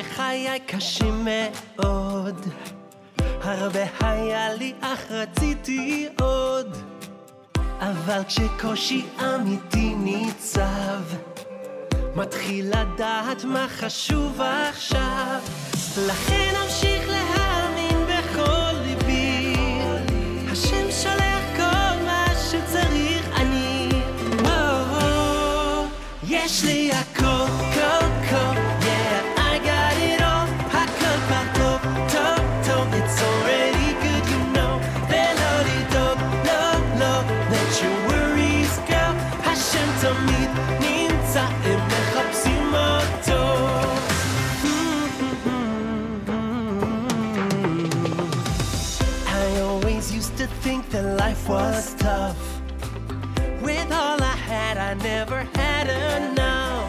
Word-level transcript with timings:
שחיי 0.00 0.60
קשים 0.66 1.24
מאוד. 1.24 2.46
הרבה 3.18 3.84
היה 4.00 4.54
לי 4.54 4.72
אך 4.80 5.10
רציתי 5.10 6.08
עוד. 6.20 6.76
אבל 7.80 8.20
כשקושי 8.28 9.06
אמיתי 9.20 9.94
ניצב 9.94 11.02
מתחיל 12.16 12.66
לדעת 12.66 13.44
מה 13.44 13.66
חשוב 13.68 14.40
עכשיו. 14.40 15.40
לכן 16.06 16.54
אמשיך 16.64 17.08
להאמין 17.08 18.06
בכל 18.06 18.72
ליבי. 18.84 19.54
השם 20.52 20.90
שולח 21.02 21.44
כל 21.56 22.04
מה 22.04 22.26
שצריך 22.50 23.28
אני. 23.36 23.70
יש 26.50 26.64
לי 26.64 26.90
was 51.50 51.94
tough. 51.94 52.38
With 53.60 53.90
all 53.90 54.22
I 54.22 54.36
had, 54.52 54.78
I 54.78 54.94
never 54.94 55.40
had 55.58 55.86
enough. 56.16 56.88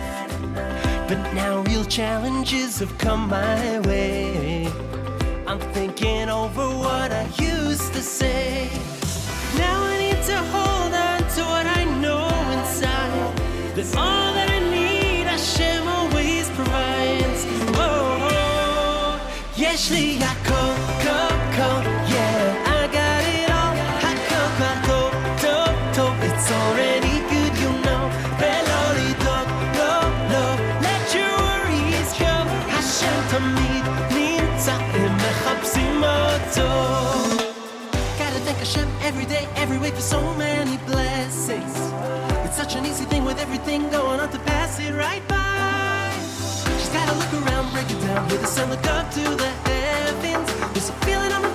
But 1.09 1.19
now 1.33 1.61
real 1.61 1.83
challenges 1.83 2.77
have 2.79 2.95
come 2.99 3.27
my 3.27 3.79
way. 3.79 4.67
I'm 5.47 5.59
thinking 5.73 6.29
over 6.29 6.65
what 6.85 7.11
I 7.11 7.25
used 7.53 7.91
to 7.93 8.03
say. 8.03 8.69
Now 9.57 9.77
I 9.91 9.97
need 10.03 10.21
to 10.31 10.37
hold 10.53 10.93
on 11.09 11.19
to 11.35 11.41
what 11.53 11.65
I 11.79 11.83
know 12.03 12.27
inside. 12.55 13.33
That's 13.75 13.95
all 13.95 14.29
that 14.37 14.49
I 14.57 14.59
need, 14.77 15.25
Hashem 15.25 15.87
always 15.87 16.45
provides. 16.51 17.41
Oh, 17.83 18.29
oh. 18.31 19.19
Jeśli 19.57 20.19
every 39.11 39.25
day, 39.25 39.45
every 39.55 39.77
week 39.77 39.93
for 39.93 40.01
so 40.01 40.21
many 40.35 40.77
blessings. 40.85 41.75
It's 42.45 42.55
such 42.55 42.75
an 42.75 42.85
easy 42.85 43.03
thing 43.05 43.25
with 43.25 43.39
everything 43.39 43.89
going 43.89 44.21
on 44.21 44.29
to 44.31 44.39
pass 44.39 44.79
it 44.79 44.93
right 44.93 45.25
by. 45.27 46.13
Just 46.79 46.93
gotta 46.93 47.15
look 47.19 47.33
around, 47.43 47.73
break 47.73 47.89
it 47.91 47.99
down, 48.07 48.29
hear 48.29 48.37
the 48.37 48.47
sun 48.47 48.69
look 48.69 48.87
up 48.87 49.11
to 49.11 49.23
the 49.43 49.51
heavens. 49.67 50.47
There's 50.73 50.89
a 50.89 50.93
feeling 51.05 51.31
I'm 51.33 51.50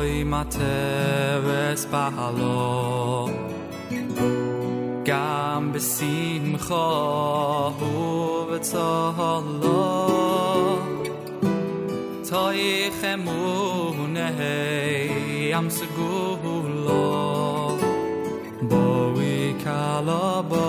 poi 0.00 0.24
materes 0.34 1.82
bahalo 1.92 3.28
gam 5.08 5.62
besim 5.74 6.44
khahu 6.66 7.90
vetzahalo 8.50 9.82
toy 12.28 12.62
khemune 12.98 14.30
am 15.58 15.66
segulo 15.78 17.04
bo 18.70 18.84
we 19.16 19.34
kalo 19.64 20.24
bo 20.50 20.66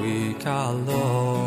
we 0.00 0.16
kalo. 0.46 1.45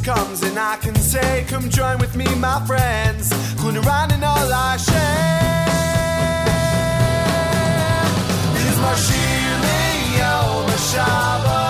comes 0.04 0.44
and 0.44 0.60
I 0.60 0.76
can 0.78 0.96
say, 0.96 1.46
Come 1.48 1.70
join 1.70 1.98
with 1.98 2.16
me, 2.16 2.26
my 2.36 2.64
friends. 2.66 3.32
Going 3.56 3.78
around 3.78 4.12
in 4.12 4.24
all 4.24 4.54
I 4.54 4.78
share. 4.78 5.64
Is 8.68 8.78
my 8.86 8.94
Shilio, 9.06 10.34
oh, 10.44 10.66
my 10.68 10.76
Shabbat. 10.92 11.63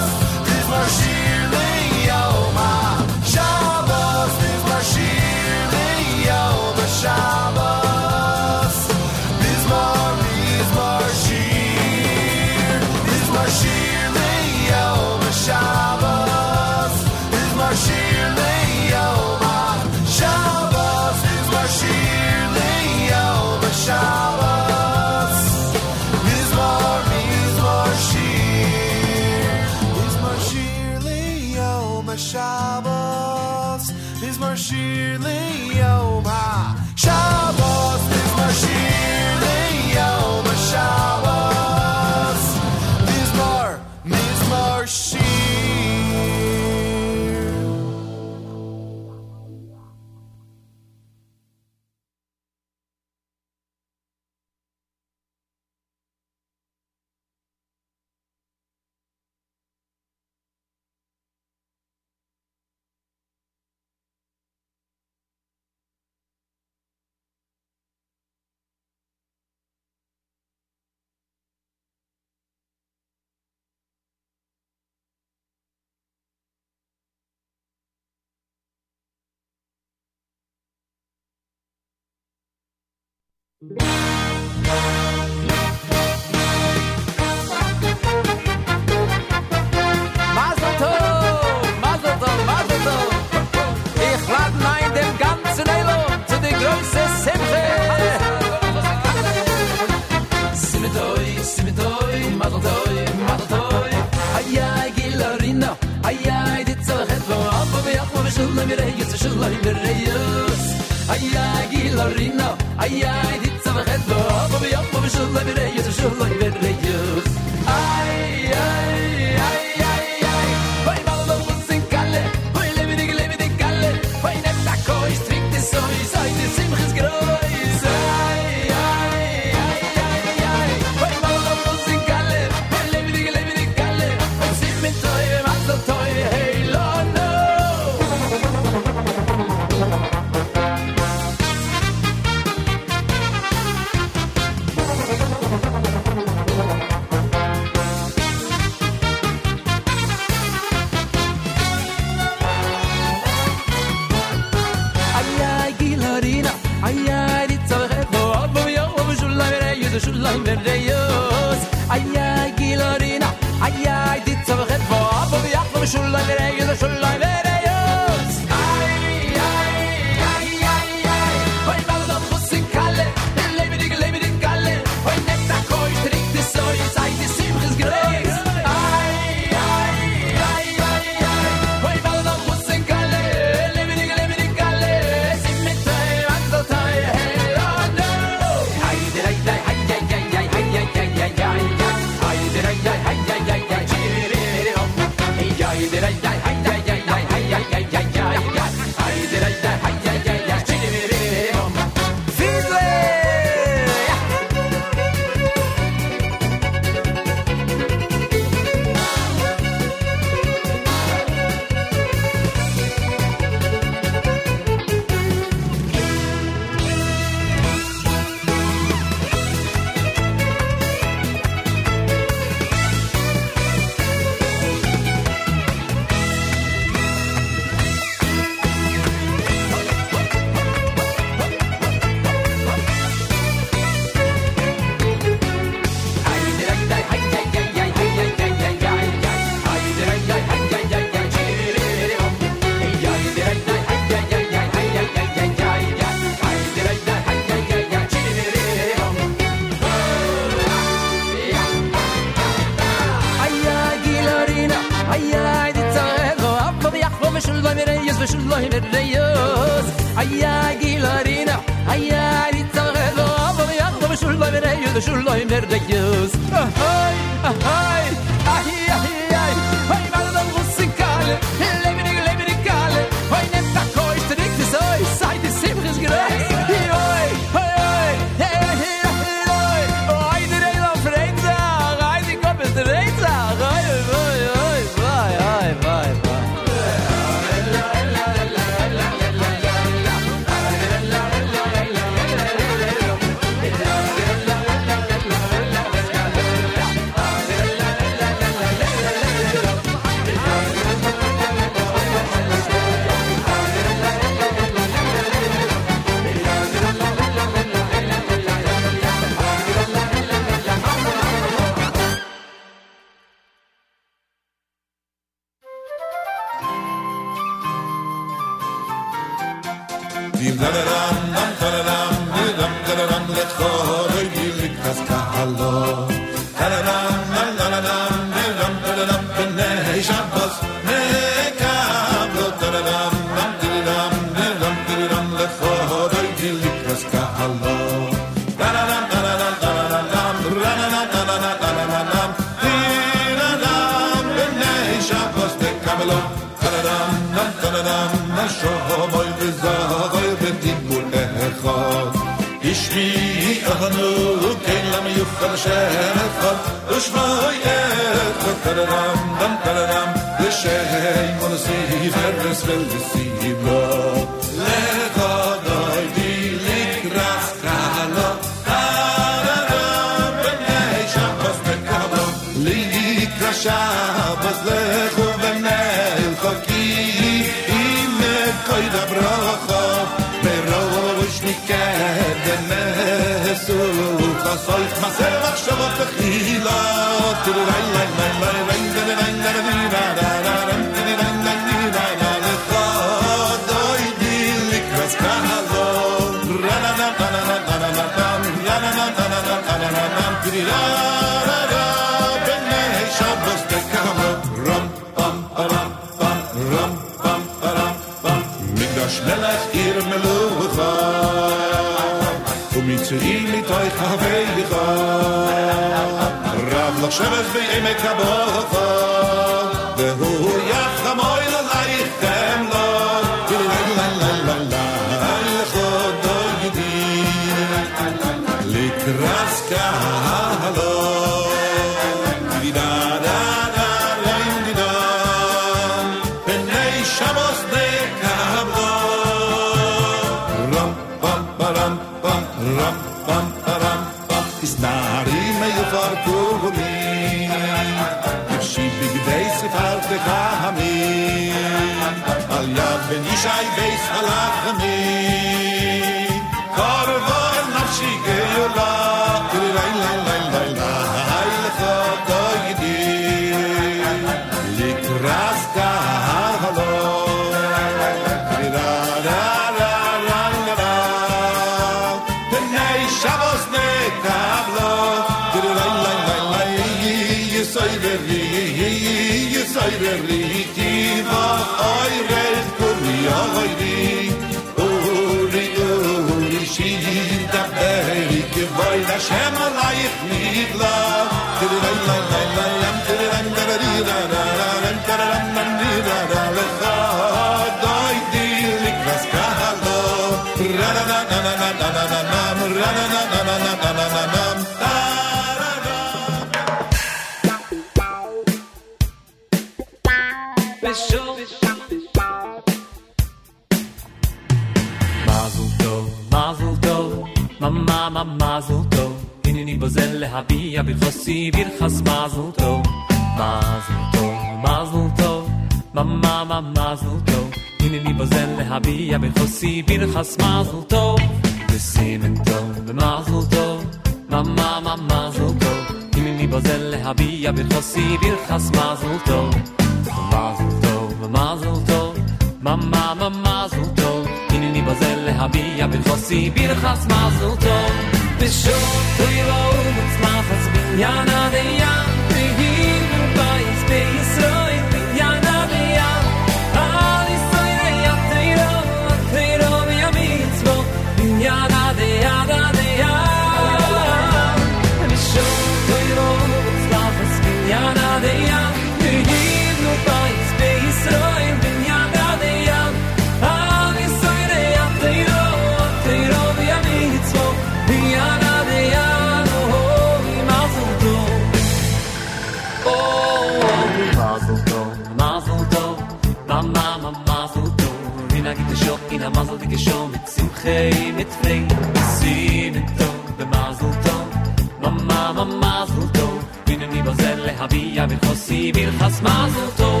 Mazel 599.26 599.68
tov. 599.80 600.00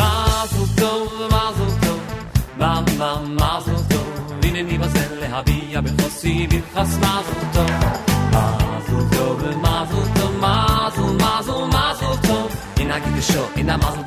Mazel 0.00 0.66
tov, 0.80 1.02
mazel 1.34 1.70
tov, 1.84 2.00
mama, 2.58 3.10
mazel 3.40 3.80
tov. 3.90 4.06
Ina 4.46 4.62
mi 4.68 4.76
bazel 4.82 5.10
le 5.20 5.26
havia 5.34 5.80
bil 5.84 5.96
khosi 6.00 6.34
bil 6.50 6.64
khas 6.74 6.92
mazel 7.04 7.42
tov. 7.54 7.70
Mazel 8.34 9.02
tov, 9.14 9.38
mazel 9.66 10.04
tov, 10.16 10.32
mazel, 10.44 11.10
mazel, 11.24 11.60
mazel 11.76 12.14
tov. 12.26 12.48
In 12.80 12.90
a 12.90 12.96
git 13.00 13.22
sho, 13.30 13.42
in 13.60 13.70
a 13.70 13.76
mazel 13.82 14.03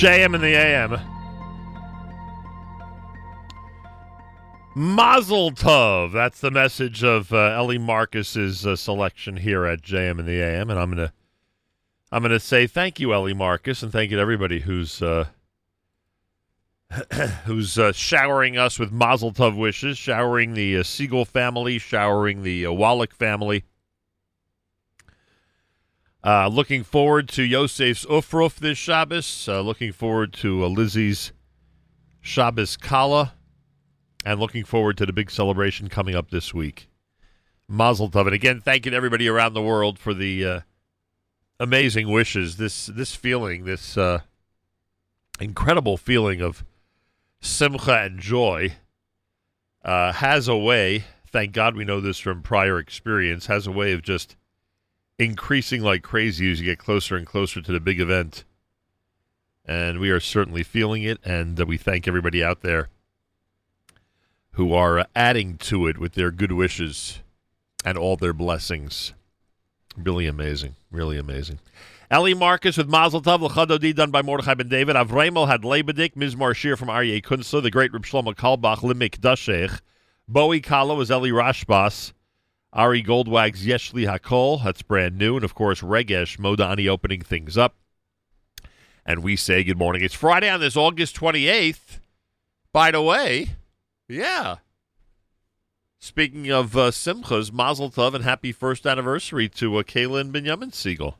JM 0.00 0.34
and 0.34 0.42
the 0.42 0.54
AM. 0.54 0.98
Mazel 4.74 5.50
Tov. 5.50 6.14
That's 6.14 6.40
the 6.40 6.50
message 6.50 7.04
of 7.04 7.34
uh, 7.34 7.36
Ellie 7.36 7.76
Marcus's 7.76 8.66
uh, 8.66 8.76
selection 8.76 9.36
here 9.36 9.66
at 9.66 9.82
JM 9.82 10.18
and 10.18 10.26
the 10.26 10.40
AM, 10.40 10.70
and 10.70 10.80
I'm 10.80 10.88
gonna, 10.88 11.12
I'm 12.10 12.22
gonna 12.22 12.40
say 12.40 12.66
thank 12.66 12.98
you, 12.98 13.12
Ellie 13.12 13.34
Marcus, 13.34 13.82
and 13.82 13.92
thank 13.92 14.10
you 14.10 14.16
to 14.16 14.22
everybody 14.22 14.60
who's 14.60 15.02
uh, 15.02 15.26
who's 17.44 17.78
uh, 17.78 17.92
showering 17.92 18.56
us 18.56 18.78
with 18.78 18.90
Mazel 18.90 19.32
Tov 19.32 19.54
wishes, 19.54 19.98
showering 19.98 20.54
the 20.54 20.78
uh, 20.78 20.82
Segal 20.82 21.26
family, 21.26 21.76
showering 21.76 22.42
the 22.42 22.64
uh, 22.64 22.72
Wallach 22.72 23.12
family. 23.14 23.64
Uh, 26.22 26.48
looking 26.48 26.84
forward 26.84 27.28
to 27.30 27.42
Yosef's 27.42 28.04
Ufruf 28.04 28.56
this 28.56 28.76
Shabbos. 28.76 29.48
Uh, 29.48 29.62
looking 29.62 29.90
forward 29.90 30.34
to 30.34 30.64
uh, 30.64 30.68
Lizzie's 30.68 31.32
Shabbos 32.20 32.76
Kala. 32.76 33.34
And 34.24 34.38
looking 34.38 34.64
forward 34.64 34.98
to 34.98 35.06
the 35.06 35.14
big 35.14 35.30
celebration 35.30 35.88
coming 35.88 36.14
up 36.14 36.30
this 36.30 36.52
week. 36.52 36.90
Mazel 37.66 38.10
Tov. 38.10 38.26
And 38.26 38.34
again, 38.34 38.60
thank 38.60 38.84
you 38.84 38.90
to 38.90 38.96
everybody 38.96 39.28
around 39.28 39.54
the 39.54 39.62
world 39.62 39.98
for 39.98 40.12
the 40.12 40.44
uh, 40.44 40.60
amazing 41.58 42.10
wishes. 42.10 42.58
This 42.58 42.86
this 42.86 43.14
feeling, 43.14 43.64
this 43.64 43.96
uh, 43.96 44.20
incredible 45.40 45.96
feeling 45.96 46.42
of 46.42 46.64
simcha 47.40 48.02
and 48.02 48.20
joy, 48.20 48.74
uh, 49.82 50.12
has 50.12 50.48
a 50.48 50.56
way. 50.56 51.04
Thank 51.26 51.52
God 51.52 51.76
we 51.76 51.84
know 51.86 52.00
this 52.00 52.18
from 52.18 52.42
prior 52.42 52.78
experience. 52.78 53.46
Has 53.46 53.66
a 53.66 53.72
way 53.72 53.92
of 53.92 54.02
just 54.02 54.36
increasing 55.20 55.82
like 55.82 56.02
crazy 56.02 56.50
as 56.50 56.60
you 56.60 56.66
get 56.66 56.78
closer 56.78 57.14
and 57.16 57.26
closer 57.26 57.60
to 57.60 57.72
the 57.72 57.80
big 57.80 58.00
event. 58.00 58.44
And 59.66 60.00
we 60.00 60.10
are 60.10 60.18
certainly 60.18 60.62
feeling 60.62 61.02
it, 61.02 61.18
and 61.22 61.58
we 61.58 61.76
thank 61.76 62.08
everybody 62.08 62.42
out 62.42 62.62
there 62.62 62.88
who 64.52 64.72
are 64.72 65.06
adding 65.14 65.58
to 65.58 65.86
it 65.86 65.98
with 65.98 66.14
their 66.14 66.30
good 66.30 66.52
wishes 66.52 67.20
and 67.84 67.96
all 67.96 68.16
their 68.16 68.32
blessings. 68.32 69.12
Really 69.96 70.26
amazing. 70.26 70.74
Really 70.90 71.18
amazing. 71.18 71.60
Ellie 72.10 72.34
Marcus 72.34 72.76
with 72.76 72.88
Mazel 72.88 73.22
Tov, 73.22 73.40
L'chadodi, 73.40 73.94
done 73.94 74.10
by 74.10 74.22
Mordechai 74.22 74.54
ben 74.54 74.68
David. 74.68 74.96
Avremel 74.96 75.46
had 75.46 75.62
Lebedik, 75.62 76.14
Mizmar 76.16 76.56
Shir 76.56 76.76
from 76.76 76.88
Aryeh 76.88 77.22
Kunstler, 77.22 77.62
the 77.62 77.70
great 77.70 77.92
Reb 77.92 78.04
Shlomo 78.04 78.34
Carlebach, 78.34 78.78
Limik 78.78 79.18
Dashech. 79.18 79.80
Bowie 80.26 80.60
Kala 80.60 80.94
was 80.94 81.10
Eli 81.10 81.28
Rashbas. 81.28 82.12
Ari 82.72 83.02
Goldwag's 83.02 83.66
Yeshli 83.66 84.06
Hakol, 84.06 84.62
that's 84.62 84.82
brand 84.82 85.18
new. 85.18 85.36
And 85.36 85.44
of 85.44 85.54
course, 85.54 85.80
Regesh 85.80 86.38
Modani 86.38 86.88
opening 86.88 87.22
things 87.22 87.58
up. 87.58 87.74
And 89.04 89.22
we 89.22 89.34
say 89.34 89.64
good 89.64 89.78
morning. 89.78 90.02
It's 90.04 90.14
Friday 90.14 90.48
on 90.48 90.60
this 90.60 90.76
August 90.76 91.16
28th. 91.16 91.98
By 92.72 92.92
the 92.92 93.02
way, 93.02 93.56
yeah. 94.08 94.56
Speaking 95.98 96.50
of 96.50 96.76
uh, 96.76 96.90
Simchas, 96.90 97.52
Mazel 97.52 97.90
Tov 97.90 98.14
and 98.14 98.24
happy 98.24 98.52
first 98.52 98.86
anniversary 98.86 99.48
to 99.50 99.76
uh, 99.76 99.82
Kayla 99.82 100.20
and 100.20 100.32
Benjamin 100.32 100.70
Segal 100.70 101.14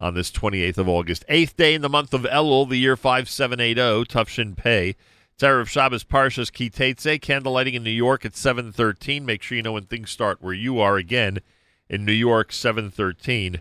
on 0.00 0.14
this 0.14 0.30
28th 0.30 0.78
of 0.78 0.88
August. 0.88 1.24
Eighth 1.28 1.56
day 1.56 1.74
in 1.74 1.82
the 1.82 1.88
month 1.88 2.14
of 2.14 2.22
Elul, 2.22 2.68
the 2.68 2.76
year 2.76 2.96
5780, 2.96 4.04
Tufshin 4.04 4.56
Pei. 4.56 4.94
Erev 5.44 5.68
Shabbos 5.68 6.02
Parshas 6.02 6.50
Kitetze, 6.50 7.20
candlelighting 7.20 7.74
in 7.74 7.84
New 7.84 7.90
York 7.90 8.24
at 8.24 8.34
713. 8.34 9.26
Make 9.26 9.42
sure 9.42 9.56
you 9.56 9.62
know 9.62 9.72
when 9.72 9.84
things 9.84 10.10
start 10.10 10.40
where 10.40 10.54
you 10.54 10.80
are 10.80 10.96
again 10.96 11.40
in 11.90 12.06
New 12.06 12.12
York, 12.12 12.52
713. 12.52 13.60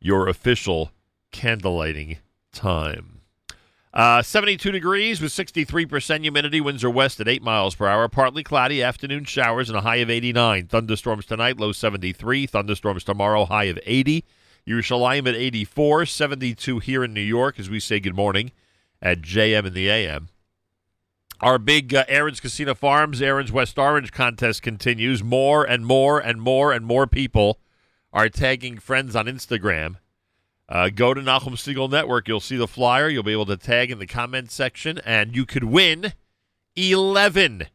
Your 0.00 0.26
official 0.26 0.90
candlelighting 1.32 2.18
time. 2.52 3.20
Uh, 3.92 4.22
72 4.22 4.72
degrees 4.72 5.20
with 5.20 5.30
63% 5.30 6.22
humidity. 6.22 6.60
Winds 6.60 6.82
are 6.82 6.90
west 6.90 7.20
at 7.20 7.28
8 7.28 7.40
miles 7.40 7.76
per 7.76 7.86
hour. 7.86 8.08
Partly 8.08 8.42
cloudy. 8.42 8.82
Afternoon 8.82 9.24
showers 9.24 9.68
and 9.68 9.78
a 9.78 9.82
high 9.82 9.96
of 9.96 10.10
89. 10.10 10.66
Thunderstorms 10.66 11.26
tonight, 11.26 11.60
low 11.60 11.70
73. 11.70 12.48
Thunderstorms 12.48 13.04
tomorrow, 13.04 13.44
high 13.44 13.64
of 13.64 13.78
80. 13.86 14.24
Yerushalayim 14.66 15.28
at 15.28 15.36
84. 15.36 16.06
72 16.06 16.80
here 16.80 17.04
in 17.04 17.14
New 17.14 17.20
York 17.20 17.60
as 17.60 17.70
we 17.70 17.78
say 17.78 18.00
good 18.00 18.16
morning 18.16 18.50
at 19.04 19.20
JM 19.20 19.66
and 19.66 19.74
the 19.74 19.88
AM. 19.88 20.30
Our 21.40 21.58
big 21.58 21.94
uh, 21.94 22.04
Aron's 22.08 22.40
Kissena 22.40 22.74
Farms, 22.76 23.20
Aron's 23.20 23.52
West 23.52 23.78
Orange 23.78 24.10
contest 24.10 24.62
continues. 24.62 25.22
More 25.22 25.62
and 25.62 25.84
more 25.84 26.18
and 26.18 26.40
more 26.40 26.72
and 26.72 26.86
more 26.86 27.06
people 27.06 27.60
are 28.12 28.30
tagging 28.30 28.78
friends 28.78 29.14
on 29.14 29.26
Instagram. 29.26 29.96
Uh, 30.68 30.88
go 30.88 31.12
to 31.12 31.20
Nachum 31.20 31.52
Segal 31.52 31.90
Network. 31.90 32.26
You'll 32.26 32.40
see 32.40 32.56
the 32.56 32.66
flyer. 32.66 33.08
You'll 33.08 33.22
be 33.22 33.32
able 33.32 33.46
to 33.46 33.58
tag 33.58 33.90
in 33.90 33.98
the 33.98 34.06
comment 34.06 34.50
section, 34.50 34.98
and 35.04 35.36
you 35.36 35.44
could 35.44 35.64
win 35.64 36.14
11, 36.76 37.66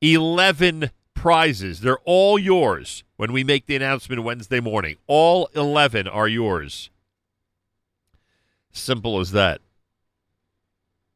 11 0.00 0.90
prizes. 1.12 1.80
They're 1.80 1.98
all 2.04 2.38
yours 2.38 3.04
when 3.16 3.32
we 3.32 3.44
make 3.44 3.66
the 3.66 3.76
announcement 3.76 4.22
Wednesday 4.22 4.60
morning. 4.60 4.96
All 5.06 5.50
11 5.54 6.08
are 6.08 6.28
yours. 6.28 6.88
Simple 8.72 9.20
as 9.20 9.32
that. 9.32 9.60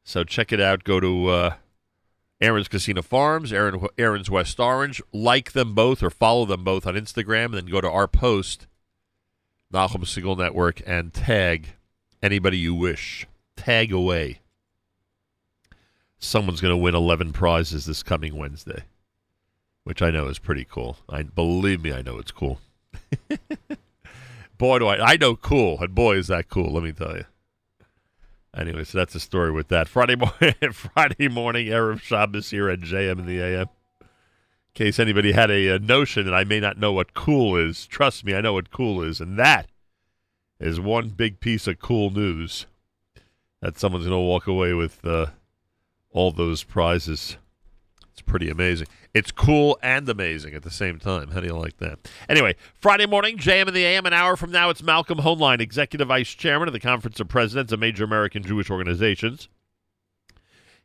So 0.04 0.24
check 0.24 0.52
it 0.52 0.60
out. 0.60 0.84
Go 0.84 1.00
to 1.00 1.28
uh, 1.28 1.54
Aron's 2.40 2.68
Kissena 2.68 3.04
Farms, 3.04 3.52
Aaron, 3.52 3.86
Aron's 3.98 4.30
West 4.30 4.58
Orange. 4.58 5.00
Like 5.12 5.52
them 5.52 5.74
both 5.74 6.02
or 6.02 6.10
follow 6.10 6.44
them 6.44 6.64
both 6.64 6.86
on 6.86 6.94
Instagram, 6.94 7.46
and 7.46 7.54
then 7.54 7.66
go 7.66 7.80
to 7.80 7.90
our 7.90 8.08
post 8.08 8.66
Nachum 9.72 10.04
Segal 10.04 10.36
Network 10.36 10.82
and 10.86 11.14
tag 11.14 11.68
anybody 12.22 12.58
you 12.58 12.74
wish. 12.74 13.26
Tag 13.56 13.92
away. 13.92 14.40
Someone's 16.18 16.60
going 16.60 16.72
to 16.72 16.76
win 16.76 16.94
11 16.94 17.32
prizes 17.32 17.86
this 17.86 18.02
coming 18.02 18.36
Wednesday, 18.36 18.84
which 19.84 20.02
I 20.02 20.10
know 20.10 20.28
is 20.28 20.38
pretty 20.38 20.64
cool. 20.64 20.98
I 21.08 21.22
believe 21.22 21.82
me, 21.82 21.92
I 21.92 22.02
know 22.02 22.18
it's 22.18 22.30
cool. 22.30 22.60
boy, 24.58 24.78
do 24.78 24.86
I 24.86 25.12
I 25.12 25.16
know 25.16 25.34
cool, 25.34 25.80
and 25.80 25.94
boy 25.94 26.16
is 26.16 26.28
that 26.28 26.48
cool. 26.48 26.72
Let 26.72 26.84
me 26.84 26.92
tell 26.92 27.16
you. 27.16 27.24
Anyway, 28.54 28.84
so 28.84 28.98
that's 28.98 29.14
the 29.14 29.20
story 29.20 29.50
with 29.50 29.68
that. 29.68 29.88
Friday 29.88 30.16
morning, 30.16 30.54
Friday 30.72 31.28
morning, 31.28 31.66
Erev 31.68 32.00
Shabbos 32.00 32.50
here 32.50 32.68
at 32.68 32.80
JM 32.80 33.20
in 33.20 33.26
the 33.26 33.40
AM. 33.40 33.68
In 34.00 34.06
case 34.74 34.98
anybody 34.98 35.32
had 35.32 35.50
a, 35.50 35.68
a 35.68 35.78
notion 35.78 36.24
that 36.26 36.34
I 36.34 36.44
may 36.44 36.60
not 36.60 36.78
know 36.78 36.92
what 36.92 37.14
cool 37.14 37.56
is, 37.56 37.86
trust 37.86 38.24
me, 38.24 38.34
I 38.34 38.40
know 38.42 38.52
what 38.52 38.70
cool 38.70 39.02
is, 39.02 39.20
and 39.20 39.38
that 39.38 39.68
is 40.60 40.78
one 40.78 41.10
big 41.10 41.40
piece 41.40 41.66
of 41.66 41.78
cool 41.78 42.10
news 42.10 42.66
that 43.60 43.78
someone's 43.78 44.06
going 44.06 44.18
to 44.18 44.26
walk 44.26 44.46
away 44.46 44.74
with 44.74 45.04
uh, 45.04 45.26
all 46.10 46.30
those 46.30 46.62
prizes. 46.62 47.38
It's 48.12 48.20
pretty 48.20 48.50
amazing. 48.50 48.88
It's 49.14 49.30
cool 49.30 49.78
and 49.82 50.06
amazing 50.08 50.54
at 50.54 50.62
the 50.62 50.70
same 50.70 50.98
time. 50.98 51.30
How 51.30 51.40
do 51.40 51.46
you 51.46 51.56
like 51.56 51.78
that? 51.78 51.98
Anyway, 52.28 52.56
Friday 52.74 53.06
morning, 53.06 53.38
JM 53.38 53.68
in 53.68 53.74
the 53.74 53.84
AM. 53.84 54.04
An 54.04 54.12
hour 54.12 54.36
from 54.36 54.50
now, 54.50 54.68
it's 54.68 54.82
Malcolm 54.82 55.18
Hoenlein, 55.18 55.60
Executive 55.60 56.08
Vice 56.08 56.30
Chairman 56.30 56.68
of 56.68 56.74
the 56.74 56.80
Conference 56.80 57.20
of 57.20 57.28
Presidents 57.28 57.72
of 57.72 57.80
Major 57.80 58.04
American 58.04 58.42
Jewish 58.42 58.70
Organizations. 58.70 59.48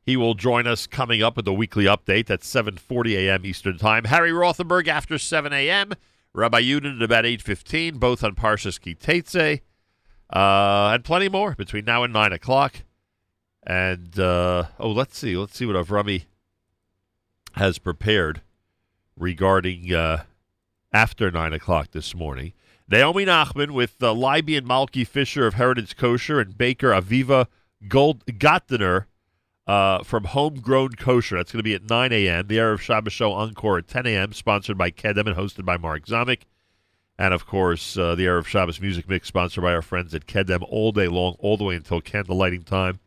He 0.01 0.15
will 0.15 0.35
join 0.35 0.67
us 0.67 0.87
coming 0.87 1.21
up 1.21 1.35
with 1.35 1.45
a 1.49 1.53
weekly 1.53 1.83
update 1.83 2.29
at 2.29 2.41
7.40 2.41 3.17
a.m. 3.17 3.45
Eastern 3.45 3.77
Time. 3.77 4.05
Harry 4.05 4.31
Rothenberg 4.31 4.87
after 4.87 5.17
7 5.17 5.51
a.m. 5.51 5.91
Rabbi 6.33 6.61
Yudin 6.61 6.95
at 6.95 7.03
about 7.03 7.25
8.15, 7.25 7.99
both 7.99 8.23
on 8.23 8.35
Parshas 8.35 8.79
Kitetse. 8.79 9.59
Uh, 10.29 10.91
and 10.93 11.03
plenty 11.03 11.27
more 11.27 11.55
between 11.55 11.83
now 11.83 12.03
and 12.03 12.13
9 12.13 12.31
o'clock. 12.31 12.83
And, 13.65 14.17
uh, 14.17 14.67
oh, 14.79 14.91
let's 14.91 15.17
see. 15.17 15.35
Let's 15.35 15.57
see 15.57 15.65
what 15.65 15.75
Avrami 15.75 16.25
has 17.57 17.77
prepared 17.79 18.41
regarding 19.17 19.93
uh, 19.93 20.23
after 20.93 21.29
9 21.29 21.53
o'clock 21.53 21.91
this 21.91 22.15
morning. 22.15 22.53
Naomi 22.89 23.25
Nachman 23.25 23.71
with 23.71 24.01
uh, 24.01 24.13
Libby 24.13 24.55
and 24.55 24.67
Malky 24.67 25.05
Fisher 25.05 25.45
of 25.45 25.55
Heritage 25.55 25.97
Kosher 25.97 26.39
and 26.39 26.57
Baker 26.57 26.91
Aviva 26.91 27.47
Gold 27.87 28.23
uh, 29.67 30.03
from 30.03 30.23
Homegrown 30.23 30.93
Kosher. 30.93 31.35
That's 31.35 31.51
going 31.51 31.59
to 31.59 31.63
be 31.63 31.73
at 31.73 31.89
9 31.89 32.13
a.m. 32.13 32.47
The 32.47 32.57
Erev 32.57 32.79
Shabbos 32.79 33.11
Show 33.11 33.33
Encore 33.33 33.79
at 33.79 33.87
10 33.87 34.05
a.m., 34.05 34.31
sponsored 34.31 34.77
by 34.77 34.89
Kedem 34.89 35.27
and 35.27 35.35
hosted 35.35 35.65
by 35.65 35.77
Mark 35.77 36.05
Zamek. 36.05 36.43
And, 37.19 37.33
of 37.33 37.45
course, 37.45 37.97
uh, 37.97 38.15
the 38.15 38.25
Erev 38.25 38.45
Shabbos 38.45 38.79
Music 38.79 39.09
Mix, 39.09 39.27
sponsored 39.27 39.63
by 39.63 39.73
our 39.73 39.81
friends 39.81 40.13
at 40.13 40.25
Kedem 40.25 40.63
all 40.69 40.91
day 40.91 41.07
long, 41.07 41.35
all 41.39 41.57
the 41.57 41.65
way 41.65 41.75
until 41.75 41.99
candle 41.99 42.37
lighting 42.37 42.63
time. 42.63 42.99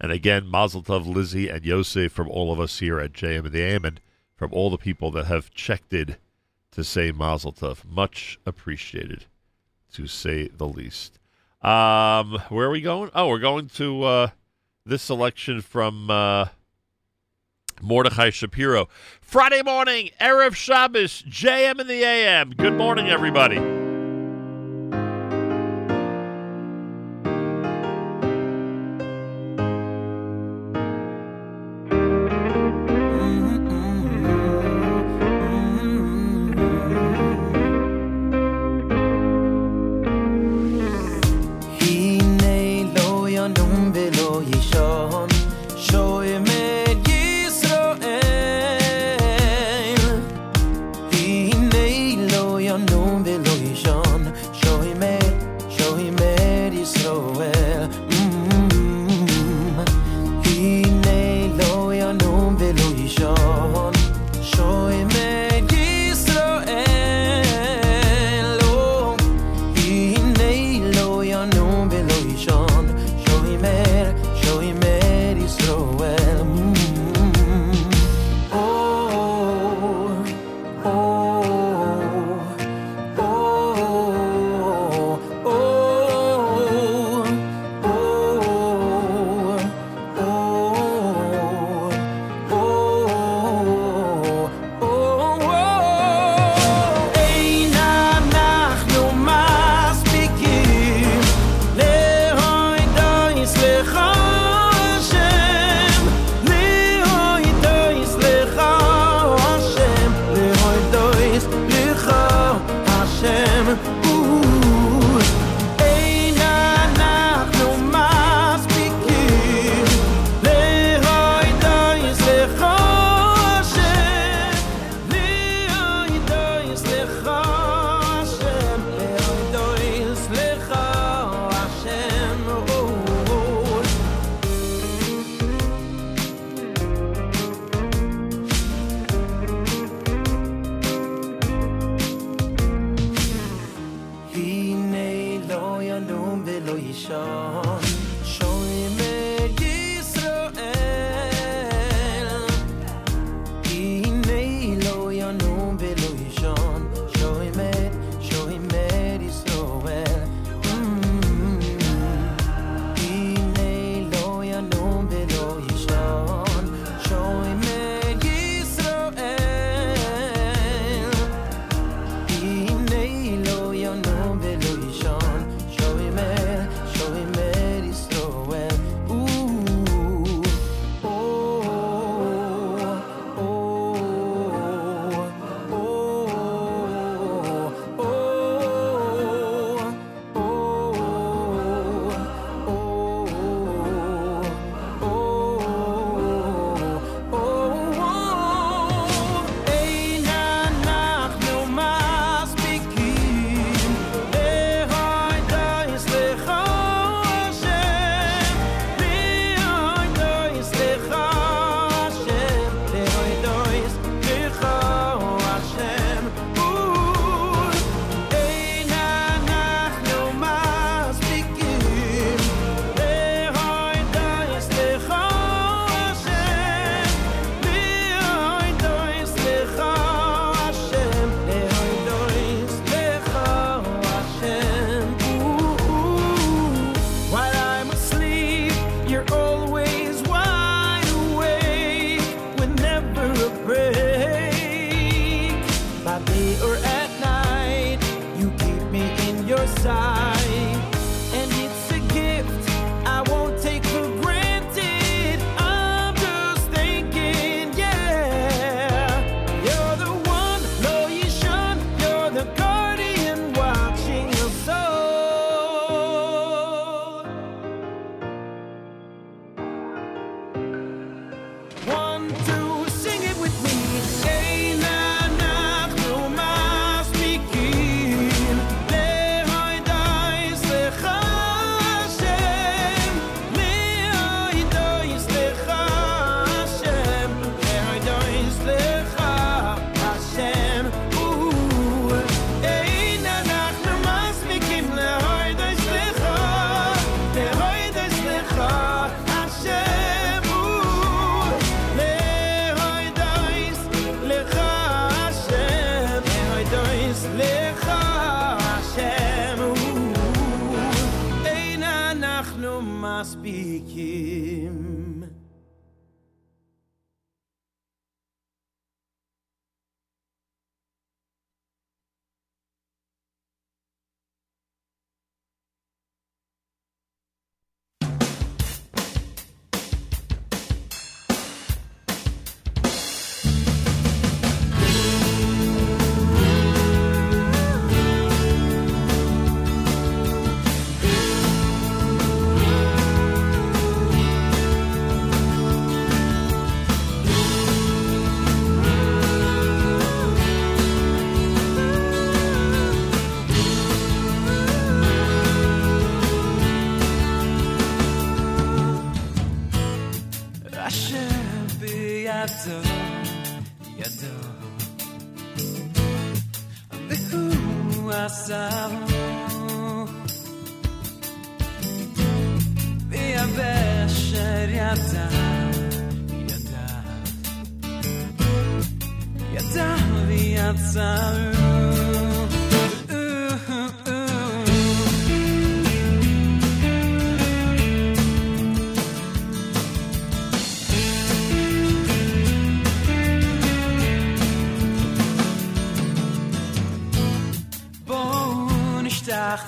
And 0.00 0.12
again, 0.12 0.46
Mazel 0.46 0.82
Tov, 0.82 1.06
Lizzie, 1.06 1.48
and 1.48 1.64
Yosef 1.64 2.12
from 2.12 2.28
all 2.28 2.52
of 2.52 2.60
us 2.60 2.80
here 2.80 2.98
at 2.98 3.12
JM 3.12 3.44
and 3.44 3.52
the 3.52 3.62
AM, 3.62 3.84
and 3.84 4.00
from 4.36 4.52
all 4.52 4.70
the 4.70 4.78
people 4.78 5.10
that 5.12 5.26
have 5.26 5.50
checked 5.50 5.92
in 5.92 6.16
to 6.72 6.84
say 6.84 7.12
Mazel 7.12 7.52
Tov. 7.52 7.84
Much 7.84 8.38
appreciated, 8.44 9.26
to 9.92 10.06
say 10.06 10.48
the 10.48 10.66
least. 10.66 11.18
Um, 11.62 12.42
where 12.48 12.66
are 12.66 12.70
we 12.70 12.80
going? 12.80 13.10
Oh, 13.14 13.28
we're 13.28 13.38
going 13.38 13.68
to 13.76 14.02
uh, 14.02 14.28
this 14.84 15.02
selection 15.02 15.62
from 15.62 16.10
uh, 16.10 16.46
Mordechai 17.80 18.30
Shapiro. 18.30 18.88
Friday 19.20 19.62
morning, 19.62 20.10
Erev 20.20 20.54
Shabbos, 20.54 21.22
JM 21.22 21.80
in 21.80 21.86
the 21.86 22.02
AM. 22.04 22.50
Good 22.50 22.74
morning, 22.74 23.08
everybody. 23.08 23.83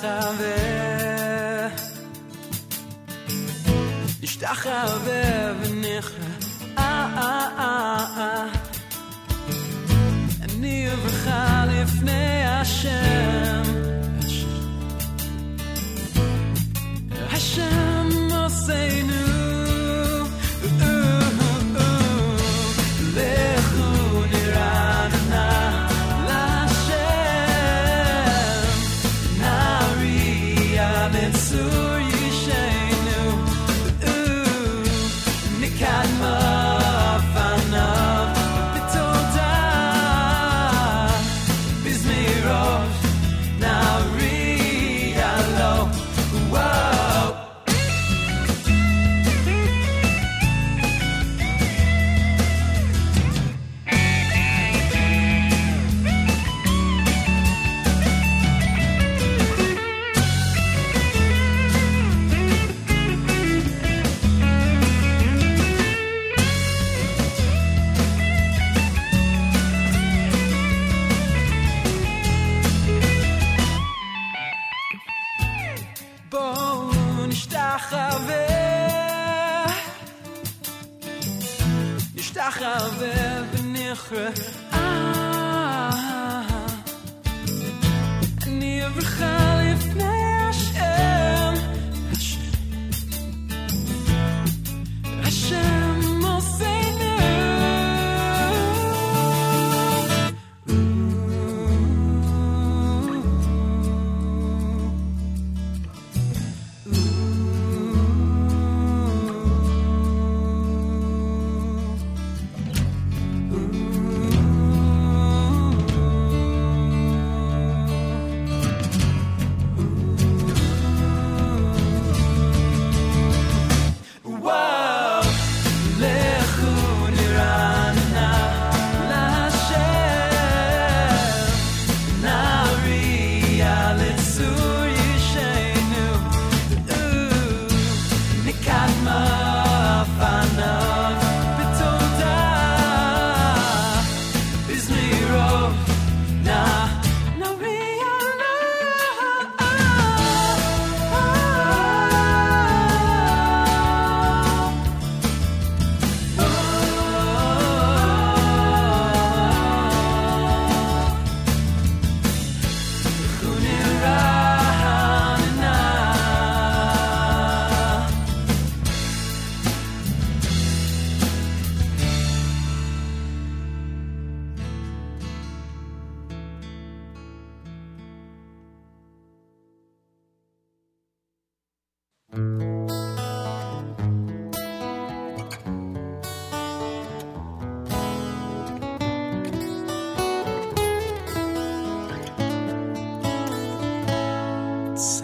saber. 0.07 0.56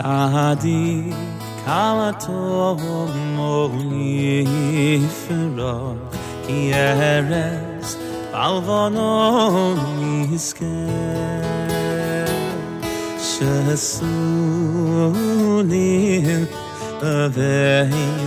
a 0.05 0.29
hat 0.33 0.61
di 0.63 1.15
kam 1.65 1.99
at 2.09 2.27
o 2.29 2.75
ohne 2.75 4.43
yefra 4.99 5.77
ki 6.45 6.73
a 6.73 7.23
rest 7.31 7.99
al 8.35 8.57
vono 8.67 9.13
miskel 9.99 10.91
shasulem 13.31 14.03
dav 17.01 17.37
rein 17.37 18.27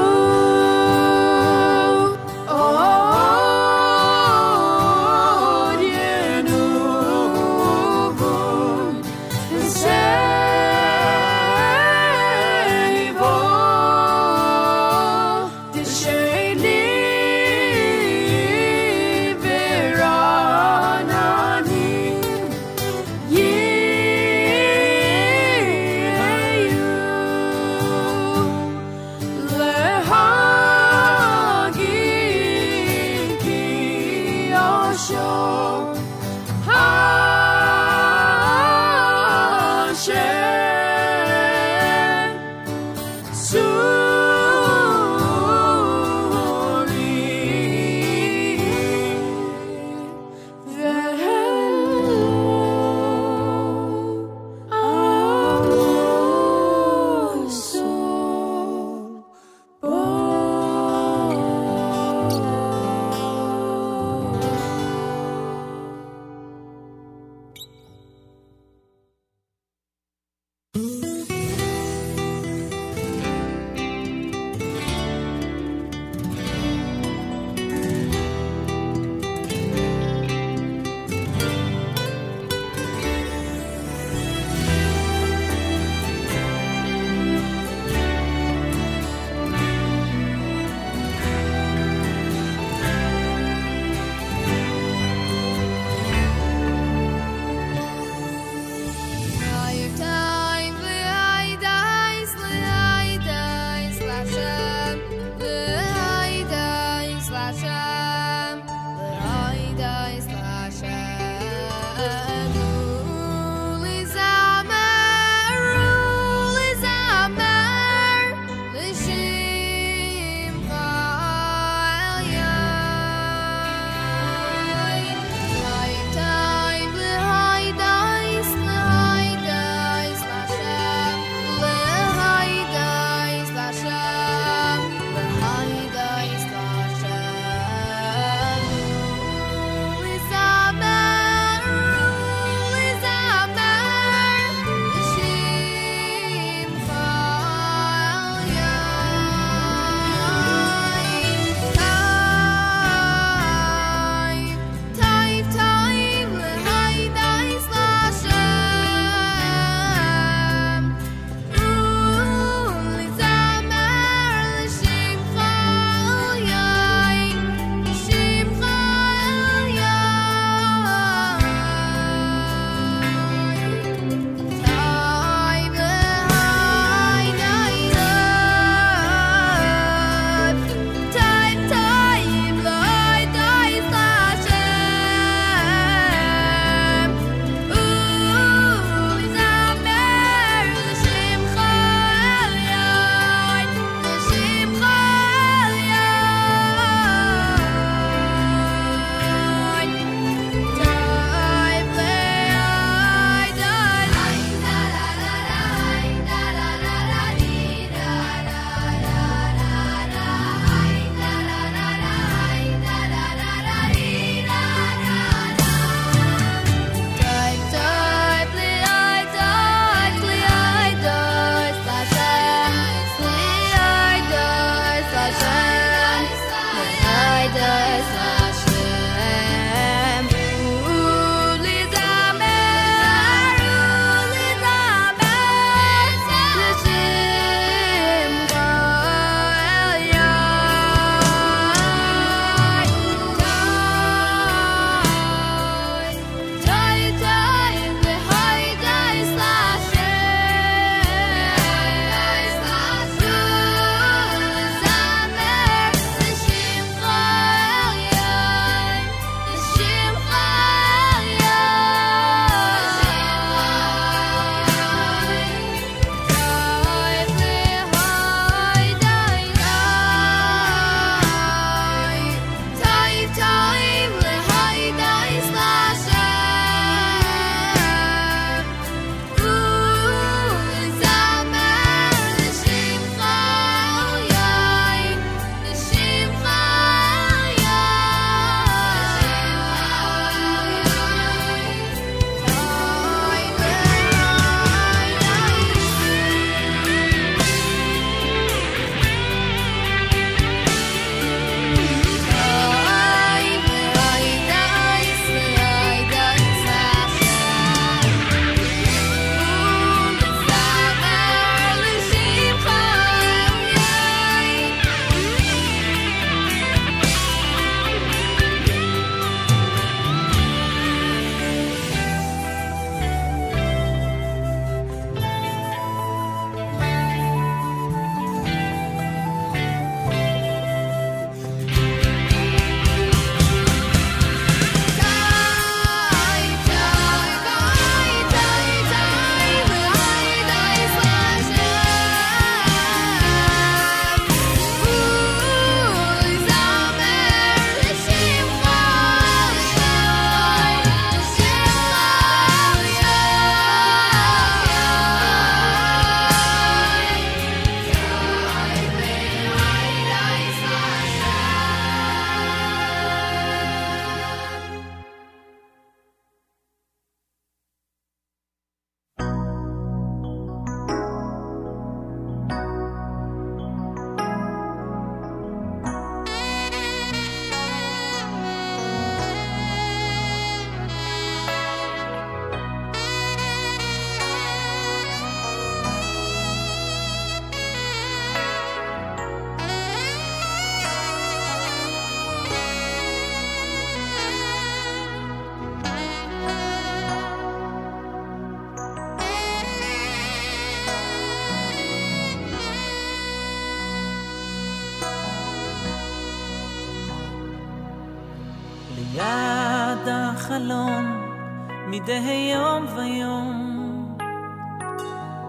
מדי 412.05 412.53
יום 412.55 412.87
ויום. 412.97 414.19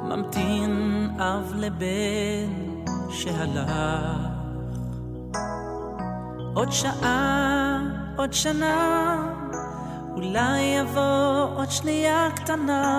ממתין 0.03 1.10
אב 1.20 1.53
לבן 1.56 2.76
שהלך. 3.10 3.72
עוד 6.53 6.72
שעה, 6.72 7.80
עוד 8.18 8.34
שנה, 8.34 9.18
אולי 10.16 10.62
יבוא 10.62 11.45
עוד 11.56 11.72
שנייה 11.72 12.28
קטנה. 12.36 12.94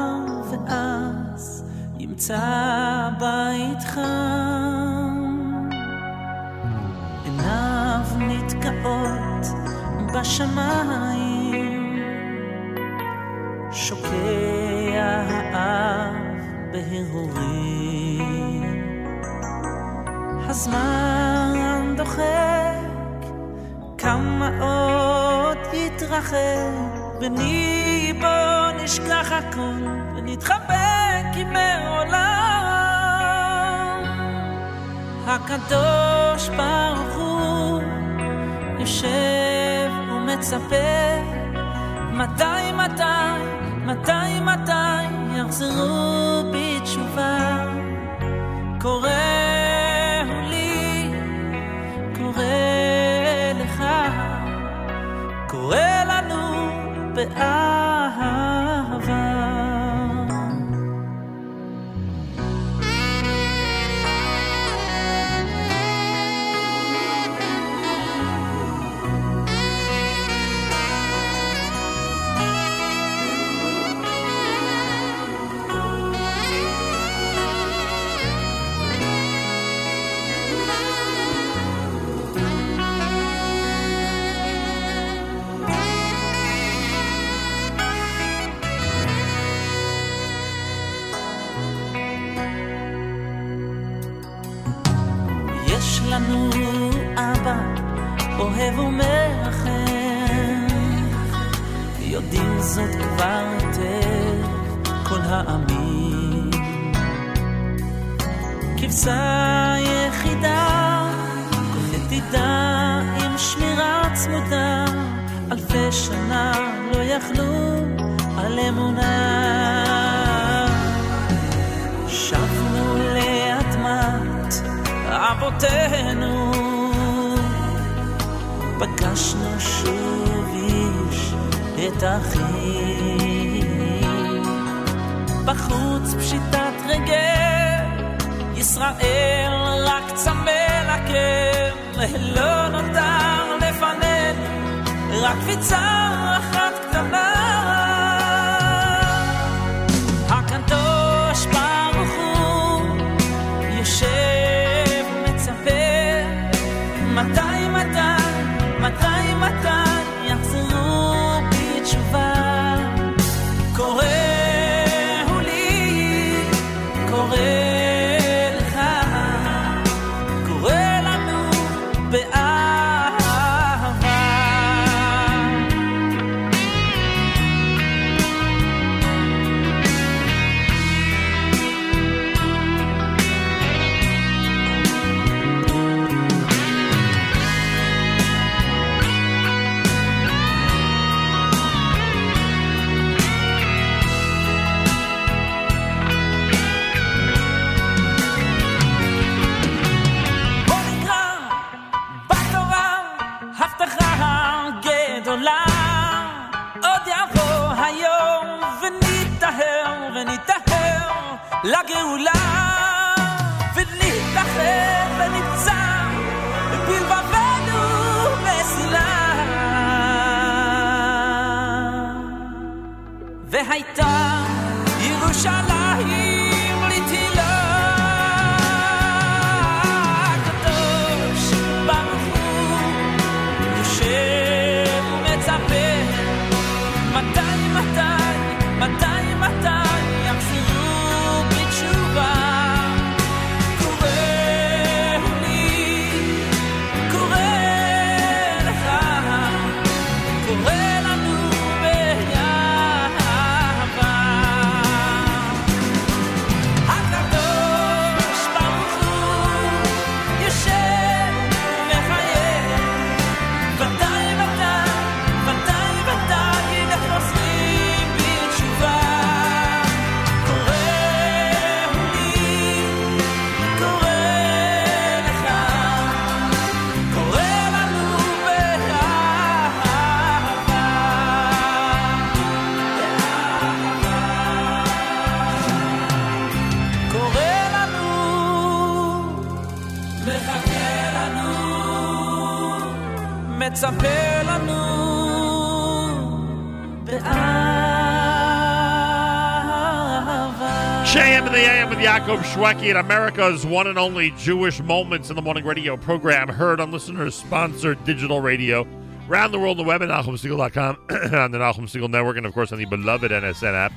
With 302.56 302.66
Shweki 302.66 302.90
at 302.90 302.96
America's 302.96 303.66
one 303.66 303.86
and 303.86 303.98
only 303.98 304.30
Jewish 304.32 304.80
Moments 304.80 305.30
in 305.30 305.36
the 305.36 305.42
Morning 305.42 305.64
radio 305.64 305.96
program, 305.96 306.48
heard 306.48 306.80
on 306.80 306.90
listeners 306.90 307.34
sponsored 307.34 308.02
digital 308.04 308.40
radio 308.40 308.86
around 309.28 309.52
the 309.52 309.58
world 309.58 309.78
on 309.78 309.84
the 309.84 309.88
web 309.88 310.02
at 310.02 310.08
NachumSegal.com, 310.08 310.96
on 311.34 311.50
the 311.50 311.58
Nachum 311.58 311.82
Segal 311.82 312.08
Network, 312.08 312.36
and 312.36 312.46
of 312.46 312.54
course 312.54 312.72
on 312.72 312.78
the 312.78 312.84
beloved 312.84 313.30
NSN 313.30 313.74
app. 313.74 313.92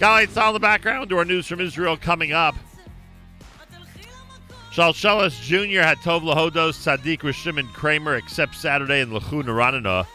Lights 0.00 0.36
on 0.36 0.48
in 0.48 0.54
the 0.54 0.60
background 0.60 1.08
to 1.10 1.18
our 1.18 1.24
news 1.24 1.46
from 1.46 1.60
Israel 1.60 1.96
coming 1.96 2.32
up. 2.32 2.54
Shalshelis 4.72 5.40
Jr. 5.40 5.80
had 5.80 5.98
Tov 5.98 6.22
Lahodos, 6.22 6.76
Sadiq 6.76 7.20
Rishim, 7.20 7.58
and 7.58 7.68
Kramer 7.72 8.16
except 8.16 8.54
Saturday 8.54 9.00
in 9.00 9.10
Lachun 9.10 9.44
Naranana. 9.44 10.06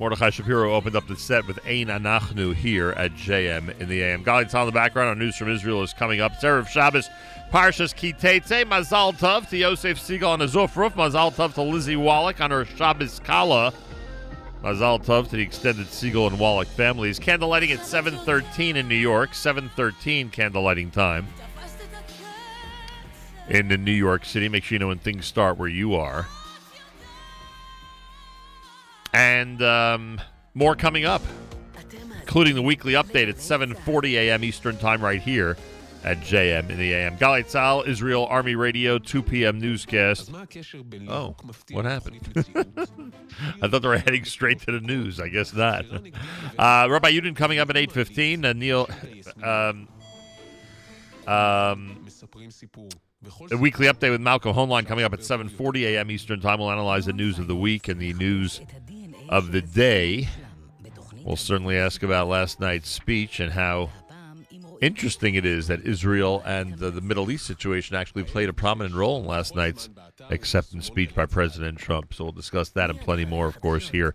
Mordechai 0.00 0.30
Shapiro 0.30 0.74
opened 0.74 0.96
up 0.96 1.06
the 1.06 1.14
set 1.14 1.46
with 1.46 1.58
Ein 1.66 1.88
Anachnu 1.88 2.54
here 2.54 2.92
at 2.92 3.12
JM 3.12 3.78
in 3.78 3.86
the 3.90 4.00
AM. 4.02 4.24
Lights 4.24 4.54
on 4.54 4.64
the 4.64 4.72
background. 4.72 5.10
Our 5.10 5.14
news 5.14 5.36
from 5.36 5.50
Israel 5.50 5.82
is 5.82 5.92
coming 5.92 6.22
up. 6.22 6.42
Of 6.42 6.68
Shabbos, 6.70 7.06
Parshas 7.52 7.94
Kitetse, 7.94 8.64
Mazal 8.64 9.12
Tov 9.12 9.50
to 9.50 9.58
Yosef 9.58 9.98
Segal 9.98 10.28
on 10.28 10.40
a 10.40 10.46
Zofruf, 10.46 10.94
Mazal 10.94 11.34
Tov 11.34 11.52
to 11.52 11.62
Lizzie 11.62 11.96
Wallach 11.96 12.40
on 12.40 12.50
her 12.50 12.64
Shabbos 12.64 13.20
Kala. 13.20 13.74
Mazal 14.62 15.04
Tov 15.04 15.28
to 15.28 15.36
the 15.36 15.42
extended 15.42 15.88
Segal 15.88 16.28
and 16.28 16.38
Wallach 16.40 16.68
families. 16.68 17.20
Candlelighting 17.20 17.70
at 17.70 17.80
7.13 17.80 18.76
in 18.76 18.88
New 18.88 18.94
York. 18.94 19.32
7.13 19.32 20.30
candlelighting 20.30 20.90
time 20.92 21.28
in 23.50 23.68
the 23.68 23.76
New 23.76 23.92
York 23.92 24.24
City. 24.24 24.48
Make 24.48 24.64
sure 24.64 24.76
you 24.76 24.78
know 24.78 24.88
when 24.88 24.98
things 24.98 25.26
start 25.26 25.58
where 25.58 25.68
you 25.68 25.94
are. 25.94 26.26
And 29.12 29.62
um, 29.62 30.20
more 30.54 30.74
coming 30.76 31.04
up, 31.04 31.22
including 32.20 32.54
the 32.54 32.62
weekly 32.62 32.92
update 32.94 33.28
at 33.28 33.36
7.40 33.36 34.12
a.m. 34.12 34.44
Eastern 34.44 34.76
Time 34.78 35.02
right 35.02 35.20
here 35.20 35.56
at 36.04 36.18
JM 36.20 36.70
in 36.70 36.78
the 36.78 36.92
AM. 36.94 37.16
Galei 37.18 37.44
Tzal, 37.44 37.86
Israel 37.86 38.26
Army 38.26 38.54
Radio, 38.54 38.98
2 38.98 39.22
p.m. 39.22 39.58
newscast. 39.58 40.30
Oh, 41.08 41.36
what 41.72 41.84
happened? 41.84 42.20
I 43.62 43.68
thought 43.68 43.82
they 43.82 43.88
were 43.88 43.98
heading 43.98 44.24
straight 44.24 44.60
to 44.60 44.72
the 44.72 44.80
news. 44.80 45.20
I 45.20 45.28
guess 45.28 45.52
not. 45.52 45.84
Uh, 46.58 46.88
Rabbi 46.90 47.12
Yudin 47.12 47.36
coming 47.36 47.58
up 47.58 47.70
at 47.70 47.76
8.15. 47.76 48.44
Uh, 48.44 48.52
Neil, 48.54 48.88
um, 49.42 49.88
um, 51.26 52.06
the 53.48 53.58
weekly 53.58 53.86
update 53.86 54.10
with 54.10 54.20
Malcolm 54.20 54.54
Hoenlein 54.54 54.86
coming 54.86 55.04
up 55.04 55.12
at 55.12 55.20
7.40 55.20 55.82
a.m. 55.82 56.10
Eastern 56.10 56.40
Time. 56.40 56.60
We'll 56.60 56.70
analyze 56.70 57.06
the 57.06 57.12
news 57.12 57.38
of 57.38 57.46
the 57.46 57.56
week 57.56 57.88
and 57.88 58.00
the 58.00 58.14
news 58.14 58.60
of 59.30 59.52
the 59.52 59.62
day. 59.62 60.28
We'll 61.24 61.36
certainly 61.36 61.76
ask 61.76 62.02
about 62.02 62.28
last 62.28 62.60
night's 62.60 62.90
speech 62.90 63.40
and 63.40 63.52
how 63.52 63.90
interesting 64.82 65.34
it 65.34 65.46
is 65.46 65.68
that 65.68 65.86
Israel 65.86 66.42
and 66.44 66.74
the, 66.74 66.90
the 66.90 67.00
Middle 67.00 67.30
East 67.30 67.46
situation 67.46 67.94
actually 67.94 68.24
played 68.24 68.48
a 68.48 68.52
prominent 68.52 68.94
role 68.94 69.20
in 69.20 69.26
last 69.26 69.54
night's 69.54 69.88
acceptance 70.30 70.86
speech 70.86 71.14
by 71.14 71.26
President 71.26 71.78
Trump. 71.78 72.12
So 72.12 72.24
we'll 72.24 72.32
discuss 72.32 72.70
that 72.70 72.90
and 72.90 73.00
plenty 73.00 73.24
more, 73.24 73.46
of 73.46 73.60
course, 73.60 73.88
here 73.88 74.14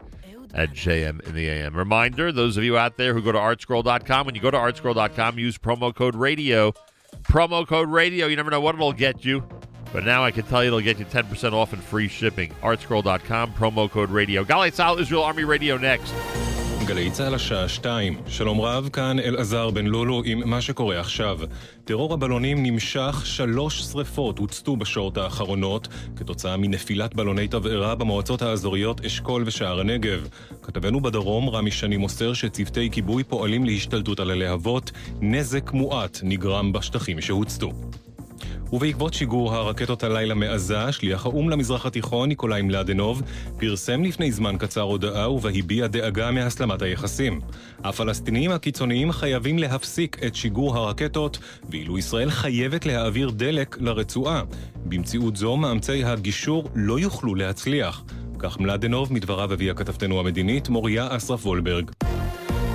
at 0.53 0.71
JM 0.71 1.21
in 1.27 1.35
the 1.35 1.47
AM. 1.47 1.75
Reminder, 1.75 2.31
those 2.31 2.57
of 2.57 2.63
you 2.63 2.77
out 2.77 2.97
there 2.97 3.13
who 3.13 3.21
go 3.21 3.31
to 3.31 3.37
artscroll.com, 3.37 4.25
when 4.25 4.35
you 4.35 4.41
go 4.41 4.51
to 4.51 4.57
artscroll.com, 4.57 5.39
use 5.39 5.57
promo 5.57 5.93
code 5.93 6.15
radio. 6.15 6.73
Promo 7.23 7.65
code 7.65 7.89
radio. 7.89 8.27
You 8.27 8.35
never 8.35 8.51
know 8.51 8.61
what 8.61 8.75
it'll 8.75 8.93
get 8.93 9.23
you. 9.23 9.47
But 9.95 10.03
now 10.03 10.25
I 10.25 10.31
can 10.31 10.43
tell 10.43 10.61
you 10.61 10.67
it'll 10.67 10.81
get 10.81 10.99
you 10.99 11.05
10% 11.05 11.53
off 11.53 11.71
and 11.71 11.81
free 11.81 12.09
shipping. 12.09 12.49
Artscroll.com, 12.61 13.53
promo 13.53 13.89
code 13.89 14.11
radio. 14.11 14.43
Galei 14.43 14.69
Tzal, 14.69 14.99
Israel 14.99 15.23
Army 15.23 15.45
Radio 15.45 15.77
next. 15.77 16.13
גלי 16.85 17.11
צה"ל 17.11 17.35
השעה 17.35 17.69
שתיים. 17.69 18.17
שלום 18.27 18.61
רב, 18.61 18.89
כאן 18.93 19.19
אלעזר 19.19 19.69
בן 19.69 19.85
לולו 19.85 20.21
עם 20.25 20.49
מה 20.49 20.61
שקורה 20.61 20.99
עכשיו. 20.99 21.39
טרור 21.85 22.13
הבלונים 22.13 22.63
נמשך, 22.63 23.21
שלוש 23.25 23.81
שרפות 23.81 24.39
הוצתו 24.39 24.77
בשעות 24.77 25.17
האחרונות 25.17 25.87
כתוצאה 26.15 26.57
מנפילת 26.57 27.15
בלוני 27.15 27.47
תבערה 27.47 27.95
במועצות 27.95 28.41
האזוריות 28.41 29.05
אשכול 29.05 29.43
ושער 29.45 29.79
הנגב. 29.79 30.27
כתבנו 30.61 31.01
בדרום, 31.01 31.49
רמי 31.49 31.71
שני 31.71 31.97
מוסר 31.97 32.33
שצוותי 32.33 32.89
כיבוי 32.91 33.23
פועלים 33.23 33.65
להשתלטות 33.65 34.19
על 34.19 34.31
הלהבות, 34.31 34.91
נזק 35.21 35.71
מועט 35.71 36.19
נגרם 36.23 36.73
בשטחים 36.73 37.21
שהוצתו. 37.21 37.71
ובעקבות 38.73 39.13
שיגור 39.13 39.55
הרקטות 39.55 40.03
הלילה 40.03 40.33
מעזה, 40.33 40.91
שליח 40.91 41.25
האו"ם 41.25 41.49
למזרח 41.49 41.85
התיכון, 41.85 42.29
ניקולאי 42.29 42.61
מלדנוב, 42.61 43.21
פרסם 43.57 44.03
לפני 44.03 44.31
זמן 44.31 44.57
קצר 44.57 44.81
הודעה 44.81 45.31
ובה 45.31 45.49
הביע 45.49 45.87
דאגה 45.87 46.31
מהסלמת 46.31 46.81
היחסים. 46.81 47.41
הפלסטינים 47.83 48.51
הקיצוניים 48.51 49.11
חייבים 49.11 49.59
להפסיק 49.59 50.23
את 50.27 50.35
שיגור 50.35 50.77
הרקטות, 50.77 51.37
ואילו 51.69 51.97
ישראל 51.97 52.29
חייבת 52.29 52.85
להעביר 52.85 53.29
דלק 53.29 53.77
לרצועה. 53.79 54.41
במציאות 54.85 55.35
זו, 55.35 55.57
מאמצי 55.57 56.03
הגישור 56.03 56.69
לא 56.75 56.99
יוכלו 56.99 57.35
להצליח. 57.35 58.03
כך 58.39 58.59
מלדנוב 58.59 59.13
מדבריו 59.13 59.53
הביאה 59.53 59.73
כתבתנו 59.73 60.19
המדינית, 60.19 60.69
מוריה 60.69 61.07
אסרף 61.15 61.45
וולברג. 61.45 61.91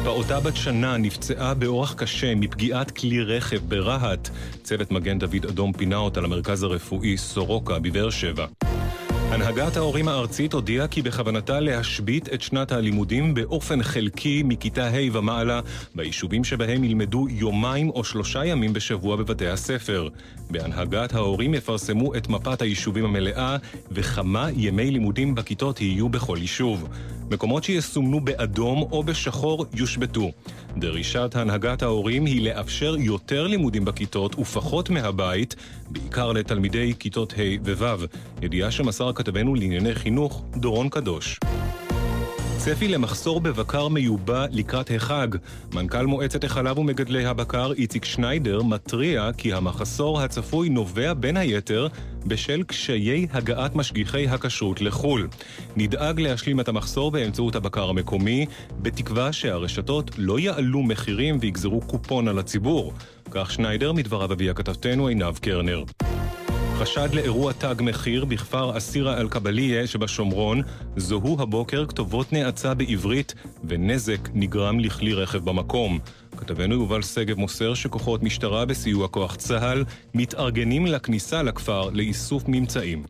פעוטה 0.05 0.41
בת 0.41 0.57
שנה 0.57 0.97
נפצעה 0.97 1.55
באורח 1.55 1.95
קשה 1.95 2.35
מפגיעת 2.35 2.91
כלי 2.91 3.23
רכב 3.23 3.59
ברהט. 3.69 4.29
צוות 4.63 4.91
מגן 4.91 5.19
דוד 5.19 5.47
אדום 5.49 5.73
פינה 5.73 5.97
אותה 5.97 6.21
למרכז 6.21 6.63
הרפואי 6.63 7.17
סורוקה 7.17 7.79
בבאר 7.79 8.11
שבע. 8.11 8.47
הנהגת 9.31 9.77
ההורים 9.77 10.09
הארצית 10.09 10.53
הודיעה 10.53 10.89
כי 10.89 11.03
בכוונתה 11.03 11.61
להשבית 11.61 12.29
את 12.35 12.43
שנת 12.43 12.73
הלימודים 12.73 13.35
באופן 13.35 13.83
חלקי 13.83 14.43
מכיתה 14.45 14.87
ה' 14.89 15.13
ומעלה 15.13 15.61
ביישובים 15.95 16.45
שבהם 16.45 16.85
ילמדו 16.85 17.29
יומיים 17.29 17.91
או 17.91 18.05
שלושה 18.05 18.45
ימים 18.45 18.73
בשבוע 18.73 19.17
בבתי 19.17 19.47
הספר. 19.47 20.09
בהנהגת 20.51 21.15
ההורים 21.15 21.55
יפרסמו 21.55 22.15
את 22.15 22.29
מפת 22.29 22.63
היישובים 22.63 23.05
המלאה 23.05 23.57
וכמה 23.91 24.49
ימי 24.57 24.91
לימודים 24.91 25.35
בכיתות 25.35 25.81
יהיו 25.81 26.09
בכל 26.09 26.37
יישוב. 26.41 26.89
מקומות 27.31 27.65
שיסומנו 27.65 28.21
באדום 28.21 28.83
או 28.83 29.03
בשחור 29.03 29.67
יושבתו. 29.75 30.31
דרישת 30.77 31.37
הנהגת 31.37 31.83
ההורים 31.83 32.27
היא 32.27 32.43
לאפשר 32.43 32.97
יותר 32.99 33.47
לימודים 33.47 33.85
בכיתות 33.85 34.39
ופחות 34.39 34.91
מהבית, 34.91 35.57
בעיקר 35.91 36.33
לתלמידי 36.33 36.95
כיתות 36.99 37.33
ה' 37.33 37.71
וו'. 37.79 38.07
ידיעה 38.43 38.71
שמסר 38.71 39.13
כתבנו 39.13 39.55
לענייני 39.55 39.95
חינוך, 39.95 40.45
דורון 40.57 40.89
קדוש. 40.89 41.41
צפי 42.65 42.89
למחסור 42.89 43.41
בבקר 43.41 43.89
מיובא 43.89 44.47
לקראת 44.51 44.91
החג. 44.97 45.29
מנכ"ל 45.75 46.07
מועצת 46.07 46.45
החלב 46.45 46.79
ומגדלי 46.79 47.27
הבקר 47.27 47.73
איציק 47.73 48.05
שניידר 48.05 48.63
מתריע 48.63 49.31
כי 49.37 49.53
המחסור 49.53 50.21
הצפוי 50.21 50.69
נובע 50.69 51.15
בין 51.15 51.37
היתר 51.37 51.89
בשל 52.27 52.63
קשיי 52.63 53.27
הגעת 53.33 53.75
משגיחי 53.75 54.29
הכשרות 54.29 54.81
לחו"ל. 54.81 55.29
נדאג 55.77 56.21
להשלים 56.21 56.61
את 56.61 56.69
המחסור 56.69 57.11
באמצעות 57.11 57.57
הבקר 57.57 57.89
המקומי, 57.89 58.47
בתקווה 58.83 59.33
שהרשתות 59.33 60.11
לא 60.19 60.39
יעלו 60.39 60.83
מחירים 60.83 61.39
ויגזרו 61.41 61.81
קופון 61.81 62.29
על 62.29 62.39
הציבור. 62.39 62.93
כך 63.31 63.51
שניידר 63.51 63.93
מדבריו 63.93 64.33
הביאה 64.33 64.55
כתבתנו 64.55 65.07
עינב 65.07 65.39
קרנר. 65.39 65.85
חשד 66.81 67.15
לאירוע 67.15 67.53
תג 67.53 67.75
מחיר 67.81 68.25
בכפר 68.25 68.77
אסירה 68.77 69.21
אל-קבליה 69.21 69.87
שבשומרון, 69.87 70.63
זוהו 70.97 71.37
הבוקר 71.43 71.87
כתובות 71.87 72.33
נאצה 72.33 72.75
בעברית 72.75 73.35
ונזק 73.65 74.29
נגרם 74.35 74.81
לכלי 74.81 75.15
רכב 75.15 75.39
במקום. 75.39 75.99
כתבנו 76.37 76.75
יובל 76.75 77.03
שגב 77.03 77.39
מוסר 77.39 77.75
שכוחות 77.75 78.23
משטרה 78.23 78.65
בסיוע 78.65 79.09
כוח 79.09 79.37
צה"ל 79.37 79.85
מתארגנים 80.15 80.87
לכניסה 80.87 81.43
לכפר 81.43 81.91
לאיסוף 81.91 82.43
ממצאים. 82.49 83.03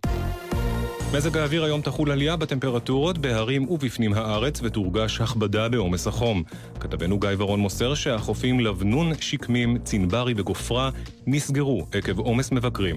מזג 1.14 1.36
האוויר 1.36 1.64
היום 1.64 1.80
תחול 1.80 2.10
עלייה 2.10 2.36
בטמפרטורות 2.36 3.18
בהרים 3.18 3.70
ובפנים 3.70 4.12
הארץ 4.12 4.60
ותורגש 4.62 5.20
הכבדה 5.20 5.68
בעומס 5.68 6.06
החום. 6.06 6.42
כתבנו 6.80 7.18
גיא 7.18 7.28
ורון 7.38 7.60
מוסר 7.60 7.94
שהחופים 7.94 8.60
לבנון, 8.60 9.12
שקמים, 9.20 9.78
צנברי 9.78 10.34
וגופרה 10.36 10.90
נסגרו 11.26 11.86
עקב 11.92 12.18
עומס 12.18 12.52
מבקרים. 12.52 12.96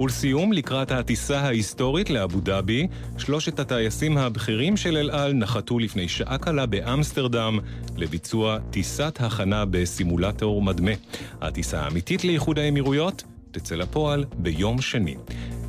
ולסיום, 0.00 0.52
לקראת 0.52 0.90
הטיסה 0.90 1.40
ההיסטורית 1.40 2.10
לאבו 2.10 2.40
דאבי, 2.40 2.86
שלושת 3.18 3.60
הטייסים 3.60 4.18
הבכירים 4.18 4.76
של 4.76 4.96
אל 4.96 5.10
על 5.10 5.32
נחתו 5.32 5.78
לפני 5.78 6.08
שעה 6.08 6.38
קלה 6.38 6.66
באמסטרדם 6.66 7.58
לביצוע 7.96 8.58
טיסת 8.70 9.18
הכנה 9.20 9.64
בסימולטור 9.64 10.62
מדמה. 10.62 10.92
הטיסה 11.40 11.80
האמיתית 11.80 12.24
לאיחוד 12.24 12.58
האמירויות 12.58 13.24
תצא 13.54 13.74
לפועל 13.74 14.24
ביום 14.38 14.80
שני. 14.80 15.16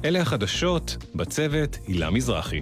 אלה 0.05 0.21
החדשות, 0.21 0.97
בצוות 1.15 1.77
הילה 1.88 2.09
מזרחי. 2.09 2.61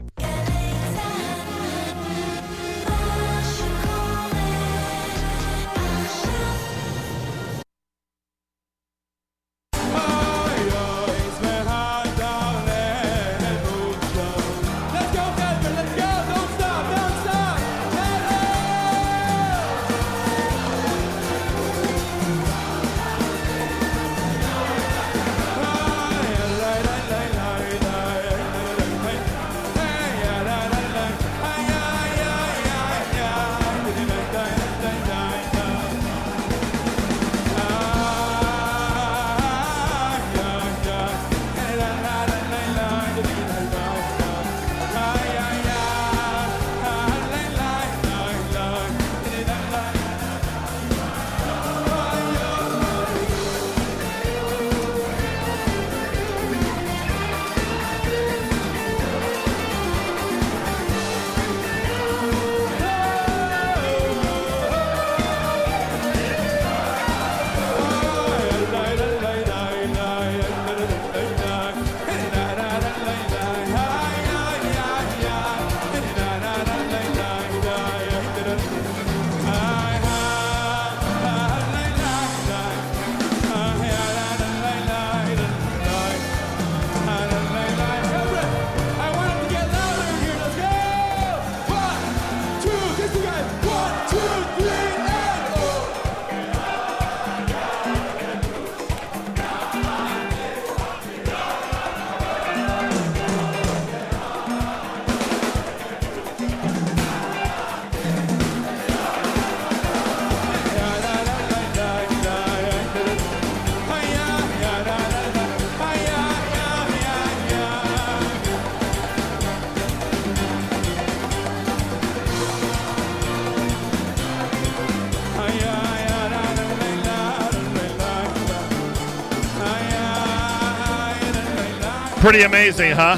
Pretty 132.33 132.45
amazing, 132.45 132.93
huh? 132.93 133.17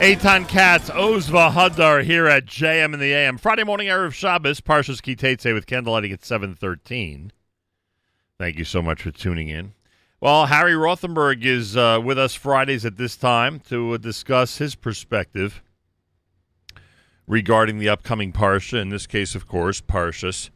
Eitan 0.00 0.46
Katz, 0.46 0.90
Ozva 0.90 1.50
Hadar 1.50 2.04
here 2.04 2.26
at 2.26 2.44
JM 2.44 2.92
in 2.92 3.00
the 3.00 3.14
AM. 3.14 3.38
Friday 3.38 3.64
morning, 3.64 3.88
Erev 3.88 4.12
Shabbos, 4.12 4.60
Parshas 4.60 5.00
Kitetse 5.00 5.54
with 5.54 5.64
candlelighting 5.64 6.12
at 6.12 6.22
713. 6.22 7.32
Thank 8.38 8.58
you 8.58 8.66
so 8.66 8.82
much 8.82 9.00
for 9.00 9.10
tuning 9.10 9.48
in. 9.48 9.72
Well, 10.20 10.44
Harry 10.44 10.74
Rothenberg 10.74 11.42
is 11.42 11.74
uh, 11.74 11.98
with 12.04 12.18
us 12.18 12.34
Fridays 12.34 12.84
at 12.84 12.98
this 12.98 13.16
time 13.16 13.60
to 13.60 13.94
uh, 13.94 13.96
discuss 13.96 14.58
his 14.58 14.74
perspective 14.74 15.62
regarding 17.26 17.78
the 17.78 17.88
upcoming 17.88 18.30
Parsha, 18.30 18.78
in 18.78 18.90
this 18.90 19.06
case, 19.06 19.34
of 19.34 19.48
course, 19.48 19.80
Parshas 19.80 20.50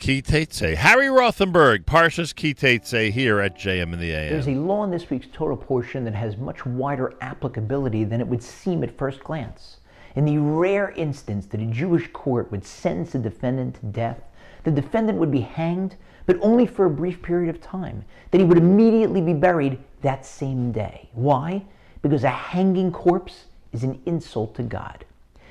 Kitetse. 0.00 0.76
Harry 0.76 1.08
Rothenberg, 1.08 1.84
Parshas 1.84 2.32
Kitetse 2.32 3.10
here 3.10 3.40
at 3.40 3.58
JM 3.58 3.92
in 3.92 3.98
the 3.98 4.12
AM. 4.12 4.30
There's 4.30 4.46
a 4.48 4.52
law 4.52 4.84
in 4.84 4.92
this 4.92 5.10
week's 5.10 5.26
Torah 5.32 5.56
portion 5.56 6.04
that 6.04 6.14
has 6.14 6.36
much 6.36 6.64
wider 6.64 7.14
applicability 7.20 8.04
than 8.04 8.20
it 8.20 8.26
would 8.26 8.42
seem 8.42 8.84
at 8.84 8.96
first 8.96 9.24
glance. 9.24 9.78
In 10.14 10.24
the 10.24 10.38
rare 10.38 10.92
instance 10.92 11.46
that 11.46 11.60
a 11.60 11.66
Jewish 11.66 12.08
court 12.12 12.50
would 12.52 12.64
sentence 12.64 13.16
a 13.16 13.18
defendant 13.18 13.74
to 13.80 13.86
death, 13.86 14.20
the 14.62 14.70
defendant 14.70 15.18
would 15.18 15.32
be 15.32 15.40
hanged, 15.40 15.96
but 16.26 16.38
only 16.40 16.64
for 16.64 16.86
a 16.86 16.90
brief 16.90 17.20
period 17.20 17.54
of 17.54 17.60
time. 17.60 18.04
Then 18.30 18.40
he 18.40 18.46
would 18.46 18.58
immediately 18.58 19.20
be 19.20 19.34
buried 19.34 19.78
that 20.02 20.24
same 20.24 20.70
day. 20.70 21.08
Why? 21.12 21.64
Because 22.02 22.22
a 22.22 22.30
hanging 22.30 22.92
corpse 22.92 23.46
is 23.72 23.82
an 23.82 24.00
insult 24.06 24.54
to 24.54 24.62
God. 24.62 25.04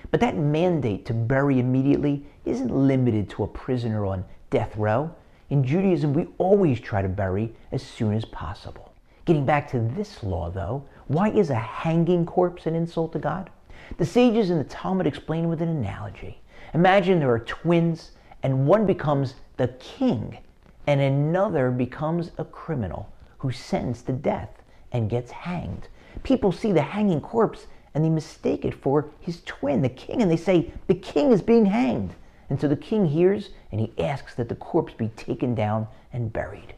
But 0.09 0.21
that 0.21 0.37
mandate 0.37 1.05
to 1.07 1.13
bury 1.13 1.59
immediately 1.59 2.25
isn't 2.45 2.73
limited 2.73 3.29
to 3.31 3.43
a 3.43 3.47
prisoner 3.47 4.05
on 4.05 4.23
death 4.49 4.75
row. 4.75 5.11
In 5.49 5.63
Judaism, 5.63 6.13
we 6.13 6.27
always 6.37 6.79
try 6.79 7.01
to 7.01 7.09
bury 7.09 7.53
as 7.71 7.81
soon 7.81 8.13
as 8.13 8.25
possible. 8.25 8.93
Getting 9.25 9.45
back 9.45 9.69
to 9.71 9.79
this 9.79 10.23
law, 10.23 10.49
though, 10.49 10.83
why 11.07 11.29
is 11.29 11.49
a 11.49 11.55
hanging 11.55 12.25
corpse 12.25 12.65
an 12.65 12.75
insult 12.75 13.13
to 13.13 13.19
God? 13.19 13.49
The 13.97 14.05
sages 14.05 14.49
in 14.49 14.57
the 14.57 14.63
Talmud 14.63 15.07
explain 15.07 15.47
with 15.47 15.61
an 15.61 15.69
analogy. 15.69 16.41
Imagine 16.73 17.19
there 17.19 17.31
are 17.31 17.39
twins, 17.39 18.11
and 18.43 18.67
one 18.67 18.85
becomes 18.85 19.35
the 19.57 19.69
king, 19.79 20.37
and 20.85 21.01
another 21.01 21.71
becomes 21.71 22.31
a 22.37 22.45
criminal 22.45 23.09
who's 23.37 23.57
sentenced 23.57 24.05
to 24.07 24.13
death 24.13 24.63
and 24.91 25.09
gets 25.09 25.31
hanged. 25.31 25.87
People 26.23 26.51
see 26.51 26.71
the 26.71 26.81
hanging 26.81 27.21
corpse 27.21 27.67
and 27.93 28.03
they 28.03 28.09
mistake 28.09 28.63
it 28.63 28.73
for 28.73 29.09
his 29.19 29.41
twin, 29.45 29.81
the 29.81 29.89
king, 29.89 30.21
and 30.21 30.29
they 30.29 30.37
say, 30.37 30.71
The 30.87 30.95
king 30.95 31.31
is 31.31 31.41
being 31.41 31.65
hanged. 31.65 32.13
And 32.49 32.59
so 32.59 32.67
the 32.67 32.75
king 32.75 33.05
hears 33.05 33.49
and 33.71 33.81
he 33.81 33.93
asks 34.03 34.35
that 34.35 34.49
the 34.49 34.55
corpse 34.55 34.93
be 34.93 35.09
taken 35.09 35.55
down 35.55 35.87
and 36.13 36.31
buried. 36.31 36.73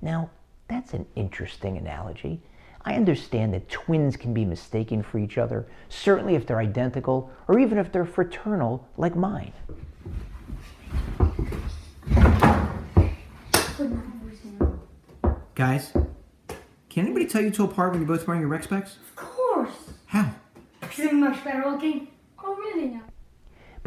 Now, 0.00 0.30
that's 0.68 0.94
an 0.94 1.06
interesting 1.16 1.76
analogy. 1.76 2.40
I 2.84 2.94
understand 2.94 3.52
that 3.54 3.68
twins 3.68 4.16
can 4.16 4.32
be 4.32 4.44
mistaken 4.44 5.02
for 5.02 5.18
each 5.18 5.36
other, 5.36 5.66
certainly 5.88 6.34
if 6.36 6.46
they're 6.46 6.58
identical 6.58 7.30
or 7.48 7.58
even 7.58 7.78
if 7.78 7.90
they're 7.92 8.04
fraternal 8.04 8.86
like 8.96 9.16
mine. 9.16 9.52
Guys, 15.54 15.92
can 16.88 17.04
anybody 17.04 17.26
tell 17.26 17.42
you 17.42 17.50
two 17.50 17.64
apart 17.64 17.90
when 17.90 18.00
you're 18.00 18.08
both 18.08 18.26
wearing 18.26 18.40
your 18.40 18.48
rec 18.48 18.62
specs? 18.62 18.96
Of 18.96 19.16
course. 19.16 19.92
How? 20.06 20.30
Because 20.80 20.96
they're 20.96 21.12
much 21.12 21.42
better 21.42 21.68
looking. 21.68 22.08
Oh, 22.42 22.54
really 22.54 22.88
now? 22.88 23.02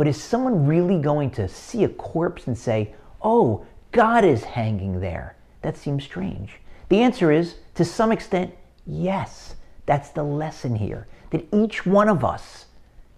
But 0.01 0.07
is 0.07 0.19
someone 0.19 0.65
really 0.65 0.97
going 0.97 1.29
to 1.33 1.47
see 1.47 1.83
a 1.83 1.87
corpse 1.87 2.47
and 2.47 2.57
say, 2.57 2.95
oh, 3.21 3.67
God 3.91 4.25
is 4.25 4.43
hanging 4.43 4.99
there? 4.99 5.35
That 5.61 5.77
seems 5.77 6.03
strange. 6.03 6.53
The 6.89 7.03
answer 7.03 7.31
is, 7.31 7.57
to 7.75 7.85
some 7.85 8.11
extent, 8.11 8.51
yes. 8.87 9.53
That's 9.85 10.09
the 10.09 10.23
lesson 10.23 10.75
here. 10.75 11.05
That 11.29 11.45
each 11.53 11.85
one 11.85 12.09
of 12.09 12.25
us 12.25 12.65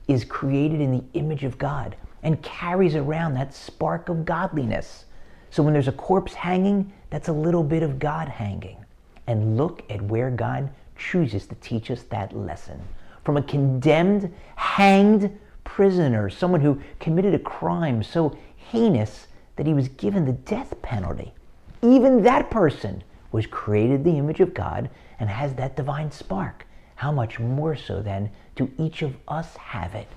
is 0.09 0.25
created 0.25 0.81
in 0.81 0.91
the 0.91 1.03
image 1.13 1.45
of 1.45 1.57
God 1.57 1.95
and 2.21 2.43
carries 2.43 2.97
around 2.97 3.35
that 3.35 3.53
spark 3.53 4.09
of 4.09 4.25
godliness. 4.25 5.05
So 5.51 5.63
when 5.63 5.71
there's 5.71 5.87
a 5.87 5.93
corpse 5.93 6.33
hanging, 6.33 6.91
that's 7.11 7.29
a 7.29 7.31
little 7.31 7.63
bit 7.63 7.83
of 7.83 7.97
God 7.97 8.27
hanging. 8.27 8.83
And 9.27 9.55
look 9.55 9.89
at 9.89 10.01
where 10.01 10.29
God 10.29 10.69
chooses 10.97 11.47
to 11.47 11.55
teach 11.55 11.89
us 11.91 12.03
that 12.09 12.35
lesson. 12.35 12.81
From 13.23 13.37
a 13.37 13.41
condemned, 13.41 14.33
hanged 14.57 15.39
prisoner, 15.63 16.29
someone 16.29 16.61
who 16.61 16.81
committed 16.99 17.33
a 17.33 17.39
crime 17.39 18.03
so 18.03 18.37
heinous 18.55 19.27
that 19.55 19.67
he 19.67 19.73
was 19.73 19.87
given 19.89 20.25
the 20.25 20.33
death 20.33 20.81
penalty. 20.81 21.33
Even 21.81 22.23
that 22.23 22.49
person 22.49 23.03
was 23.31 23.45
created 23.45 24.03
the 24.03 24.17
image 24.17 24.39
of 24.39 24.53
God 24.53 24.89
and 25.19 25.29
has 25.29 25.53
that 25.55 25.75
divine 25.75 26.11
spark. 26.11 26.65
How 26.95 27.11
much 27.11 27.39
more 27.39 27.75
so 27.75 28.01
then 28.01 28.29
do 28.55 28.71
each 28.77 29.01
of 29.01 29.15
us 29.27 29.55
have 29.57 29.95
it? 29.95 30.07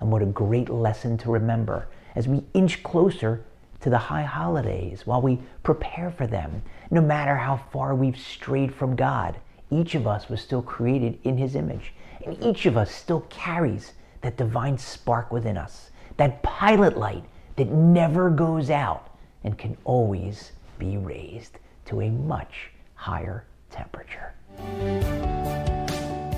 And 0.00 0.10
what 0.10 0.22
a 0.22 0.26
great 0.26 0.70
lesson 0.70 1.18
to 1.18 1.30
remember 1.30 1.88
as 2.14 2.26
we 2.26 2.44
inch 2.54 2.82
closer 2.82 3.44
to 3.80 3.90
the 3.90 3.98
high 3.98 4.22
holidays 4.22 5.06
while 5.06 5.22
we 5.22 5.40
prepare 5.62 6.10
for 6.10 6.26
them. 6.26 6.62
No 6.90 7.00
matter 7.00 7.36
how 7.36 7.56
far 7.72 7.94
we've 7.94 8.18
strayed 8.18 8.74
from 8.74 8.96
God, 8.96 9.36
each 9.70 9.94
of 9.94 10.06
us 10.06 10.28
was 10.28 10.40
still 10.40 10.62
created 10.62 11.18
in 11.24 11.36
His 11.36 11.54
image. 11.54 11.92
And 12.24 12.42
each 12.42 12.66
of 12.66 12.76
us 12.76 12.90
still 12.90 13.20
carries 13.30 13.92
that 14.20 14.36
divine 14.36 14.78
spark 14.78 15.32
within 15.32 15.56
us, 15.56 15.90
that 16.16 16.42
pilot 16.42 16.96
light 16.96 17.24
that 17.56 17.68
never 17.68 18.30
goes 18.30 18.70
out 18.70 19.16
and 19.44 19.56
can 19.58 19.76
always 19.84 20.52
be 20.78 20.96
raised 20.96 21.58
to 21.86 22.00
a 22.00 22.10
much 22.10 22.70
higher 22.94 23.44
temperature. 23.70 24.34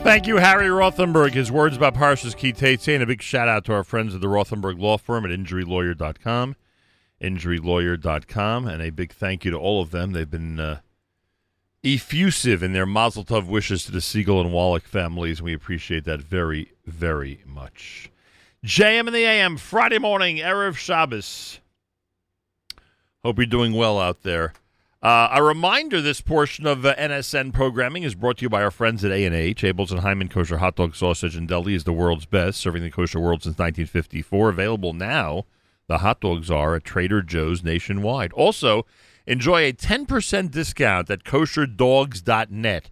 Thank 0.02 0.26
you, 0.26 0.38
Harry 0.38 0.66
Rothenberg. 0.66 1.32
His 1.32 1.52
words 1.52 1.76
about 1.76 1.94
Parshas 1.94 2.36
Kitetse, 2.36 2.92
and 2.92 3.02
a 3.02 3.06
big 3.06 3.22
shout 3.22 3.48
out 3.48 3.64
to 3.66 3.72
our 3.72 3.84
friends 3.84 4.14
at 4.14 4.20
the 4.20 4.26
Rothenberg 4.26 4.80
Law 4.80 4.98
Firm 4.98 5.24
at 5.24 5.30
InjuryLawyer.com, 5.30 6.56
InjuryLawyer.com, 7.20 8.66
and 8.66 8.82
a 8.82 8.90
big 8.90 9.12
thank 9.12 9.44
you 9.44 9.52
to 9.52 9.56
all 9.56 9.80
of 9.80 9.92
them. 9.92 10.10
They've 10.10 10.28
been 10.28 10.58
uh, 10.58 10.80
effusive 11.84 12.62
in 12.62 12.72
their 12.72 12.86
Mazel 12.86 13.24
Tov 13.24 13.46
wishes 13.46 13.84
to 13.84 13.92
the 13.92 13.98
Segal 13.98 14.40
and 14.40 14.52
Wallach 14.52 14.84
families, 14.84 15.42
we 15.42 15.52
appreciate 15.52 16.04
that 16.04 16.20
very, 16.20 16.72
very 16.86 17.42
much. 17.46 18.10
JM 18.64 19.08
in 19.08 19.12
the 19.12 19.24
AM, 19.24 19.56
Friday 19.56 19.98
morning, 19.98 20.36
Erev 20.36 20.76
Shabbos. 20.76 21.58
Hope 23.24 23.38
you're 23.38 23.46
doing 23.46 23.72
well 23.72 23.98
out 23.98 24.22
there. 24.22 24.52
Uh, 25.02 25.28
a 25.32 25.42
reminder: 25.42 26.00
this 26.00 26.20
portion 26.20 26.64
of 26.64 26.86
uh, 26.86 26.94
NSN 26.94 27.52
programming 27.52 28.04
is 28.04 28.14
brought 28.14 28.38
to 28.38 28.42
you 28.42 28.48
by 28.48 28.62
our 28.62 28.70
friends 28.70 29.04
at 29.04 29.10
A 29.10 29.24
and 29.24 29.34
H. 29.34 29.62
Abeles 29.62 29.90
and 29.90 30.00
Heymann 30.00 30.30
Kosher 30.30 30.58
Hot 30.58 30.76
Dog 30.76 30.94
Sausage 30.94 31.34
and 31.34 31.48
Deli 31.48 31.74
is 31.74 31.82
the 31.82 31.92
world's 31.92 32.24
best, 32.24 32.60
serving 32.60 32.84
the 32.84 32.90
kosher 32.90 33.18
world 33.18 33.42
since 33.42 33.58
1954. 33.58 34.50
Available 34.50 34.92
now, 34.92 35.44
the 35.88 35.98
hot 35.98 36.20
dogs 36.20 36.52
are 36.52 36.76
at 36.76 36.84
Trader 36.84 37.20
Joe's 37.20 37.64
nationwide. 37.64 38.32
Also, 38.32 38.86
enjoy 39.26 39.64
a 39.64 39.72
10% 39.72 40.50
discount 40.50 41.10
at 41.10 41.24
kosherdogs.net. 41.24 42.90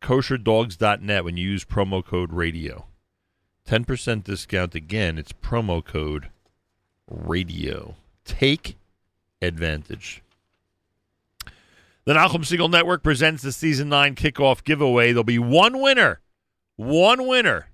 Kosherdogs.net 0.00 1.24
when 1.24 1.36
you 1.36 1.48
use 1.48 1.64
promo 1.64 2.04
code 2.04 2.32
radio. 2.32 2.86
10% 3.68 4.24
discount 4.24 4.74
again. 4.74 5.18
It's 5.18 5.32
promo 5.32 5.84
code 5.84 6.28
radio. 7.08 7.96
Take 8.24 8.76
advantage. 9.40 10.22
The 12.04 12.14
Nachum 12.14 12.42
Segal 12.42 12.70
Network 12.70 13.04
presents 13.04 13.44
the 13.44 13.52
season 13.52 13.88
nine 13.88 14.16
kickoff 14.16 14.64
giveaway. 14.64 15.08
There'll 15.12 15.22
be 15.22 15.38
one 15.38 15.80
winner, 15.80 16.20
one 16.74 17.28
winner, 17.28 17.68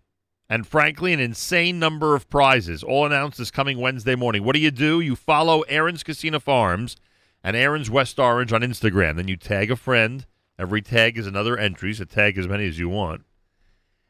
and 0.51 0.67
frankly, 0.67 1.15
an 1.15 1.21
insane 1.21 1.79
number 1.79 2.15
of 2.15 2.29
prizes. 2.29 2.83
All 2.83 3.07
announced 3.07 3.39
this 3.39 3.51
coming 3.51 3.79
Wednesday 3.79 4.15
morning. 4.15 4.45
What 4.45 4.55
do 4.55 4.61
you 4.61 4.71
do? 4.71 5.01
You 5.01 5.17
follow 5.17 5.63
Aron's 5.63 6.03
Kissena 6.03 6.43
Farms 6.43 6.97
and 7.49 7.57
Aron's 7.57 7.89
West 7.89 8.19
Orange 8.19 8.53
on 8.53 8.61
Instagram. 8.61 9.17
Then 9.17 9.27
you 9.27 9.35
tag 9.35 9.71
a 9.71 9.77
friend. 9.77 10.27
Every 10.59 10.83
tag 10.83 11.17
is 11.17 11.27
another 11.27 11.57
entry, 11.57 11.95
so 11.95 12.05
tag 12.05 12.37
as 12.37 12.47
many 12.47 12.69
as 12.69 12.79
you 12.79 12.91
want. 12.91 13.23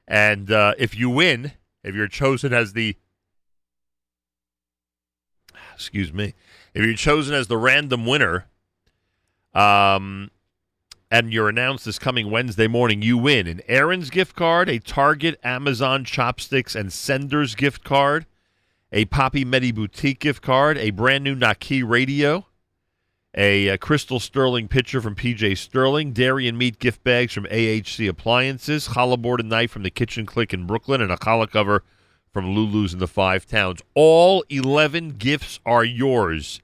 And 0.08 0.50
uh, 0.50 0.74
if 0.76 0.98
you 0.98 1.08
win, 1.08 1.52
if 1.84 1.94
you're 1.94 2.08
chosen 2.08 2.52
as 2.52 2.72
the 2.72 2.96
excuse 5.72 6.12
me, 6.12 6.34
if 6.74 6.84
you're 6.84 6.96
chosen 6.96 7.32
as 7.32 7.46
the 7.46 7.56
random 7.56 8.06
winner, 8.06 8.46
um, 9.54 10.32
and 11.08 11.32
you're 11.32 11.48
announced 11.48 11.84
this 11.84 12.00
coming 12.00 12.32
Wednesday 12.32 12.66
morning, 12.66 13.02
you 13.02 13.16
win 13.16 13.46
an 13.46 13.60
Aron's 13.68 14.10
gift 14.10 14.34
card, 14.34 14.68
a 14.68 14.80
Target, 14.80 15.38
Amazon 15.44 16.04
chopsticks, 16.04 16.74
and 16.74 16.92
Senders 16.92 17.54
gift 17.54 17.84
card, 17.84 18.26
a 18.90 19.04
Poppy 19.04 19.44
Medi 19.44 19.70
Boutique 19.70 20.18
gift 20.18 20.42
card, 20.42 20.76
a 20.76 20.90
brand 20.90 21.22
new 21.22 21.36
Naki 21.36 21.84
radio, 21.84 22.47
a, 23.36 23.68
a, 23.68 23.78
Crystal 23.78 24.18
Sterling 24.20 24.68
pitcher 24.68 25.00
from 25.00 25.14
PJ 25.14 25.58
Sterling, 25.58 26.12
dairy 26.12 26.48
and 26.48 26.58
meat 26.58 26.78
gift 26.78 27.04
bags 27.04 27.32
from 27.32 27.44
AHC 27.44 28.08
Appliances, 28.08 28.88
challah 28.88 29.20
board 29.20 29.40
and 29.40 29.48
knife 29.48 29.70
from 29.70 29.82
the 29.82 29.90
Kitchen 29.90 30.26
Click 30.26 30.54
in 30.54 30.66
Brooklyn, 30.66 31.00
and 31.00 31.12
a 31.12 31.18
collar 31.18 31.46
cover 31.46 31.84
from 32.32 32.54
Lulu's 32.54 32.92
in 32.92 32.98
the 32.98 33.08
Five 33.08 33.46
Towns. 33.46 33.82
All 33.94 34.44
11 34.48 35.10
gifts 35.18 35.60
are 35.66 35.84
yours 35.84 36.60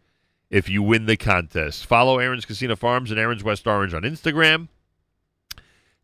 if 0.51 0.69
you 0.69 0.83
win 0.83 1.07
the 1.07 1.17
contest. 1.17 1.87
Follow 1.87 2.19
Aron's 2.19 2.47
Kissena 2.47 2.79
Farms 2.79 3.11
and 3.11 3.19
Aron's 3.19 3.45
West 3.45 3.67
Orange 3.67 3.93
on 3.93 4.03
Instagram. 4.03 4.69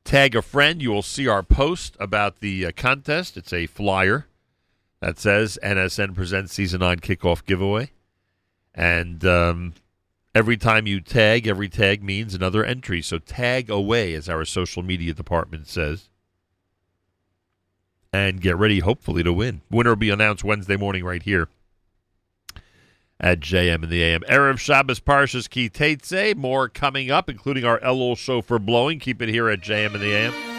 Tag 0.05 0.35
a 0.35 0.43
friend. 0.43 0.83
You 0.83 0.91
will 0.91 1.03
see 1.03 1.29
our 1.29 1.43
post 1.43 1.97
about 2.01 2.41
the 2.41 2.67
uh, 2.67 2.73
contest. 2.75 3.37
It's 3.37 3.53
a 3.53 3.67
flyer 3.67 4.27
that 5.01 5.19
says 5.19 5.59
NSN 5.63 6.15
presents 6.15 6.53
season 6.53 6.81
Nine 6.81 6.99
kickoff 6.99 7.45
giveaway. 7.45 7.91
And 8.75 9.25
um, 9.25 9.75
Every 10.35 10.57
time 10.57 10.87
you 10.87 11.01
tag, 11.01 11.47
every 11.47 11.69
tag 11.69 12.03
means 12.05 12.35
another 12.35 12.65
entry. 12.65 13.03
So 13.03 13.19
tag 13.19 13.69
away, 13.69 14.15
as 14.15 14.29
our 14.29 14.45
social 14.45 14.83
media 14.83 15.13
department 15.13 15.67
says. 15.67 16.09
And 18.13 18.41
get 18.41 18.57
ready, 18.57 18.81
hopefully, 18.81 19.23
to 19.23 19.33
win. 19.33 19.63
Winner 19.71 19.91
will 19.91 19.97
be 19.97 20.11
announced 20.11 20.45
Wednesday 20.45 20.77
morning 20.77 21.05
right 21.05 21.23
here 21.23 21.49
at 23.21 23.41
JM 23.41 23.85
in 23.85 23.91
the 23.91 24.03
AM. 24.03 24.23
Erev 24.23 24.59
Shabbos 24.59 24.99
Parshas 24.99 25.49
Ki 25.49 26.35
More 26.35 26.69
coming 26.69 27.11
up, 27.11 27.29
including 27.29 27.65
our 27.65 27.81
LOL 27.81 28.17
show 28.17 28.41
for 28.41 28.59
blowing. 28.59 28.99
Keep 28.99 29.23
it 29.23 29.29
here 29.29 29.49
at 29.49 29.61
JM 29.61 29.95
in 29.95 30.01
the 30.01 30.13
AM. 30.13 30.50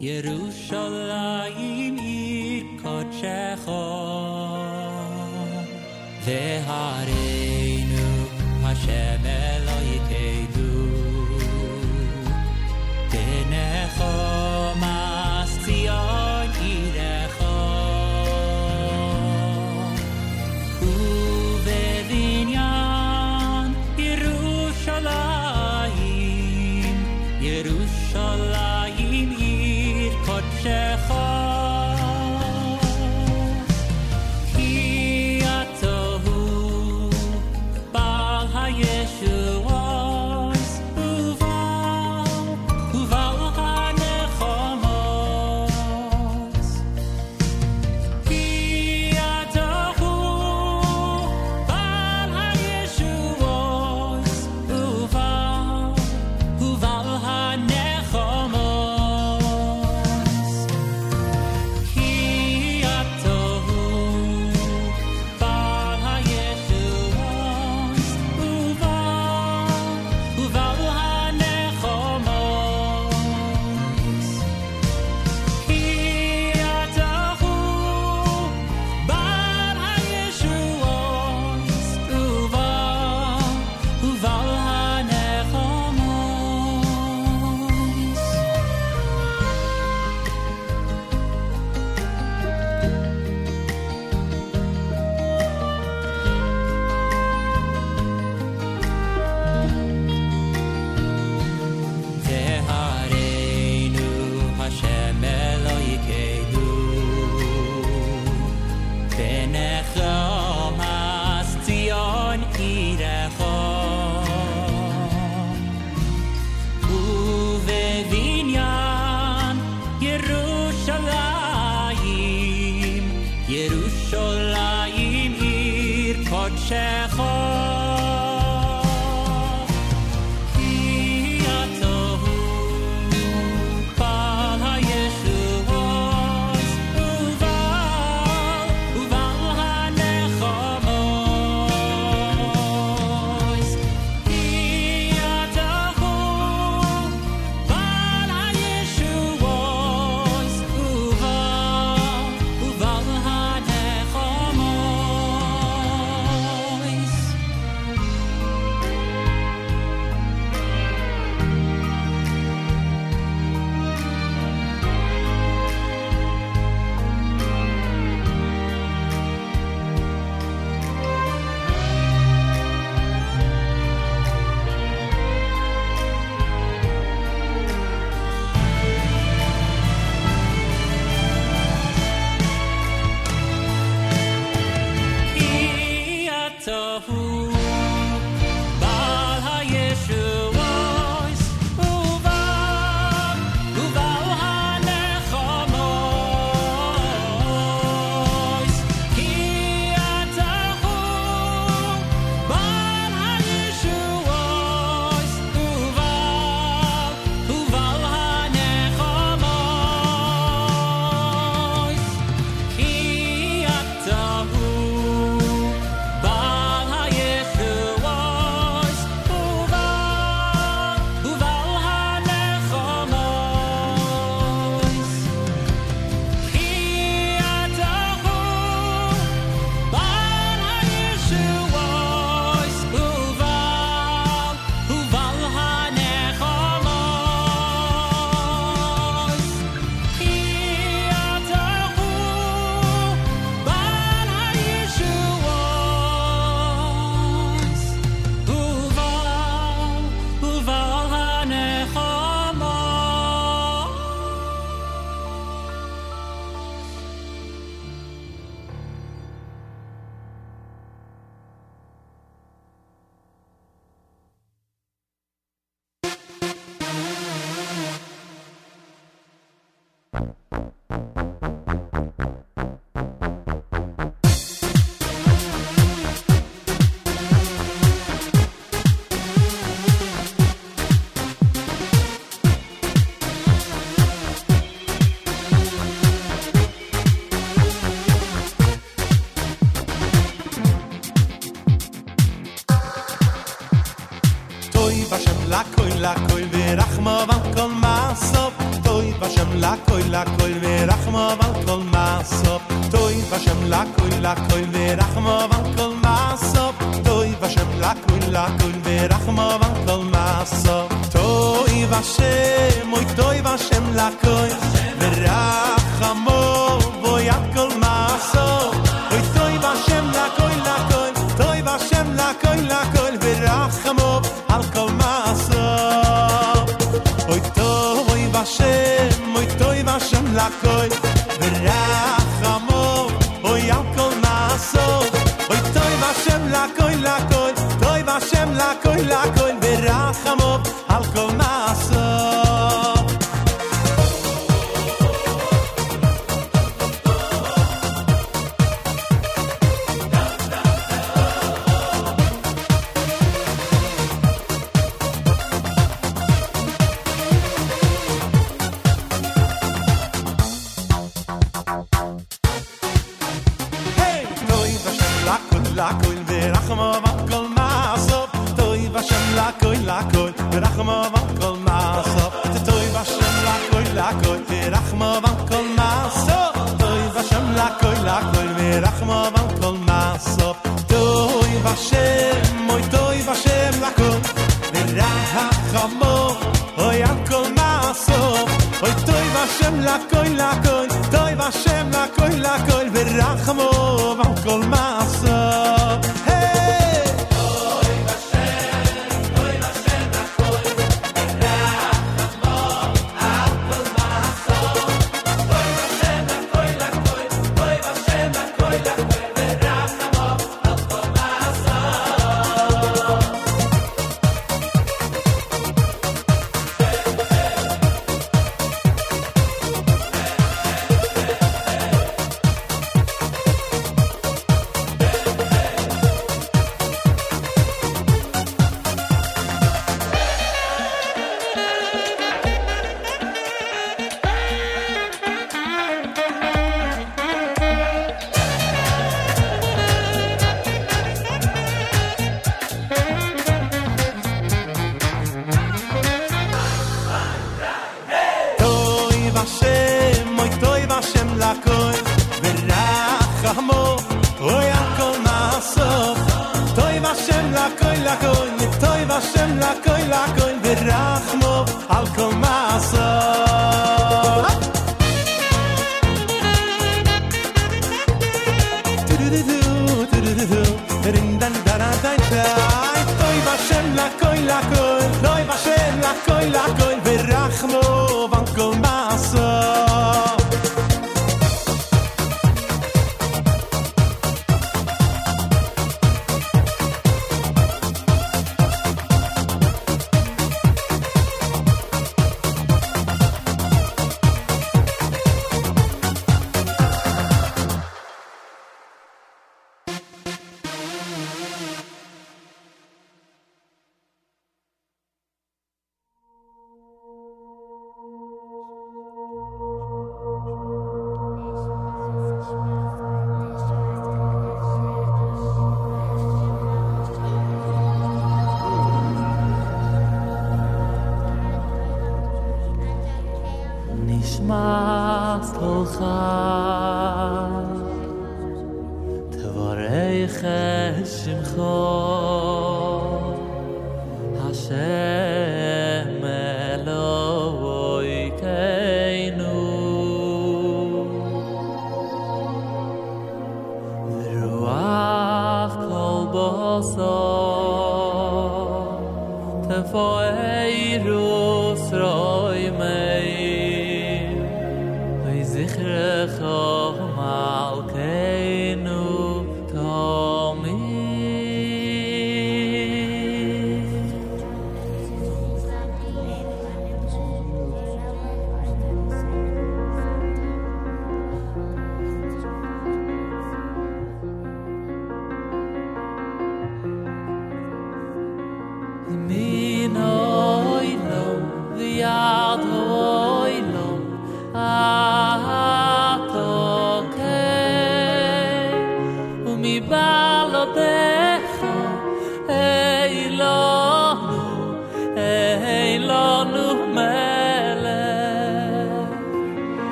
Jerusalem. 0.00 0.87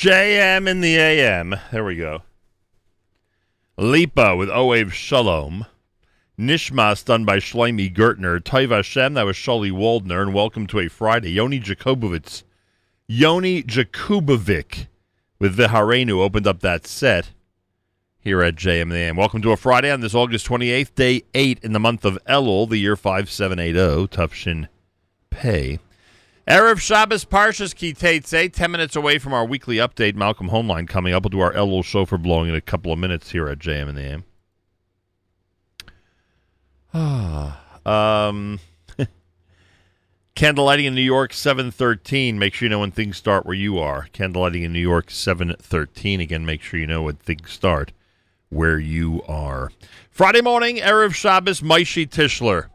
JM 0.00 0.66
in 0.66 0.80
the 0.80 0.96
AM. 0.96 1.56
There 1.70 1.84
we 1.84 1.96
go. 1.96 2.22
Lipa 3.76 4.34
with 4.34 4.48
Oav 4.48 4.92
Shalom. 4.92 5.66
Nishmas 6.38 7.04
done 7.04 7.26
by 7.26 7.36
Shloimi 7.36 7.94
Gertner. 7.94 8.40
Toiv 8.40 8.70
Hashem, 8.70 9.12
that 9.12 9.26
was 9.26 9.36
Sholi 9.36 9.70
Waldner, 9.70 10.22
and 10.22 10.32
welcome 10.32 10.66
to 10.68 10.78
a 10.78 10.88
Friday. 10.88 11.32
Yoni 11.32 11.60
Jakubowicz. 11.60 12.44
Yoni 13.08 13.62
Jakubovic 13.62 14.86
with 15.38 15.58
Viharenu 15.58 16.12
opened 16.12 16.46
up 16.46 16.60
that 16.60 16.86
set 16.86 17.32
here 18.20 18.42
at 18.42 18.54
JM 18.54 18.80
in 18.80 18.88
the 18.88 18.96
AM. 18.96 19.16
Welcome 19.16 19.42
to 19.42 19.52
a 19.52 19.56
Friday 19.58 19.90
on 19.90 20.00
this 20.00 20.14
August 20.14 20.46
28th, 20.46 20.94
day 20.94 21.24
8 21.34 21.58
in 21.62 21.74
the 21.74 21.78
month 21.78 22.06
of 22.06 22.18
Elul, 22.26 22.70
the 22.70 22.78
year 22.78 22.96
5780, 22.96 24.08
Tufshin 24.08 24.68
Pei. 25.28 25.78
Erev 26.50 26.80
Shabbos 26.80 27.24
Parshas 27.24 27.72
Ki 27.72 27.94
Teitze, 27.94 28.52
10 28.52 28.72
minutes 28.72 28.96
away 28.96 29.18
from 29.20 29.32
our 29.32 29.44
weekly 29.44 29.76
update. 29.76 30.16
Malcolm 30.16 30.50
Hoenlein 30.50 30.88
coming 30.88 31.14
up. 31.14 31.22
We'll 31.22 31.30
do 31.30 31.38
our 31.38 31.52
Elul 31.52 31.84
Shofar 31.84 32.18
blowing 32.18 32.48
in 32.48 32.56
a 32.56 32.60
couple 32.60 32.92
of 32.92 32.98
minutes 32.98 33.30
here 33.30 33.46
at 33.46 33.60
JM 33.60 33.88
in 33.88 33.94
the 33.94 34.02
AM. 34.02 34.24
Ah, 36.92 37.60
um, 37.86 38.58
candlelighting 40.34 40.86
in 40.86 40.96
New 40.96 41.02
York, 41.02 41.32
713. 41.32 42.36
Make 42.36 42.54
sure 42.54 42.66
you 42.66 42.70
know 42.70 42.80
when 42.80 42.90
things 42.90 43.16
start 43.16 43.46
where 43.46 43.54
you 43.54 43.78
are. 43.78 44.08
Candlelighting 44.12 44.64
in 44.64 44.72
New 44.72 44.80
York, 44.80 45.12
713. 45.12 46.20
Again, 46.20 46.44
make 46.44 46.62
sure 46.62 46.80
you 46.80 46.86
know 46.88 47.02
when 47.02 47.14
things 47.14 47.48
start 47.48 47.92
where 48.48 48.80
you 48.80 49.22
are. 49.28 49.70
Friday 50.10 50.40
morning, 50.40 50.78
Erev 50.78 51.14
Shabbos, 51.14 51.60
Maishi 51.60 52.08
Tischler. 52.08 52.69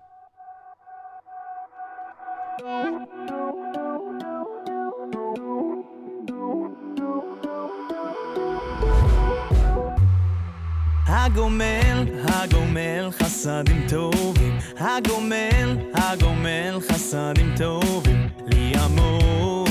הגומל, 11.26 12.06
הגומל 12.28 13.10
חסדים 13.20 13.88
טובים, 13.90 14.58
הגומל, 14.80 15.78
הגומל 15.94 16.80
חסדים 16.90 17.56
טובים, 17.58 18.28
לי 18.48 18.72
עמו, 18.76 19.66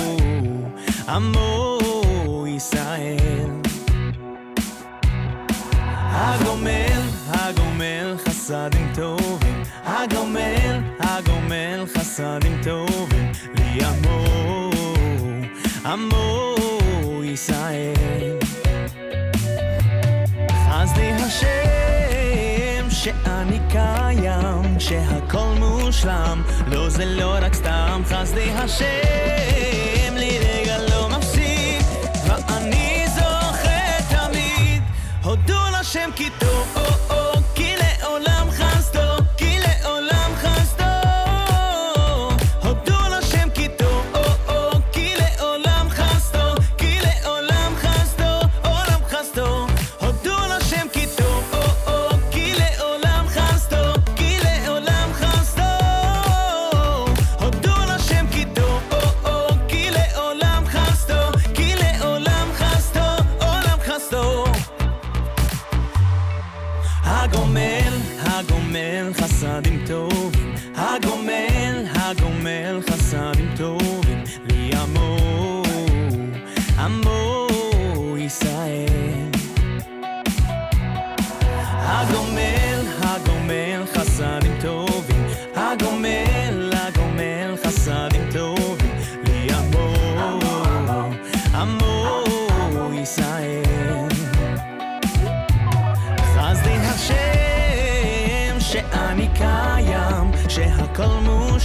עמו 1.09 2.47
ישראל. 2.49 3.51
הגומל, 6.11 7.01
הגומל 7.29 8.17
חסדים 8.29 8.93
טובים, 8.95 9.63
הגומל, 9.85 10.81
הגומל 11.01 11.85
חסדים 11.95 12.61
טובים, 12.65 13.33
לי 13.55 13.85
עמו, 13.85 14.71
עמו 15.87 16.55
ישראל. 17.25 17.94
השם 21.27 22.91
שאני 22.91 23.59
קיים, 23.71 24.81
שהכל 24.81 25.55
מושלם, 25.59 26.43
לא 26.67 26.89
זה 26.89 27.05
לא 27.05 27.37
רק 27.41 27.55
סתם 27.55 28.03
חסדי 28.07 28.51
השם, 28.51 30.15
לי 30.17 30.39
רגע 30.39 30.79
לא 30.91 31.09
מפסיק, 31.09 31.87
ואני 32.27 33.05
זוכר 33.09 34.01
תמיד, 34.09 34.83
הודו 35.23 35.61
לשם 35.81 36.11
כי 36.17 36.31
טוב, 36.39 36.84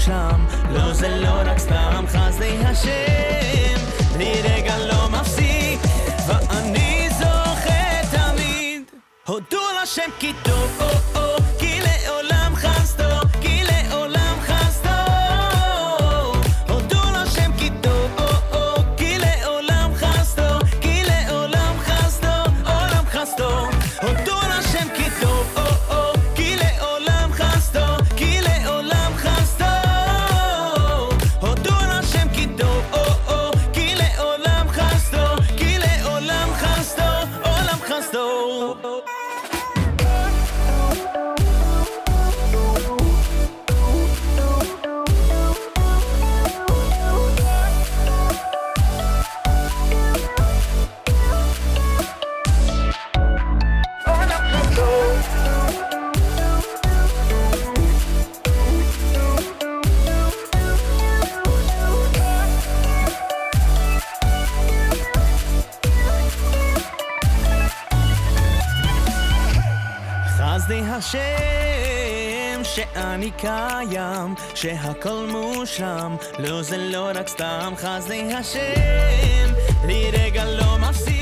מושלם, 0.10 0.46
לא 0.72 0.94
זה 0.94 1.08
לא 1.10 1.42
רק 1.46 1.58
סתם 1.58 2.06
חסדי 2.08 2.58
השם, 2.66 3.80
לי 4.18 4.42
רגע 4.44 4.78
לא 4.78 5.10
מפסיק, 5.10 5.80
ואני 6.28 7.10
זוכר 7.10 8.02
תמיד, 8.12 8.84
הודו 9.28 9.62
לשם 9.84 10.10
כי 10.20 10.34
טוב, 10.44 10.82
השם 71.00 72.64
שאני 72.64 73.32
קיים, 73.32 74.36
שהכל 74.56 75.28
מושלם, 75.30 76.16
לא 76.40 76.62
זה 76.62 76.78
לא 76.78 77.10
רק 77.16 77.28
סתם 77.28 77.74
חסדי 77.78 78.34
השם, 78.34 79.54
לי 79.86 80.12
רגע 80.12 80.46
לא 80.46 80.78
מפסיק, 80.78 81.19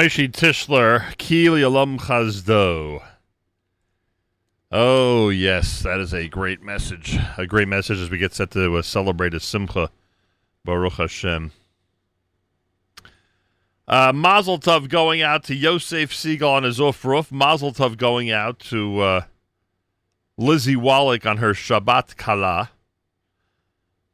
Maishi 0.00 0.32
Tischler, 0.32 1.14
Kili 1.18 1.62
Alum 1.62 1.98
Chazdo. 1.98 3.02
Oh, 4.72 5.28
yes, 5.28 5.82
that 5.82 6.00
is 6.00 6.14
a 6.14 6.26
great 6.26 6.62
message. 6.62 7.18
A 7.36 7.46
great 7.46 7.68
message 7.68 7.98
as 7.98 8.08
we 8.08 8.16
get 8.16 8.32
set 8.32 8.50
to 8.52 8.76
uh, 8.76 8.80
celebrate 8.80 9.34
a 9.34 9.40
Simcha. 9.40 9.90
Baruch 10.64 10.94
Hashem. 10.94 11.52
Uh, 13.86 14.12
Mazel 14.14 14.58
Tov 14.58 14.88
going 14.88 15.20
out 15.20 15.44
to 15.44 15.54
Yosef 15.54 16.12
Segal 16.14 16.50
on 16.50 16.62
his 16.62 16.78
Ufruf. 16.78 17.30
Mazel 17.30 17.74
Tov 17.74 17.98
going 17.98 18.30
out 18.30 18.58
to 18.60 19.00
uh, 19.00 19.24
Lizzie 20.38 20.76
Wallach 20.76 21.26
on 21.26 21.36
her 21.36 21.52
Shabbat 21.52 22.16
Kala. 22.16 22.70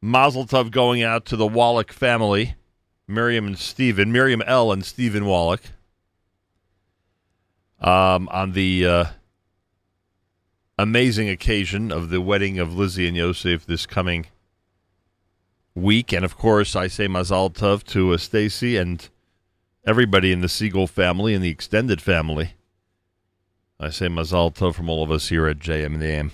Mazel 0.01 0.45
Tov 0.45 0.69
going 0.69 1.01
out 1.01 1.23
to 1.27 1.37
the 1.37 1.47
Wallach 1.47 1.93
family. 1.93 2.55
Miriam 3.07 3.47
and 3.47 3.57
Stephen, 3.57 4.11
Miriam 4.11 4.41
L. 4.45 4.73
and 4.73 4.83
Stephen 4.83 5.25
Wallach, 5.25 5.61
um, 7.79 8.27
on 8.29 8.53
the 8.53 8.85
uh, 8.85 9.05
amazing 10.77 11.29
occasion 11.29 11.91
of 11.91 12.09
the 12.09 12.21
wedding 12.21 12.59
of 12.59 12.73
Lizzie 12.73 13.07
and 13.07 13.17
Yosef 13.17 13.65
this 13.65 13.85
coming 13.85 14.27
week. 15.75 16.11
And 16.11 16.25
of 16.25 16.37
course, 16.37 16.75
I 16.75 16.87
say 16.87 17.07
Mazal 17.07 17.53
Tov 17.53 17.83
to 17.85 18.13
uh, 18.13 18.17
Stacy 18.17 18.77
and 18.77 19.07
everybody 19.85 20.31
in 20.31 20.41
the 20.41 20.47
Segal 20.47 20.89
family 20.89 21.33
and 21.33 21.43
the 21.43 21.49
extended 21.49 22.01
family. 22.01 22.53
I 23.79 23.89
say 23.89 24.07
Mazal 24.07 24.53
Tov 24.53 24.75
from 24.75 24.89
all 24.89 25.03
of 25.03 25.11
us 25.11 25.29
here 25.29 25.47
at 25.47 25.59
JM 25.59 25.85
and 25.85 26.01
the 26.01 26.07
AM. 26.07 26.31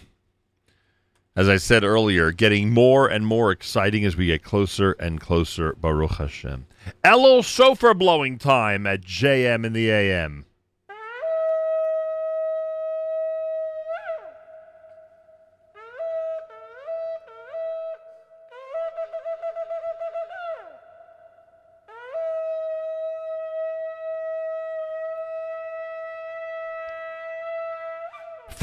As 1.35 1.49
I 1.49 1.57
said 1.57 1.83
earlier, 1.83 2.31
getting 2.31 2.69
more 2.69 3.07
and 3.07 3.25
more 3.25 3.51
exciting 3.51 4.05
as 4.05 4.15
we 4.15 4.27
get 4.27 4.43
closer 4.43 4.91
and 4.93 5.19
closer, 5.19 5.73
Baruch 5.73 6.11
Hashem. 6.11 6.67
Elul 7.03 7.43
shofar 7.43 7.95
blowing 7.95 8.37
time 8.37 8.85
at 8.85 9.01
JM 9.01 9.65
in 9.65 9.73
the 9.73 9.89
AM. 9.89 10.45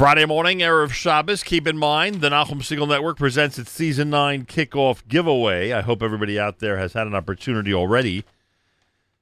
Friday 0.01 0.25
morning, 0.25 0.61
Erev 0.61 0.89
Shabbos. 0.89 1.43
Keep 1.43 1.67
in 1.67 1.77
mind, 1.77 2.21
the 2.21 2.29
Nachum 2.29 2.63
Segal 2.63 2.87
Network 2.87 3.19
presents 3.19 3.59
its 3.59 3.69
Season 3.69 4.09
9 4.09 4.47
kickoff 4.47 5.07
giveaway. 5.07 5.73
I 5.73 5.81
hope 5.81 6.01
everybody 6.01 6.39
out 6.39 6.57
there 6.57 6.79
has 6.79 6.93
had 6.93 7.05
an 7.05 7.13
opportunity 7.13 7.71
already 7.71 8.25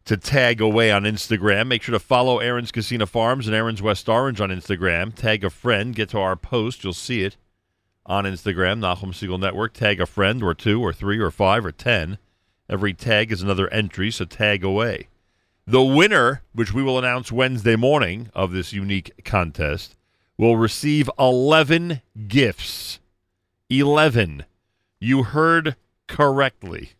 to 0.05 0.15
tag 0.15 0.61
away 0.61 0.89
on 0.89 1.03
Instagram. 1.03 1.67
Make 1.67 1.83
sure 1.83 1.91
to 1.91 1.99
follow 1.99 2.39
Aron's 2.39 2.71
Kissena 2.71 3.09
Farms 3.09 3.45
and 3.45 3.53
Aron's 3.53 3.81
West 3.81 4.07
Orange 4.07 4.39
on 4.39 4.51
Instagram. 4.51 5.13
Tag 5.13 5.43
a 5.43 5.49
friend. 5.49 5.93
Get 5.93 6.07
to 6.11 6.19
our 6.19 6.37
post. 6.37 6.81
You'll 6.85 6.93
see 6.93 7.23
it 7.23 7.35
on 8.05 8.23
Instagram, 8.23 8.79
Nachum 8.79 9.11
Segal 9.11 9.37
Network. 9.37 9.73
Tag 9.73 9.99
a 9.99 10.05
friend 10.05 10.41
or 10.41 10.53
two 10.53 10.81
or 10.81 10.93
three 10.93 11.19
or 11.19 11.29
five 11.29 11.65
or 11.65 11.73
ten. 11.73 12.19
Every 12.69 12.93
tag 12.93 13.33
is 13.33 13.41
another 13.41 13.67
entry, 13.67 14.11
so 14.11 14.23
tag 14.23 14.63
away. 14.63 15.09
The 15.67 15.83
winner, 15.83 16.41
which 16.53 16.73
we 16.73 16.83
will 16.83 16.97
announce 16.97 17.33
Wednesday 17.33 17.75
morning 17.75 18.29
of 18.33 18.53
this 18.53 18.71
unique 18.71 19.25
contest, 19.25 19.97
will 20.39 20.55
receive 20.55 21.09
11 21.19 22.01
gifts. 22.29 23.01
11. 23.69 24.45
You 24.97 25.23
heard 25.23 25.75
correctly. 26.07 26.93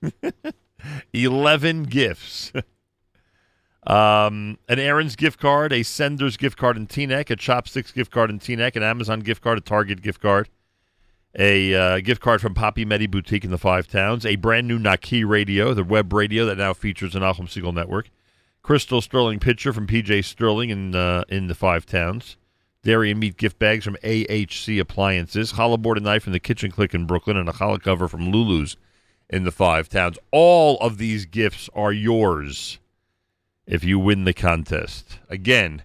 11 1.13 1.83
gifts. 1.83 2.51
um, 3.87 4.59
an 4.67 4.77
Aron's 4.77 5.15
gift 5.15 5.39
card, 5.39 5.71
a 5.71 5.79
Sender's 5.79 6.35
gift 6.35 6.57
card 6.57 6.75
in 6.75 6.85
Teaneck, 6.85 7.29
a 7.29 7.37
Chopsticks 7.37 7.93
gift 7.93 8.11
card 8.11 8.29
in 8.29 8.39
Teaneck, 8.39 8.75
an 8.75 8.83
Amazon 8.83 9.21
gift 9.21 9.41
card, 9.41 9.57
a 9.57 9.61
Target 9.61 10.01
gift 10.01 10.21
card, 10.21 10.49
a 11.33 11.73
uh, 11.73 11.99
gift 12.01 12.21
card 12.21 12.41
from 12.41 12.53
Poppy 12.53 12.83
Medi 12.83 13.07
Boutique 13.07 13.45
in 13.45 13.51
the 13.51 13.57
Five 13.57 13.87
Towns, 13.87 14.25
a 14.25 14.35
brand 14.35 14.67
new 14.67 14.77
Naki 14.77 15.23
radio, 15.23 15.73
the 15.73 15.85
web 15.85 16.11
radio 16.11 16.45
that 16.45 16.57
now 16.57 16.73
features 16.73 17.15
an 17.15 17.21
Nachum 17.21 17.47
Segal 17.47 17.73
Network, 17.73 18.09
Crystal 18.63 18.99
Sterling 18.99 19.39
pitcher 19.39 19.71
from 19.71 19.87
PJ 19.87 20.25
Sterling 20.25 20.69
in 20.71 20.93
uh, 20.93 21.23
in 21.29 21.47
the 21.47 21.55
Five 21.55 21.85
Towns, 21.85 22.35
dairy 22.83 23.11
and 23.11 23.19
meat 23.19 23.37
gift 23.37 23.59
bags 23.59 23.85
from 23.85 23.97
AHC 24.03 24.79
Appliances, 24.79 25.53
challah 25.53 25.95
and 25.95 26.05
knife 26.05 26.23
from 26.23 26.33
the 26.33 26.39
Kitchen 26.39 26.71
Click 26.71 26.93
in 26.93 27.05
Brooklyn, 27.05 27.37
and 27.37 27.49
a 27.49 27.53
challah 27.53 27.81
cover 27.81 28.07
from 28.07 28.31
Lulu's 28.31 28.77
in 29.29 29.43
the 29.43 29.51
Five 29.51 29.89
Towns. 29.89 30.17
All 30.31 30.77
of 30.79 30.97
these 30.97 31.25
gifts 31.25 31.69
are 31.75 31.91
yours 31.91 32.79
if 33.65 33.83
you 33.83 33.99
win 33.99 34.23
the 34.23 34.33
contest. 34.33 35.19
Again, 35.29 35.83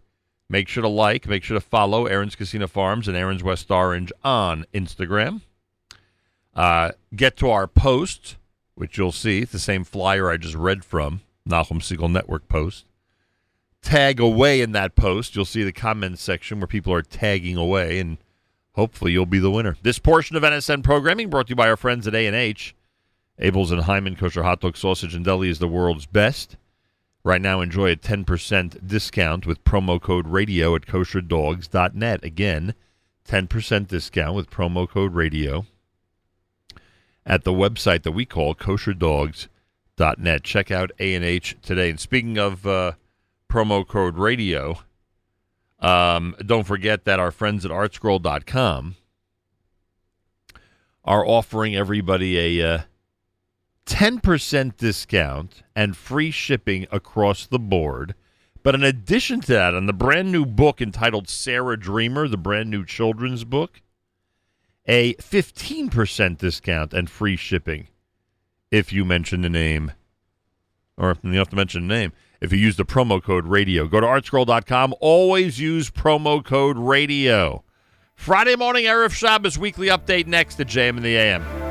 make 0.48 0.68
sure 0.68 0.82
to 0.82 0.88
like, 0.88 1.26
make 1.26 1.44
sure 1.44 1.58
to 1.58 1.60
follow 1.60 2.06
Aron's 2.06 2.36
Kissena 2.36 2.68
Farms 2.68 3.08
and 3.08 3.16
Aron's 3.16 3.42
West 3.42 3.70
Orange 3.70 4.12
on 4.22 4.64
Instagram. 4.72 5.42
Uh, 6.54 6.92
get 7.14 7.36
to 7.36 7.50
our 7.50 7.66
post, 7.66 8.36
which 8.74 8.96
you'll 8.96 9.12
see. 9.12 9.40
It's 9.40 9.52
the 9.52 9.58
same 9.58 9.84
flyer 9.84 10.30
I 10.30 10.36
just 10.36 10.54
read 10.54 10.84
from, 10.84 11.20
Nachum 11.48 11.80
Segal 11.80 12.10
Network 12.10 12.48
post. 12.48 12.86
Tag 13.84 14.18
away 14.18 14.62
in 14.62 14.72
that 14.72 14.96
post. 14.96 15.36
You'll 15.36 15.44
see 15.44 15.62
the 15.62 15.70
comments 15.70 16.22
section 16.22 16.58
where 16.58 16.66
people 16.66 16.92
are 16.94 17.02
tagging 17.02 17.58
away, 17.58 17.98
and 17.98 18.16
hopefully 18.72 19.12
you'll 19.12 19.26
be 19.26 19.38
the 19.38 19.50
winner. 19.50 19.76
This 19.82 19.98
portion 19.98 20.36
of 20.36 20.42
NSN 20.42 20.82
programming 20.82 21.28
brought 21.28 21.48
to 21.48 21.50
you 21.50 21.56
by 21.56 21.68
our 21.68 21.76
friends 21.76 22.08
at 22.08 22.14
A&H. 22.14 22.74
Abeles 23.38 23.70
and 23.70 23.82
Heymann 23.82 24.16
Kosher 24.16 24.42
Hot 24.42 24.60
Dog 24.62 24.78
Sausage 24.78 25.14
and 25.14 25.22
Deli 25.22 25.50
is 25.50 25.58
the 25.58 25.68
world's 25.68 26.06
best. 26.06 26.56
Right 27.24 27.42
now, 27.42 27.60
enjoy 27.60 27.92
a 27.92 27.96
10% 27.96 28.86
discount 28.86 29.46
with 29.46 29.64
promo 29.64 30.00
code 30.00 30.28
radio 30.28 30.74
at 30.74 30.86
kosherdogs.net. 30.86 32.24
Again, 32.24 32.74
10% 33.28 33.88
discount 33.88 34.34
with 34.34 34.50
promo 34.50 34.88
code 34.88 35.14
radio 35.14 35.66
at 37.26 37.44
the 37.44 37.52
website 37.52 38.02
that 38.04 38.12
we 38.12 38.24
call 38.24 38.54
kosherdogs.net. 38.54 40.42
Check 40.42 40.70
out 40.70 40.90
A&H 40.98 41.56
today. 41.60 41.90
And 41.90 42.00
speaking 42.00 42.38
of 42.38 42.66
uh, 42.66 42.92
promo 43.48 43.86
code 43.86 44.16
radio, 44.16 44.78
um, 45.80 46.34
don't 46.44 46.66
forget 46.66 47.04
that 47.04 47.20
our 47.20 47.30
friends 47.30 47.64
at 47.64 47.70
artscroll.com 47.70 48.96
are 51.04 51.26
offering 51.26 51.76
everybody 51.76 52.60
a 52.60 52.74
uh, 52.74 52.78
10% 53.86 54.76
discount 54.76 55.62
and 55.76 55.96
free 55.96 56.30
shipping 56.30 56.86
across 56.90 57.46
the 57.46 57.58
board. 57.58 58.14
But 58.62 58.74
in 58.74 58.82
addition 58.82 59.40
to 59.42 59.52
that, 59.52 59.74
on 59.74 59.86
the 59.86 59.92
brand 59.92 60.32
new 60.32 60.46
book 60.46 60.80
entitled 60.80 61.28
Sarah 61.28 61.78
Dreamer, 61.78 62.28
the 62.28 62.38
brand 62.38 62.70
new 62.70 62.84
children's 62.84 63.44
book, 63.44 63.82
a 64.86 65.14
15% 65.14 66.38
discount 66.38 66.94
and 66.94 67.10
free 67.10 67.36
shipping 67.36 67.88
if 68.70 68.92
you 68.92 69.04
mention 69.04 69.42
the 69.42 69.50
name. 69.50 69.92
Or 70.96 71.16
you 71.22 71.38
have 71.38 71.50
to 71.50 71.56
mention 71.56 71.88
the 71.88 71.94
name. 71.94 72.12
If 72.44 72.52
you 72.52 72.58
use 72.58 72.76
the 72.76 72.84
promo 72.84 73.22
code 73.22 73.46
radio, 73.46 73.88
go 73.88 74.00
to 74.00 74.06
artscroll.com. 74.06 74.94
Always 75.00 75.58
use 75.58 75.90
promo 75.90 76.44
code 76.44 76.76
radio. 76.76 77.64
Friday 78.14 78.54
morning, 78.54 78.84
Erev 78.84 79.12
Shabbos 79.12 79.58
weekly 79.58 79.86
update 79.86 80.26
next 80.26 80.56
to 80.56 80.66
JM 80.66 80.98
in 80.98 81.02
the 81.02 81.16
AM. 81.16 81.63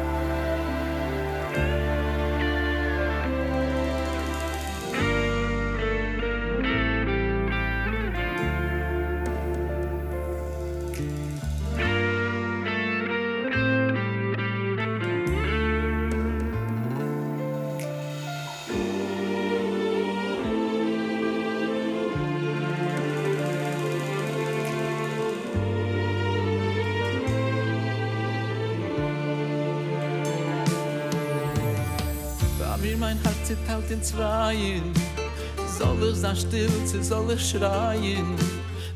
Zweien 34.03 34.93
Soll 35.79 36.11
ich 36.11 36.17
sein 36.17 36.35
still, 36.35 36.69
zu 36.85 37.01
soll 37.01 37.31
ich 37.31 37.49
schreien? 37.49 38.35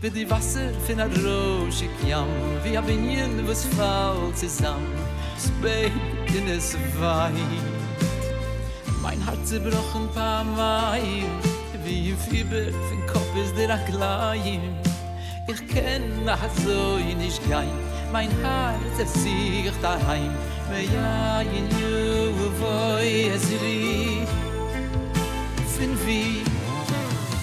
Wie 0.01 0.09
die 0.09 0.29
Wasser 0.29 0.69
von 0.85 0.97
der 0.97 1.07
Roschig 1.07 1.89
Jam 2.05 2.27
Wie 2.63 2.77
ein 2.77 2.85
Binien, 2.85 3.47
was 3.47 3.63
fällt 3.63 4.37
zusammen 4.37 4.91
Es 5.37 5.49
bebt 5.61 6.35
in 6.35 6.47
es 6.49 6.75
weint 6.99 7.33
Mein 9.01 9.21
Herz 9.23 9.49
zerbrochen 9.49 10.09
paar 10.13 10.43
Mal 10.43 11.01
Wie 11.85 12.09
im 12.09 12.17
Fieber, 12.17 12.71
von 12.89 13.07
Kopf 13.07 13.31
ist 13.41 13.57
der 13.57 13.73
Aklein 13.73 14.75
Ich 15.47 15.67
kenn 15.69 16.25
nach 16.25 16.37
so 16.65 16.97
nicht 17.17 17.49
gein 17.49 17.71
Mein 18.11 18.29
Herz 18.41 18.99
ist 19.01 19.23
sich 19.23 19.71
daheim. 19.81 20.33
Me 20.69 20.83
ja 20.83 21.39
in 21.41 21.69
you 21.79 22.51
voi 22.59 23.31
es 23.33 23.47
ri 23.61 24.46
Fin 25.77 25.95
vi 26.05 26.41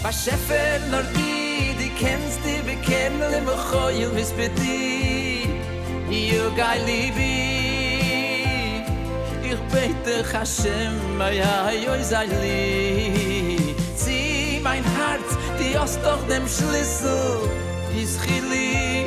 Ba 0.02 0.10
Scheffer 0.10 0.80
nor 0.90 1.04
di 1.14 1.74
Di 1.78 1.88
kennst 1.94 2.40
di 2.42 2.58
bekennel 2.66 3.32
im 3.38 3.46
Choyel 3.70 4.10
mis 4.12 4.32
beti 4.32 5.46
You 6.10 6.50
gai 6.56 6.78
libi 6.84 7.38
Ich 9.50 9.62
bete 9.70 10.24
Hashem 10.32 11.16
Ma 11.16 11.30
ja 11.30 11.70
yoi 11.70 12.02
sei 12.02 12.26
li 12.42 13.74
Zieh 13.94 14.60
mein 14.62 14.82
Herz 14.96 15.30
Die 15.58 15.78
hast 15.78 16.00
doch 16.02 16.22
dem 16.26 16.46
Schlüssel. 16.48 17.38
Is 17.94 18.18
chili 18.22 19.06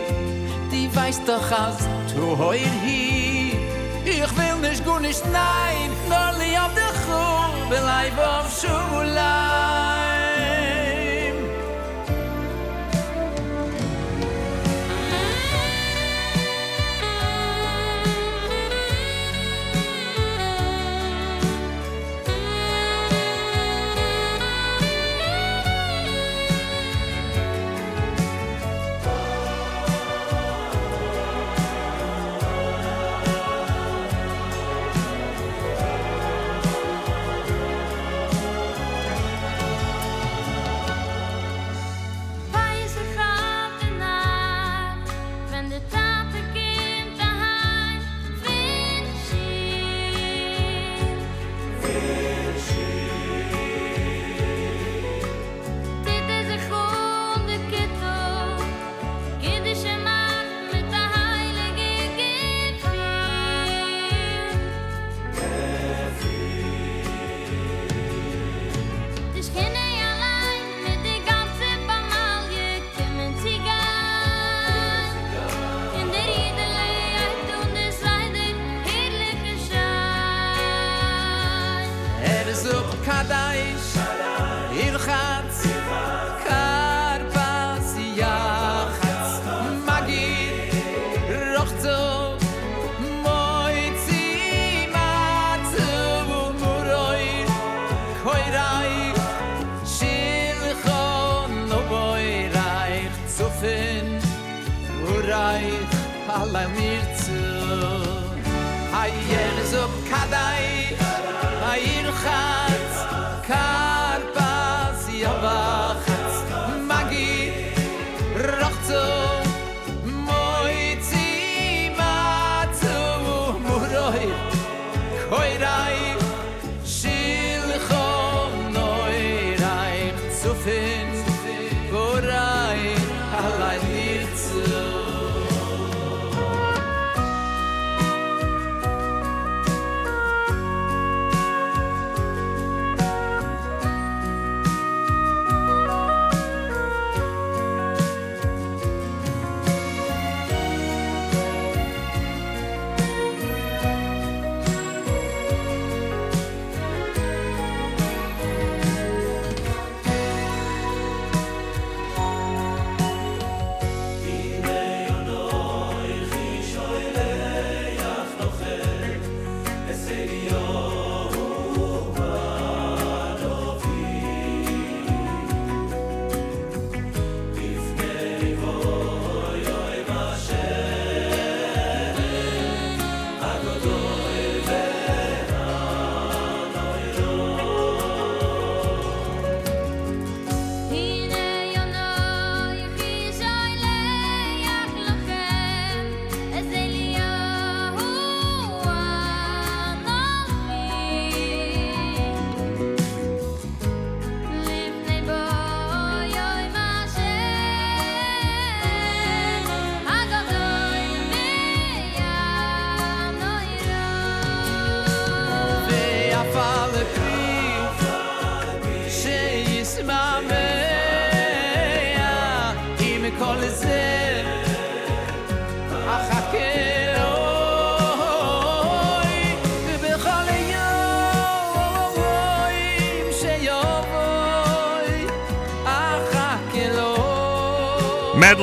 Die 0.71 0.89
weiß 0.95 1.19
doch 1.25 1.51
als 1.51 1.83
Du 2.15 2.37
heuer 2.37 2.73
hier. 2.85 3.59
Ich 4.05 4.31
will 4.37 4.57
nicht 4.61 4.85
gut 4.85 5.01
nicht 5.01 5.23
nein 5.31 5.91
Nur 6.07 6.31
li 6.39 6.56
bin 7.69 7.83
life 7.83 8.17
of 8.17 8.45
shula 8.59 9.66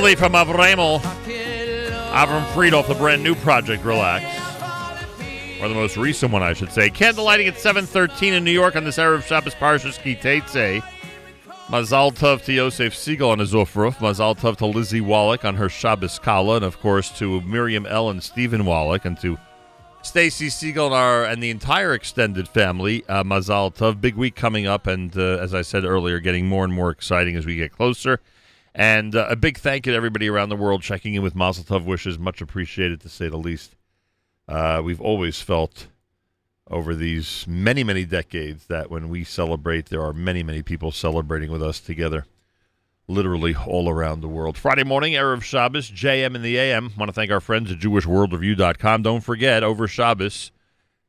Medley 0.05 0.15
from 0.15 0.33
Avremel. 0.33 0.99
Avram 2.11 2.45
Friedel, 2.53 2.83
the 2.83 2.93
brand 2.93 3.23
new 3.23 3.33
project, 3.33 3.83
Relax. 3.83 4.23
Or 5.59 5.67
the 5.67 5.73
most 5.73 5.97
recent 5.97 6.31
one, 6.31 6.43
I 6.43 6.53
should 6.53 6.71
say. 6.71 6.91
Candle 6.91 7.23
lighting 7.23 7.47
at 7.47 7.55
7.13 7.55 8.33
in 8.33 8.43
New 8.43 8.51
York 8.51 8.75
on 8.75 8.83
this 8.83 8.99
Erev 8.99 9.23
Shabbos 9.23 9.55
Parshas 9.55 9.99
Ki 9.99 10.15
Teitze. 10.15 10.83
Mazal 11.69 12.13
Tov 12.13 12.43
to 12.45 12.53
Yosef 12.53 12.93
Segal 12.93 13.29
on 13.29 13.39
his 13.39 13.53
Ufruf. 13.53 13.95
Mazal 13.95 14.37
Tov 14.37 14.57
to 14.57 14.67
Lizzie 14.67 15.01
Wallach 15.01 15.43
on 15.43 15.55
her 15.55 15.69
Shabbos 15.69 16.19
Kala. 16.19 16.57
And, 16.57 16.65
of 16.65 16.79
course, 16.79 17.09
to 17.17 17.41
Miriam 17.41 17.87
L. 17.87 18.11
and 18.11 18.21
Stephen 18.21 18.65
Wallach. 18.65 19.05
And 19.05 19.19
to 19.21 19.39
Stacy 20.03 20.49
Segal 20.49 20.85
and, 20.85 20.93
our, 20.93 21.25
and 21.25 21.41
the 21.41 21.49
entire 21.49 21.95
extended 21.95 22.47
family. 22.47 23.03
Uh, 23.09 23.23
Mazal 23.23 23.73
Tov. 23.73 23.99
Big 23.99 24.13
week 24.13 24.35
coming 24.35 24.67
up. 24.67 24.85
And, 24.85 25.17
uh, 25.17 25.39
as 25.41 25.55
I 25.55 25.63
said 25.63 25.83
earlier, 25.83 26.19
getting 26.19 26.47
more 26.47 26.63
and 26.63 26.71
more 26.71 26.91
exciting 26.91 27.35
as 27.35 27.47
we 27.47 27.55
get 27.55 27.71
closer. 27.71 28.21
And 28.77 29.15
uh, 29.15 29.27
a 29.29 29.37
big 29.37 29.57
thank 29.57 29.85
you 29.85 29.93
to 29.93 29.95
everybody 29.95 30.29
around 30.29 30.49
the 30.49 30.57
world 30.57 30.81
checking 30.81 31.13
in 31.13 31.23
with 31.23 31.33
Mazel 31.33 31.63
Tov 31.63 31.85
wishes. 31.85 32.19
Much 32.19 32.41
appreciated, 32.41 32.99
to 33.01 33.09
say 33.09 33.29
the 33.29 33.37
least. 33.37 33.77
Uh, 34.49 34.81
we've 34.83 34.99
always 34.99 35.39
felt 35.41 35.87
over 36.69 36.93
these 36.93 37.45
many, 37.47 37.85
many 37.85 38.03
decades 38.03 38.65
that 38.67 38.91
when 38.91 39.07
we 39.07 39.23
celebrate, 39.23 39.85
there 39.85 40.01
are 40.01 40.11
many, 40.11 40.43
many 40.43 40.61
people 40.61 40.91
celebrating 40.91 41.51
with 41.51 41.63
us 41.63 41.79
together, 41.79 42.25
literally 43.07 43.55
all 43.55 43.87
around 43.87 44.19
the 44.19 44.27
world. 44.27 44.57
Friday 44.57 44.83
morning, 44.83 45.13
Erev 45.13 45.41
Shabbos, 45.41 45.89
JM 45.89 46.35
in 46.35 46.41
the 46.41 46.57
AM. 46.57 46.91
want 46.97 47.07
to 47.07 47.13
thank 47.13 47.31
our 47.31 47.39
friends 47.39 47.71
at 47.71 47.79
JewishWorldReview.com. 47.79 49.03
Don't 49.03 49.21
forget, 49.21 49.63
over 49.63 49.87
Shabbos, 49.87 50.51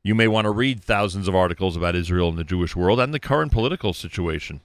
you 0.04 0.14
may 0.14 0.28
want 0.28 0.44
to 0.44 0.52
read 0.52 0.84
thousands 0.84 1.26
of 1.26 1.34
articles 1.34 1.76
about 1.76 1.96
Israel 1.96 2.28
and 2.28 2.38
the 2.38 2.44
Jewish 2.44 2.76
world 2.76 3.00
and 3.00 3.12
the 3.12 3.18
current 3.18 3.50
political 3.50 3.92
situation 3.92 4.60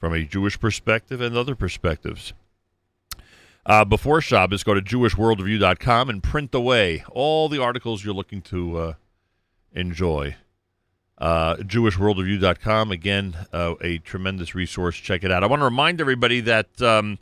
from 0.00 0.14
a 0.14 0.24
Jewish 0.24 0.58
perspective 0.58 1.20
and 1.20 1.36
other 1.36 1.54
perspectives. 1.54 2.32
Uh, 3.66 3.84
before 3.84 4.22
Shabbos, 4.22 4.64
go 4.64 4.72
to 4.72 4.80
JewishWorldReview.com 4.80 6.08
and 6.08 6.22
print 6.22 6.54
away 6.54 7.04
all 7.12 7.48
the 7.50 7.62
articles 7.62 8.02
you're 8.02 8.14
looking 8.14 8.40
to 8.42 8.76
uh, 8.78 8.92
enjoy. 9.72 10.36
Uh, 11.18 11.56
JewishWorldReview.com, 11.56 12.90
again, 12.90 13.36
uh, 13.52 13.74
a 13.82 13.98
tremendous 13.98 14.54
resource. 14.54 14.96
Check 14.96 15.22
it 15.22 15.30
out. 15.30 15.44
I 15.44 15.46
want 15.46 15.60
to 15.60 15.64
remind 15.64 16.00
everybody 16.00 16.40
that 16.40 16.80
um, 16.80 17.18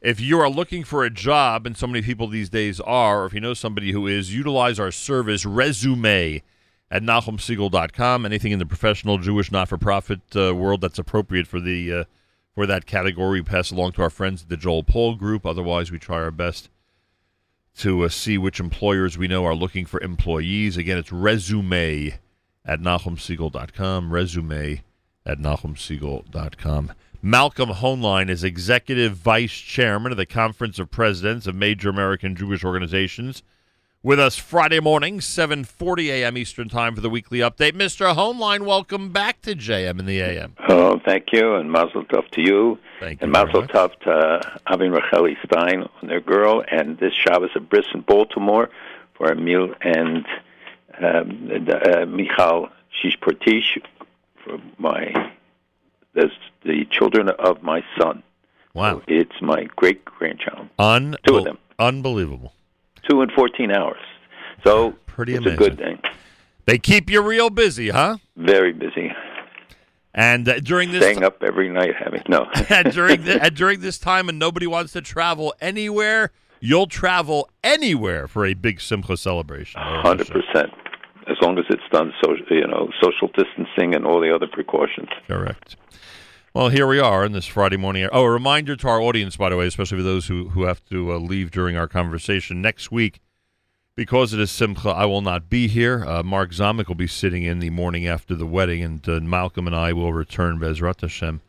if 0.00 0.20
you 0.20 0.38
are 0.38 0.48
looking 0.48 0.84
for 0.84 1.04
a 1.04 1.10
job, 1.10 1.66
and 1.66 1.76
so 1.76 1.88
many 1.88 2.02
people 2.02 2.28
these 2.28 2.48
days 2.48 2.78
are, 2.80 3.22
or 3.22 3.26
if 3.26 3.34
you 3.34 3.40
know 3.40 3.54
somebody 3.54 3.90
who 3.90 4.06
is, 4.06 4.32
utilize 4.32 4.78
our 4.78 4.92
service, 4.92 5.44
Resume, 5.44 6.42
at 6.92 7.02
NachumSegal.com. 7.02 8.26
Anything 8.26 8.52
in 8.52 8.58
the 8.58 8.66
professional 8.66 9.16
Jewish 9.16 9.50
not-for-profit 9.50 10.20
uh, 10.36 10.54
world 10.54 10.82
that's 10.82 10.98
appropriate 10.98 11.46
for 11.46 11.58
the 11.58 11.92
uh, 11.92 12.04
for 12.54 12.66
that 12.66 12.84
category, 12.84 13.40
we 13.40 13.44
pass 13.44 13.70
along 13.70 13.92
to 13.92 14.02
our 14.02 14.10
friends 14.10 14.42
at 14.42 14.50
the 14.50 14.58
Joel 14.58 14.82
Poll 14.82 15.14
Group. 15.14 15.46
Otherwise, 15.46 15.90
we 15.90 15.98
try 15.98 16.16
our 16.16 16.30
best 16.30 16.68
to 17.78 18.02
uh, 18.02 18.10
see 18.10 18.36
which 18.36 18.60
employers 18.60 19.16
we 19.16 19.26
know 19.26 19.46
are 19.46 19.54
looking 19.54 19.86
for 19.86 19.98
employees. 20.02 20.76
Again, 20.76 20.98
it's 20.98 21.10
resume 21.10 22.18
at 22.66 22.80
NachumSegal.com. 22.80 24.12
Resume 24.12 24.82
at 25.24 25.38
NachumSegal.com. 25.38 26.92
Malcolm 27.22 27.70
Hoenlein 27.70 28.28
is 28.28 28.44
Executive 28.44 29.14
Vice 29.14 29.52
Chairman 29.52 30.12
of 30.12 30.18
the 30.18 30.26
Conference 30.26 30.78
of 30.78 30.90
Presidents 30.90 31.46
of 31.46 31.54
Major 31.54 31.88
American 31.88 32.36
Jewish 32.36 32.62
Organizations. 32.62 33.42
With 34.04 34.18
us 34.18 34.36
Friday 34.36 34.80
morning, 34.80 35.20
7.40 35.20 36.08
a.m. 36.08 36.36
Eastern 36.36 36.68
Time 36.68 36.96
for 36.96 37.00
the 37.00 37.08
weekly 37.08 37.38
update. 37.38 37.74
Mr. 37.74 38.12
Hoenlein, 38.16 38.62
welcome 38.66 39.10
back 39.12 39.40
to 39.42 39.54
JM 39.54 40.00
in 40.00 40.06
the 40.06 40.18
AM. 40.20 40.56
Oh, 40.68 40.98
thank 41.04 41.26
you, 41.32 41.54
and 41.54 41.70
Mazel 41.70 42.04
Tov 42.06 42.28
to 42.32 42.40
you. 42.40 42.78
Thank 42.98 43.22
and 43.22 43.30
Mazel 43.30 43.62
Tov 43.68 43.92
to 44.00 44.58
Avin 44.66 44.90
Racheli 44.92 45.36
Stein 45.46 45.82
on 46.02 46.08
their 46.08 46.20
girl, 46.20 46.64
and 46.68 46.98
this 46.98 47.12
Shabbos 47.14 47.50
of 47.54 47.70
Briss 47.70 47.86
in 47.94 48.00
Baltimore 48.00 48.70
for 49.14 49.30
Emil 49.30 49.72
and 49.82 50.26
um, 51.00 51.50
uh, 51.70 52.04
Michal 52.06 52.70
Shishportish 53.00 53.78
for 54.44 54.58
my 54.78 55.12
that's 56.14 56.32
the 56.64 56.84
children 56.90 57.28
of 57.28 57.62
my 57.62 57.84
son. 58.00 58.24
Wow. 58.74 58.98
So 58.98 59.02
it's 59.06 59.40
my 59.40 59.68
great 59.76 60.04
grandchild. 60.04 60.68
Un- 60.80 61.16
Two 61.24 61.36
of 61.36 61.44
them. 61.44 61.58
Unbelievable. 61.78 62.52
Two 63.08 63.22
and 63.22 63.30
14 63.32 63.70
hours. 63.72 64.00
So 64.64 64.92
Pretty 65.06 65.34
it's 65.34 65.44
amazing. 65.44 65.54
a 65.54 65.68
good 65.68 65.78
thing. 65.78 66.00
They 66.66 66.78
keep 66.78 67.10
you 67.10 67.20
real 67.22 67.50
busy, 67.50 67.88
huh? 67.90 68.18
Very 68.36 68.72
busy. 68.72 69.10
And 70.14 70.48
uh, 70.48 70.60
during 70.60 70.92
this 70.92 71.02
Staying 71.02 71.24
up 71.24 71.42
every 71.42 71.68
night 71.68 71.94
having 71.98 72.22
no. 72.28 72.46
and 72.68 72.92
during 72.92 73.22
the, 73.24 73.42
and 73.42 73.54
during 73.56 73.80
this 73.80 73.98
time, 73.98 74.28
and 74.28 74.38
nobody 74.38 74.66
wants 74.66 74.92
to 74.92 75.00
travel 75.00 75.54
anywhere, 75.60 76.30
you'll 76.60 76.86
travel 76.86 77.48
anywhere 77.64 78.28
for 78.28 78.44
a 78.46 78.54
big 78.54 78.80
Simcha 78.80 79.16
celebration. 79.16 79.80
Hundred 79.80 80.28
percent. 80.28 80.70
As 81.28 81.36
long 81.40 81.58
as 81.58 81.64
it's 81.70 81.82
done, 81.92 82.12
so 82.22 82.34
you 82.50 82.66
know, 82.66 82.90
social 83.00 83.28
distancing 83.28 83.94
and 83.94 84.04
all 84.04 84.20
the 84.20 84.34
other 84.34 84.46
precautions. 84.46 85.08
Correct. 85.28 85.76
Well, 86.54 86.68
here 86.68 86.86
we 86.86 86.98
are 86.98 87.24
on 87.24 87.32
this 87.32 87.46
Friday 87.46 87.78
morning. 87.78 88.06
Oh, 88.12 88.24
a 88.24 88.30
reminder 88.30 88.76
to 88.76 88.86
our 88.86 89.00
audience, 89.00 89.38
by 89.38 89.48
the 89.48 89.56
way, 89.56 89.66
especially 89.66 89.96
for 89.96 90.02
those 90.02 90.26
who, 90.26 90.50
who 90.50 90.64
have 90.64 90.84
to 90.90 91.14
uh, 91.14 91.16
leave 91.16 91.50
during 91.50 91.78
our 91.78 91.88
conversation. 91.88 92.60
Next 92.60 92.92
week, 92.92 93.22
because 93.96 94.34
it 94.34 94.40
is 94.40 94.50
Simcha, 94.50 94.90
I 94.90 95.06
will 95.06 95.22
not 95.22 95.48
be 95.48 95.66
here. 95.66 96.04
Uh, 96.04 96.22
Mark 96.22 96.50
Zamek 96.50 96.88
will 96.88 96.94
be 96.94 97.06
sitting 97.06 97.42
in 97.42 97.60
the 97.60 97.70
morning 97.70 98.06
after 98.06 98.34
the 98.34 98.44
wedding, 98.44 98.82
and 98.82 99.08
uh, 99.08 99.20
Malcolm 99.20 99.66
and 99.66 99.74
I 99.74 99.94
will 99.94 100.12
return 100.12 100.58
Bezrat 100.58 101.00
Hashem 101.00 101.40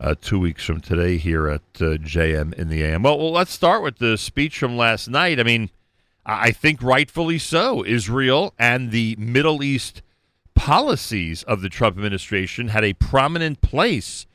uh, 0.00 0.14
two 0.18 0.40
weeks 0.40 0.64
from 0.64 0.80
today 0.80 1.18
here 1.18 1.46
at 1.46 1.60
uh, 1.74 2.00
JM 2.00 2.54
in 2.54 2.70
the 2.70 2.82
AM. 2.82 3.02
Well, 3.02 3.18
well, 3.18 3.32
let's 3.32 3.52
start 3.52 3.82
with 3.82 3.98
the 3.98 4.16
speech 4.16 4.58
from 4.58 4.78
last 4.78 5.08
night. 5.08 5.40
I 5.40 5.42
mean, 5.42 5.68
I 6.24 6.52
think 6.52 6.82
rightfully 6.82 7.38
so. 7.38 7.84
Israel 7.84 8.54
and 8.58 8.92
the 8.92 9.14
Middle 9.18 9.62
East 9.62 10.00
policies 10.62 11.42
of 11.42 11.60
the 11.60 11.68
Trump 11.68 11.96
administration 11.96 12.68
had 12.68 12.84
a 12.84 12.92
prominent 12.92 13.60
place 13.62 14.28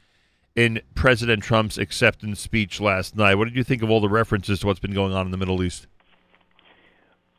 in 0.58 0.82
President 0.94 1.42
Trump's 1.42 1.78
acceptance 1.78 2.42
speech 2.42 2.82
last 2.82 3.16
night. 3.16 3.36
What 3.36 3.46
did 3.46 3.56
you 3.56 3.64
think 3.64 3.82
of 3.82 3.90
all 3.90 4.02
the 4.02 4.10
references 4.10 4.60
to 4.60 4.68
what's 4.68 4.82
been 4.82 4.94
going 4.94 5.14
on 5.14 5.26
in 5.26 5.32
the 5.32 5.38
Middle 5.38 5.64
East? 5.64 5.88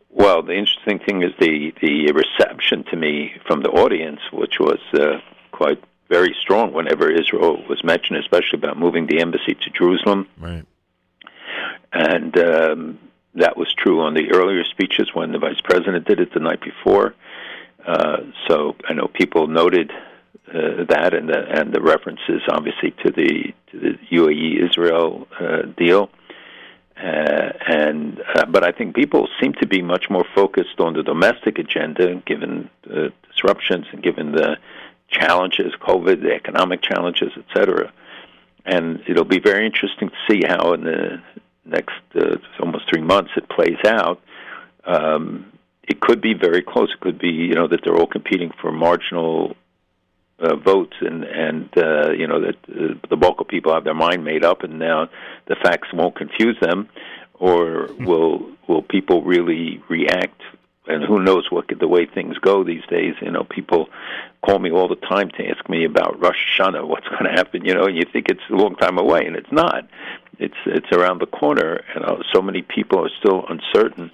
Well, 0.09 0.43
the 0.43 0.55
interesting 0.55 1.01
thing 1.01 1.23
is 1.23 1.33
the 1.39 1.75
the 1.83 2.13
reception 2.13 2.83
to 2.85 2.97
me 2.97 3.35
from 3.47 3.61
the 3.61 3.69
audience, 3.69 4.21
which 4.33 4.59
was 4.59 4.81
uh, 4.95 5.21
quite 5.53 5.85
very 6.09 6.35
strong 6.41 6.73
whenever 6.73 7.11
Israel 7.11 7.63
was 7.69 7.85
mentioned, 7.85 8.19
especially 8.21 8.59
about 8.59 8.79
moving 8.79 9.07
the 9.07 9.21
embassy 9.21 9.53
to 9.53 9.69
Jerusalem. 9.69 10.27
Right. 10.39 10.65
And 11.93 12.39
um, 12.39 12.99
that 13.35 13.59
was 13.59 13.71
true 13.75 14.01
on 14.01 14.15
the 14.15 14.33
earlier 14.33 14.65
speeches 14.65 15.11
when 15.13 15.33
the 15.33 15.39
vice 15.39 15.61
president 15.63 16.07
did 16.07 16.21
it 16.21 16.33
the 16.33 16.41
night 16.41 16.63
before. 16.63 17.15
Uh, 17.89 18.19
so 18.47 18.77
I 18.87 18.93
know 18.93 19.09
people 19.09 19.47
noted 19.47 19.91
uh, 19.91 20.85
that 20.89 21.15
and 21.15 21.27
the 21.29 21.41
and 21.59 21.73
the 21.73 21.81
references, 21.81 22.43
obviously, 22.51 22.91
to 23.03 23.11
the 23.11 23.55
to 23.71 23.81
the 23.81 23.93
UAE 24.13 24.69
Israel 24.69 25.27
uh, 25.41 25.63
deal. 25.77 26.11
Uh, 26.99 27.53
and 27.67 28.21
uh, 28.35 28.45
but 28.47 28.63
I 28.63 28.73
think 28.73 28.95
people 28.95 29.29
seem 29.41 29.55
to 29.63 29.67
be 29.67 29.81
much 29.81 30.11
more 30.11 30.27
focused 30.35 30.81
on 30.81 30.93
the 30.95 31.03
domestic 31.03 31.59
agenda, 31.59 32.17
given 32.27 32.69
the 32.83 33.13
disruptions 33.31 33.87
and 33.93 34.03
given 34.03 34.33
the 34.33 34.59
challenges, 35.09 35.73
COVID, 35.81 36.23
the 36.23 36.35
economic 36.35 36.83
challenges, 36.83 37.33
et 37.37 37.45
cetera. 37.55 37.91
And 38.67 39.01
it'll 39.09 39.25
be 39.25 39.41
very 39.41 39.65
interesting 39.65 40.11
to 40.11 40.17
see 40.29 40.43
how 40.47 40.75
in 40.75 40.85
the 40.85 41.23
next 41.65 42.01
uh, 42.15 42.37
almost 42.61 42.85
three 42.91 43.03
months 43.03 43.31
it 43.37 43.49
plays 43.49 43.83
out. 43.87 44.21
Um, 44.85 45.53
it 45.89 46.01
could 46.01 46.21
be 46.21 46.35
very 46.35 46.63
close. 46.63 46.91
It 46.93 47.01
could 47.01 47.19
be 47.19 47.31
you 47.31 47.55
know 47.55 47.67
that 47.69 47.81
they're 47.85 47.97
all 47.97 48.07
competing 48.07 48.53
for 48.61 48.71
marginal 48.71 49.57
uh, 50.39 50.57
votes, 50.57 50.95
and 51.01 51.25
and 51.25 51.69
uh, 51.77 52.13
you 52.13 52.27
know 52.27 52.41
that 52.41 52.57
uh, 52.69 52.95
the 53.09 53.17
bulk 53.17 53.41
of 53.41 53.49
people 53.49 53.73
have 53.73 53.85
their 53.85 53.95
mind 53.95 54.25
made 54.25 54.45
up, 54.45 54.63
and 54.63 54.79
now 54.79 55.09
the 55.47 55.57
facts 55.57 55.89
won't 55.93 56.15
confuse 56.15 56.57
them, 56.61 56.89
or 57.35 57.89
will 57.99 58.51
will 58.69 58.83
people 58.83 59.23
really 59.23 59.83
react? 59.89 60.41
And 60.87 61.05
who 61.05 61.21
knows 61.21 61.51
what 61.51 61.67
the 61.69 61.87
way 61.87 62.07
things 62.07 62.39
go 62.39 62.65
these 62.65 62.85
days? 62.89 63.15
You 63.21 63.31
know, 63.31 63.45
people 63.45 63.91
call 64.43 64.59
me 64.59 64.71
all 64.71 64.89
the 64.89 64.97
time 64.97 65.29
to 65.33 65.47
ask 65.47 65.69
me 65.69 65.85
about 65.85 66.19
Rosh 66.19 66.59
Hashanah, 66.59 66.87
what's 66.93 67.09
going 67.09 67.25
to 67.25 67.31
happen. 67.31 67.65
You 67.65 67.75
know, 67.75 67.85
and 67.85 67.97
you 67.97 68.05
think 68.11 68.29
it's 68.31 68.41
a 68.51 68.55
long 68.55 68.75
time 68.77 68.99
away, 68.99 69.27
and 69.27 69.37
it's 69.37 69.53
not. 69.53 69.89
It's 70.39 70.57
it's 70.67 70.91
around 70.93 71.21
the 71.21 71.27
corner, 71.27 71.83
and 71.95 72.05
uh, 72.05 72.23
so 72.33 72.41
many 72.41 72.63
people 72.63 73.05
are 73.05 73.11
still 73.19 73.45
uncertain. 73.49 74.13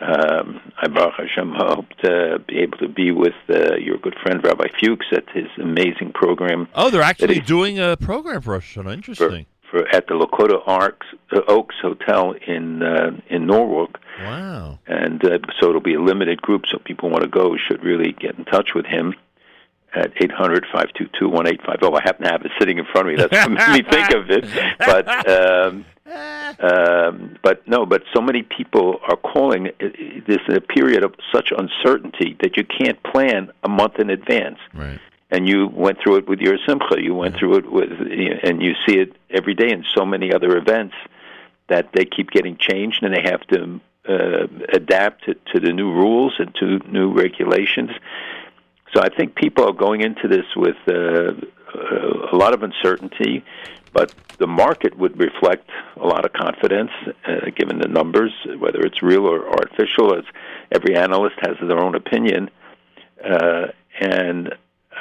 Um, 0.00 0.60
I 0.80 0.88
Baruch 0.88 1.14
Hashem 1.16 1.52
hope 1.56 1.88
to 2.02 2.38
be 2.48 2.58
able 2.58 2.78
to 2.78 2.88
be 2.88 3.12
with 3.12 3.34
uh, 3.48 3.76
your 3.76 3.98
good 3.98 4.16
friend 4.22 4.42
Rabbi 4.42 4.68
Fuchs 4.80 5.06
at 5.12 5.24
his 5.32 5.46
amazing 5.60 6.12
program. 6.12 6.68
Oh, 6.74 6.90
they're 6.90 7.02
actually 7.02 7.40
doing 7.40 7.78
a 7.78 7.96
program 7.96 8.40
for 8.42 8.58
Hashanah. 8.58 8.92
Interesting. 8.94 9.46
for 9.70 9.86
at 9.94 10.06
the 10.08 10.14
Lakota 10.14 10.60
Arcs, 10.66 11.06
uh, 11.32 11.40
Oaks 11.48 11.76
Hotel 11.80 12.34
in 12.46 12.82
uh, 12.82 13.10
in 13.28 13.46
Norwalk, 13.46 13.98
Wow. 14.20 14.78
and 14.86 15.24
uh, 15.24 15.38
so 15.60 15.68
it'll 15.68 15.80
be 15.80 15.94
a 15.94 16.00
limited 16.02 16.42
group. 16.42 16.64
So 16.70 16.78
people 16.78 17.08
want 17.10 17.22
to 17.22 17.28
go 17.28 17.56
should 17.68 17.84
really 17.84 18.12
get 18.12 18.36
in 18.38 18.44
touch 18.44 18.70
with 18.74 18.86
him 18.86 19.14
at 19.94 20.10
eight 20.22 20.32
hundred 20.32 20.66
five 20.72 20.86
two 20.96 21.08
two 21.18 21.28
one 21.28 21.46
eight 21.46 21.60
five 21.64 21.76
zero. 21.80 21.94
I 21.94 22.00
happen 22.02 22.24
to 22.24 22.30
have 22.32 22.42
it 22.44 22.50
sitting 22.58 22.78
in 22.78 22.86
front 22.86 23.08
of 23.08 23.14
me. 23.14 23.22
That's 23.22 23.32
what 23.48 23.50
made 23.68 23.84
me 23.84 23.90
think 23.90 24.10
of 24.12 24.30
it. 24.30 24.46
But 24.78 25.30
um, 25.30 25.84
um, 26.60 27.36
but 27.42 27.66
no, 27.66 27.86
but 27.86 28.02
so 28.14 28.20
many 28.20 28.42
people 28.42 29.00
are 29.08 29.16
calling 29.16 29.70
this 30.26 30.40
a 30.48 30.60
period 30.60 31.04
of 31.04 31.14
such 31.34 31.52
uncertainty 31.56 32.36
that 32.42 32.56
you 32.56 32.64
can't 32.64 33.02
plan 33.02 33.50
a 33.62 33.68
month 33.68 33.98
in 33.98 34.10
advance. 34.10 34.58
Right. 34.74 35.00
And 35.30 35.48
you 35.48 35.68
went 35.68 35.98
through 36.02 36.16
it 36.16 36.28
with 36.28 36.40
your 36.40 36.58
simcha. 36.68 37.00
You 37.00 37.14
went 37.14 37.36
through 37.36 37.56
it 37.56 37.72
with, 37.72 37.90
and 37.90 38.62
you 38.62 38.74
see 38.86 38.98
it 38.98 39.16
every 39.30 39.54
day 39.54 39.70
in 39.70 39.82
so 39.94 40.04
many 40.04 40.32
other 40.32 40.58
events 40.58 40.94
that 41.68 41.88
they 41.94 42.04
keep 42.04 42.30
getting 42.30 42.58
changed, 42.58 43.02
and 43.02 43.14
they 43.14 43.22
have 43.22 43.40
to 43.46 43.80
uh, 44.06 44.46
adapt 44.74 45.24
to, 45.24 45.34
to 45.52 45.60
the 45.60 45.72
new 45.72 45.90
rules 45.90 46.34
and 46.38 46.54
to 46.56 46.80
new 46.90 47.12
regulations. 47.12 47.90
So 48.94 49.00
I 49.00 49.08
think 49.08 49.34
people 49.34 49.66
are 49.66 49.72
going 49.72 50.02
into 50.02 50.28
this 50.28 50.44
with 50.54 50.76
uh, 50.86 50.92
uh, 50.92 52.30
a 52.30 52.36
lot 52.36 52.52
of 52.52 52.62
uncertainty, 52.62 53.42
but 53.92 54.14
the 54.38 54.46
market 54.46 54.96
would 54.98 55.18
reflect 55.18 55.68
a 55.96 56.06
lot 56.06 56.24
of 56.24 56.32
confidence, 56.32 56.90
uh, 57.26 57.50
given 57.54 57.78
the 57.78 57.88
numbers, 57.88 58.32
whether 58.58 58.80
it's 58.80 59.02
real 59.02 59.26
or 59.26 59.48
artificial. 59.48 60.14
As 60.14 60.24
every 60.70 60.96
analyst 60.96 61.36
has 61.40 61.56
their 61.60 61.78
own 61.78 61.94
opinion, 61.94 62.50
uh, 63.24 63.66
and 64.00 64.54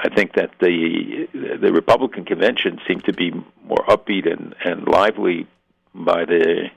I 0.03 0.09
think 0.09 0.33
that 0.33 0.51
the 0.59 1.27
the 1.33 1.71
Republican 1.71 2.25
convention 2.25 2.79
seemed 2.87 3.05
to 3.05 3.13
be 3.13 3.31
more 3.63 3.83
upbeat 3.87 4.31
and, 4.31 4.55
and 4.63 4.87
lively 4.87 5.47
by 5.93 6.25
the 6.25 6.69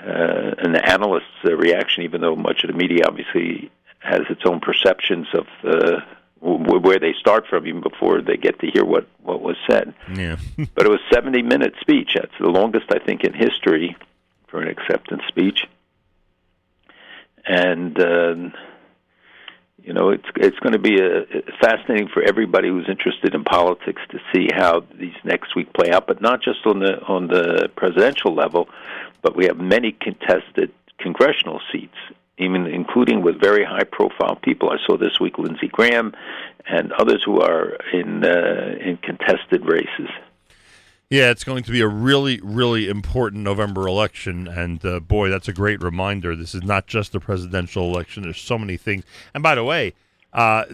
uh, 0.00 0.54
and 0.58 0.74
the 0.74 0.88
analysts' 0.88 1.24
uh, 1.44 1.56
reaction, 1.56 2.02
even 2.02 2.20
though 2.20 2.36
much 2.36 2.62
of 2.64 2.70
the 2.70 2.76
media 2.76 3.04
obviously 3.06 3.70
has 4.00 4.20
its 4.28 4.42
own 4.44 4.60
perceptions 4.60 5.26
of 5.34 5.46
uh, 5.64 5.70
w- 5.70 6.00
where 6.40 6.98
they 6.98 7.14
start 7.18 7.46
from, 7.48 7.66
even 7.66 7.80
before 7.80 8.20
they 8.20 8.36
get 8.36 8.58
to 8.60 8.66
hear 8.66 8.84
what 8.84 9.08
what 9.22 9.40
was 9.40 9.56
said. 9.68 9.94
Yeah. 10.14 10.36
but 10.74 10.86
it 10.86 10.90
was 10.90 11.00
70 11.12 11.42
minute 11.42 11.74
speech. 11.80 12.10
That's 12.14 12.32
the 12.38 12.48
longest, 12.48 12.86
I 12.90 12.98
think, 12.98 13.24
in 13.24 13.32
history 13.32 13.96
for 14.48 14.60
an 14.60 14.68
acceptance 14.68 15.22
speech. 15.28 15.66
And, 17.46 18.00
um, 18.00 18.52
you 19.82 19.92
know, 19.92 20.10
it's, 20.10 20.26
it's 20.36 20.58
going 20.58 20.72
to 20.72 20.78
be 20.78 21.00
a, 21.00 21.24
fascinating 21.60 22.08
for 22.08 22.22
everybody 22.22 22.68
who's 22.68 22.88
interested 22.88 23.34
in 23.34 23.44
politics 23.44 24.02
to 24.10 24.18
see 24.34 24.48
how 24.52 24.84
these 24.98 25.14
next 25.24 25.54
week 25.54 25.72
play 25.72 25.90
out, 25.90 26.06
but 26.06 26.20
not 26.20 26.42
just 26.42 26.66
on 26.66 26.80
the, 26.80 27.00
on 27.02 27.28
the 27.28 27.68
presidential 27.76 28.34
level, 28.34 28.68
but 29.22 29.36
we 29.36 29.46
have 29.46 29.58
many 29.58 29.92
contested 29.92 30.72
congressional 30.98 31.60
seats. 31.72 31.96
Even 32.38 32.66
including 32.66 33.22
with 33.22 33.40
very 33.40 33.64
high-profile 33.64 34.36
people, 34.42 34.68
I 34.70 34.76
saw 34.86 34.98
this 34.98 35.18
week 35.18 35.38
Lindsey 35.38 35.68
Graham 35.68 36.12
and 36.66 36.92
others 36.92 37.22
who 37.24 37.40
are 37.40 37.78
in 37.92 38.24
uh, 38.24 38.76
in 38.78 38.98
contested 38.98 39.64
races. 39.64 40.10
Yeah, 41.08 41.30
it's 41.30 41.44
going 41.44 41.62
to 41.62 41.70
be 41.70 41.80
a 41.80 41.88
really, 41.88 42.40
really 42.42 42.88
important 42.88 43.44
November 43.44 43.86
election, 43.86 44.48
and 44.48 44.84
uh, 44.84 44.98
boy, 44.98 45.30
that's 45.30 45.46
a 45.46 45.52
great 45.52 45.80
reminder. 45.80 46.34
This 46.34 46.52
is 46.52 46.64
not 46.64 46.88
just 46.88 47.14
a 47.14 47.20
presidential 47.20 47.84
election. 47.84 48.24
There's 48.24 48.40
so 48.40 48.58
many 48.58 48.76
things. 48.76 49.04
And 49.32 49.40
by 49.42 49.54
the 49.54 49.62
way, 49.62 49.94
uh, 50.32 50.64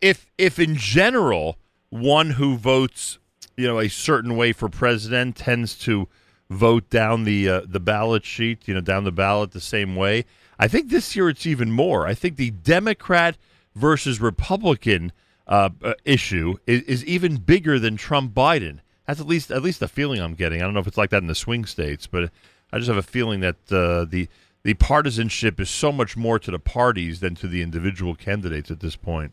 if 0.00 0.30
if 0.38 0.58
in 0.58 0.76
general 0.76 1.58
one 1.90 2.30
who 2.30 2.56
votes, 2.56 3.18
you 3.56 3.66
know, 3.66 3.80
a 3.80 3.88
certain 3.88 4.36
way 4.36 4.52
for 4.52 4.68
president 4.68 5.36
tends 5.36 5.76
to 5.80 6.08
vote 6.52 6.88
down 6.90 7.24
the 7.24 7.48
uh, 7.48 7.60
the 7.66 7.80
ballot 7.80 8.24
sheet, 8.24 8.66
you 8.68 8.74
know, 8.74 8.80
down 8.80 9.04
the 9.04 9.12
ballot 9.12 9.52
the 9.52 9.60
same 9.60 9.96
way. 9.96 10.24
I 10.58 10.68
think 10.68 10.90
this 10.90 11.16
year 11.16 11.28
it's 11.28 11.46
even 11.46 11.72
more. 11.72 12.06
I 12.06 12.14
think 12.14 12.36
the 12.36 12.50
Democrat 12.50 13.36
versus 13.74 14.20
Republican 14.20 15.12
uh, 15.46 15.70
uh, 15.82 15.94
issue 16.04 16.56
is, 16.66 16.82
is 16.82 17.04
even 17.04 17.36
bigger 17.36 17.78
than 17.78 17.96
Trump 17.96 18.32
Biden. 18.34 18.78
That's 19.06 19.20
at 19.20 19.26
least 19.26 19.50
at 19.50 19.62
least 19.62 19.80
the 19.80 19.88
feeling 19.88 20.20
I'm 20.20 20.34
getting. 20.34 20.60
I 20.60 20.64
don't 20.64 20.74
know 20.74 20.80
if 20.80 20.86
it's 20.86 20.98
like 20.98 21.10
that 21.10 21.22
in 21.22 21.26
the 21.26 21.34
swing 21.34 21.64
states, 21.64 22.06
but 22.06 22.30
I 22.72 22.78
just 22.78 22.88
have 22.88 22.96
a 22.96 23.02
feeling 23.02 23.40
that 23.40 23.56
uh, 23.70 24.04
the 24.04 24.28
the 24.62 24.74
partisanship 24.74 25.58
is 25.58 25.68
so 25.68 25.90
much 25.90 26.16
more 26.16 26.38
to 26.38 26.50
the 26.50 26.58
parties 26.58 27.20
than 27.20 27.34
to 27.36 27.48
the 27.48 27.62
individual 27.62 28.14
candidates 28.14 28.70
at 28.70 28.80
this 28.80 28.94
point. 28.94 29.32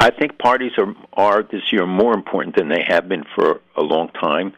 I 0.00 0.10
think 0.10 0.38
parties 0.38 0.72
are 0.78 0.94
are 1.12 1.42
this 1.42 1.72
year 1.72 1.86
more 1.86 2.14
important 2.14 2.56
than 2.56 2.68
they 2.68 2.84
have 2.88 3.08
been 3.08 3.24
for 3.34 3.60
a 3.76 3.82
long 3.82 4.08
time. 4.08 4.54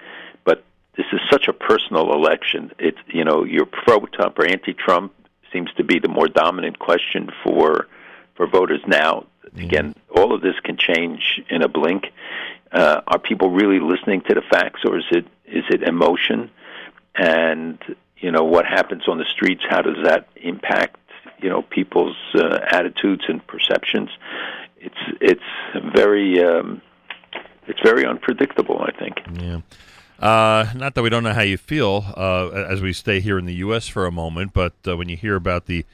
This 0.96 1.06
is 1.12 1.20
such 1.30 1.48
a 1.48 1.52
personal 1.52 2.12
election. 2.12 2.72
It's 2.78 2.98
you 3.06 3.24
know 3.24 3.44
you're 3.44 3.66
pro 3.66 4.00
Trump 4.06 4.38
or 4.38 4.46
anti 4.46 4.74
Trump 4.74 5.12
seems 5.52 5.72
to 5.76 5.84
be 5.84 5.98
the 5.98 6.08
more 6.08 6.28
dominant 6.28 6.78
question 6.78 7.30
for 7.44 7.86
for 8.36 8.46
voters 8.46 8.80
now. 8.86 9.26
Again, 9.56 9.94
all 10.14 10.32
of 10.32 10.42
this 10.42 10.54
can 10.62 10.76
change 10.76 11.40
in 11.48 11.62
a 11.62 11.68
blink. 11.68 12.04
Uh, 12.72 13.00
are 13.06 13.18
people 13.18 13.50
really 13.50 13.80
listening 13.80 14.22
to 14.28 14.34
the 14.34 14.42
facts, 14.42 14.82
or 14.84 14.98
is 14.98 15.04
it 15.10 15.26
is 15.46 15.64
it 15.70 15.82
emotion? 15.82 16.50
And 17.16 17.78
you 18.18 18.30
know 18.30 18.44
what 18.44 18.64
happens 18.64 19.08
on 19.08 19.18
the 19.18 19.24
streets? 19.24 19.62
How 19.68 19.82
does 19.82 19.96
that 20.04 20.28
impact 20.36 20.98
you 21.38 21.48
know 21.48 21.62
people's 21.62 22.16
uh, 22.34 22.60
attitudes 22.70 23.24
and 23.28 23.44
perceptions? 23.46 24.10
It's 24.78 25.18
it's 25.20 25.94
very 25.94 26.42
um, 26.44 26.80
it's 27.66 27.80
very 27.82 28.06
unpredictable. 28.06 28.80
I 28.80 28.92
think. 28.92 29.16
Yeah. 29.40 29.60
Uh, 30.20 30.70
not 30.76 30.94
that 30.94 31.02
we 31.02 31.08
don't 31.08 31.22
know 31.22 31.32
how 31.32 31.40
you 31.40 31.56
feel 31.56 32.04
uh, 32.14 32.50
as 32.50 32.82
we 32.82 32.92
stay 32.92 33.20
here 33.20 33.38
in 33.38 33.46
the 33.46 33.54
U.S. 33.54 33.88
for 33.88 34.04
a 34.04 34.12
moment, 34.12 34.52
but 34.52 34.74
uh, 34.86 34.94
when 34.94 35.08
you 35.08 35.16
hear 35.16 35.34
about 35.34 35.64
the 35.64 35.86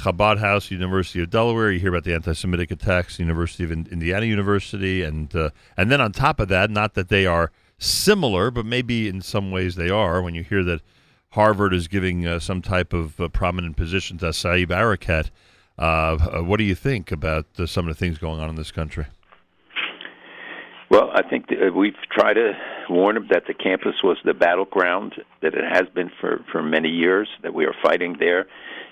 Chabad 0.00 0.38
House, 0.38 0.72
University 0.72 1.22
of 1.22 1.30
Delaware, 1.30 1.70
you 1.70 1.78
hear 1.78 1.90
about 1.90 2.02
the 2.02 2.12
anti-Semitic 2.12 2.72
attacks, 2.72 3.20
University 3.20 3.62
of 3.62 3.70
In- 3.70 3.86
Indiana 3.92 4.26
University, 4.26 5.02
and 5.04 5.34
uh, 5.36 5.50
and 5.76 5.88
then 5.88 6.00
on 6.00 6.10
top 6.10 6.40
of 6.40 6.48
that, 6.48 6.68
not 6.68 6.94
that 6.94 7.10
they 7.10 7.26
are 7.26 7.52
similar, 7.78 8.50
but 8.50 8.66
maybe 8.66 9.06
in 9.06 9.22
some 9.22 9.52
ways 9.52 9.76
they 9.76 9.88
are. 9.88 10.20
When 10.20 10.34
you 10.34 10.42
hear 10.42 10.64
that 10.64 10.80
Harvard 11.30 11.72
is 11.72 11.86
giving 11.86 12.26
uh, 12.26 12.40
some 12.40 12.62
type 12.62 12.92
of 12.92 13.20
uh, 13.20 13.28
prominent 13.28 13.76
position 13.76 14.18
to 14.18 14.26
Saeb 14.26 14.66
Erekat, 14.66 15.30
what 16.44 16.56
do 16.56 16.64
you 16.64 16.74
think 16.74 17.12
about 17.12 17.46
some 17.66 17.86
of 17.88 17.94
the 17.94 17.98
things 17.98 18.18
going 18.18 18.40
on 18.40 18.50
in 18.50 18.56
this 18.56 18.72
country? 18.72 19.06
Well, 20.90 21.08
I 21.14 21.22
think 21.22 21.48
that 21.48 21.68
uh, 21.68 21.72
we've 21.72 21.96
tried 22.10 22.34
to 22.34 22.58
warn 22.88 23.14
them 23.14 23.28
that 23.30 23.46
the 23.46 23.54
campus 23.54 24.02
was 24.02 24.18
the 24.24 24.34
battleground 24.34 25.14
that 25.40 25.54
it 25.54 25.64
has 25.64 25.88
been 25.88 26.10
for 26.20 26.44
for 26.50 26.62
many 26.62 26.88
years. 26.88 27.28
That 27.42 27.54
we 27.54 27.64
are 27.64 27.74
fighting 27.80 28.16
there, 28.18 28.48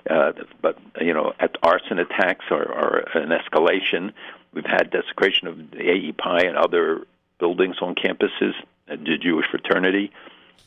uh, 0.09 0.33
but 0.63 0.79
you 1.01 1.13
know, 1.13 1.35
at 1.41 1.57
arson 1.61 1.99
attacks 1.99 2.45
are, 2.51 2.73
are 2.73 2.99
an 3.15 3.31
escalation. 3.31 4.13
We've 4.55 4.65
had 4.65 4.91
desecration 4.91 5.49
of 5.49 5.57
the 5.73 5.77
AEPI 5.79 6.47
and 6.47 6.57
other 6.57 7.05
buildings 7.41 7.77
on 7.83 7.97
campuses, 7.97 8.55
uh, 8.89 8.97
the 8.97 9.19
Jewish 9.19 9.47
fraternity, 9.51 10.13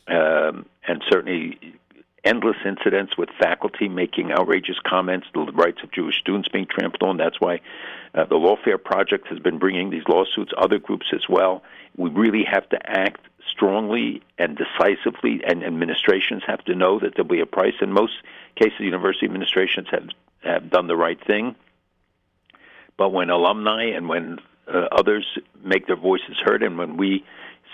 um, 0.07 0.65
and 0.85 1.01
certainly 1.09 1.57
endless 2.23 2.57
incidents 2.65 3.17
with 3.17 3.29
faculty 3.39 3.89
making 3.89 4.31
outrageous 4.31 4.77
comments, 4.85 5.27
the 5.33 5.39
rights 5.53 5.79
of 5.83 5.91
Jewish 5.91 6.19
students 6.19 6.47
being 6.49 6.67
trampled 6.67 7.03
on. 7.03 7.17
That's 7.17 7.39
why 7.39 7.61
uh, 8.13 8.25
the 8.25 8.35
Lawfare 8.35 8.81
Project 8.83 9.27
has 9.27 9.39
been 9.39 9.57
bringing 9.57 9.89
these 9.89 10.03
lawsuits, 10.07 10.51
other 10.57 10.77
groups 10.77 11.07
as 11.13 11.27
well. 11.27 11.63
We 11.97 12.09
really 12.09 12.43
have 12.43 12.69
to 12.69 12.79
act 12.83 13.21
strongly 13.47 14.21
and 14.37 14.57
decisively, 14.57 15.41
and 15.45 15.63
administrations 15.63 16.43
have 16.45 16.63
to 16.65 16.75
know 16.75 16.99
that 16.99 17.15
there'll 17.15 17.27
be 17.29 17.41
a 17.41 17.45
price. 17.45 17.73
In 17.81 17.91
most 17.91 18.13
cases, 18.55 18.79
university 18.79 19.25
administrations 19.25 19.87
have, 19.91 20.07
have 20.43 20.69
done 20.69 20.87
the 20.87 20.95
right 20.95 21.19
thing. 21.25 21.55
But 22.97 23.09
when 23.09 23.31
alumni 23.31 23.85
and 23.85 24.07
when 24.07 24.37
uh, 24.71 24.87
others 24.91 25.25
make 25.63 25.87
their 25.87 25.95
voices 25.95 26.37
heard, 26.43 26.61
and 26.61 26.77
when 26.77 26.97
we 26.97 27.25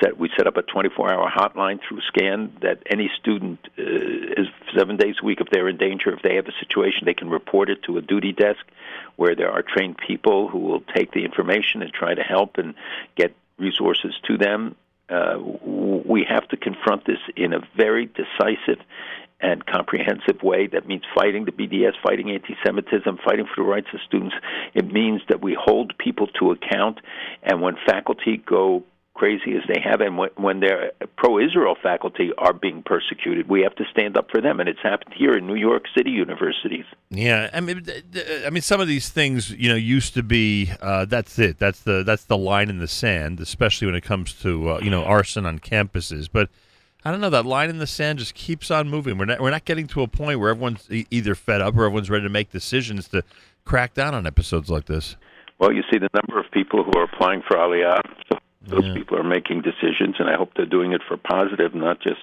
set 0.01 0.17
we 0.17 0.29
set 0.37 0.47
up 0.47 0.57
a 0.57 0.63
24-hour 0.63 1.29
hotline 1.29 1.79
through 1.87 1.99
SCN 2.11 2.59
that 2.61 2.83
any 2.89 3.09
student 3.19 3.59
uh, 3.77 3.81
is 3.81 4.47
seven 4.77 4.97
days 4.97 5.15
a 5.21 5.25
week 5.25 5.39
if 5.41 5.47
they're 5.51 5.67
in 5.67 5.77
danger, 5.77 6.13
if 6.13 6.21
they 6.21 6.35
have 6.35 6.47
a 6.47 6.53
situation, 6.59 7.05
they 7.05 7.13
can 7.13 7.29
report 7.29 7.69
it 7.69 7.83
to 7.83 7.97
a 7.97 8.01
duty 8.01 8.33
desk 8.33 8.59
where 9.15 9.35
there 9.35 9.51
are 9.51 9.61
trained 9.61 9.97
people 9.97 10.47
who 10.47 10.59
will 10.59 10.81
take 10.95 11.11
the 11.11 11.25
information 11.25 11.81
and 11.81 11.91
try 11.91 12.13
to 12.13 12.23
help 12.23 12.57
and 12.57 12.75
get 13.15 13.35
resources 13.57 14.13
to 14.27 14.37
them. 14.37 14.75
Uh, 15.09 15.37
we 15.65 16.25
have 16.27 16.47
to 16.49 16.57
confront 16.57 17.05
this 17.05 17.19
in 17.35 17.53
a 17.53 17.59
very 17.75 18.05
decisive 18.07 18.79
and 19.39 19.65
comprehensive 19.65 20.41
way. 20.41 20.67
That 20.67 20.87
means 20.87 21.03
fighting 21.13 21.45
the 21.45 21.51
BDS, 21.51 21.93
fighting 22.03 22.31
anti-Semitism, 22.31 23.19
fighting 23.23 23.45
for 23.45 23.63
the 23.63 23.69
rights 23.69 23.87
of 23.93 23.99
students. 24.05 24.35
It 24.73 24.91
means 24.91 25.21
that 25.29 25.41
we 25.41 25.55
hold 25.59 25.97
people 25.97 26.27
to 26.39 26.51
account, 26.51 26.99
and 27.43 27.61
when 27.61 27.75
faculty 27.85 28.37
go 28.37 28.83
crazy 29.17 29.55
as 29.57 29.63
they 29.67 29.81
have, 29.81 29.99
and 29.99 30.17
when, 30.17 30.29
when 30.35 30.59
their 30.59 30.91
pro-Israel 31.17 31.75
faculty 31.81 32.29
are 32.37 32.53
being 32.53 32.83
persecuted, 32.83 33.49
we 33.49 33.61
have 33.61 33.75
to 33.75 33.83
stand 33.91 34.15
up 34.15 34.29
for 34.29 34.39
them, 34.39 34.59
and 34.59 34.69
it's 34.69 34.81
happened 34.81 35.13
here 35.17 35.33
in 35.33 35.47
New 35.47 35.55
York 35.55 35.85
City 35.97 36.11
universities. 36.11 36.85
Yeah, 37.09 37.49
I 37.51 37.59
mean, 37.59 37.85
I 38.45 38.49
mean, 38.51 38.61
some 38.61 38.79
of 38.79 38.87
these 38.87 39.09
things, 39.09 39.49
you 39.49 39.69
know, 39.69 39.75
used 39.75 40.13
to 40.13 40.23
be. 40.23 40.71
Uh, 40.81 41.05
that's 41.05 41.39
it. 41.39 41.57
That's 41.57 41.81
the 41.81 42.03
that's 42.03 42.25
the 42.25 42.37
line 42.37 42.69
in 42.69 42.77
the 42.77 42.87
sand, 42.87 43.39
especially 43.39 43.87
when 43.87 43.95
it 43.95 44.03
comes 44.03 44.33
to 44.41 44.69
uh, 44.69 44.79
you 44.83 44.91
know 44.91 45.03
arson 45.03 45.45
on 45.45 45.59
campuses. 45.59 46.29
But 46.31 46.49
I 47.03 47.11
don't 47.11 47.21
know. 47.21 47.29
That 47.29 47.45
line 47.45 47.69
in 47.69 47.79
the 47.79 47.87
sand 47.87 48.19
just 48.19 48.35
keeps 48.35 48.69
on 48.69 48.89
moving. 48.89 49.17
We're 49.17 49.25
not 49.25 49.41
we're 49.41 49.51
not 49.51 49.65
getting 49.65 49.87
to 49.87 50.03
a 50.03 50.07
point 50.07 50.39
where 50.39 50.49
everyone's 50.51 50.87
e- 50.91 51.07
either 51.09 51.35
fed 51.35 51.61
up 51.61 51.75
or 51.75 51.85
everyone's 51.85 52.09
ready 52.09 52.23
to 52.23 52.29
make 52.29 52.51
decisions 52.51 53.07
to 53.09 53.23
crack 53.65 53.93
down 53.93 54.13
on 54.13 54.27
episodes 54.27 54.69
like 54.69 54.85
this. 54.85 55.15
Well, 55.59 55.73
you 55.73 55.81
see 55.91 55.97
the 55.97 56.09
number 56.13 56.39
of 56.39 56.51
people 56.51 56.83
who 56.83 56.91
are 56.99 57.03
applying 57.03 57.41
for 57.47 57.57
Aliyah. 57.57 57.99
Those 58.67 58.93
people 58.93 59.17
are 59.17 59.23
making 59.23 59.61
decisions, 59.61 60.15
and 60.19 60.29
I 60.29 60.35
hope 60.35 60.51
they're 60.55 60.65
doing 60.65 60.91
it 60.93 61.01
for 61.07 61.17
positive, 61.17 61.73
not 61.73 62.01
just 62.01 62.21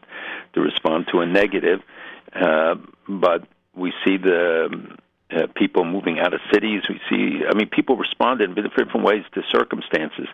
to 0.54 0.60
respond 0.60 1.06
to 1.12 1.20
a 1.20 1.26
negative. 1.26 1.80
Uh, 2.34 2.76
but 3.08 3.46
we 3.74 3.92
see 4.04 4.16
the 4.16 4.96
uh, 5.30 5.46
people 5.54 5.84
moving 5.84 6.18
out 6.18 6.34
of 6.34 6.40
cities. 6.52 6.82
We 6.88 7.00
see, 7.10 7.44
I 7.48 7.54
mean, 7.54 7.68
people 7.68 7.96
respond 7.96 8.40
in 8.40 8.54
different 8.54 9.02
ways 9.02 9.24
to 9.34 9.42
circumstances. 9.50 10.28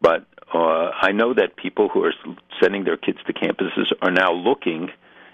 But 0.00 0.26
uh, 0.52 0.90
I 1.00 1.12
know 1.12 1.34
that 1.34 1.56
people 1.56 1.88
who 1.88 2.04
are 2.04 2.14
sending 2.60 2.84
their 2.84 2.96
kids 2.96 3.18
to 3.26 3.32
campuses 3.32 3.92
are 4.00 4.10
now 4.10 4.32
looking, 4.32 4.90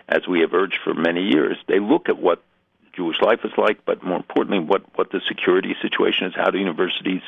as 0.08 0.26
we 0.28 0.40
have 0.40 0.52
urged 0.52 0.78
for 0.84 0.94
many 0.94 1.22
years, 1.22 1.56
they 1.68 1.78
look 1.78 2.08
at 2.08 2.18
what 2.18 2.42
Jewish 2.94 3.20
life 3.20 3.40
is 3.44 3.52
like, 3.56 3.84
but 3.84 4.02
more 4.02 4.16
importantly, 4.16 4.58
what, 4.58 4.82
what 4.96 5.12
the 5.12 5.20
security 5.28 5.76
situation 5.80 6.26
is. 6.26 6.34
How 6.34 6.50
do 6.50 6.58
universities 6.58 7.22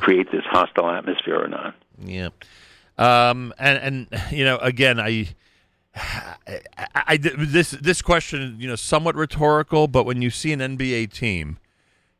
create 0.00 0.30
this 0.32 0.44
hostile 0.44 0.90
atmosphere 0.90 1.40
or 1.40 1.48
not? 1.48 1.74
Yeah. 1.98 2.28
Um, 2.98 3.52
and 3.58 4.08
and 4.12 4.32
you 4.32 4.44
know, 4.44 4.58
again, 4.58 5.00
I, 5.00 5.28
I, 5.96 6.58
I- 6.94 7.16
this 7.18 7.70
this 7.72 8.02
question, 8.02 8.56
you 8.58 8.68
know, 8.68 8.76
somewhat 8.76 9.14
rhetorical, 9.14 9.88
but 9.88 10.04
when 10.04 10.22
you 10.22 10.30
see 10.30 10.52
an 10.52 10.60
NBA 10.60 11.12
team 11.12 11.58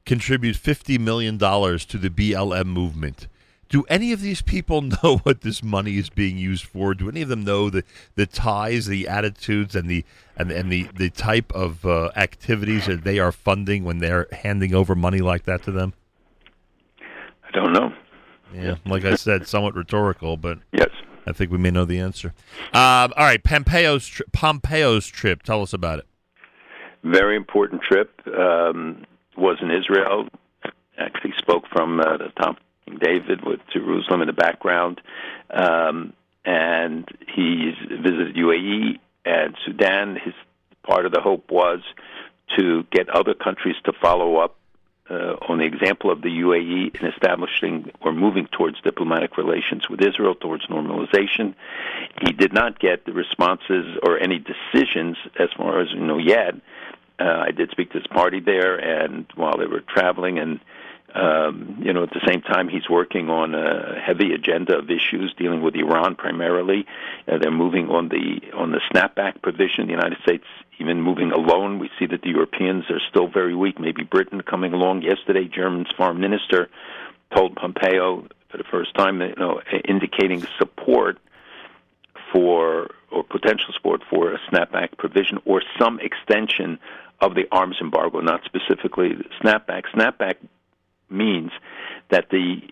contribute 0.06 0.56
fifty 0.56 0.98
million 0.98 1.36
dollars 1.38 1.84
to 1.86 1.98
the 1.98 2.10
BLM 2.10 2.66
movement, 2.66 3.28
do 3.68 3.84
any 3.88 4.12
of 4.12 4.20
these 4.20 4.42
people 4.42 4.80
know 5.02 5.18
what 5.22 5.42
this 5.42 5.62
money 5.62 5.96
is 5.96 6.10
being 6.10 6.36
used 6.38 6.64
for? 6.64 6.94
Do 6.94 7.08
any 7.08 7.22
of 7.22 7.28
them 7.28 7.44
know 7.44 7.70
the 7.70 7.84
the 8.14 8.26
ties, 8.26 8.86
the 8.86 9.06
attitudes, 9.08 9.76
and 9.76 9.88
the 9.88 10.04
and 10.36 10.50
and 10.50 10.72
the 10.72 10.88
the 10.94 11.10
type 11.10 11.52
of 11.52 11.84
uh, 11.84 12.10
activities 12.16 12.86
that 12.86 13.04
they 13.04 13.18
are 13.18 13.32
funding 13.32 13.84
when 13.84 13.98
they're 13.98 14.26
handing 14.32 14.74
over 14.74 14.94
money 14.94 15.20
like 15.20 15.44
that 15.44 15.62
to 15.64 15.70
them? 15.70 15.92
I 17.44 17.50
don't 17.52 17.72
know. 17.74 17.92
Yeah, 18.54 18.76
like 18.84 19.04
I 19.04 19.14
said, 19.14 19.46
somewhat 19.46 19.74
rhetorical, 19.74 20.36
but 20.36 20.58
yes, 20.72 20.90
I 21.26 21.32
think 21.32 21.50
we 21.50 21.58
may 21.58 21.70
know 21.70 21.84
the 21.84 21.98
answer. 21.98 22.34
Um, 22.72 23.12
all 23.16 23.24
right, 23.24 23.42
Pompeo's 23.42 24.06
tri- 24.06 24.26
Pompeo's 24.32 25.06
trip. 25.06 25.42
Tell 25.42 25.62
us 25.62 25.72
about 25.72 25.98
it. 26.00 26.06
Very 27.02 27.36
important 27.36 27.82
trip. 27.82 28.20
Um, 28.26 29.04
was 29.36 29.58
in 29.60 29.70
Israel. 29.70 30.28
Actually, 30.98 31.32
spoke 31.38 31.64
from 31.72 32.00
uh, 32.00 32.16
the 32.18 32.28
top 32.36 32.56
King 32.84 32.98
David 33.00 33.44
with 33.44 33.60
Jerusalem 33.72 34.20
in 34.20 34.26
the 34.26 34.32
background, 34.32 35.00
um, 35.50 36.12
and 36.44 37.08
he 37.34 37.72
visited 37.90 38.36
UAE 38.36 38.98
and 39.24 39.56
Sudan. 39.64 40.16
His 40.22 40.34
part 40.82 41.06
of 41.06 41.12
the 41.12 41.20
hope 41.20 41.50
was 41.50 41.80
to 42.58 42.84
get 42.90 43.08
other 43.08 43.34
countries 43.34 43.76
to 43.84 43.92
follow 44.00 44.36
up 44.36 44.56
uh, 45.10 45.36
on 45.48 45.58
the 45.58 45.64
example 45.64 46.10
of 46.10 46.22
the 46.22 46.28
UAE 46.28 47.00
in 47.00 47.06
establishing 47.06 47.90
or 48.00 48.12
moving 48.12 48.46
towards 48.46 48.80
diplomatic 48.80 49.36
relations 49.36 49.88
with 49.88 50.00
Israel, 50.00 50.34
towards 50.34 50.66
normalization. 50.66 51.54
He 52.24 52.32
did 52.32 52.52
not 52.52 52.78
get 52.78 53.04
the 53.04 53.12
responses 53.12 53.98
or 54.02 54.18
any 54.18 54.38
decisions 54.38 55.16
as 55.38 55.48
far 55.56 55.80
as 55.80 55.90
you 55.92 56.00
know 56.00 56.18
yet. 56.18 56.54
Uh, 57.18 57.44
I 57.46 57.50
did 57.50 57.70
speak 57.70 57.92
to 57.92 57.98
his 57.98 58.06
party 58.06 58.40
there, 58.40 58.76
and 58.76 59.26
while 59.34 59.58
they 59.58 59.66
were 59.66 59.80
traveling, 59.80 60.38
and 60.38 60.60
um, 61.14 61.78
you 61.82 61.92
know, 61.92 62.02
at 62.04 62.10
the 62.10 62.22
same 62.26 62.40
time, 62.40 62.68
he's 62.68 62.88
working 62.88 63.28
on 63.28 63.54
a 63.54 64.00
heavy 64.00 64.32
agenda 64.32 64.78
of 64.78 64.90
issues 64.90 65.34
dealing 65.36 65.62
with 65.62 65.74
Iran 65.74 66.16
primarily. 66.16 66.86
Uh, 67.28 67.38
they're 67.38 67.50
moving 67.50 67.88
on 67.88 68.08
the 68.08 68.40
on 68.54 68.72
the 68.72 68.80
snapback 68.92 69.42
provision. 69.42 69.86
The 69.86 69.92
United 69.92 70.18
States 70.22 70.44
even 70.78 71.02
moving 71.02 71.30
alone. 71.32 71.78
We 71.78 71.90
see 71.98 72.06
that 72.06 72.22
the 72.22 72.30
Europeans 72.30 72.84
are 72.90 73.00
still 73.10 73.28
very 73.28 73.54
weak. 73.54 73.78
Maybe 73.78 74.04
Britain 74.04 74.40
coming 74.40 74.72
along. 74.72 75.02
Yesterday, 75.02 75.48
German's 75.48 75.92
foreign 75.96 76.18
minister 76.18 76.68
told 77.34 77.56
Pompeo 77.56 78.26
for 78.50 78.58
the 78.58 78.64
first 78.64 78.94
time, 78.94 79.20
you 79.20 79.34
know, 79.36 79.60
indicating 79.84 80.44
support 80.58 81.18
for 82.32 82.90
or 83.10 83.22
potential 83.22 83.72
support 83.74 84.02
for 84.08 84.32
a 84.32 84.38
snapback 84.50 84.96
provision 84.96 85.38
or 85.44 85.62
some 85.78 86.00
extension 86.00 86.78
of 87.20 87.34
the 87.34 87.46
arms 87.52 87.76
embargo, 87.80 88.20
not 88.20 88.40
specifically 88.44 89.10
snapback. 89.42 89.82
Snapback 89.94 90.36
means 91.12 91.50
that 92.10 92.30
the 92.30 92.62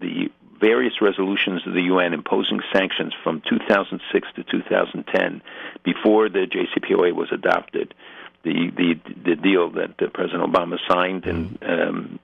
the 0.00 0.30
various 0.60 1.00
resolutions 1.00 1.66
of 1.66 1.72
the 1.72 1.82
UN 1.82 2.12
imposing 2.12 2.60
sanctions 2.72 3.14
from 3.22 3.42
2006 3.48 4.28
to 4.36 4.44
2010, 4.44 5.42
before 5.82 6.28
the 6.28 6.46
JCPOA 6.46 7.14
was 7.14 7.28
adopted, 7.32 7.94
the 8.42 8.70
the 8.70 9.00
the 9.24 9.36
deal 9.36 9.70
that 9.70 10.00
uh, 10.00 10.08
President 10.12 10.42
Obama 10.42 10.78
signed 10.88 11.26
and 11.26 11.58
um, 11.62 12.18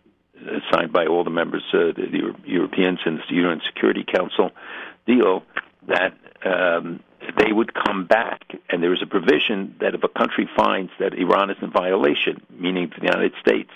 signed 0.72 0.92
by 0.92 1.06
all 1.06 1.24
the 1.24 1.30
members, 1.30 1.62
uh, 1.72 1.92
the, 1.96 2.06
the 2.10 2.18
Euro- 2.18 2.36
Europeans 2.44 3.00
and 3.04 3.18
the 3.28 3.34
UN 3.36 3.60
Security 3.66 4.04
Council 4.04 4.50
deal, 5.06 5.42
that 5.88 6.14
um, 6.44 7.00
they 7.38 7.52
would 7.52 7.72
come 7.74 8.06
back, 8.06 8.42
and 8.70 8.82
there 8.82 8.92
is 8.92 9.02
a 9.02 9.06
provision 9.06 9.74
that 9.80 9.94
if 9.94 10.04
a 10.04 10.08
country 10.08 10.48
finds 10.56 10.92
that 10.98 11.14
Iran 11.14 11.50
is 11.50 11.56
in 11.60 11.70
violation, 11.70 12.40
meaning 12.50 12.92
the 12.96 13.06
United 13.06 13.32
States, 13.40 13.70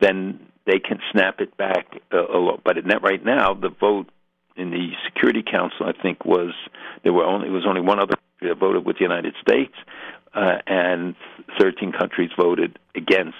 then 0.00 0.40
they 0.68 0.78
can 0.78 1.00
snap 1.10 1.40
it 1.40 1.56
back. 1.56 1.86
Uh, 2.12 2.26
a 2.26 2.38
lot. 2.38 2.60
But 2.62 2.76
that 2.76 3.02
right 3.02 3.24
now, 3.24 3.54
the 3.54 3.70
vote 3.70 4.08
in 4.56 4.70
the 4.70 4.90
Security 5.06 5.42
Council, 5.42 5.86
I 5.86 6.00
think, 6.00 6.24
was 6.24 6.52
there 7.02 7.12
were 7.12 7.24
only 7.24 7.48
it 7.48 7.52
was 7.52 7.66
only 7.66 7.80
one 7.80 7.98
other 7.98 8.14
country 8.16 8.48
that 8.54 8.58
voted 8.58 8.84
with 8.84 8.98
the 8.98 9.02
United 9.02 9.34
States, 9.40 9.74
uh, 10.34 10.58
and 10.66 11.16
13 11.58 11.92
countries 11.92 12.30
voted 12.36 12.78
against 12.94 13.36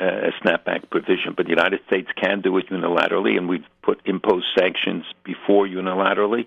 uh, 0.00 0.04
a 0.04 0.32
snapback 0.42 0.90
provision. 0.90 1.34
But 1.36 1.46
the 1.46 1.50
United 1.50 1.80
States 1.86 2.08
can 2.20 2.40
do 2.40 2.58
it 2.58 2.68
unilaterally, 2.68 3.38
and 3.38 3.48
we've 3.48 3.64
put 3.82 4.00
imposed 4.04 4.46
sanctions 4.56 5.04
before 5.24 5.66
unilaterally, 5.66 6.46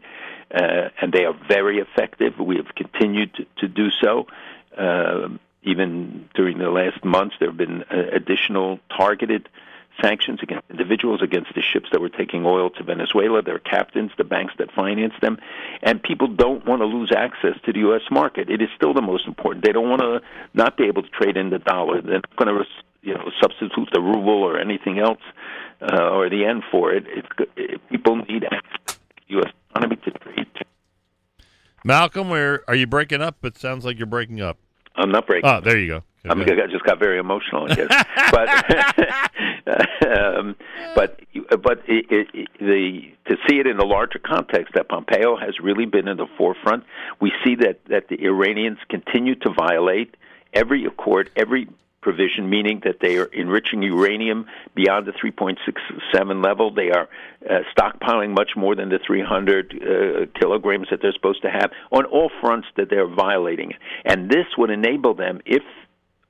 uh, 0.53 0.89
and 1.01 1.11
they 1.11 1.25
are 1.25 1.35
very 1.47 1.79
effective. 1.79 2.37
We 2.37 2.57
have 2.57 2.75
continued 2.75 3.33
to, 3.35 3.45
to 3.59 3.67
do 3.67 3.89
so. 4.03 4.27
Uh, 4.77 5.29
even 5.63 6.29
during 6.35 6.59
the 6.59 6.69
last 6.69 7.03
months, 7.03 7.35
there 7.39 7.49
have 7.49 7.57
been 7.57 7.83
uh, 7.83 7.95
additional 8.11 8.79
targeted 8.95 9.49
sanctions 10.01 10.39
against 10.41 10.69
individuals, 10.69 11.21
against 11.21 11.53
the 11.55 11.61
ships 11.61 11.89
that 11.91 12.01
were 12.01 12.09
taking 12.09 12.45
oil 12.45 12.69
to 12.71 12.83
Venezuela, 12.83 13.41
their 13.41 13.59
captains, 13.59 14.11
the 14.17 14.23
banks 14.23 14.53
that 14.57 14.71
financed 14.71 15.19
them, 15.21 15.37
and 15.81 16.01
people 16.01 16.27
don't 16.27 16.65
want 16.65 16.81
to 16.81 16.85
lose 16.85 17.11
access 17.15 17.55
to 17.65 17.73
the 17.73 17.79
U.S. 17.79 18.01
market. 18.11 18.49
It 18.49 18.61
is 18.61 18.69
still 18.75 18.93
the 18.93 19.01
most 19.01 19.27
important. 19.27 19.65
They 19.65 19.71
don't 19.71 19.89
want 19.89 20.01
to 20.01 20.21
not 20.53 20.77
be 20.77 20.85
able 20.85 21.03
to 21.03 21.09
trade 21.09 21.37
in 21.37 21.49
the 21.49 21.59
dollar. 21.59 22.01
They're 22.01 22.15
not 22.15 22.35
going 22.35 22.55
to, 22.55 22.65
you 23.01 23.13
know, 23.13 23.29
substitute 23.41 23.89
the 23.93 24.01
ruble 24.01 24.43
or 24.43 24.59
anything 24.59 24.99
else 24.99 25.21
uh, 25.81 26.09
or 26.09 26.29
the 26.29 26.37
yen 26.37 26.61
for 26.71 26.93
it. 26.93 27.05
People 27.89 28.17
need 28.17 28.43
access 28.43 28.95
to 28.95 28.99
the 29.27 29.35
U.S. 29.35 29.51
economy 29.69 29.95
to 29.97 30.11
trade. 30.11 30.47
Malcolm, 31.83 32.29
where 32.29 32.67
are 32.67 32.75
you 32.75 32.87
breaking 32.87 33.21
up? 33.21 33.45
It 33.45 33.57
sounds 33.57 33.85
like 33.85 33.97
you're 33.99 34.07
breaking 34.07 34.41
up. 34.41 34.57
I'm 34.97 35.11
not 35.11 35.27
breaking. 35.27 35.49
Oh, 35.49 35.61
there 35.61 35.77
you 35.77 35.87
go. 35.87 36.03
I 36.27 36.33
mean, 36.33 36.49
I 36.49 36.67
just 36.67 36.83
got 36.83 36.97
very 36.97 37.19
emotional, 37.19 37.71
I 37.71 37.75
guess. 37.75 38.05
but 38.31 40.07
um, 40.17 40.55
but 40.95 41.19
but 41.61 41.83
it, 41.87 42.27
it, 42.33 42.49
the 42.59 43.01
to 43.27 43.37
see 43.47 43.59
it 43.59 43.67
in 43.67 43.77
the 43.77 43.85
larger 43.85 44.19
context 44.19 44.73
that 44.73 44.89
Pompeo 44.89 45.35
has 45.37 45.59
really 45.61 45.85
been 45.85 46.07
in 46.07 46.17
the 46.17 46.27
forefront. 46.37 46.83
We 47.21 47.31
see 47.43 47.55
that 47.55 47.79
that 47.89 48.07
the 48.09 48.23
Iranians 48.25 48.79
continue 48.89 49.35
to 49.35 49.51
violate 49.51 50.15
every 50.53 50.85
accord, 50.85 51.29
every 51.35 51.67
provision, 52.05 52.47
meaning 52.47 52.83
that 52.85 52.97
they 53.01 53.17
are 53.17 53.25
enriching 53.33 53.81
uranium 53.81 54.45
beyond 54.75 55.07
the 55.07 55.11
3.67 55.11 56.45
level. 56.45 56.71
They 56.71 56.91
are 56.91 57.09
uh, 57.49 57.61
stockpiling 57.75 58.29
much 58.29 58.51
more 58.55 58.75
than 58.75 58.89
the 58.89 58.99
300 59.05 59.73
uh, 59.73 60.39
kilograms 60.39 60.87
that 60.91 60.99
they're 61.01 61.13
supposed 61.13 61.41
to 61.41 61.49
have 61.49 61.71
on 61.91 62.05
all 62.05 62.29
fronts 62.41 62.67
that 62.77 62.91
they're 62.91 63.07
violating. 63.07 63.71
And 64.05 64.29
this 64.29 64.45
would 64.55 64.69
enable 64.69 65.15
them, 65.15 65.41
if 65.47 65.63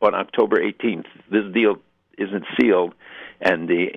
on 0.01 0.15
October 0.15 0.61
18th 0.61 1.07
this 1.29 1.43
deal 1.53 1.75
isn't 2.17 2.45
sealed 2.57 2.93
and 3.41 3.67
the 3.67 3.87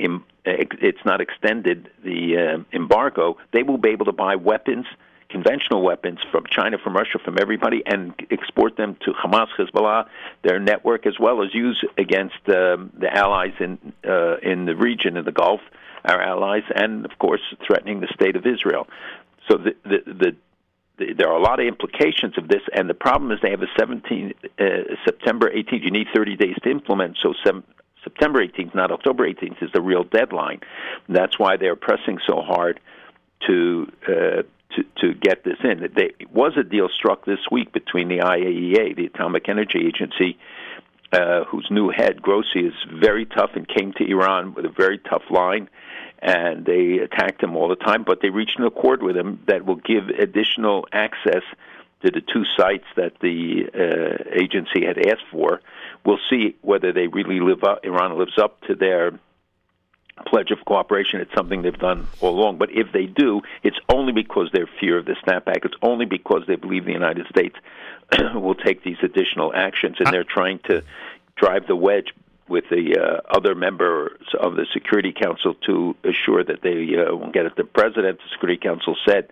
it's 0.45 1.05
not 1.05 1.21
extended, 1.21 1.91
the 2.03 2.21
uh, 2.37 2.77
embargo, 2.77 3.37
they 3.53 3.63
will 3.63 3.79
be 3.79 3.91
able 3.91 4.07
to 4.07 4.13
buy 4.13 4.35
weapons 4.35 4.87
conventional 5.31 5.83
weapons 5.83 6.19
from 6.31 6.45
China, 6.51 6.79
from 6.83 6.95
Russia, 6.95 7.19
from 7.25 7.37
everybody, 7.41 7.83
and 7.87 8.15
export 8.31 8.77
them 8.77 8.97
to 9.05 9.13
Hamas, 9.13 9.49
Hezbollah, 9.59 10.07
their 10.43 10.59
network, 10.59 11.07
as 11.07 11.15
well 11.21 11.43
as 11.43 11.55
use 11.55 11.85
against 11.99 12.37
um, 12.49 12.91
the 12.99 13.09
allies 13.13 13.53
in 13.61 13.79
uh, 14.09 14.37
in 14.43 14.65
the 14.65 14.75
region, 14.75 15.17
in 15.17 15.25
the 15.25 15.33
Gulf, 15.33 15.61
our 16.05 16.21
allies, 16.21 16.63
and 16.75 17.05
of 17.05 17.19
course 17.19 17.43
threatening 17.67 18.01
the 18.01 18.09
state 18.15 18.37
of 18.37 18.47
Israel. 18.47 18.87
So 19.51 19.59
the 19.59 19.75
the, 19.85 19.99
the 20.07 20.37
the, 20.99 21.13
there 21.17 21.29
are 21.29 21.37
a 21.37 21.43
lot 21.43 21.61
of 21.61 21.67
implications 21.67 22.37
of 22.39 22.49
this, 22.49 22.63
and 22.75 22.89
the 22.89 22.95
problem 22.95 23.31
is 23.31 23.39
they 23.43 23.51
have 23.51 23.63
a 23.63 23.73
17 23.79 24.35
uh, 24.59 24.65
September 25.05 25.51
18th. 25.51 25.85
You 25.85 25.91
need 25.91 26.09
30 26.15 26.37
days 26.37 26.57
to 26.65 26.71
implement. 26.71 27.19
So 27.23 27.35
September 28.03 28.45
18th, 28.45 28.75
not 28.75 28.91
October 28.91 29.29
18th, 29.29 29.63
is 29.63 29.71
the 29.73 29.81
real 29.81 30.03
deadline. 30.03 30.61
And 31.07 31.17
that's 31.17 31.39
why 31.39 31.57
they're 31.57 31.77
pressing 31.77 32.19
so 32.27 32.41
hard 32.41 32.81
to 33.47 33.87
uh, 34.09 34.43
to 34.77 34.85
to 35.01 35.15
get 35.15 35.45
this 35.45 35.57
in. 35.65 35.91
There 35.95 36.11
was 36.33 36.53
a 36.57 36.63
deal 36.63 36.89
struck 36.89 37.25
this 37.25 37.41
week 37.51 37.73
between 37.73 38.09
the 38.09 38.19
IAEA, 38.19 38.97
the 38.97 39.07
Atomic 39.07 39.49
Energy 39.49 39.87
Agency, 39.87 40.39
uh, 41.13 41.45
whose 41.45 41.67
new 41.71 41.91
head 41.91 42.21
Grossi 42.21 42.61
is 42.61 42.75
very 42.93 43.27
tough 43.27 43.51
and 43.55 43.67
came 43.67 43.93
to 43.95 44.05
Iran 44.05 44.55
with 44.55 44.65
a 44.65 44.71
very 44.71 44.99
tough 44.99 45.23
line, 45.31 45.69
and 46.21 46.65
they 46.65 46.99
attacked 46.99 47.43
him 47.43 47.57
all 47.57 47.69
the 47.69 47.77
time. 47.77 48.05
But 48.05 48.21
they 48.21 48.31
reached 48.31 48.59
an 48.59 48.65
accord 48.65 49.03
with 49.03 49.17
him 49.17 49.41
that 49.47 49.65
will 49.65 49.77
give 49.77 50.09
additional 50.09 50.87
access 50.93 51.43
to 52.05 52.11
the 52.11 52.21
two 52.21 52.45
sites 52.57 52.85
that 52.97 53.13
the 53.21 53.65
uh, 53.75 54.31
agency 54.39 54.85
had 54.87 54.99
asked 54.99 55.27
for. 55.33 55.61
We'll 56.05 56.21
see 56.31 56.57
whether 56.63 56.93
they 56.93 57.09
really 57.09 57.41
live 57.41 57.65
up. 57.65 57.85
Iran 57.85 58.17
lives 58.19 58.39
up 58.39 58.61
to 58.63 58.75
their 58.75 59.19
pledge 60.27 60.51
of 60.51 60.65
cooperation. 60.65 61.21
It's 61.21 61.35
something 61.35 61.63
they've 61.63 61.79
done 61.79 62.07
all 62.21 62.39
along. 62.39 62.59
But 62.59 62.71
if 62.73 62.93
they 62.93 63.07
do, 63.07 63.43
it's 63.63 63.79
only 63.89 64.13
because 64.13 64.51
they're 64.53 64.71
fear 64.81 64.99
of 64.99 65.07
the 65.07 65.17
snapback. 65.27 65.65
It's 65.65 65.77
only 65.83 66.07
because 66.07 66.43
they 66.47 66.57
believe 66.57 66.85
the 66.85 66.93
United 66.93 67.27
States 67.29 67.57
will 68.35 68.55
take 68.55 68.83
these 68.83 68.99
additional 69.03 69.53
actions, 69.55 69.97
and 69.99 70.09
they're 70.13 70.25
trying 70.25 70.61
to 70.69 70.83
drive 71.37 71.67
the 71.67 71.77
wedge 71.77 72.13
with 72.49 72.65
the 72.71 72.99
uh, 72.99 73.21
other 73.37 73.55
members 73.55 74.19
of 74.41 74.57
the 74.57 74.67
Security 74.73 75.13
Council 75.13 75.55
to 75.67 75.95
assure 76.05 76.43
that 76.43 76.63
they 76.63 76.97
uh, 76.97 77.15
won't 77.15 77.35
get 77.35 77.47
it. 77.47 77.57
The 77.57 77.65
President, 77.65 78.07
of 78.09 78.17
the 78.19 78.31
Security 78.33 78.59
Council 78.61 78.97
said 79.07 79.29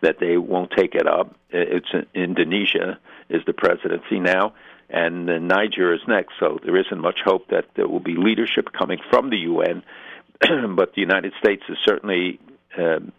that 0.00 0.18
they 0.18 0.36
won't 0.36 0.72
take 0.76 0.94
it 0.94 1.06
up. 1.06 1.34
It's 1.50 1.88
Indonesia 2.14 2.98
is 3.28 3.42
the 3.46 3.52
presidency 3.52 4.18
now, 4.18 4.54
and 4.90 5.30
uh, 5.30 5.38
Niger 5.38 5.94
is 5.94 6.00
next. 6.06 6.34
So 6.38 6.58
there 6.64 6.76
isn't 6.76 7.00
much 7.00 7.20
hope 7.24 7.48
that 7.48 7.66
there 7.76 7.88
will 7.88 8.00
be 8.00 8.16
leadership 8.16 8.72
coming 8.72 8.98
from 9.10 9.30
the 9.30 9.38
UN 9.38 9.82
but 10.76 10.94
the 10.94 11.00
United 11.00 11.32
States 11.38 11.62
is 11.68 11.76
certainly 11.84 12.40
um, 12.78 13.12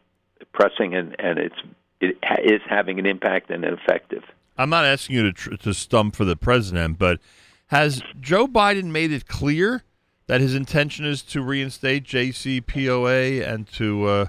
pressing, 0.54 0.96
and, 0.96 1.16
and 1.20 1.40
it's 1.40 1.56
it 2.00 2.18
is 2.44 2.62
having 2.70 3.00
an 3.00 3.06
impact 3.06 3.50
and 3.50 3.64
effective. 3.64 4.24
I'm 4.58 4.70
not 4.70 4.86
asking 4.86 5.16
you 5.16 5.24
to 5.24 5.34
tr- 5.34 5.56
to 5.56 5.74
stump 5.74 6.16
for 6.16 6.26
the 6.26 6.36
president, 6.36 6.98
but 6.98 7.20
has 7.68 8.02
Joe 8.20 8.48
Biden 8.48 8.86
made 8.86 9.12
it 9.12 9.28
clear 9.28 9.84
that 10.28 10.42
his 10.42 10.54
intention 10.54 11.06
is 11.06 11.22
to 11.24 11.42
reinstate 11.42 12.04
JCPOA 12.04 13.48
and 13.48 13.68
to 13.74 14.06
uh, 14.06 14.26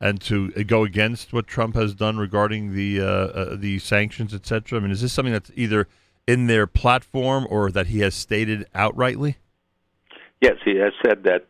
and 0.00 0.20
to 0.22 0.50
go 0.64 0.84
against 0.84 1.32
what 1.32 1.46
Trump 1.46 1.74
has 1.74 1.94
done 1.94 2.16
regarding 2.18 2.74
the 2.74 3.00
uh, 3.00 3.04
uh, 3.04 3.56
the 3.56 3.78
sanctions, 3.78 4.32
etc.? 4.32 4.78
I 4.78 4.82
mean, 4.82 4.90
is 4.90 5.02
this 5.02 5.12
something 5.12 5.32
that's 5.32 5.50
either 5.54 5.88
in 6.26 6.46
their 6.46 6.66
platform 6.66 7.46
or 7.50 7.70
that 7.70 7.88
he 7.88 8.00
has 8.00 8.14
stated 8.14 8.66
outrightly? 8.74 9.36
Yes, 10.40 10.56
he 10.64 10.76
has 10.76 10.92
said 11.04 11.24
that. 11.24 11.46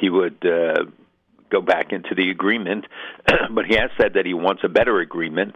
He 0.00 0.10
would 0.10 0.44
uh, 0.44 0.84
go 1.50 1.60
back 1.60 1.92
into 1.92 2.14
the 2.14 2.30
agreement, 2.30 2.86
but 3.50 3.66
he 3.66 3.76
has 3.76 3.90
said 3.96 4.14
that 4.14 4.26
he 4.26 4.34
wants 4.34 4.62
a 4.64 4.68
better 4.68 5.00
agreement 5.00 5.54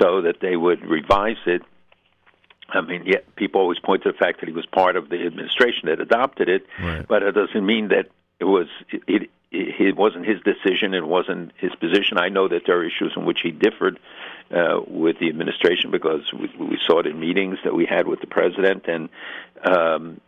so 0.00 0.22
that 0.22 0.36
they 0.40 0.56
would 0.56 0.84
revise 0.86 1.42
it. 1.46 1.62
I 2.68 2.80
mean, 2.80 3.04
yeah, 3.06 3.18
people 3.36 3.60
always 3.60 3.78
point 3.78 4.02
to 4.04 4.12
the 4.12 4.18
fact 4.18 4.40
that 4.40 4.46
he 4.48 4.52
was 4.52 4.66
part 4.66 4.96
of 4.96 5.08
the 5.08 5.26
administration 5.26 5.82
that 5.86 6.00
adopted 6.00 6.48
it, 6.48 6.66
right. 6.82 7.06
but 7.06 7.22
it 7.22 7.32
doesn't 7.32 7.64
mean 7.64 7.88
that 7.88 8.06
it 8.40 8.44
was 8.44 8.66
it, 8.90 9.02
it. 9.06 9.30
It 9.56 9.94
wasn't 9.96 10.26
his 10.26 10.40
decision. 10.40 10.94
It 10.94 11.06
wasn't 11.06 11.52
his 11.58 11.72
position. 11.76 12.18
I 12.18 12.28
know 12.28 12.48
that 12.48 12.62
there 12.66 12.78
are 12.78 12.84
issues 12.84 13.12
in 13.16 13.24
which 13.24 13.38
he 13.40 13.52
differed 13.52 14.00
uh, 14.50 14.80
with 14.84 15.20
the 15.20 15.28
administration 15.28 15.92
because 15.92 16.22
we, 16.32 16.50
we 16.58 16.76
saw 16.84 16.98
it 16.98 17.06
in 17.06 17.20
meetings 17.20 17.58
that 17.62 17.72
we 17.72 17.86
had 17.86 18.08
with 18.08 18.20
the 18.20 18.26
president, 18.26 18.88
and 18.88 19.08
um, 19.64 20.20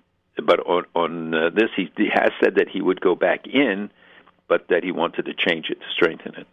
but 0.45 0.61
on, 0.67 0.85
on 0.95 1.35
uh, 1.35 1.51
this, 1.51 1.71
he, 1.77 1.91
he 1.97 2.09
has 2.13 2.31
said 2.43 2.55
that 2.57 2.69
he 2.69 2.81
would 2.81 3.01
go 3.01 3.15
back 3.15 3.47
in, 3.47 3.91
but 4.49 4.67
that 4.69 4.85
he 4.85 4.93
wanted 4.93 5.25
to 5.27 5.35
change 5.35 5.67
it 5.71 5.81
to 5.81 5.87
strengthen 5.95 6.35
it. 6.35 6.47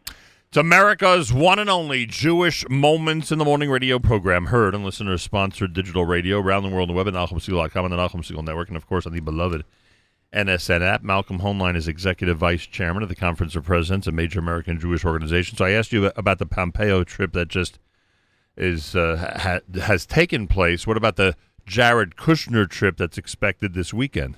It's 0.49 0.57
America's 0.57 1.33
one 1.33 1.57
and 1.57 1.69
only 1.69 2.05
Jewish 2.05 2.63
Moments 2.69 3.31
in 3.31 3.39
the 3.39 3.45
Morning 3.45 3.71
radio 3.71 3.97
program, 3.97 4.47
heard 4.47 4.75
on 4.75 4.83
listener-sponsored 4.83 5.73
digital 5.73 6.05
radio 6.05 6.39
around 6.39 6.61
the 6.61 6.69
world 6.69 6.89
the 6.89 6.93
web 6.93 7.07
at 7.07 7.15
NachumSegal.com 7.15 7.85
and 7.85 7.91
the 7.91 7.97
Nachum 7.97 8.21
Segal 8.21 8.43
Network, 8.43 8.67
and 8.67 8.77
of 8.77 8.85
course 8.85 9.07
on 9.07 9.13
the 9.13 9.19
beloved 9.19 9.63
NSN 10.33 10.81
app. 10.81 11.03
Malcolm 11.03 11.39
Hoenlein 11.39 11.75
is 11.75 11.87
executive 11.87 12.37
vice 12.37 12.65
chairman 12.65 13.03
of 13.03 13.09
the 13.09 13.15
Conference 13.15 13.55
of 13.55 13.65
Presidents, 13.65 14.07
a 14.07 14.11
major 14.11 14.39
American 14.39 14.79
Jewish 14.79 15.05
organization. 15.05 15.57
So 15.57 15.65
I 15.65 15.71
asked 15.71 15.91
you 15.91 16.11
about 16.15 16.39
the 16.39 16.45
Pompeo 16.45 17.03
trip 17.03 17.33
that 17.33 17.47
just 17.47 17.79
is 18.55 18.95
uh, 18.95 19.37
ha- 19.39 19.81
has 19.81 20.05
taken 20.05 20.47
place. 20.47 20.85
What 20.85 20.97
about 20.97 21.15
the 21.15 21.35
Jared 21.65 22.15
Kushner 22.15 22.69
trip 22.69 22.97
that's 22.97 23.17
expected 23.17 23.73
this 23.73 23.93
weekend? 23.93 24.37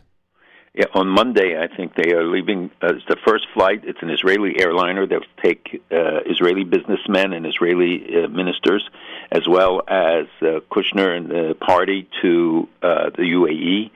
Yeah, 0.77 0.87
on 0.93 1.07
Monday, 1.07 1.57
I 1.57 1.73
think 1.73 1.95
they 1.95 2.11
are 2.11 2.25
leaving. 2.25 2.69
Uh, 2.83 2.95
it's 2.95 3.05
the 3.07 3.15
first 3.25 3.47
flight. 3.53 3.83
It's 3.85 4.01
an 4.01 4.09
Israeli 4.09 4.59
airliner 4.59 5.07
that 5.07 5.19
will 5.21 5.41
take 5.41 5.81
uh, 5.89 6.19
Israeli 6.25 6.65
businessmen 6.65 7.31
and 7.31 7.47
Israeli 7.47 8.03
uh, 8.13 8.27
ministers, 8.27 8.89
as 9.31 9.47
well 9.47 9.83
as 9.87 10.25
uh, 10.41 10.59
Kushner 10.69 11.15
and 11.15 11.29
the 11.29 11.55
party, 11.55 12.09
to 12.21 12.67
uh, 12.83 13.09
the 13.11 13.23
UAE. 13.23 13.89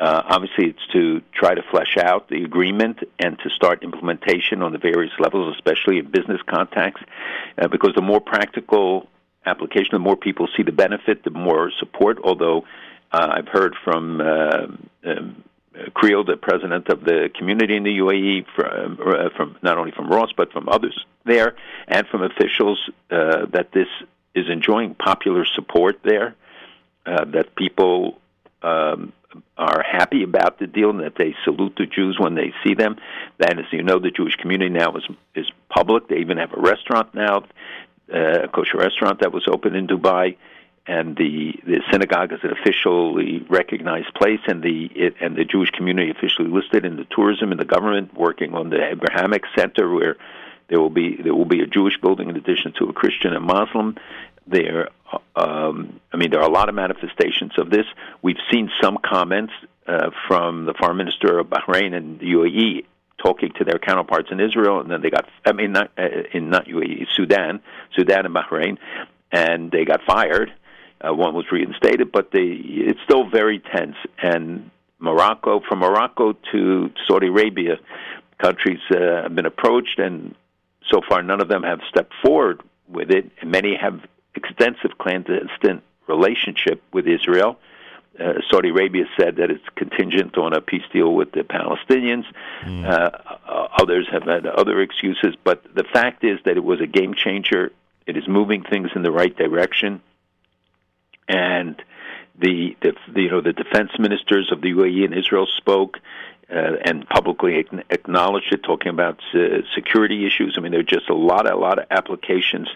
Uh, 0.00 0.22
obviously, 0.28 0.66
it's 0.70 0.86
to 0.92 1.22
try 1.32 1.54
to 1.54 1.62
flesh 1.70 1.96
out 1.96 2.28
the 2.28 2.42
agreement 2.42 2.98
and 3.20 3.38
to 3.38 3.50
start 3.50 3.84
implementation 3.84 4.62
on 4.62 4.72
the 4.72 4.78
various 4.78 5.12
levels, 5.20 5.54
especially 5.54 5.98
in 5.98 6.10
business 6.10 6.40
contacts, 6.44 7.00
uh, 7.56 7.68
because 7.68 7.92
the 7.94 8.02
more 8.02 8.20
practical 8.20 9.06
application, 9.46 9.90
the 9.92 9.98
more 9.98 10.16
people 10.16 10.48
see 10.56 10.62
the 10.62 10.72
benefit, 10.72 11.24
the 11.24 11.30
more 11.30 11.70
support. 11.78 12.18
Although 12.22 12.64
uh, 13.12 13.28
I've 13.32 13.48
heard 13.48 13.74
from 13.84 14.20
uh, 14.20 14.66
um, 15.04 15.44
Kriel, 15.94 16.26
the 16.26 16.36
president 16.36 16.88
of 16.88 17.04
the 17.04 17.30
community 17.36 17.76
in 17.76 17.84
the 17.84 17.98
UAE, 17.98 18.46
from, 18.54 18.98
uh, 19.06 19.28
from 19.36 19.56
not 19.62 19.78
only 19.78 19.92
from 19.92 20.08
Ross 20.08 20.30
but 20.36 20.52
from 20.52 20.68
others 20.68 20.98
there, 21.24 21.54
and 21.86 22.06
from 22.08 22.22
officials, 22.22 22.78
uh, 23.10 23.46
that 23.52 23.70
this 23.72 23.88
is 24.34 24.48
enjoying 24.50 24.94
popular 24.94 25.44
support 25.44 26.00
there. 26.02 26.34
Uh, 27.06 27.24
that 27.24 27.54
people 27.54 28.18
um, 28.62 29.12
are 29.56 29.82
happy 29.82 30.22
about 30.24 30.58
the 30.58 30.66
deal 30.66 30.90
and 30.90 31.00
that 31.00 31.14
they 31.16 31.36
salute 31.44 31.74
the 31.76 31.86
Jews 31.86 32.18
when 32.18 32.34
they 32.34 32.52
see 32.64 32.74
them. 32.74 32.96
That, 33.38 33.58
as 33.58 33.66
you 33.70 33.82
know, 33.82 34.00
the 34.00 34.10
Jewish 34.10 34.34
community 34.34 34.70
now 34.70 34.96
is 34.96 35.06
is 35.34 35.46
public. 35.68 36.08
They 36.08 36.18
even 36.18 36.38
have 36.38 36.52
a 36.52 36.60
restaurant 36.60 37.14
now, 37.14 37.44
uh, 38.12 38.44
a 38.44 38.48
kosher 38.48 38.78
restaurant 38.78 39.20
that 39.20 39.32
was 39.32 39.46
opened 39.48 39.76
in 39.76 39.86
Dubai, 39.86 40.36
and 40.86 41.16
the 41.16 41.54
the 41.64 41.80
synagogue 41.90 42.32
is 42.32 42.40
an 42.42 42.52
officially 42.52 43.44
recognized 43.48 44.14
place, 44.14 44.40
and 44.46 44.62
the 44.62 44.90
it, 44.94 45.14
and 45.20 45.36
the 45.36 45.44
Jewish 45.44 45.70
community 45.70 46.10
officially 46.10 46.48
listed 46.48 46.84
in 46.84 46.96
the 46.96 47.04
tourism 47.04 47.50
and 47.50 47.60
the 47.60 47.64
government 47.64 48.14
working 48.14 48.54
on 48.54 48.70
the 48.70 48.82
Abrahamic 48.82 49.42
Center 49.56 49.92
where. 49.92 50.16
There 50.68 50.80
will 50.80 50.90
be 50.90 51.14
there 51.22 51.32
will 51.32 51.44
be 51.44 51.60
a 51.60 51.66
Jewish 51.68 51.96
building 52.02 52.28
in 52.28 52.34
addition 52.34 52.72
to 52.80 52.86
a 52.86 52.92
Christian 52.92 53.32
and 53.32 53.44
Muslim 53.44 53.94
there 54.46 54.88
um, 55.34 56.00
I 56.12 56.16
mean 56.16 56.30
there 56.30 56.40
are 56.40 56.48
a 56.48 56.52
lot 56.52 56.68
of 56.68 56.74
manifestations 56.74 57.52
of 57.58 57.70
this. 57.70 57.86
We've 58.22 58.40
seen 58.50 58.70
some 58.82 58.98
comments 59.04 59.52
uh, 59.86 60.10
from 60.26 60.64
the 60.66 60.74
foreign 60.74 60.96
minister 60.96 61.38
of 61.38 61.48
Bahrain 61.48 61.94
and 61.94 62.18
the 62.18 62.26
UAE 62.26 62.84
talking 63.18 63.50
to 63.58 63.64
their 63.64 63.78
counterparts 63.78 64.28
in 64.30 64.40
Israel, 64.40 64.80
and 64.80 64.90
then 64.90 65.02
they 65.02 65.10
got 65.10 65.28
I 65.44 65.52
mean 65.52 65.72
not 65.72 65.90
uh, 65.98 66.02
in 66.32 66.50
not 66.50 66.66
UAE 66.66 67.06
Sudan, 67.14 67.60
Sudan 67.94 68.26
and 68.26 68.34
Bahrain, 68.34 68.78
and 69.32 69.70
they 69.70 69.84
got 69.84 70.00
fired. 70.06 70.52
Uh, 71.00 71.12
one 71.12 71.34
was 71.34 71.44
reinstated, 71.52 72.10
but 72.12 72.30
they 72.32 72.60
it's 72.62 73.00
still 73.04 73.28
very 73.28 73.60
tense. 73.60 73.96
And 74.22 74.70
Morocco, 74.98 75.60
from 75.68 75.80
Morocco 75.80 76.34
to 76.52 76.90
Saudi 77.06 77.28
Arabia, 77.28 77.76
countries 78.38 78.80
uh, 78.90 79.22
have 79.22 79.34
been 79.34 79.46
approached, 79.46 79.98
and 79.98 80.34
so 80.90 81.00
far 81.08 81.22
none 81.22 81.40
of 81.40 81.48
them 81.48 81.62
have 81.62 81.80
stepped 81.88 82.14
forward 82.24 82.62
with 82.88 83.10
it. 83.10 83.30
Many 83.44 83.76
have 83.76 84.00
extensive 84.34 84.98
clandestine 84.98 85.82
relationship 86.06 86.82
with 86.92 87.06
Israel. 87.06 87.58
Uh, 88.18 88.34
Saudi 88.50 88.70
Arabia 88.70 89.04
said 89.18 89.36
that 89.36 89.50
it's 89.50 89.64
contingent 89.76 90.38
on 90.38 90.54
a 90.54 90.60
peace 90.60 90.84
deal 90.92 91.14
with 91.14 91.32
the 91.32 91.40
Palestinians. 91.40 92.24
Uh, 92.84 93.10
uh, 93.46 93.68
others 93.78 94.08
have 94.10 94.22
had 94.22 94.46
other 94.46 94.80
excuses, 94.80 95.34
but 95.44 95.62
the 95.74 95.84
fact 95.84 96.24
is 96.24 96.38
that 96.44 96.56
it 96.56 96.64
was 96.64 96.80
a 96.80 96.86
game 96.86 97.14
changer. 97.14 97.72
It 98.06 98.16
is 98.16 98.26
moving 98.26 98.62
things 98.62 98.90
in 98.94 99.02
the 99.02 99.10
right 99.10 99.36
direction, 99.36 100.00
and 101.28 101.76
the, 102.38 102.76
the, 102.80 102.92
the 103.12 103.22
you 103.22 103.30
know 103.30 103.40
the 103.40 103.52
defense 103.52 103.90
ministers 103.98 104.50
of 104.50 104.60
the 104.60 104.72
UAE 104.72 105.04
and 105.04 105.14
Israel 105.14 105.46
spoke. 105.56 105.98
Uh, 106.48 106.76
and 106.84 107.04
publicly 107.08 107.66
acknowledged 107.90 108.52
it, 108.52 108.62
talking 108.62 108.88
about 108.88 109.20
uh, 109.34 109.62
security 109.74 110.24
issues. 110.28 110.54
I 110.56 110.60
mean, 110.60 110.70
there 110.70 110.78
are 110.78 110.84
just 110.84 111.08
a 111.08 111.14
lot, 111.14 111.50
a 111.50 111.56
lot 111.56 111.80
of 111.80 111.86
applications 111.90 112.68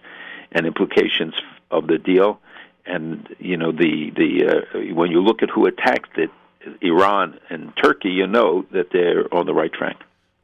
and 0.51 0.67
implications 0.67 1.35
of 1.71 1.87
the 1.87 1.97
deal. 1.97 2.41
And 2.87 3.29
you 3.39 3.57
know, 3.57 3.73
the 3.73 4.11
the 4.17 4.49
uh, 4.49 4.95
when 4.95 5.11
you 5.11 5.21
look 5.21 5.43
at 5.43 5.51
who 5.51 5.67
attacked 5.67 6.19
it, 6.19 6.31
Iran 6.83 7.39
and 7.49 7.73
Turkey, 7.83 8.11
you 8.11 8.27
know 8.27 8.65
that 8.73 8.89
they're 8.93 9.33
on 9.35 9.47
the 9.47 9.55
right 9.55 9.73
track. 9.73 9.97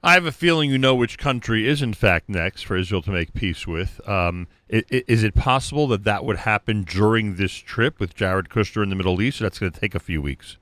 I 0.02 0.14
have 0.14 0.26
a 0.26 0.32
feeling 0.32 0.70
you 0.70 0.78
know 0.78 0.94
which 0.94 1.18
country 1.18 1.66
is 1.66 1.82
in 1.82 1.92
fact 1.92 2.28
next 2.28 2.62
for 2.62 2.76
Israel 2.76 3.02
to 3.02 3.10
make 3.10 3.34
peace 3.34 3.66
with. 3.66 4.00
Um, 4.08 4.46
is 4.68 5.24
it 5.24 5.34
possible 5.34 5.88
that 5.88 6.04
that 6.04 6.24
would 6.24 6.36
happen 6.36 6.84
during 6.84 7.36
this 7.36 7.52
trip 7.52 7.98
with 7.98 8.14
Jared 8.14 8.48
Kushner 8.48 8.82
in 8.84 8.88
the 8.88 8.94
Middle 8.94 9.20
East? 9.20 9.40
Or 9.40 9.44
that's 9.44 9.58
going 9.58 9.72
to 9.72 9.80
take 9.80 9.94
a 9.96 10.00
few 10.00 10.22
weeks. 10.22 10.58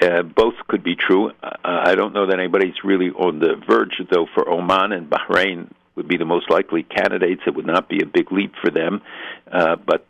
Uh, 0.00 0.22
both 0.22 0.54
could 0.66 0.82
be 0.82 0.96
true. 0.96 1.30
Uh, 1.42 1.50
I 1.64 1.94
don't 1.94 2.12
know 2.12 2.26
that 2.26 2.38
anybody's 2.38 2.82
really 2.82 3.10
on 3.10 3.38
the 3.38 3.54
verge, 3.68 4.00
though. 4.10 4.26
For 4.34 4.50
Oman 4.50 4.90
and 4.90 5.08
Bahrain 5.08 5.70
would 5.94 6.08
be 6.08 6.16
the 6.16 6.24
most 6.24 6.50
likely 6.50 6.82
candidates. 6.82 7.42
It 7.46 7.54
would 7.54 7.66
not 7.66 7.88
be 7.88 8.02
a 8.02 8.06
big 8.06 8.32
leap 8.32 8.54
for 8.60 8.70
them, 8.70 9.02
uh, 9.50 9.76
but 9.76 10.04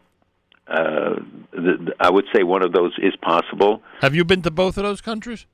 uh, 0.69 1.17
the, 1.53 1.93
I 2.01 2.11
would 2.11 2.25
say 2.35 2.43
one 2.43 2.63
of 2.63 2.73
those 2.73 2.93
is 2.99 3.15
possible. 3.21 3.83
Have 4.01 4.15
you 4.15 4.25
been 4.25 4.43
to 4.43 4.51
both 4.51 4.77
of 4.77 4.85
those 4.85 5.01
countries? 5.01 5.47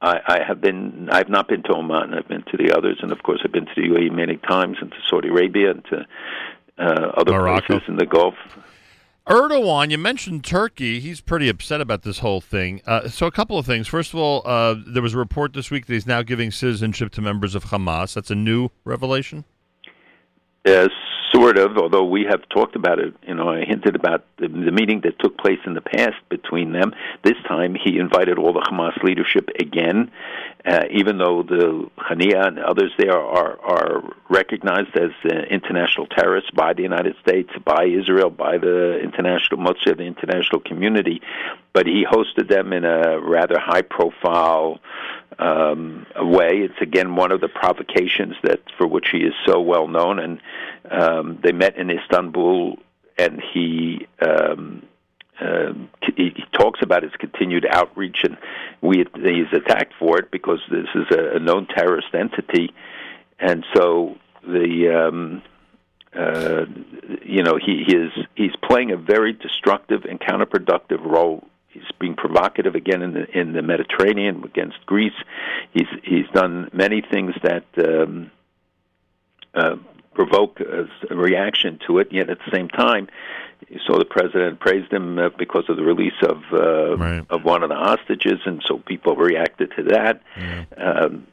I, 0.00 0.20
I 0.26 0.38
have 0.46 0.60
been. 0.60 1.08
I've 1.10 1.28
not 1.28 1.48
been 1.48 1.62
to 1.64 1.74
Oman. 1.74 2.14
I've 2.14 2.28
been 2.28 2.44
to 2.50 2.56
the 2.56 2.76
others, 2.76 2.98
and 3.02 3.10
of 3.10 3.22
course, 3.22 3.40
I've 3.44 3.52
been 3.52 3.66
to 3.66 3.72
the 3.74 3.82
UAE 3.82 4.12
many 4.12 4.36
times, 4.36 4.76
and 4.80 4.90
to 4.90 4.96
Saudi 5.08 5.28
Arabia, 5.28 5.72
and 5.72 5.84
to 5.86 6.06
uh, 6.78 7.12
other 7.16 7.32
Morocco. 7.32 7.66
places 7.66 7.88
in 7.88 7.96
the 7.96 8.06
Gulf. 8.06 8.34
Erdogan, 9.26 9.90
you 9.90 9.98
mentioned 9.98 10.42
Turkey. 10.44 11.00
He's 11.00 11.20
pretty 11.20 11.48
upset 11.48 11.82
about 11.82 12.02
this 12.02 12.20
whole 12.20 12.40
thing. 12.40 12.80
Uh, 12.86 13.08
so, 13.08 13.26
a 13.26 13.30
couple 13.30 13.58
of 13.58 13.66
things. 13.66 13.86
First 13.86 14.14
of 14.14 14.18
all, 14.20 14.42
uh, 14.46 14.76
there 14.86 15.02
was 15.02 15.14
a 15.14 15.18
report 15.18 15.52
this 15.52 15.70
week 15.70 15.86
that 15.86 15.94
he's 15.94 16.06
now 16.06 16.22
giving 16.22 16.50
citizenship 16.50 17.12
to 17.12 17.20
members 17.20 17.54
of 17.54 17.66
Hamas. 17.66 18.14
That's 18.14 18.30
a 18.30 18.34
new 18.34 18.70
revelation. 18.84 19.44
Uh, 20.68 20.88
sort 21.32 21.58
of, 21.58 21.76
although 21.78 22.04
we 22.04 22.24
have 22.28 22.48
talked 22.48 22.76
about 22.76 22.98
it. 22.98 23.14
You 23.26 23.34
know, 23.34 23.48
I 23.48 23.64
hinted 23.64 23.94
about 23.94 24.24
the, 24.38 24.48
the 24.48 24.72
meeting 24.72 25.02
that 25.04 25.18
took 25.18 25.36
place 25.38 25.58
in 25.66 25.74
the 25.74 25.80
past 25.80 26.16
between 26.28 26.72
them. 26.72 26.94
This 27.22 27.36
time, 27.46 27.74
he 27.74 27.98
invited 27.98 28.38
all 28.38 28.52
the 28.52 28.60
Hamas 28.60 29.02
leadership 29.02 29.48
again, 29.60 30.10
uh, 30.64 30.84
even 30.90 31.18
though 31.18 31.42
the 31.42 31.88
Haniyeh 31.98 32.46
and 32.46 32.58
others 32.58 32.92
there 32.98 33.18
are 33.18 33.58
are 33.60 34.02
recognized 34.28 34.96
as 34.96 35.10
uh, 35.24 35.34
international 35.50 36.06
terrorists 36.06 36.50
by 36.50 36.72
the 36.72 36.82
United 36.82 37.14
States, 37.22 37.50
by 37.64 37.84
Israel, 37.84 38.30
by 38.30 38.58
the 38.58 38.98
international 39.00 39.60
much 39.60 39.86
of 39.86 39.98
the 39.98 40.04
international 40.04 40.60
community. 40.60 41.20
But 41.72 41.86
he 41.86 42.04
hosted 42.04 42.48
them 42.48 42.72
in 42.72 42.84
a 42.84 43.20
rather 43.20 43.58
high 43.58 43.82
profile 43.82 44.80
um, 45.38 46.06
way. 46.16 46.58
It's 46.58 46.80
again 46.80 47.16
one 47.16 47.32
of 47.32 47.40
the 47.40 47.48
provocations 47.48 48.34
that 48.42 48.60
for 48.76 48.86
which 48.86 49.08
he 49.10 49.18
is 49.18 49.34
so 49.46 49.60
well 49.60 49.88
known. 49.88 50.18
And 50.18 50.40
um, 50.90 51.38
they 51.42 51.52
met 51.52 51.76
in 51.76 51.90
Istanbul, 51.90 52.78
and 53.18 53.40
he. 53.52 54.06
Um, 54.20 54.82
uh, 55.40 55.72
he, 56.02 56.32
he 56.34 56.44
talks 56.52 56.80
about 56.82 57.04
his 57.04 57.12
continued 57.12 57.64
outreach, 57.70 58.24
and 58.24 58.36
we 58.80 59.04
he's 59.14 59.52
attacked 59.52 59.94
for 59.96 60.18
it 60.18 60.32
because 60.32 60.58
this 60.68 60.88
is 60.96 61.06
a, 61.12 61.36
a 61.36 61.38
known 61.38 61.66
terrorist 61.66 62.08
entity, 62.12 62.74
and 63.38 63.64
so 63.72 64.16
the 64.42 64.88
um, 64.88 65.42
uh, 66.12 66.64
you 67.22 67.44
know 67.44 67.56
he, 67.56 67.84
he 67.86 67.94
is 67.94 68.10
he's 68.34 68.56
playing 68.64 68.90
a 68.90 68.96
very 68.96 69.32
destructive 69.32 70.04
and 70.06 70.18
counterproductive 70.18 71.04
role 71.04 71.46
He's 71.78 71.90
being 71.98 72.14
provocative 72.14 72.74
again 72.74 73.02
in 73.02 73.12
the 73.14 73.24
in 73.38 73.52
the 73.52 73.62
Mediterranean 73.62 74.42
against 74.44 74.84
Greece. 74.86 75.18
He's 75.72 75.86
he's 76.02 76.26
done 76.32 76.70
many 76.72 77.00
things 77.02 77.34
that 77.42 77.64
um, 77.78 78.30
uh, 79.54 79.76
provoke 80.14 80.60
a, 80.60 80.88
a 81.10 81.16
reaction 81.16 81.78
to 81.86 81.98
it. 81.98 82.08
Yet 82.12 82.28
at 82.30 82.38
the 82.38 82.50
same 82.52 82.68
time, 82.68 83.08
you 83.68 83.78
saw 83.86 83.98
the 83.98 84.04
president 84.04 84.60
praised 84.60 84.92
him 84.92 85.18
uh, 85.18 85.28
because 85.38 85.64
of 85.68 85.76
the 85.76 85.84
release 85.84 86.20
of 86.22 86.38
uh, 86.52 86.96
Right. 86.96 87.24
of 87.30 87.44
one 87.44 87.62
of 87.62 87.68
the 87.68 87.76
hostages, 87.76 88.40
and 88.44 88.62
so 88.66 88.78
people 88.78 89.14
reacted 89.16 89.72
to 89.76 89.82
that. 89.84 90.22
Um, 90.76 91.26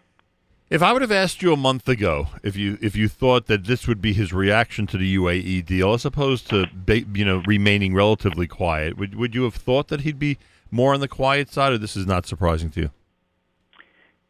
If 0.68 0.82
I 0.82 0.94
would 0.94 1.04
have 1.04 1.12
asked 1.12 1.44
you 1.44 1.54
a 1.54 1.58
month 1.58 1.88
ago 1.88 2.30
if 2.42 2.56
you 2.56 2.78
if 2.82 2.96
you 2.96 3.08
thought 3.08 3.46
that 3.46 3.66
this 3.66 3.88
would 3.88 4.02
be 4.02 4.14
his 4.14 4.34
reaction 4.34 4.88
to 4.88 4.98
the 4.98 5.16
UAE 5.16 5.66
deal, 5.66 5.94
as 5.94 6.06
opposed 6.06 6.50
to 6.50 6.66
ba- 6.74 7.06
you 7.14 7.24
know 7.24 7.44
remaining 7.46 7.94
relatively 7.94 8.48
quiet, 8.48 8.98
would 8.98 9.16
would 9.16 9.36
you 9.36 9.44
have 9.44 9.56
thought 9.56 9.90
that 9.90 10.02
he'd 10.02 10.18
be 10.18 10.38
more 10.72 10.94
on 10.94 11.02
the 11.02 11.08
quiet 11.08 11.50
side, 11.52 11.72
or 11.72 11.78
this 11.78 11.96
is 11.96 12.08
not 12.08 12.26
surprising 12.26 12.72
to 12.72 12.82
you? 12.82 12.92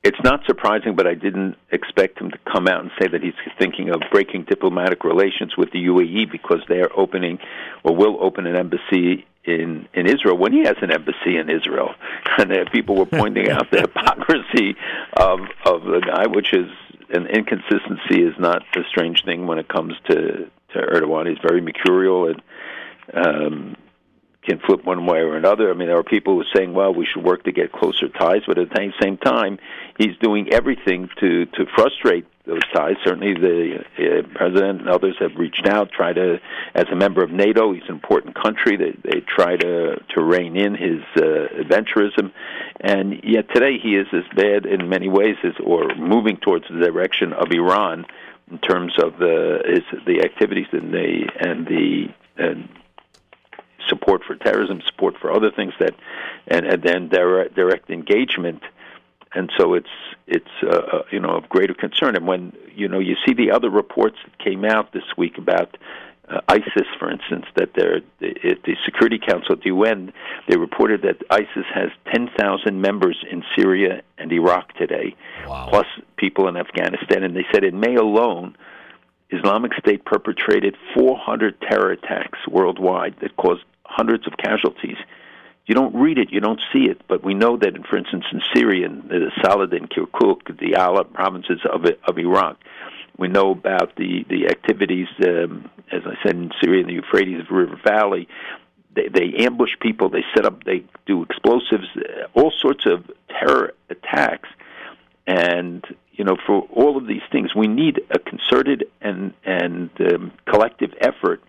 it's 0.06 0.22
not 0.24 0.45
surprising, 0.45 0.95
but 0.95 1.07
I 1.07 1.16
didn't 1.16 1.56
expect 1.72 2.22
him 2.22 2.30
to 2.30 2.38
come 2.53 2.68
out 2.68 2.82
and 2.82 2.91
say 3.02 3.07
that 3.07 3.24
he's 3.24 3.34
thinking 3.57 3.90
of 3.90 4.02
breaking 4.12 4.45
diplomatic 4.48 5.03
relations 5.03 5.57
with 5.57 5.72
the 5.72 5.80
UAE 5.80 6.32
because 6.32 6.60
they're 6.70 6.95
opening 6.95 7.40
or 7.84 7.95
will 7.95 8.24
open 8.24 8.45
an 8.45 8.56
embassy 8.56 9.26
in 9.46 9.88
in 9.94 10.08
Israel 10.08 10.38
when 10.38 10.54
he 10.54 10.64
has 10.64 10.76
an 10.82 10.92
embassy 10.92 11.38
in 11.38 11.50
Israel, 11.50 11.94
and 12.38 12.52
uh, 12.52 12.66
people 12.72 12.96
were 12.96 13.06
pointing 13.06 13.50
out 13.50 13.70
the 13.72 13.82
hypocrisy 13.88 14.76
of 15.14 15.40
of 15.66 15.84
the 15.84 16.02
guy, 16.02 16.28
which 16.28 16.54
is 16.54 16.70
an 17.10 17.28
inconsistency 17.28 18.24
is 18.24 18.34
not 18.40 18.64
a 18.76 18.82
strange 18.90 19.24
thing 19.24 19.48
when 19.48 19.60
it 19.60 19.68
comes 19.68 19.94
to 20.10 20.50
to 20.74 20.80
Erdogan. 20.80 21.30
He's 21.30 21.40
very 21.42 21.62
mercurial 21.62 22.30
and. 22.30 22.42
Um, 23.14 23.78
can 24.46 24.60
flip 24.60 24.86
one 24.86 25.08
way 25.08 25.20
or 25.20 25.36
another. 25.36 25.72
I 25.72 25.74
mean, 25.74 25.88
there 25.88 25.98
are 25.98 26.04
people 26.04 26.36
who 26.36 26.42
are 26.42 26.54
saying, 26.56 26.74
"Well, 26.74 26.94
we 26.94 27.06
should 27.06 27.24
work 27.24 27.44
to 27.46 27.52
get 27.52 27.72
closer 27.72 28.10
ties," 28.10 28.44
but 28.46 28.60
at 28.60 28.70
the 28.70 28.94
same 29.02 29.18
time, 29.18 29.58
he's 29.98 30.16
doing 30.22 30.54
everything 30.54 31.10
to 31.20 31.46
to 31.46 31.66
frustrate 31.76 32.28
those 32.46 32.62
ties. 32.74 32.96
Certainly, 33.04 33.34
the 33.36 33.80
uh, 33.98 34.28
president 34.36 34.82
and 34.82 34.90
others 34.90 35.16
have 35.20 35.36
reached 35.36 35.68
out, 35.68 35.92
try 35.92 36.14
to, 36.14 36.40
as 36.74 36.86
a 36.92 36.96
member 36.96 37.24
of 37.24 37.32
NATO, 37.32 37.74
he's 37.74 37.84
an 37.88 37.96
important 37.96 38.36
country. 38.36 38.78
They 38.78 38.92
they 39.04 39.20
try 39.22 39.58
to 39.58 39.96
to 39.98 40.24
rein 40.24 40.56
in 40.56 40.76
his 40.76 41.02
uh, 41.18 41.48
adventurism, 41.64 42.32
and 42.80 43.22
yet 43.24 43.48
today 43.54 43.78
he 43.82 43.96
is 43.96 44.08
as 44.14 44.24
bad 44.36 44.66
in 44.66 44.90
many 44.90 45.10
ways 45.10 45.36
as, 45.44 45.54
or 45.64 45.94
moving 45.96 46.38
towards 46.38 46.66
the 46.70 46.80
direction 46.80 47.34
of 47.34 47.52
Iran 47.52 48.06
in 48.52 48.60
terms 48.60 48.94
of 49.02 49.18
the 49.18 49.62
is 49.66 49.84
the 50.06 50.22
activities 50.22 50.68
and 50.72 50.94
the 50.94 51.30
and 51.40 51.68
the 51.68 52.08
and 52.38 52.70
support 53.88 54.24
for 54.24 54.36
terrorism, 54.36 54.82
support 54.86 55.16
for 55.20 55.32
other 55.32 55.52
things 55.52 55.74
that, 55.80 55.94
and, 56.48 56.66
and 56.66 56.82
then 56.82 57.08
direct, 57.10 57.56
direct 57.56 57.90
engagement, 57.90 58.62
and 59.36 59.52
so 59.57 59.74
it's 59.74 59.90
it's 60.28 60.49
uh, 60.64 61.03
you 61.12 61.20
know 61.20 61.36
of 61.38 61.49
greater 61.49 61.74
concern. 61.74 62.16
And 62.16 62.26
when 62.26 62.53
you 62.74 62.88
know 62.88 62.99
you 62.99 63.16
see 63.26 63.34
the 63.34 63.52
other 63.52 63.70
reports 63.70 64.18
that 64.24 64.44
came 64.44 64.66
out 64.66 64.94
this 64.94 65.03
week 65.18 65.38
about 65.38 65.78
uh, 66.30 66.41
ISIS, 66.48 66.88
for 66.98 67.12
instance, 67.12 67.45
that 67.56 67.70
they're 67.76 67.98
at 67.98 68.64
the 68.64 68.76
Security 68.84 69.20
Council 69.20 69.53
at 69.53 69.60
the 69.60 69.68
UN, 69.68 70.12
they 70.48 70.57
reported 70.57 71.03
that 71.03 71.18
ISIS 71.30 71.66
has 71.74 71.90
10,000 72.12 72.82
members 72.82 73.24
in 73.30 73.44
Syria 73.56 74.02
and 74.18 74.32
Iraq 74.32 74.74
today, 74.74 75.16
plus 75.70 75.86
people 76.18 76.48
in 76.48 76.57
Afghanistan. 76.57 77.24
And 77.24 77.36
they 77.36 77.45
said 77.53 77.64
in 77.64 77.80
May 77.80 77.95
alone, 77.95 78.56
Islamic 79.30 79.74
State 79.76 80.06
perpetrated 80.06 80.76
400 80.95 81.62
terror 81.62 81.91
attacks 81.91 82.40
worldwide 82.48 83.16
that 83.22 83.36
caused 83.38 83.64
hundreds 83.84 84.26
of 84.26 84.34
casualties. 84.38 84.98
You 85.66 85.74
don't 85.74 85.96
read 85.96 86.20
it, 86.20 86.32
you 86.32 86.40
don't 86.40 86.62
see 86.72 86.86
it, 86.86 87.02
but 87.08 87.24
we 87.24 87.34
know 87.34 87.58
that, 87.58 87.74
for 87.88 87.98
instance, 87.98 88.26
in 88.32 88.42
Syria, 88.54 88.86
in 88.86 89.08
the 89.08 89.32
Saladin, 89.44 89.88
Kirkuk, 89.88 90.60
the 90.60 90.76
Ala 90.76 91.04
provinces 91.06 91.60
of 91.72 91.86
of 92.08 92.20
Iraq, 92.20 92.58
we 93.18 93.28
know 93.28 93.52
about 93.52 93.96
the 93.96 94.26
the 94.30 94.48
activities, 94.48 95.08
um, 95.26 95.70
as 95.92 96.02
I 96.06 96.16
said, 96.24 96.36
in 96.36 96.52
Syria, 96.62 96.82
in 96.82 96.88
the 96.88 96.94
Euphrates 96.94 97.50
River 97.50 97.80
Valley. 97.84 98.28
They, 98.96 99.10
they 99.10 99.46
ambush 99.46 99.72
people, 99.82 100.10
they 100.10 100.24
set 100.34 100.46
up, 100.46 100.64
they 100.64 100.86
do 101.06 101.24
explosives, 101.24 101.88
uh, 101.98 102.28
all 102.34 102.52
sorts 102.62 102.86
of 102.86 103.12
terror 103.30 103.74
attacks, 103.90 104.48
and 105.28 105.84
you 106.14 106.24
know, 106.24 106.38
for 106.46 106.62
all 106.72 106.96
of 106.96 107.08
these 107.08 107.24
things, 107.32 107.54
we 107.56 107.68
need 107.68 108.02
a 108.12 108.20
concerted 108.20 108.86
and 109.02 109.34
and 109.44 109.90
um, 110.00 110.32
collective 110.46 110.94
effort 111.02 111.42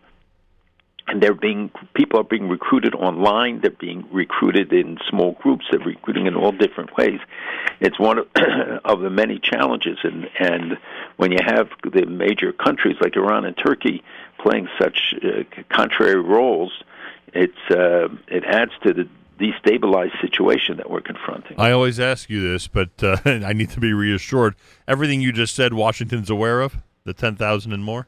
and 1.08 1.22
they're 1.22 1.34
being 1.34 1.70
people 1.94 2.20
are 2.20 2.24
being 2.24 2.48
recruited 2.48 2.94
online. 2.94 3.60
They're 3.60 3.70
being 3.70 4.06
recruited 4.12 4.72
in 4.72 4.98
small 5.08 5.32
groups. 5.32 5.66
They're 5.70 5.80
recruiting 5.80 6.26
in 6.26 6.34
all 6.34 6.52
different 6.52 6.96
ways. 6.96 7.20
It's 7.80 7.98
one 7.98 8.18
of, 8.18 8.28
of 8.84 9.00
the 9.00 9.10
many 9.10 9.38
challenges. 9.38 9.98
And 10.02 10.28
and 10.38 10.78
when 11.16 11.32
you 11.32 11.38
have 11.44 11.68
the 11.82 12.06
major 12.06 12.52
countries 12.52 12.96
like 13.00 13.16
Iran 13.16 13.44
and 13.44 13.56
Turkey 13.56 14.02
playing 14.38 14.68
such 14.78 15.14
uh, 15.22 15.44
contrary 15.70 16.20
roles 16.20 16.72
it's 17.36 17.70
uh, 17.70 18.08
it 18.28 18.44
adds 18.44 18.72
to 18.82 18.92
the 18.92 19.08
destabilized 19.38 20.18
situation 20.20 20.78
that 20.78 20.90
we're 20.90 21.02
confronting. 21.02 21.58
I 21.60 21.70
always 21.70 22.00
ask 22.00 22.30
you 22.30 22.40
this, 22.40 22.68
but 22.68 22.90
uh, 23.02 23.18
I 23.24 23.52
need 23.52 23.70
to 23.70 23.80
be 23.80 23.92
reassured. 23.92 24.54
Everything 24.88 25.20
you 25.20 25.32
just 25.32 25.54
said, 25.54 25.74
Washington's 25.74 26.30
aware 26.30 26.60
of? 26.62 26.78
The 27.04 27.12
ten 27.12 27.36
thousand 27.36 27.72
and 27.72 27.84
more. 27.84 28.06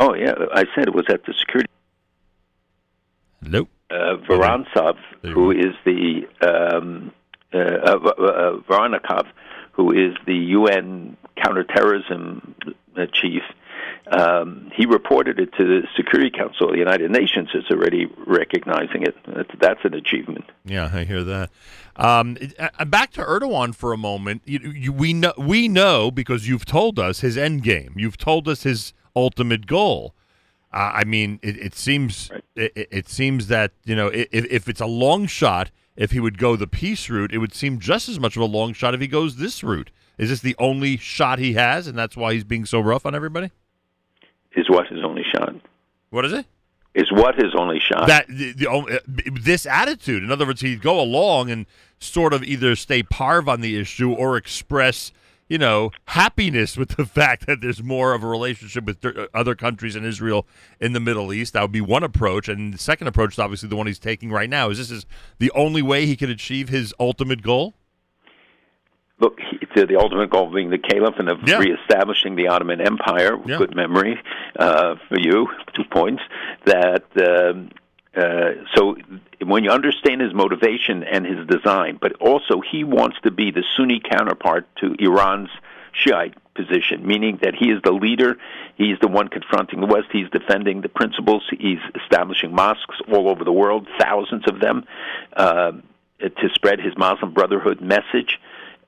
oh 0.00 0.14
yeah. 0.14 0.34
I 0.52 0.64
said 0.74 0.88
it 0.88 0.94
was 0.94 1.06
at 1.08 1.24
the 1.26 1.34
security 1.38 1.68
Nope. 3.42 3.68
uh, 3.90 4.16
Vorontsov, 4.28 4.96
who 5.22 5.50
is 5.50 5.74
the 5.84 6.26
um, 6.40 7.12
uh, 7.54 7.58
uh, 7.58 7.98
uh, 8.08 8.56
Voronkov, 8.68 9.26
who 9.72 9.92
is 9.92 10.14
the 10.26 10.34
UN 10.34 11.16
counterterrorism 11.42 12.54
uh, 12.96 13.06
chief. 13.12 13.42
Um, 14.10 14.70
he 14.74 14.84
reported 14.84 15.38
it 15.38 15.52
to 15.58 15.64
the 15.64 15.86
Security 15.96 16.30
Council. 16.30 16.66
of 16.68 16.72
The 16.72 16.78
United 16.78 17.10
Nations 17.10 17.50
is 17.54 17.64
already 17.70 18.06
recognizing 18.26 19.02
it. 19.02 19.14
That's, 19.26 19.50
that's 19.60 19.80
an 19.84 19.94
achievement. 19.94 20.44
Yeah, 20.64 20.90
I 20.92 21.04
hear 21.04 21.22
that. 21.24 21.50
Um, 21.96 22.36
back 22.86 23.12
to 23.12 23.22
Erdogan 23.22 23.74
for 23.74 23.92
a 23.92 23.98
moment. 23.98 24.42
You, 24.44 24.58
you, 24.74 24.92
we 24.92 25.12
know 25.12 25.32
we 25.38 25.68
know 25.68 26.10
because 26.10 26.48
you've 26.48 26.64
told 26.64 26.98
us 26.98 27.20
his 27.20 27.36
end 27.36 27.62
game. 27.62 27.94
You've 27.96 28.16
told 28.18 28.48
us 28.48 28.62
his 28.64 28.92
ultimate 29.14 29.66
goal. 29.66 30.14
Uh, 30.72 30.90
I 30.94 31.04
mean, 31.04 31.38
it, 31.42 31.56
it 31.58 31.74
seems 31.74 32.30
it, 32.56 32.72
it- 32.74 32.88
it 32.90 33.08
seems 33.08 33.48
that 33.48 33.72
you 33.84 33.94
know 33.96 34.08
if, 34.08 34.28
if 34.32 34.68
it's 34.68 34.80
a 34.80 34.86
long 34.86 35.26
shot, 35.26 35.70
if 35.96 36.12
he 36.12 36.20
would 36.20 36.38
go 36.38 36.56
the 36.56 36.66
peace 36.66 37.10
route, 37.10 37.32
it 37.32 37.38
would 37.38 37.54
seem 37.54 37.78
just 37.78 38.08
as 38.08 38.18
much 38.18 38.36
of 38.36 38.42
a 38.42 38.46
long 38.46 38.72
shot 38.72 38.94
if 38.94 39.00
he 39.00 39.06
goes 39.06 39.36
this 39.36 39.62
route. 39.62 39.90
Is 40.18 40.28
this 40.30 40.40
the 40.40 40.54
only 40.58 40.96
shot 40.98 41.38
he 41.38 41.54
has, 41.54 41.86
and 41.86 41.96
that's 41.98 42.16
why 42.16 42.34
he's 42.34 42.44
being 42.44 42.64
so 42.64 42.80
rough 42.80 43.04
on 43.06 43.14
everybody? 43.14 43.50
Is 44.54 44.68
what 44.68 44.86
his 44.88 45.02
only 45.04 45.24
shot? 45.34 45.54
What 46.10 46.24
is 46.24 46.32
it? 46.32 46.46
Is 46.94 47.10
what 47.10 47.34
his 47.36 47.54
only 47.56 47.80
shot? 47.80 48.06
that 48.06 48.26
the, 48.28 48.52
the, 48.52 48.68
uh, 48.70 48.98
this 49.40 49.64
attitude. 49.64 50.22
In 50.22 50.30
other 50.30 50.44
words, 50.44 50.60
he'd 50.60 50.82
go 50.82 51.00
along 51.00 51.50
and 51.50 51.64
sort 51.98 52.34
of 52.34 52.44
either 52.44 52.76
stay 52.76 53.02
parv 53.02 53.48
on 53.48 53.62
the 53.62 53.78
issue 53.80 54.12
or 54.12 54.36
express, 54.36 55.10
you 55.52 55.58
know, 55.58 55.90
happiness 56.06 56.78
with 56.78 56.96
the 56.96 57.04
fact 57.20 57.46
that 57.46 57.60
there's 57.60 57.82
more 57.82 58.14
of 58.14 58.24
a 58.24 58.26
relationship 58.26 58.86
with 58.86 59.04
other 59.34 59.54
countries 59.54 59.94
and 59.94 60.06
Israel 60.06 60.46
in 60.80 60.94
the 60.94 61.00
Middle 61.00 61.30
East. 61.30 61.52
That 61.52 61.60
would 61.60 61.72
be 61.72 61.82
one 61.82 62.02
approach, 62.02 62.48
and 62.48 62.72
the 62.72 62.78
second 62.78 63.06
approach 63.06 63.34
is 63.34 63.38
obviously 63.38 63.68
the 63.68 63.76
one 63.76 63.86
he's 63.86 63.98
taking 63.98 64.30
right 64.30 64.48
now. 64.48 64.70
Is 64.70 64.78
this 64.78 64.90
is 64.90 65.04
the 65.38 65.52
only 65.54 65.82
way 65.82 66.06
he 66.06 66.16
could 66.16 66.30
achieve 66.30 66.70
his 66.70 66.94
ultimate 66.98 67.42
goal? 67.42 67.74
Look, 69.20 69.38
he- 69.50 69.58
to 69.76 69.86
the 69.86 69.96
ultimate 69.96 70.30
goal 70.30 70.50
being 70.52 70.70
the 70.70 70.78
caliph 70.78 71.14
and 71.18 71.28
of 71.28 71.38
Yeah. 71.46 71.58
reestablishing 71.58 72.34
the 72.36 72.48
Ottoman 72.48 72.80
Empire. 72.80 73.36
Yeah. 73.46 73.58
Good 73.58 73.74
memory 73.76 74.18
uh, 74.58 74.96
for 75.08 75.18
you. 75.18 75.48
Two 75.74 75.84
points. 75.90 76.22
That 76.64 77.04
um, 77.20 77.70
uh, 78.14 78.50
so 78.74 78.96
when 79.44 79.64
you 79.64 79.70
understand 79.70 80.20
his 80.20 80.34
motivation 80.34 81.02
and 81.02 81.24
his 81.24 81.46
design, 81.46 81.98
but 82.00 82.12
also 82.20 82.60
he 82.60 82.84
wants 82.84 83.16
to 83.22 83.30
be 83.30 83.50
the 83.50 83.64
Sunni 83.76 84.00
counterpart 84.00 84.66
to 84.76 84.94
Iran's 84.98 85.48
Shiite 85.92 86.34
position, 86.54 87.06
meaning 87.06 87.38
that 87.42 87.54
he 87.54 87.70
is 87.70 87.80
the 87.82 87.92
leader, 87.92 88.36
he's 88.76 88.98
the 89.00 89.08
one 89.08 89.28
confronting 89.28 89.80
the 89.80 89.86
West, 89.86 90.08
he's 90.12 90.28
defending 90.30 90.82
the 90.82 90.88
principles, 90.88 91.42
he's 91.58 91.78
establishing 92.02 92.54
mosques 92.54 92.96
all 93.10 93.28
over 93.30 93.44
the 93.44 93.52
world, 93.52 93.88
thousands 93.98 94.44
of 94.46 94.60
them, 94.60 94.84
uh, 95.34 95.72
to 96.20 96.48
spread 96.54 96.80
his 96.80 96.96
Muslim 96.96 97.32
Brotherhood 97.32 97.80
message 97.80 98.38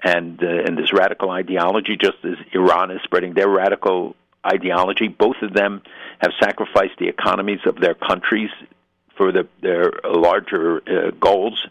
and 0.03 0.43
uh, 0.43 0.47
and 0.47 0.77
this 0.77 0.93
radical 0.93 1.31
ideology, 1.31 1.97
just 1.97 2.19
as 2.25 2.35
Iran 2.53 2.91
is 2.91 3.01
spreading 3.05 3.33
their 3.33 3.49
radical 3.49 4.15
ideology. 4.47 5.09
Both 5.09 5.37
of 5.43 5.55
them 5.55 5.83
have 6.19 6.33
sacrificed 6.41 6.99
the 6.99 7.09
economies 7.09 7.61
of 7.67 7.81
their 7.81 7.95
countries 7.95 8.51
for 9.17 9.33
the, 9.33 9.47
their 9.63 9.93
larger 10.05 10.83
uh, 10.87 11.11
goals. 11.21 11.67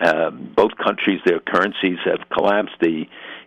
Um, 0.00 0.52
both 0.54 0.72
countries, 0.76 1.20
their 1.24 1.40
currencies 1.40 1.98
have 2.04 2.28
collapsed. 2.30 2.76
The 2.80 3.04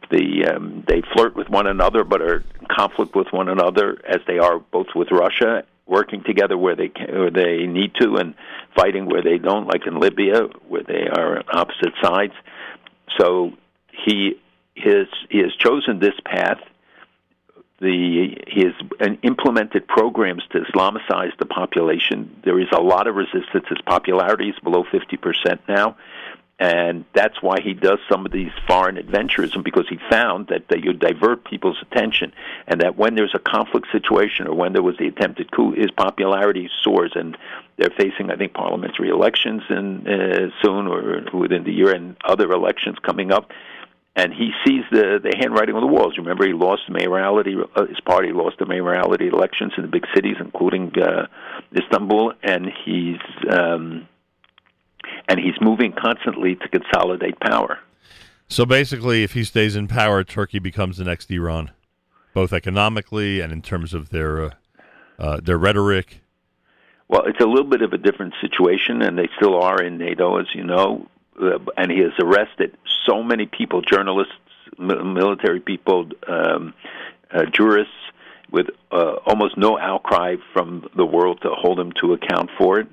the 0.09 0.53
um, 0.53 0.83
they 0.87 1.01
flirt 1.13 1.35
with 1.35 1.49
one 1.49 1.67
another, 1.67 2.03
but 2.03 2.21
are 2.21 2.43
in 2.59 2.67
conflict 2.69 3.15
with 3.15 3.27
one 3.31 3.47
another, 3.49 4.01
as 4.07 4.19
they 4.27 4.39
are 4.39 4.59
both 4.59 4.87
with 4.93 5.07
Russia, 5.11 5.63
working 5.87 6.23
together 6.23 6.57
where 6.57 6.75
they 6.75 6.89
can, 6.89 7.07
where 7.17 7.31
they 7.31 7.65
need 7.65 7.93
to, 8.01 8.15
and 8.15 8.35
fighting 8.75 9.05
where 9.05 9.23
they 9.23 9.37
don't, 9.37 9.67
like 9.67 9.87
in 9.87 9.99
Libya, 9.99 10.41
where 10.67 10.83
they 10.83 11.07
are 11.07 11.37
on 11.37 11.43
opposite 11.53 11.93
sides. 12.03 12.33
So 13.17 13.51
he 14.05 14.39
has 14.77 15.07
he 15.29 15.39
has 15.39 15.53
chosen 15.57 15.99
this 15.99 16.15
path. 16.25 16.59
The 17.81 18.37
he 18.47 18.61
has 18.65 18.73
uh, 19.01 19.15
implemented 19.23 19.87
programs 19.87 20.43
to 20.51 20.59
Islamicize 20.59 21.35
the 21.39 21.47
population. 21.47 22.39
There 22.45 22.59
is 22.59 22.67
a 22.71 22.79
lot 22.79 23.07
of 23.07 23.15
resistance. 23.15 23.65
His 23.67 23.81
popularity 23.85 24.49
is 24.49 24.59
below 24.63 24.83
fifty 24.91 25.17
percent 25.17 25.61
now, 25.67 25.97
and 26.59 27.05
that's 27.15 27.41
why 27.41 27.59
he 27.59 27.73
does 27.73 27.97
some 28.07 28.23
of 28.27 28.31
these 28.31 28.51
foreign 28.67 28.97
adventurism 28.97 29.63
because 29.63 29.87
he 29.89 29.97
found 30.11 30.49
that, 30.49 30.67
that 30.67 30.83
you 30.83 30.93
divert 30.93 31.43
people's 31.43 31.79
attention, 31.81 32.33
and 32.67 32.81
that 32.81 32.97
when 32.97 33.15
there's 33.15 33.33
a 33.33 33.39
conflict 33.39 33.87
situation 33.91 34.45
or 34.47 34.53
when 34.53 34.73
there 34.73 34.83
was 34.83 34.95
the 34.99 35.07
attempted 35.07 35.51
coup, 35.51 35.71
his 35.71 35.89
popularity 35.89 36.69
soars, 36.83 37.13
and 37.15 37.35
they're 37.77 37.97
facing, 37.97 38.29
I 38.29 38.35
think, 38.35 38.53
parliamentary 38.53 39.09
elections 39.09 39.63
in 39.71 40.07
uh, 40.07 40.49
soon 40.61 40.85
or 40.85 41.25
within 41.33 41.63
the 41.63 41.73
year, 41.73 41.95
and 41.95 42.15
other 42.23 42.51
elections 42.51 42.97
coming 43.01 43.31
up 43.31 43.49
and 44.15 44.33
he 44.33 44.51
sees 44.65 44.83
the 44.91 45.19
the 45.23 45.33
handwriting 45.39 45.75
on 45.75 45.81
the 45.81 45.87
walls. 45.87 46.17
Remember, 46.17 46.45
he 46.45 46.53
lost 46.53 46.83
the 46.87 46.93
mayorality. 46.93 47.55
Uh, 47.75 47.85
his 47.85 47.99
party 48.01 48.31
lost 48.33 48.57
the 48.59 48.65
mayorality 48.65 49.31
elections 49.31 49.73
in 49.77 49.83
the 49.83 49.89
big 49.89 50.05
cities, 50.13 50.35
including 50.39 50.91
uh, 50.99 51.27
Istanbul, 51.75 52.33
and 52.43 52.67
he's 52.85 53.19
um, 53.49 54.07
and 55.27 55.39
he's 55.39 55.55
moving 55.61 55.93
constantly 55.93 56.55
to 56.55 56.67
consolidate 56.67 57.39
power. 57.39 57.79
So 58.47 58.65
basically, 58.65 59.23
if 59.23 59.31
he 59.31 59.45
stays 59.45 59.77
in 59.77 59.87
power, 59.87 60.25
Turkey 60.25 60.59
becomes 60.59 60.97
the 60.97 61.05
next 61.05 61.31
Iran, 61.31 61.71
both 62.33 62.51
economically 62.51 63.39
and 63.39 63.53
in 63.53 63.61
terms 63.61 63.93
of 63.93 64.09
their 64.09 64.43
uh, 64.43 64.51
uh, 65.17 65.39
their 65.41 65.57
rhetoric. 65.57 66.21
Well, 67.07 67.23
it's 67.25 67.39
a 67.39 67.45
little 67.45 67.69
bit 67.69 67.81
of 67.81 67.93
a 67.93 67.97
different 67.97 68.33
situation, 68.41 69.01
and 69.01 69.17
they 69.17 69.29
still 69.37 69.61
are 69.61 69.81
in 69.81 69.97
NATO, 69.97 70.37
as 70.37 70.47
you 70.53 70.63
know. 70.63 71.07
And 71.77 71.91
he 71.91 71.99
has 71.99 72.13
arrested 72.19 72.77
so 73.05 73.23
many 73.23 73.45
people, 73.45 73.81
journalists, 73.81 74.33
military 74.77 75.59
people, 75.59 76.09
um, 76.27 76.73
uh, 77.33 77.45
jurists 77.45 77.93
with 78.51 78.67
uh, 78.91 79.15
almost 79.25 79.57
no 79.57 79.79
outcry 79.79 80.35
from 80.53 80.89
the 80.95 81.05
world 81.05 81.39
to 81.41 81.49
hold 81.49 81.79
him 81.79 81.93
to 82.01 82.13
account 82.13 82.49
for 82.57 82.79
it. 82.79 82.87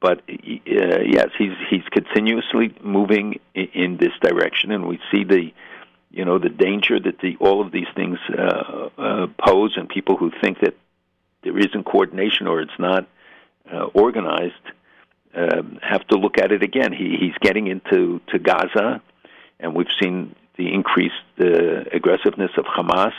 But 0.00 0.18
uh, 0.18 1.02
yes, 1.06 1.28
he's 1.38 1.56
he's 1.70 1.84
continuously 1.90 2.74
moving 2.82 3.38
in, 3.54 3.68
in 3.72 3.96
this 3.96 4.12
direction, 4.20 4.72
and 4.72 4.86
we 4.86 4.98
see 5.10 5.24
the 5.24 5.52
you 6.10 6.24
know 6.24 6.38
the 6.38 6.48
danger 6.48 6.98
that 7.00 7.20
the 7.20 7.36
all 7.40 7.64
of 7.64 7.72
these 7.72 7.86
things 7.94 8.18
uh, 8.36 8.88
uh, 8.98 9.26
pose, 9.38 9.74
and 9.76 9.88
people 9.88 10.16
who 10.16 10.32
think 10.42 10.58
that 10.60 10.74
there 11.44 11.56
isn't 11.58 11.84
coordination 11.84 12.46
or 12.46 12.60
it's 12.60 12.78
not 12.78 13.06
uh, 13.72 13.84
organized 13.94 14.54
um, 15.34 15.78
have 15.82 16.06
to 16.08 16.16
look 16.16 16.38
at 16.38 16.52
it 16.52 16.62
again. 16.62 16.92
He, 16.92 17.16
he's 17.18 17.36
getting 17.40 17.66
into 17.66 18.20
to 18.28 18.38
Gaza, 18.38 19.02
and 19.60 19.74
we've 19.74 19.92
seen 20.00 20.34
the 20.56 20.72
increased 20.72 21.14
uh, 21.40 21.84
aggressiveness 21.92 22.50
of 22.56 22.64
Hamas, 22.64 23.14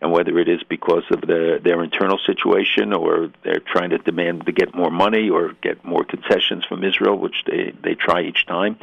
and 0.00 0.10
whether 0.10 0.36
it 0.38 0.48
is 0.48 0.60
because 0.68 1.04
of 1.10 1.20
the, 1.20 1.60
their 1.62 1.82
internal 1.82 2.18
situation 2.26 2.92
or 2.92 3.30
they're 3.44 3.60
trying 3.60 3.90
to 3.90 3.98
demand 3.98 4.46
to 4.46 4.52
get 4.52 4.74
more 4.74 4.90
money 4.90 5.30
or 5.30 5.52
get 5.62 5.84
more 5.84 6.04
concessions 6.04 6.64
from 6.68 6.82
Israel, 6.82 7.16
which 7.16 7.44
they, 7.46 7.72
they 7.82 7.94
try 7.94 8.22
each 8.22 8.44
time. 8.46 8.76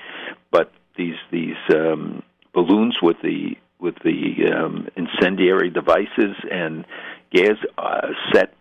But 0.49 0.71
these 0.95 1.17
these 1.29 1.57
um, 1.69 2.23
balloons 2.53 2.97
with 3.01 3.17
the 3.21 3.57
with 3.79 3.95
the 4.03 4.51
um, 4.53 4.87
incendiary 4.95 5.69
devices 5.69 6.35
and 6.49 6.85
gas 7.31 7.57
uh, 7.77 8.09
set 8.33 8.53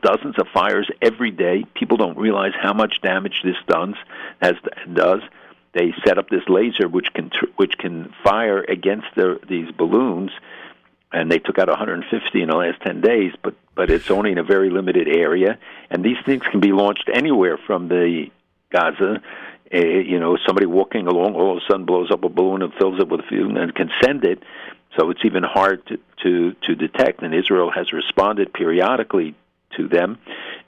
dozens 0.00 0.38
of 0.38 0.46
fires 0.52 0.88
every 1.02 1.30
day. 1.30 1.64
People 1.74 1.96
don't 1.96 2.18
realize 2.18 2.52
how 2.60 2.72
much 2.72 3.00
damage 3.02 3.42
this 3.44 3.56
does. 3.68 3.94
Has 4.40 4.54
does. 4.92 5.20
They 5.72 5.92
set 6.06 6.18
up 6.18 6.30
this 6.30 6.42
laser 6.48 6.88
which 6.88 7.12
can 7.12 7.30
which 7.56 7.76
can 7.78 8.12
fire 8.24 8.62
against 8.62 9.08
the, 9.14 9.38
these 9.46 9.70
balloons, 9.72 10.30
and 11.12 11.30
they 11.30 11.38
took 11.38 11.58
out 11.58 11.68
150 11.68 12.42
in 12.42 12.48
the 12.48 12.56
last 12.56 12.80
10 12.82 13.00
days. 13.02 13.32
But 13.42 13.54
but 13.74 13.90
it's 13.90 14.10
only 14.10 14.32
in 14.32 14.38
a 14.38 14.42
very 14.42 14.70
limited 14.70 15.06
area, 15.06 15.58
and 15.90 16.04
these 16.04 16.16
things 16.24 16.42
can 16.50 16.60
be 16.60 16.72
launched 16.72 17.10
anywhere 17.12 17.58
from 17.58 17.88
the 17.88 18.30
Gaza. 18.70 19.22
Uh, 19.72 19.78
you 19.78 20.20
know, 20.20 20.38
somebody 20.46 20.66
walking 20.66 21.08
along 21.08 21.34
all 21.34 21.56
of 21.56 21.62
a 21.62 21.66
sudden 21.68 21.84
blows 21.84 22.10
up 22.10 22.24
a 22.24 22.28
balloon 22.28 22.62
and 22.62 22.72
fills 22.74 23.00
it 23.00 23.08
with 23.08 23.24
fuel 23.26 23.56
and 23.58 23.74
can 23.74 23.90
send 24.02 24.24
it. 24.24 24.42
So 24.96 25.10
it's 25.10 25.24
even 25.24 25.42
hard 25.42 25.84
to, 25.88 25.98
to, 26.22 26.54
to 26.62 26.74
detect. 26.74 27.22
And 27.22 27.34
Israel 27.34 27.70
has 27.70 27.92
responded 27.92 28.52
periodically 28.52 29.34
to 29.76 29.88
them, 29.88 30.18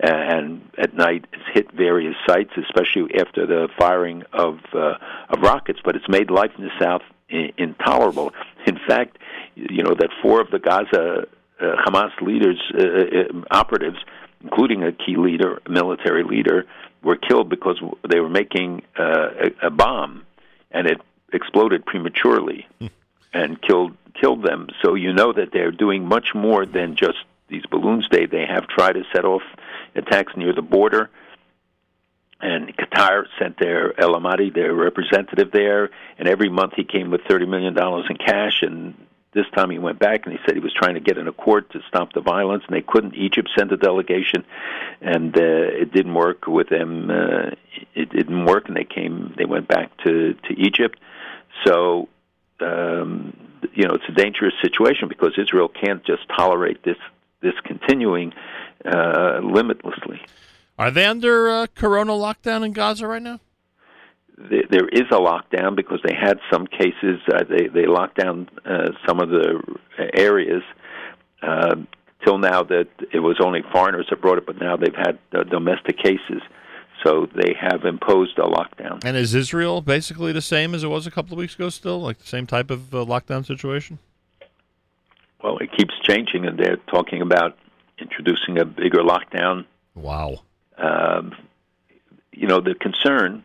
and 0.00 0.62
at 0.76 0.94
night 0.94 1.26
it's 1.32 1.42
hit 1.52 1.72
various 1.72 2.14
sites, 2.26 2.50
especially 2.56 3.18
after 3.18 3.46
the 3.46 3.68
firing 3.78 4.22
of 4.32 4.58
uh, 4.72 4.94
of 5.28 5.40
rockets. 5.40 5.80
But 5.84 5.96
it's 5.96 6.08
made 6.08 6.30
life 6.30 6.52
in 6.58 6.64
the 6.64 6.70
south 6.80 7.02
I- 7.30 7.52
intolerable. 7.56 8.32
In 8.66 8.78
fact, 8.86 9.18
you 9.54 9.82
know 9.82 9.94
that 9.98 10.10
four 10.22 10.40
of 10.40 10.50
the 10.50 10.58
Gaza 10.58 11.26
uh, 11.60 11.76
Hamas 11.84 12.18
leaders, 12.20 12.60
uh, 12.74 12.80
uh, 12.80 13.42
operatives, 13.50 13.98
including 14.42 14.84
a 14.84 14.92
key 14.92 15.16
leader, 15.16 15.60
a 15.66 15.70
military 15.70 16.22
leader, 16.22 16.66
were 17.02 17.16
killed 17.16 17.48
because 17.48 17.80
they 18.08 18.20
were 18.20 18.28
making 18.28 18.82
uh, 18.98 19.28
a, 19.62 19.66
a 19.66 19.70
bomb, 19.70 20.24
and 20.70 20.86
it 20.86 21.00
exploded 21.32 21.84
prematurely 21.84 22.66
and 23.32 23.60
killed 23.60 23.96
killed 24.20 24.42
them. 24.42 24.68
So 24.82 24.94
you 24.94 25.12
know 25.12 25.32
that 25.32 25.52
they're 25.52 25.70
doing 25.70 26.04
much 26.06 26.34
more 26.34 26.66
than 26.66 26.96
just 26.96 27.18
these 27.48 27.64
balloons. 27.70 28.06
They 28.10 28.26
they 28.26 28.44
have 28.46 28.66
tried 28.68 28.92
to 28.92 29.04
set 29.14 29.24
off 29.24 29.42
attacks 29.94 30.32
near 30.36 30.52
the 30.52 30.62
border. 30.62 31.10
And 32.40 32.76
Qatar 32.76 33.24
sent 33.40 33.58
their 33.58 34.00
El 34.00 34.14
Amadi, 34.14 34.50
their 34.50 34.72
representative 34.72 35.50
there, 35.52 35.90
and 36.18 36.28
every 36.28 36.48
month 36.48 36.74
he 36.76 36.84
came 36.84 37.10
with 37.10 37.22
thirty 37.28 37.46
million 37.46 37.74
dollars 37.74 38.06
in 38.08 38.16
cash. 38.16 38.62
And 38.62 38.94
this 39.32 39.46
time 39.56 39.70
he 39.70 39.78
went 39.78 39.98
back 39.98 40.24
and 40.24 40.32
he 40.32 40.38
said 40.46 40.54
he 40.54 40.60
was 40.60 40.72
trying 40.72 40.94
to 40.94 41.00
get 41.00 41.18
an 41.18 41.26
accord 41.26 41.68
to 41.70 41.80
stop 41.88 42.12
the 42.12 42.20
violence, 42.20 42.62
and 42.68 42.76
they 42.76 42.84
couldn't. 42.86 43.14
Egypt 43.16 43.50
sent 43.58 43.72
a 43.72 43.76
delegation, 43.76 44.44
and 45.00 45.36
uh, 45.36 45.40
it 45.42 45.92
didn't 45.92 46.14
work 46.14 46.46
with 46.46 46.68
them. 46.68 47.10
Uh, 47.10 47.50
it 47.94 48.10
didn't 48.10 48.44
work, 48.44 48.68
and 48.68 48.76
they 48.76 48.84
came. 48.84 49.34
They 49.36 49.44
went 49.44 49.66
back 49.66 49.96
to 50.04 50.34
to 50.34 50.54
Egypt. 50.56 51.00
So 51.66 52.08
um, 52.60 53.36
you 53.74 53.86
know, 53.86 53.94
it's 53.94 54.08
a 54.08 54.12
dangerous 54.12 54.54
situation 54.62 55.08
because 55.08 55.32
Israel 55.38 55.68
can't 55.68 56.04
just 56.04 56.22
tolerate 56.36 56.82
this 56.84 56.96
this 57.40 57.54
continuing 57.64 58.32
uh, 58.84 59.40
limitlessly. 59.42 60.20
Are 60.78 60.90
they 60.90 61.06
under 61.06 61.48
uh, 61.48 61.66
corona 61.74 62.12
lockdown 62.12 62.64
in 62.64 62.72
Gaza 62.72 63.06
right 63.06 63.22
now? 63.22 63.40
There, 64.36 64.62
there 64.70 64.88
is 64.88 65.06
a 65.10 65.18
lockdown 65.18 65.74
because 65.74 66.00
they 66.04 66.14
had 66.14 66.38
some 66.52 66.66
cases. 66.66 67.20
Uh, 67.32 67.42
they 67.48 67.66
they 67.66 67.86
locked 67.86 68.18
down 68.18 68.48
uh, 68.64 68.90
some 69.06 69.20
of 69.20 69.28
the 69.30 69.60
areas. 70.14 70.62
Uh, 71.42 71.76
till 72.24 72.38
now, 72.38 72.62
that 72.64 72.88
it 73.12 73.20
was 73.20 73.36
only 73.40 73.62
foreigners 73.72 74.06
that 74.10 74.20
brought 74.20 74.38
it, 74.38 74.46
but 74.46 74.60
now 74.60 74.76
they've 74.76 74.94
had 74.94 75.18
uh, 75.32 75.44
domestic 75.44 75.98
cases. 75.98 76.42
So 77.04 77.28
they 77.34 77.54
have 77.60 77.84
imposed 77.84 78.38
a 78.38 78.42
lockdown. 78.42 79.04
And 79.04 79.16
is 79.16 79.34
Israel 79.34 79.80
basically 79.80 80.32
the 80.32 80.42
same 80.42 80.74
as 80.74 80.82
it 80.82 80.88
was 80.88 81.06
a 81.06 81.12
couple 81.12 81.34
of 81.34 81.38
weeks 81.38 81.54
ago? 81.54 81.68
Still, 81.68 82.00
like 82.00 82.18
the 82.18 82.26
same 82.26 82.46
type 82.46 82.70
of 82.70 82.92
uh, 82.92 82.98
lockdown 83.04 83.46
situation? 83.46 84.00
Well, 85.42 85.58
it 85.58 85.70
keeps 85.72 85.94
changing, 86.02 86.46
and 86.46 86.58
they're 86.58 86.78
talking 86.88 87.22
about 87.22 87.56
introducing 87.98 88.58
a 88.58 88.64
bigger 88.64 89.00
lockdown. 89.00 89.64
Wow. 89.94 90.38
Um, 90.76 91.34
you 92.32 92.46
know, 92.46 92.60
the 92.60 92.74
concern, 92.74 93.44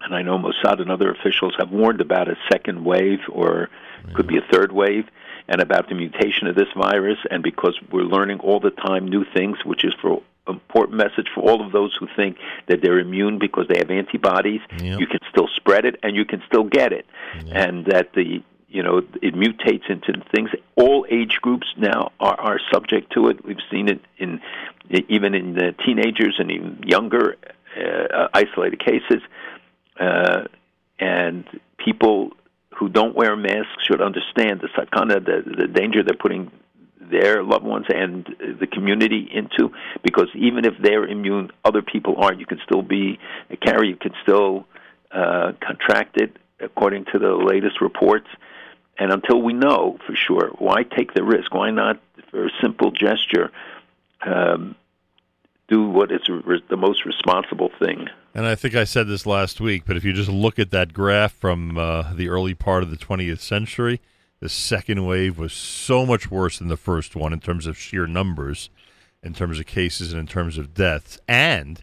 and 0.00 0.14
I 0.14 0.22
know 0.22 0.38
Mossad 0.38 0.80
and 0.80 0.90
other 0.90 1.10
officials 1.10 1.54
have 1.58 1.70
warned 1.70 2.00
about 2.00 2.28
a 2.28 2.36
second 2.50 2.84
wave 2.84 3.20
or 3.28 3.70
could 4.14 4.26
be 4.26 4.36
a 4.36 4.52
third 4.52 4.70
wave, 4.70 5.04
and 5.48 5.60
about 5.60 5.88
the 5.88 5.94
mutation 5.94 6.46
of 6.46 6.54
this 6.54 6.68
virus, 6.76 7.18
and 7.30 7.42
because 7.42 7.78
we're 7.90 8.02
learning 8.02 8.38
all 8.40 8.60
the 8.60 8.70
time 8.70 9.08
new 9.08 9.24
things, 9.34 9.58
which 9.64 9.84
is 9.84 9.94
for 10.00 10.22
important 10.48 10.96
message 10.96 11.26
for 11.34 11.40
all 11.40 11.64
of 11.64 11.72
those 11.72 11.96
who 11.98 12.06
think 12.14 12.36
that 12.68 12.80
they're 12.80 13.00
immune 13.00 13.38
because 13.38 13.66
they 13.68 13.78
have 13.78 13.90
antibodies. 13.90 14.60
Yep. 14.78 15.00
You 15.00 15.06
can 15.06 15.20
still 15.28 15.48
spread 15.56 15.84
it 15.84 15.98
and 16.04 16.14
you 16.14 16.24
can 16.24 16.40
still 16.46 16.64
get 16.64 16.92
it, 16.92 17.06
and 17.50 17.86
that 17.86 18.12
the 18.14 18.42
you 18.76 18.82
know 18.82 18.98
it 18.98 19.34
mutates 19.34 19.88
into 19.88 20.12
things. 20.34 20.50
All 20.76 21.06
age 21.10 21.38
groups 21.40 21.66
now 21.78 22.12
are 22.20 22.38
are 22.48 22.60
subject 22.72 23.12
to 23.14 23.28
it. 23.28 23.42
We've 23.42 23.66
seen 23.70 23.88
it 23.88 24.00
in 24.18 24.40
even 25.08 25.34
in 25.34 25.54
the 25.54 25.74
teenagers 25.84 26.34
and 26.38 26.50
even 26.50 26.82
younger 26.84 27.36
uh, 27.82 28.28
isolated 28.34 28.78
cases, 28.78 29.22
uh, 29.98 30.42
and 30.98 31.44
people 31.78 32.32
who 32.76 32.90
don't 32.90 33.16
wear 33.16 33.34
masks 33.34 33.82
should 33.86 34.02
understand 34.02 34.60
the 34.60 34.68
sakana, 34.76 35.24
the 35.24 35.38
the 35.62 35.68
danger 35.68 36.02
they're 36.02 36.22
putting 36.26 36.50
their 37.10 37.42
loved 37.42 37.64
ones 37.64 37.86
and 37.88 38.26
the 38.60 38.66
community 38.66 39.28
into 39.32 39.72
because 40.02 40.28
even 40.34 40.64
if 40.66 40.74
they're 40.82 41.06
immune, 41.06 41.50
other 41.64 41.80
people 41.80 42.16
aren't. 42.18 42.40
You 42.40 42.46
can 42.46 42.60
still 42.64 42.82
be 42.82 43.18
a 43.48 43.56
carrier. 43.56 43.90
You 43.90 43.96
can 43.96 44.12
still 44.22 44.66
uh, 45.12 45.52
contract 45.66 46.20
it 46.20 46.36
according 46.60 47.06
to 47.12 47.18
the 47.18 47.32
latest 47.34 47.80
reports. 47.80 48.26
And 48.98 49.12
until 49.12 49.42
we 49.42 49.52
know 49.52 49.98
for 50.06 50.14
sure, 50.14 50.50
why 50.58 50.82
take 50.82 51.14
the 51.14 51.22
risk? 51.22 51.52
Why 51.54 51.70
not, 51.70 52.00
for 52.30 52.46
a 52.46 52.50
simple 52.62 52.90
gesture, 52.90 53.50
um, 54.24 54.74
do 55.68 55.88
what 55.88 56.10
is 56.12 56.20
the 56.68 56.76
most 56.76 57.04
responsible 57.04 57.70
thing? 57.78 58.08
And 58.34 58.46
I 58.46 58.54
think 58.54 58.74
I 58.74 58.84
said 58.84 59.08
this 59.08 59.26
last 59.26 59.60
week, 59.60 59.84
but 59.86 59.96
if 59.96 60.04
you 60.04 60.12
just 60.12 60.30
look 60.30 60.58
at 60.58 60.70
that 60.70 60.92
graph 60.92 61.32
from 61.32 61.76
uh, 61.76 62.14
the 62.14 62.28
early 62.28 62.54
part 62.54 62.82
of 62.82 62.90
the 62.90 62.96
20th 62.96 63.40
century, 63.40 64.00
the 64.40 64.48
second 64.48 65.06
wave 65.06 65.38
was 65.38 65.52
so 65.52 66.04
much 66.06 66.30
worse 66.30 66.58
than 66.58 66.68
the 66.68 66.76
first 66.76 67.16
one 67.16 67.32
in 67.32 67.40
terms 67.40 67.66
of 67.66 67.78
sheer 67.78 68.06
numbers, 68.06 68.70
in 69.22 69.32
terms 69.32 69.58
of 69.58 69.66
cases, 69.66 70.12
and 70.12 70.20
in 70.20 70.26
terms 70.26 70.58
of 70.58 70.74
deaths. 70.74 71.18
And 71.26 71.82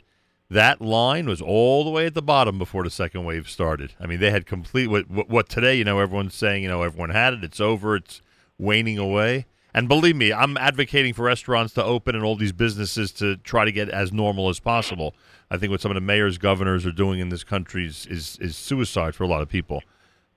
that 0.54 0.82
line 0.82 1.28
was 1.28 1.42
all 1.42 1.84
the 1.84 1.90
way 1.90 2.06
at 2.06 2.14
the 2.14 2.22
bottom 2.22 2.58
before 2.58 2.84
the 2.84 2.90
second 2.90 3.26
wave 3.26 3.50
started. 3.50 3.94
I 4.00 4.06
mean, 4.06 4.20
they 4.20 4.30
had 4.30 4.46
complete 4.46 4.88
what, 4.88 5.10
what, 5.10 5.50
today, 5.50 5.76
you 5.76 5.84
know, 5.84 6.00
everyone's 6.00 6.36
saying, 6.36 6.64
you 6.64 6.70
know, 6.70 6.84
everyone 6.84 7.10
had 7.10 7.34
it, 7.34 7.44
it's 7.44 7.60
over, 7.60 7.96
it's 7.96 8.22
waning 8.58 8.98
away. 8.98 9.46
And 9.74 9.88
believe 9.88 10.16
me, 10.16 10.32
I'm 10.32 10.56
advocating 10.58 11.16
for 11.16 11.24
restaurants 11.24 11.74
to 11.74 11.84
open 11.84 12.16
and 12.16 12.24
all 12.24 12.36
these 12.36 12.52
businesses 12.52 13.12
to 13.14 13.38
try 13.38 13.66
to 13.66 13.72
get 13.72 13.90
as 13.90 14.14
normal 14.14 14.50
as 14.50 14.60
possible. 14.60 15.16
I 15.50 15.58
think 15.58 15.72
what 15.72 15.82
some 15.82 15.90
of 15.90 15.96
the 15.96 16.02
mayors, 16.02 16.38
governors 16.38 16.86
are 16.86 16.92
doing 16.92 17.20
in 17.20 17.30
this 17.30 17.44
country 17.44 17.88
is, 17.88 18.06
is, 18.06 18.38
is 18.40 18.56
suicide 18.56 19.16
for 19.16 19.24
a 19.24 19.28
lot 19.28 19.42
of 19.42 19.50
people. 19.50 19.82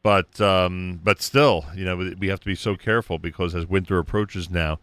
But 0.03 0.41
um, 0.41 1.01
but 1.03 1.21
still, 1.21 1.65
you 1.75 1.85
know, 1.85 2.15
we 2.17 2.29
have 2.29 2.39
to 2.39 2.47
be 2.47 2.55
so 2.55 2.77
careful 2.77 3.19
because 3.19 3.57
as 3.57 3.67
winter 3.67 3.99
approaches 3.99 4.49
now, 4.49 4.79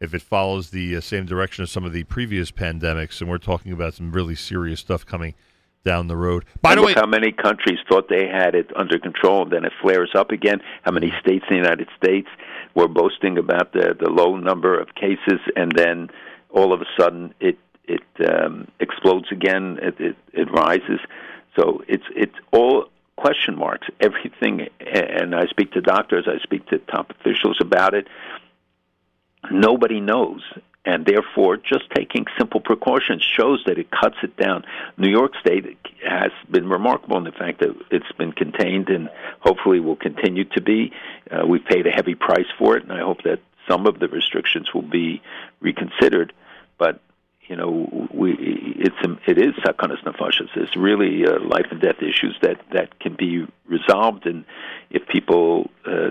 if 0.00 0.14
it 0.14 0.22
follows 0.22 0.70
the 0.70 0.96
uh, 0.96 1.00
same 1.00 1.24
direction 1.24 1.62
as 1.62 1.70
some 1.70 1.84
of 1.84 1.92
the 1.92 2.04
previous 2.04 2.50
pandemics, 2.50 3.20
and 3.20 3.30
we're 3.30 3.38
talking 3.38 3.72
about 3.72 3.94
some 3.94 4.12
really 4.12 4.34
serious 4.34 4.80
stuff 4.80 5.06
coming 5.06 5.34
down 5.84 6.08
the 6.08 6.16
road. 6.16 6.44
By 6.60 6.72
And 6.72 6.80
the 6.80 6.86
way, 6.86 6.94
how 6.94 7.06
many 7.06 7.32
countries 7.32 7.78
thought 7.88 8.08
they 8.08 8.26
had 8.26 8.54
it 8.54 8.70
under 8.76 8.98
control, 8.98 9.42
and 9.42 9.52
then 9.52 9.64
it 9.64 9.72
flares 9.80 10.10
up 10.14 10.30
again. 10.30 10.60
How 10.82 10.92
many 10.92 11.12
states 11.20 11.44
in 11.48 11.56
the 11.56 11.62
United 11.62 11.88
States 11.96 12.28
were 12.74 12.88
boasting 12.88 13.38
about 13.38 13.72
the 13.72 13.96
the 13.98 14.10
low 14.10 14.36
number 14.36 14.78
of 14.78 14.94
cases, 14.94 15.40
and 15.54 15.72
then 15.72 16.10
all 16.50 16.72
of 16.72 16.80
a 16.80 16.86
sudden 16.98 17.32
it 17.40 17.58
it 17.84 18.02
um, 18.28 18.68
explodes 18.80 19.28
again. 19.30 19.78
It, 19.80 20.00
it 20.00 20.16
it 20.32 20.50
rises. 20.50 21.00
So 21.56 21.82
it's 21.88 22.04
it's 22.14 22.34
all 22.52 22.88
question 23.16 23.56
marks. 23.56 23.86
Everything, 24.00 24.68
and 24.80 25.34
I 25.34 25.46
speak 25.46 25.72
to 25.72 25.80
doctors, 25.80 26.26
I 26.28 26.38
speak 26.42 26.66
to 26.66 26.78
top 26.78 27.10
officials 27.10 27.58
about 27.60 27.94
it. 27.94 28.08
Nobody 29.50 30.00
knows. 30.00 30.42
And 30.84 31.04
therefore, 31.04 31.56
just 31.56 31.90
taking 31.92 32.26
simple 32.38 32.60
precautions 32.60 33.20
shows 33.36 33.60
that 33.66 33.76
it 33.76 33.90
cuts 33.90 34.16
it 34.22 34.36
down. 34.36 34.64
New 34.96 35.10
York 35.10 35.32
State 35.40 35.76
has 36.08 36.30
been 36.48 36.68
remarkable 36.68 37.18
in 37.18 37.24
the 37.24 37.32
fact 37.32 37.58
that 37.58 37.74
it's 37.90 38.10
been 38.16 38.30
contained 38.30 38.88
and 38.88 39.10
hopefully 39.40 39.80
will 39.80 39.96
continue 39.96 40.44
to 40.44 40.60
be. 40.60 40.92
Uh, 41.28 41.44
we've 41.44 41.64
paid 41.64 41.88
a 41.88 41.90
heavy 41.90 42.14
price 42.14 42.46
for 42.56 42.76
it, 42.76 42.84
and 42.84 42.92
I 42.92 43.00
hope 43.00 43.24
that 43.24 43.40
some 43.68 43.86
of 43.86 43.98
the 43.98 44.06
restrictions 44.06 44.72
will 44.72 44.82
be 44.82 45.22
reconsidered. 45.60 46.32
But 46.78 47.00
you 47.48 47.56
know, 47.56 48.08
we 48.12 48.34
it's 48.38 48.96
it 49.26 49.38
is 49.38 49.54
sakanas 49.64 50.02
nefashos. 50.04 50.50
It's 50.56 50.76
really 50.76 51.26
uh, 51.26 51.40
life 51.40 51.66
and 51.70 51.80
death 51.80 52.00
issues 52.00 52.36
that 52.42 52.60
that 52.72 52.98
can 53.00 53.14
be 53.14 53.46
resolved, 53.66 54.26
and 54.26 54.44
if 54.90 55.06
people 55.08 55.70
uh, 55.84 56.10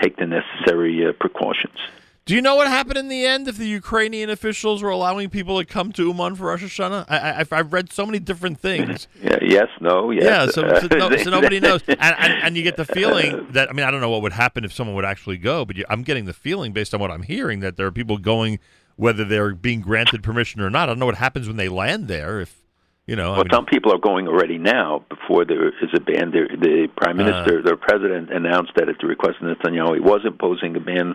take 0.00 0.16
the 0.16 0.26
necessary 0.26 1.06
uh, 1.06 1.12
precautions. 1.12 1.78
Do 2.26 2.34
you 2.34 2.40
know 2.40 2.56
what 2.56 2.68
happened 2.68 2.96
in 2.96 3.08
the 3.08 3.26
end 3.26 3.48
if 3.48 3.58
the 3.58 3.66
Ukrainian 3.68 4.30
officials 4.30 4.82
were 4.82 4.88
allowing 4.88 5.28
people 5.28 5.58
to 5.58 5.64
come 5.66 5.92
to 5.92 6.06
Uman 6.06 6.36
for 6.36 6.44
Rosh 6.46 6.64
Hashanah? 6.64 7.04
I, 7.06 7.18
I, 7.18 7.40
I've- 7.40 7.54
I've 7.54 7.70
read 7.74 7.92
so 7.92 8.06
many 8.06 8.18
different 8.18 8.58
things. 8.58 9.08
Yeah, 9.22 9.36
yes, 9.42 9.68
no, 9.80 10.10
yes. 10.10 10.24
Yeah, 10.24 10.46
so, 10.46 10.62
so, 10.80 10.96
no, 10.96 11.14
so 11.16 11.30
nobody 11.38 11.60
knows, 11.60 11.82
and, 11.88 11.98
and 12.00 12.32
and 12.42 12.56
you 12.56 12.62
get 12.62 12.76
the 12.76 12.84
feeling 12.84 13.46
that 13.52 13.68
I 13.70 13.72
mean 13.72 13.84
I 13.86 13.90
don't 13.90 14.00
know 14.00 14.10
what 14.10 14.22
would 14.22 14.32
happen 14.32 14.64
if 14.64 14.72
someone 14.72 14.94
would 14.96 15.04
actually 15.04 15.36
go, 15.38 15.64
but 15.64 15.76
you, 15.76 15.84
I'm 15.88 16.02
getting 16.02 16.24
the 16.26 16.32
feeling 16.32 16.72
based 16.72 16.92
on 16.94 17.00
what 17.00 17.10
I'm 17.10 17.22
hearing 17.22 17.60
that 17.60 17.76
there 17.76 17.86
are 17.86 17.92
people 17.92 18.18
going 18.18 18.58
whether 18.96 19.24
they're 19.24 19.54
being 19.54 19.80
granted 19.80 20.22
permission 20.22 20.60
or 20.60 20.68
not. 20.70 20.84
I 20.84 20.86
don't 20.92 20.98
know 20.98 21.06
what 21.06 21.16
happens 21.16 21.46
when 21.46 21.56
they 21.56 21.68
land 21.68 22.06
there. 22.08 22.40
If 22.40 22.62
you 23.06 23.16
know, 23.16 23.34
I 23.34 23.38
mean, 23.38 23.46
some 23.52 23.66
people 23.66 23.92
are 23.92 23.98
going 23.98 24.28
already 24.28 24.58
now. 24.58 25.04
Before 25.08 25.44
there 25.44 25.68
is 25.68 25.90
a 25.94 26.00
ban, 26.00 26.30
the, 26.30 26.48
the 26.58 26.88
prime 26.96 27.20
Uh. 27.20 27.24
minister, 27.24 27.62
the 27.62 27.76
president, 27.76 28.32
announced 28.32 28.72
that 28.76 28.88
at 28.88 28.96
the 29.00 29.06
request 29.06 29.36
of 29.42 29.56
Netanyahu, 29.56 29.94
he 29.94 30.00
was 30.00 30.22
imposing 30.24 30.76
a 30.76 30.80
ban 30.80 31.14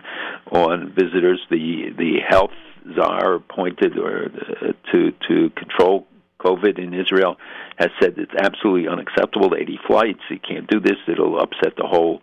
on 0.52 0.92
visitors. 0.92 1.40
The 1.50 1.90
the 1.96 2.18
health 2.26 2.52
czar 2.94 3.34
appointed 3.34 3.98
or 3.98 4.26
uh, 4.26 4.72
to 4.92 5.12
to 5.28 5.50
control 5.50 6.06
COVID 6.40 6.78
in 6.78 6.94
Israel 6.94 7.36
has 7.76 7.90
said 8.00 8.14
it's 8.18 8.32
absolutely 8.38 8.88
unacceptable. 8.88 9.54
Eighty 9.56 9.78
flights, 9.86 10.20
you 10.30 10.38
can't 10.38 10.66
do 10.68 10.80
this. 10.80 10.96
It'll 11.08 11.40
upset 11.40 11.74
the 11.76 11.86
whole. 11.86 12.22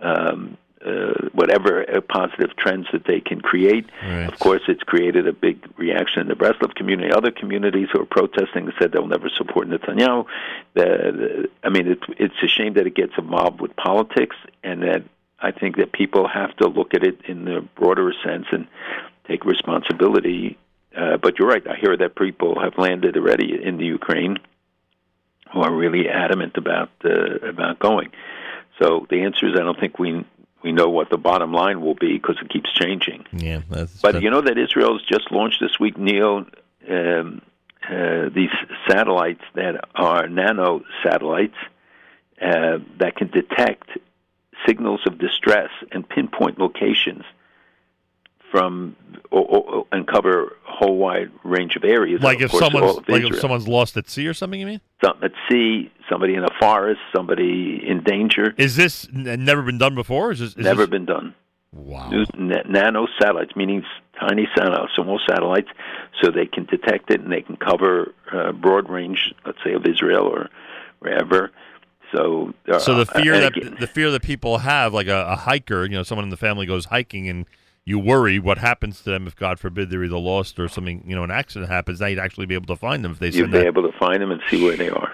Um, 0.00 0.58
uh, 0.84 1.28
whatever 1.32 1.82
uh, 1.82 2.00
positive 2.02 2.54
trends 2.56 2.86
that 2.92 3.04
they 3.06 3.20
can 3.20 3.40
create. 3.40 3.86
Of 4.28 4.38
course, 4.38 4.62
it's 4.68 4.82
created 4.82 5.26
a 5.26 5.32
big 5.32 5.66
reaction 5.76 6.20
in 6.22 6.28
the 6.28 6.34
Breslov 6.34 6.74
community. 6.74 7.10
Other 7.12 7.30
communities 7.30 7.88
who 7.92 8.00
are 8.02 8.06
protesting 8.06 8.70
said 8.78 8.92
they'll 8.92 9.06
never 9.06 9.30
support 9.30 9.68
Netanyahu. 9.68 10.26
The, 10.74 10.82
the, 10.82 11.50
I 11.62 11.70
mean, 11.70 11.88
it's 11.88 12.02
it's 12.18 12.34
a 12.42 12.48
shame 12.48 12.74
that 12.74 12.86
it 12.86 12.94
gets 12.94 13.12
involved 13.16 13.60
with 13.60 13.74
politics, 13.76 14.36
and 14.62 14.82
that 14.82 15.04
I 15.40 15.50
think 15.50 15.76
that 15.76 15.92
people 15.92 16.28
have 16.28 16.54
to 16.56 16.68
look 16.68 16.94
at 16.94 17.02
it 17.02 17.20
in 17.26 17.44
the 17.44 17.66
broader 17.76 18.12
sense 18.24 18.46
and 18.52 18.66
take 19.26 19.44
responsibility. 19.44 20.58
Uh, 20.96 21.16
but 21.16 21.38
you're 21.38 21.48
right. 21.48 21.66
I 21.66 21.76
hear 21.76 21.96
that 21.96 22.14
people 22.14 22.60
have 22.60 22.78
landed 22.78 23.16
already 23.16 23.60
in 23.60 23.78
the 23.78 23.86
Ukraine 23.86 24.38
who 25.52 25.60
are 25.60 25.72
really 25.72 26.08
adamant 26.08 26.56
about 26.56 26.90
uh, 27.04 27.36
about 27.48 27.78
going. 27.78 28.10
So 28.80 29.06
the 29.08 29.22
answer 29.22 29.46
is, 29.46 29.54
I 29.54 29.62
don't 29.62 29.78
think 29.78 29.98
we 29.98 30.24
we 30.64 30.72
know 30.72 30.88
what 30.88 31.10
the 31.10 31.18
bottom 31.18 31.52
line 31.52 31.80
will 31.82 31.94
be 31.94 32.14
because 32.14 32.36
it 32.42 32.48
keeps 32.48 32.72
changing. 32.72 33.26
yeah, 33.32 33.60
that's, 33.68 34.00
But 34.00 34.22
you 34.22 34.30
know 34.30 34.40
that 34.40 34.58
Israel's 34.58 35.02
just 35.04 35.30
launched 35.30 35.60
this 35.60 35.78
week 35.78 35.96
Neo 35.98 36.46
um, 36.88 37.42
uh, 37.88 38.28
these 38.34 38.50
satellites 38.88 39.42
that 39.54 39.88
are 39.94 40.26
nano 40.26 40.82
satellites 41.02 41.56
uh, 42.40 42.78
that 42.98 43.14
can 43.16 43.28
detect 43.28 43.90
signals 44.66 45.00
of 45.06 45.18
distress 45.18 45.70
and 45.92 46.08
pinpoint 46.08 46.58
locations 46.58 47.24
from 48.54 48.94
or, 49.32 49.42
or, 49.42 49.86
and 49.90 50.06
cover 50.06 50.44
a 50.68 50.72
whole 50.72 50.96
wide 50.96 51.28
range 51.42 51.74
of 51.74 51.82
areas. 51.82 52.22
like 52.22 52.40
if 52.40 52.52
course, 52.52 52.62
someone's 52.62 53.00
like 53.08 53.24
if 53.24 53.40
someone's 53.40 53.66
lost 53.66 53.96
at 53.96 54.08
sea 54.08 54.28
or 54.28 54.34
something. 54.34 54.60
You 54.60 54.66
mean? 54.66 54.80
some 55.04 55.18
at 55.24 55.32
sea, 55.50 55.90
somebody 56.08 56.34
in 56.34 56.44
a 56.44 56.48
forest, 56.60 57.00
somebody 57.14 57.82
in 57.84 58.04
danger. 58.04 58.54
Is 58.56 58.76
this 58.76 59.08
n- 59.12 59.44
never 59.44 59.62
been 59.62 59.78
done 59.78 59.96
before? 59.96 60.30
Is 60.30 60.38
this 60.38 60.50
is 60.50 60.56
Never 60.64 60.82
this- 60.82 60.90
been 60.90 61.04
done. 61.04 61.34
Wow. 61.72 62.08
New 62.10 62.24
na- 62.38 62.62
nano 62.68 63.08
satellites, 63.20 63.56
meaning 63.56 63.82
tiny 64.20 64.46
sat- 64.56 64.70
small 64.94 65.18
satellites, 65.28 65.68
so 66.22 66.30
they 66.30 66.46
can 66.46 66.66
detect 66.66 67.10
it 67.10 67.20
and 67.20 67.32
they 67.32 67.42
can 67.42 67.56
cover 67.56 68.14
uh, 68.32 68.52
broad 68.52 68.88
range, 68.88 69.34
let's 69.44 69.58
say, 69.64 69.72
of 69.72 69.84
Israel 69.84 70.22
or 70.26 70.48
wherever. 71.00 71.50
So, 72.14 72.54
uh, 72.72 72.78
So 72.78 72.94
the 72.94 73.06
fear 73.06 73.34
and 73.34 73.42
that 73.42 73.56
again- 73.56 73.76
the 73.80 73.88
fear 73.88 74.12
that 74.12 74.22
people 74.22 74.58
have, 74.58 74.94
like 74.94 75.08
a, 75.08 75.26
a 75.30 75.34
hiker, 75.36 75.82
you 75.82 75.96
know, 75.96 76.04
someone 76.04 76.22
in 76.22 76.30
the 76.30 76.36
family 76.36 76.66
goes 76.66 76.84
hiking, 76.84 77.28
and 77.28 77.44
you 77.86 77.98
worry 77.98 78.38
what 78.38 78.58
happens 78.58 78.98
to 79.02 79.10
them 79.10 79.26
if, 79.26 79.36
God 79.36 79.58
forbid, 79.60 79.90
they're 79.90 80.04
either 80.04 80.16
lost 80.18 80.58
or 80.58 80.68
something, 80.68 81.04
you 81.06 81.14
know, 81.14 81.24
an 81.24 81.30
accident 81.30 81.70
happens. 81.70 82.00
Now 82.00 82.06
you'd 82.06 82.18
actually 82.18 82.46
be 82.46 82.54
able 82.54 82.74
to 82.74 82.76
find 82.76 83.04
them 83.04 83.12
if 83.12 83.18
they 83.18 83.28
you'd 83.28 83.50
be 83.50 83.58
that. 83.58 83.66
able 83.66 83.82
to 83.82 83.96
find 83.98 84.22
them 84.22 84.30
and 84.30 84.40
see 84.50 84.62
where 84.62 84.76
they 84.76 84.88
are. 84.88 85.12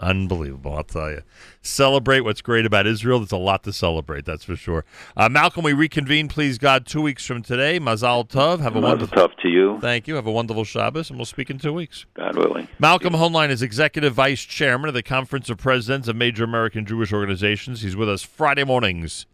Unbelievable, 0.00 0.74
I'll 0.74 0.82
tell 0.82 1.10
you. 1.12 1.22
Celebrate 1.60 2.22
what's 2.22 2.40
great 2.40 2.66
about 2.66 2.88
Israel. 2.88 3.20
There's 3.20 3.30
a 3.30 3.36
lot 3.36 3.62
to 3.62 3.72
celebrate, 3.72 4.24
that's 4.24 4.42
for 4.42 4.56
sure. 4.56 4.84
Uh, 5.16 5.28
Malcolm, 5.28 5.62
we 5.62 5.72
reconvene, 5.72 6.26
please 6.26 6.58
God, 6.58 6.86
two 6.86 7.00
weeks 7.00 7.24
from 7.24 7.40
today. 7.40 7.78
Mazal 7.78 8.28
Tov. 8.28 8.58
Have 8.58 8.74
a 8.74 8.80
Mazel 8.80 8.98
wonderful. 8.98 9.16
tov 9.16 9.36
to 9.42 9.48
you. 9.48 9.78
Thank 9.80 10.08
you. 10.08 10.16
Have 10.16 10.26
a 10.26 10.32
wonderful 10.32 10.64
Shabbos, 10.64 11.08
and 11.08 11.20
we'll 11.20 11.26
speak 11.26 11.50
in 11.50 11.58
two 11.58 11.72
weeks. 11.72 12.04
God 12.14 12.36
willing. 12.36 12.66
Malcolm 12.80 13.14
Hoenlein 13.14 13.50
is 13.50 13.62
Executive 13.62 14.12
Vice 14.12 14.42
Chairman 14.42 14.88
of 14.88 14.94
the 14.94 15.04
Conference 15.04 15.48
of 15.48 15.58
Presidents 15.58 16.08
of 16.08 16.16
Major 16.16 16.42
American 16.42 16.84
Jewish 16.84 17.12
Organizations. 17.12 17.82
He's 17.82 17.94
with 17.94 18.08
us 18.08 18.22
Friday 18.22 18.64
mornings, 18.64 19.26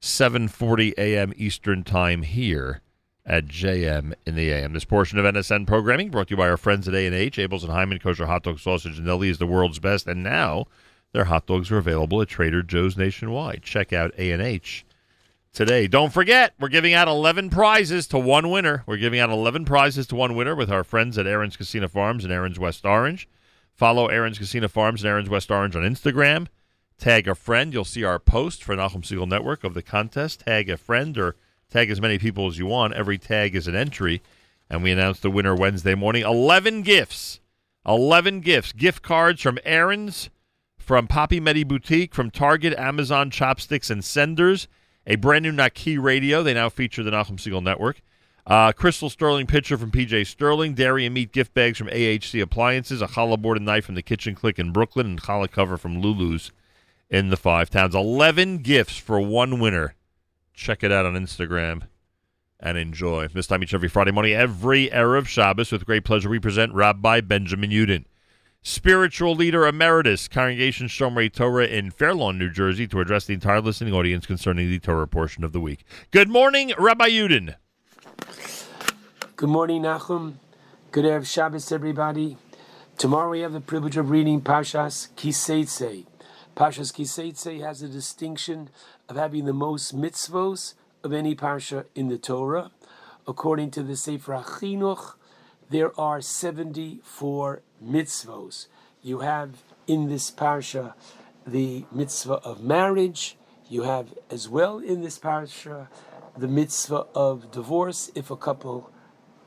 7.40 0.00 0.94
a.m. 0.96 1.32
Eastern 1.36 1.84
Time 1.84 2.22
here 2.22 2.80
at 3.26 3.46
JM 3.46 4.14
in 4.24 4.34
the 4.34 4.50
AM. 4.50 4.72
This 4.72 4.86
portion 4.86 5.18
of 5.18 5.26
NSN 5.26 5.66
programming 5.66 6.10
brought 6.10 6.28
to 6.28 6.32
you 6.32 6.36
by 6.38 6.48
our 6.48 6.56
friends 6.56 6.88
at 6.88 6.94
A&H. 6.94 7.36
Abeles 7.36 7.62
and 7.62 7.70
Heymann 7.70 8.02
Kosher 8.02 8.26
Hot 8.26 8.42
Dog 8.42 8.58
Sausage 8.58 8.96
and 8.96 9.06
Deli 9.06 9.28
is 9.28 9.38
the 9.38 9.46
world's 9.46 9.78
best, 9.78 10.06
and 10.06 10.22
now 10.22 10.64
their 11.12 11.24
hot 11.24 11.46
dogs 11.46 11.70
are 11.70 11.76
available 11.76 12.22
at 12.22 12.28
Trader 12.28 12.62
Joe's 12.62 12.96
nationwide. 12.96 13.62
Check 13.62 13.92
out 13.92 14.14
A&H 14.16 14.86
today. 15.52 15.86
Don't 15.86 16.12
forget, 16.14 16.54
we're 16.58 16.68
giving 16.68 16.94
out 16.94 17.06
11 17.06 17.50
prizes 17.50 18.06
to 18.08 18.18
one 18.18 18.50
winner. 18.50 18.84
We're 18.86 18.96
giving 18.96 19.20
out 19.20 19.28
11 19.28 19.66
prizes 19.66 20.06
to 20.08 20.16
one 20.16 20.34
winner 20.34 20.54
with 20.54 20.70
our 20.70 20.84
friends 20.84 21.18
at 21.18 21.26
Aron's 21.26 21.58
Kissena 21.58 21.90
Farms 21.90 22.24
and 22.24 22.32
Aron's 22.32 22.58
West 22.58 22.86
Orange. 22.86 23.28
Follow 23.74 24.08
Aron's 24.08 24.38
Kissena 24.38 24.70
Farms 24.70 25.02
and 25.02 25.10
Aron's 25.10 25.28
West 25.28 25.50
Orange 25.50 25.76
on 25.76 25.82
Instagram. 25.82 26.46
Tag 27.00 27.26
a 27.26 27.34
friend. 27.34 27.72
You'll 27.72 27.86
see 27.86 28.04
our 28.04 28.18
post 28.18 28.62
for 28.62 28.76
Nachum 28.76 29.00
Segal 29.00 29.26
Network 29.26 29.64
of 29.64 29.72
the 29.72 29.80
contest. 29.80 30.40
Tag 30.40 30.68
a 30.68 30.76
friend 30.76 31.16
or 31.16 31.34
tag 31.70 31.90
as 31.90 31.98
many 31.98 32.18
people 32.18 32.46
as 32.46 32.58
you 32.58 32.66
want. 32.66 32.92
Every 32.92 33.16
tag 33.16 33.56
is 33.56 33.66
an 33.66 33.74
entry. 33.74 34.20
And 34.68 34.82
we 34.82 34.92
announce 34.92 35.18
the 35.18 35.30
winner 35.30 35.56
Wednesday 35.56 35.94
morning. 35.94 36.24
11 36.24 36.82
gifts. 36.82 37.40
11 37.86 38.40
gifts. 38.40 38.72
Gift 38.72 39.02
cards 39.02 39.40
from 39.40 39.58
Aron's, 39.64 40.28
from 40.76 41.06
Poppy 41.06 41.40
Medi 41.40 41.64
Boutique, 41.64 42.14
from 42.14 42.30
Target, 42.30 42.78
Amazon, 42.78 43.30
Chopsticks, 43.30 43.88
and 43.88 44.04
Senders. 44.04 44.68
A 45.06 45.16
brand 45.16 45.44
new 45.44 45.52
Naki 45.52 45.96
radio. 45.96 46.42
They 46.42 46.52
now 46.52 46.68
feature 46.68 47.02
the 47.02 47.12
Nachum 47.12 47.38
Segal 47.38 47.62
Network. 47.62 48.02
Uh, 48.46 48.72
Crystal 48.72 49.08
Sterling 49.08 49.46
pitcher 49.46 49.78
from 49.78 49.90
PJ 49.90 50.26
Sterling. 50.26 50.74
Dairy 50.74 51.06
and 51.06 51.14
meat 51.14 51.32
gift 51.32 51.54
bags 51.54 51.78
from 51.78 51.88
AHC 51.88 52.42
Appliances. 52.42 53.00
A 53.00 53.06
challah 53.06 53.40
board 53.40 53.56
and 53.56 53.64
knife 53.64 53.86
from 53.86 53.94
the 53.94 54.02
Kitchen 54.02 54.34
Click 54.34 54.58
in 54.58 54.70
Brooklyn. 54.70 55.06
And 55.06 55.22
challah 55.22 55.50
cover 55.50 55.78
from 55.78 56.02
Lulu's 56.02 56.52
in 57.10 57.28
the 57.28 57.36
five 57.36 57.68
towns. 57.68 57.94
11 57.94 58.58
gifts 58.58 58.96
for 58.96 59.20
one 59.20 59.58
winner. 59.58 59.94
Check 60.54 60.84
it 60.84 60.92
out 60.92 61.04
on 61.04 61.14
Instagram 61.14 61.82
and 62.60 62.78
enjoy. 62.78 63.28
This 63.28 63.46
time 63.46 63.62
each 63.62 63.74
every 63.74 63.88
Friday 63.88 64.12
morning, 64.12 64.32
every 64.32 64.88
Erev 64.88 65.26
Shabbos, 65.26 65.72
with 65.72 65.86
great 65.86 66.04
pleasure, 66.04 66.28
we 66.28 66.38
present 66.38 66.72
Rabbi 66.72 67.22
Benjamin 67.22 67.70
Yudin, 67.70 68.04
spiritual 68.62 69.34
leader 69.34 69.66
emeritus, 69.66 70.28
Congregation 70.28 70.86
Shomrei 70.86 71.32
Torah 71.32 71.66
in 71.66 71.90
Fairlawn, 71.90 72.38
New 72.38 72.50
Jersey, 72.50 72.86
to 72.88 73.00
address 73.00 73.24
the 73.24 73.34
entire 73.34 73.60
listening 73.60 73.94
audience 73.94 74.26
concerning 74.26 74.68
the 74.68 74.78
Torah 74.78 75.08
portion 75.08 75.42
of 75.42 75.52
the 75.52 75.60
week. 75.60 75.84
Good 76.10 76.28
morning, 76.28 76.72
Rabbi 76.78 77.08
Yudin. 77.08 77.56
Good 79.36 79.48
morning, 79.48 79.82
Nachum. 79.82 80.34
Good 80.90 81.06
Erev 81.06 81.26
Shabbos, 81.26 81.72
everybody. 81.72 82.36
Tomorrow 82.98 83.30
we 83.30 83.40
have 83.40 83.54
the 83.54 83.62
privilege 83.62 83.96
of 83.96 84.10
reading 84.10 84.42
Pashas 84.42 85.08
Kiseitse. 85.16 86.04
Pashas 86.60 86.92
Kiseitse 86.92 87.62
has 87.62 87.80
a 87.80 87.88
distinction 87.88 88.68
of 89.08 89.16
having 89.16 89.46
the 89.46 89.54
most 89.54 89.96
mitzvos 89.96 90.74
of 91.02 91.10
any 91.10 91.34
parsha 91.34 91.86
in 91.94 92.08
the 92.08 92.18
Torah. 92.18 92.70
According 93.26 93.70
to 93.70 93.82
the 93.82 93.96
Sefer 93.96 94.34
HaChinuch, 94.34 95.14
there 95.70 95.98
are 95.98 96.20
74 96.20 97.62
mitzvos. 97.82 98.66
You 99.00 99.20
have 99.20 99.62
in 99.86 100.10
this 100.10 100.30
parsha 100.30 100.92
the 101.46 101.86
mitzvah 101.90 102.42
of 102.44 102.62
marriage. 102.62 103.38
You 103.70 103.84
have 103.84 104.12
as 104.28 104.46
well 104.46 104.80
in 104.80 105.00
this 105.00 105.18
parsha 105.18 105.88
the 106.36 106.46
mitzvah 106.46 107.06
of 107.14 107.50
divorce 107.50 108.10
if 108.14 108.30
a 108.30 108.36
couple 108.36 108.90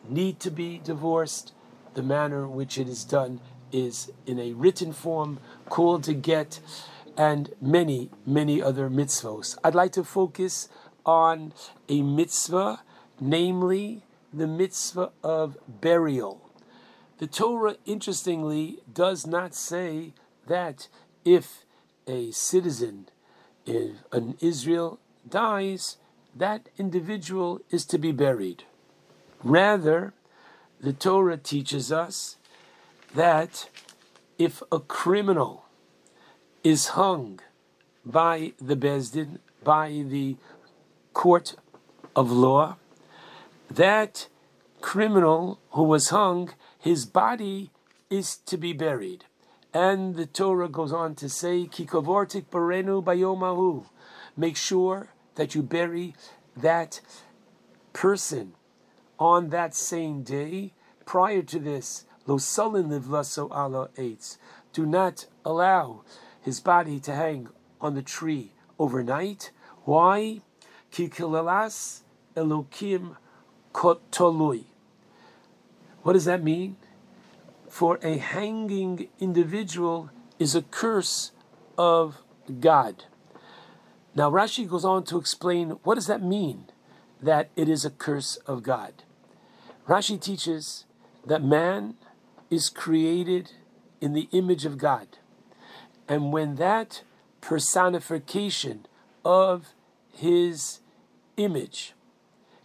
need 0.10 0.40
to 0.40 0.50
be 0.50 0.82
divorced. 0.84 1.54
The 1.94 2.02
manner 2.02 2.46
in 2.46 2.54
which 2.54 2.80
it 2.80 2.90
is 2.90 3.06
done 3.06 3.40
is 3.72 4.12
in 4.26 4.40
a 4.40 4.54
written 4.54 4.94
form, 4.94 5.40
called 5.70 6.04
to 6.06 6.14
get, 6.14 6.60
and 7.18 7.54
many, 7.62 8.10
many 8.26 8.62
other 8.62 8.90
mitzvos. 8.90 9.58
I'd 9.64 9.76
like 9.76 9.92
to 9.94 10.04
focus 10.04 10.70
on 11.06 11.54
a 11.90 12.02
mitzvah 12.02 12.82
namely 13.20 14.04
the 14.34 14.48
mitzvah 14.48 15.12
of 15.24 15.58
burial. 15.68 16.50
The 17.20 17.28
Torah, 17.28 17.78
interestingly, 17.86 18.80
does 18.92 19.26
not 19.28 19.54
say 19.54 20.14
that 20.48 20.88
if 21.24 21.66
a 22.08 22.32
citizen 22.32 23.08
in 23.66 24.00
an 24.12 24.38
Israel 24.42 25.00
dies, 25.28 25.98
that 26.36 26.68
individual 26.78 27.62
is 27.70 27.86
to 27.86 27.98
be 27.98 28.12
buried. 28.12 28.64
Rather, 29.44 30.14
the 30.82 30.94
Torah 30.94 31.38
teaches 31.38 31.92
us 31.92 32.38
that 33.14 33.70
if 34.38 34.64
a 34.72 34.80
criminal 34.80 35.63
is 36.64 36.88
hung 36.90 37.40
by 38.06 38.54
the 38.60 38.76
Beis 38.76 39.12
Din, 39.14 39.40
by 39.64 40.04
the 40.08 40.38
court 41.14 41.56
of 42.16 42.32
law, 42.32 42.78
that 43.70 44.28
criminal 44.82 45.60
who 45.72 45.84
was 45.84 46.10
hung, 46.10 46.54
his 46.80 47.06
body 47.06 47.72
is 48.10 48.38
to 48.46 48.58
be 48.58 48.74
buried. 48.74 49.26
And 49.74 50.16
the 50.16 50.26
Torah 50.26 50.70
goes 50.70 50.94
on 50.94 51.16
to 51.16 51.30
say, 51.30 51.66
Kikovortik 51.66 52.46
barenu 52.52 53.04
bayomahu. 53.04 53.86
Make 54.38 54.56
sure 54.56 55.10
that 55.36 55.56
you 55.56 55.64
bury 55.64 56.16
that 56.56 57.02
person 57.92 58.54
on 59.18 59.50
that 59.50 59.74
same 59.74 60.22
day. 60.22 60.74
Prior 61.06 61.42
to 61.42 61.60
this, 61.60 62.06
lo 62.28 62.38
sulin 62.38 62.90
livlaso 62.90 63.50
ala 63.52 63.90
eitz. 63.98 64.38
Do 64.74 64.86
not 64.86 65.26
allow 65.44 66.04
his 66.44 66.60
body 66.60 67.00
to 67.00 67.16
hang 67.16 67.48
on 67.82 67.96
the 67.96 68.02
tree 68.02 68.52
overnight. 68.78 69.52
Why? 69.86 70.42
Kikilalas 70.92 72.02
elokim 72.36 73.16
kotolui. 73.74 74.66
What 76.04 76.14
does 76.14 76.26
that 76.26 76.44
mean? 76.44 76.76
For 77.70 77.98
a 78.04 78.18
hanging 78.18 79.08
individual 79.20 80.12
is 80.38 80.54
a 80.54 80.62
curse 80.62 81.32
of 81.78 82.18
God. 82.60 83.06
Now 84.14 84.30
Rashi 84.30 84.68
goes 84.68 84.86
on 84.86 85.06
to 85.06 85.18
explain 85.18 85.72
what 85.84 85.96
does 85.96 86.08
that 86.08 86.22
mean 86.22 86.66
that 87.22 87.50
it 87.56 87.70
is 87.70 87.86
a 87.86 87.90
curse 87.90 88.36
of 88.46 88.62
God. 88.62 89.04
Rashi 89.88 90.22
teaches 90.22 90.86
that 91.26 91.44
man 91.44 91.96
is 92.50 92.70
created 92.70 93.54
in 94.02 94.14
the 94.14 94.28
image 94.32 94.66
of 94.66 94.78
God. 94.78 95.08
And 96.08 96.34
when 96.34 96.56
that 96.56 97.04
personification 97.42 98.86
of 99.24 99.74
his 100.12 100.80
image 101.38 101.94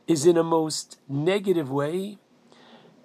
is 0.07 0.26
in 0.26 0.36
a 0.36 0.42
most 0.42 0.99
negative 1.08 1.70
way, 1.70 2.18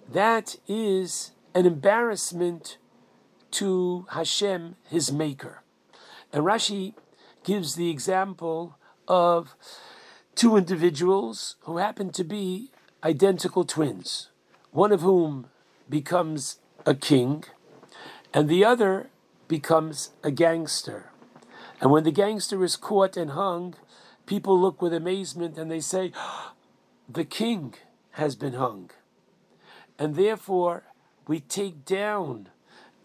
that 0.10 0.56
is 0.68 1.32
an 1.54 1.66
embarrassment 1.66 2.78
to 3.52 4.06
Hashem, 4.10 4.76
his 4.90 5.12
maker. 5.12 5.62
And 6.32 6.44
Rashi 6.44 6.94
gives 7.44 7.76
the 7.76 7.90
example 7.90 8.78
of 9.08 9.56
two 10.36 10.58
individuals 10.58 11.56
who 11.62 11.78
happen 11.78 12.12
to 12.12 12.24
be 12.24 12.72
identical 13.04 13.64
twins, 13.64 14.30
one 14.72 14.92
of 14.92 15.02
whom 15.02 15.48
becomes 15.90 16.60
a 16.86 16.96
king, 16.96 17.44
and 18.34 18.50
the 18.50 18.66
other 18.66 19.10
becomes 19.48 20.12
a 20.24 20.32
gangster. 20.32 21.12
And 21.82 21.92
when 21.92 22.04
the 22.04 22.12
gangster 22.12 22.64
is 22.64 22.76
caught 22.76 23.18
and 23.18 23.32
hung, 23.32 23.76
people 24.26 24.60
look 24.60 24.82
with 24.82 24.94
amazement 24.94 25.58
and 25.58 25.70
they 25.70 25.80
say, 25.80 26.12
The 27.10 27.26
king 27.26 27.76
has 28.12 28.36
been 28.36 28.54
hung. 28.54 28.92
And 30.00 30.16
therefore, 30.16 30.84
we 31.28 31.40
take 31.40 31.86
down 31.86 32.50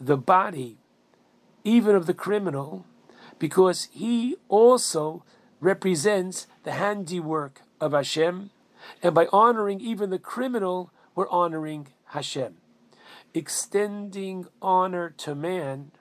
the 0.01 0.17
body, 0.17 0.79
even 1.65 1.95
of 1.95 2.07
the 2.07 2.15
criminal, 2.15 2.87
because 3.39 3.89
he 3.93 4.37
also 4.49 5.25
represents 5.61 6.47
the 6.65 6.73
handiwork 6.73 7.63
of 7.81 7.93
Hashem. 7.93 8.51
And 9.03 9.15
by 9.15 9.27
honoring 9.33 9.81
even 9.81 10.11
the 10.11 10.19
criminal, 10.19 10.91
we're 11.15 11.29
honoring 11.29 11.89
Hashem. 12.07 12.57
Extending 13.35 14.47
honor 14.63 15.11
to 15.19 15.35
man 15.35 15.93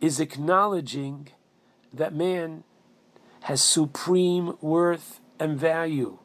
is 0.00 0.20
acknowledging 0.20 1.28
that 1.92 2.14
man 2.14 2.64
has 3.42 3.62
supreme 3.62 4.56
worth 4.60 5.20
and 5.38 5.58
value. 5.58 6.18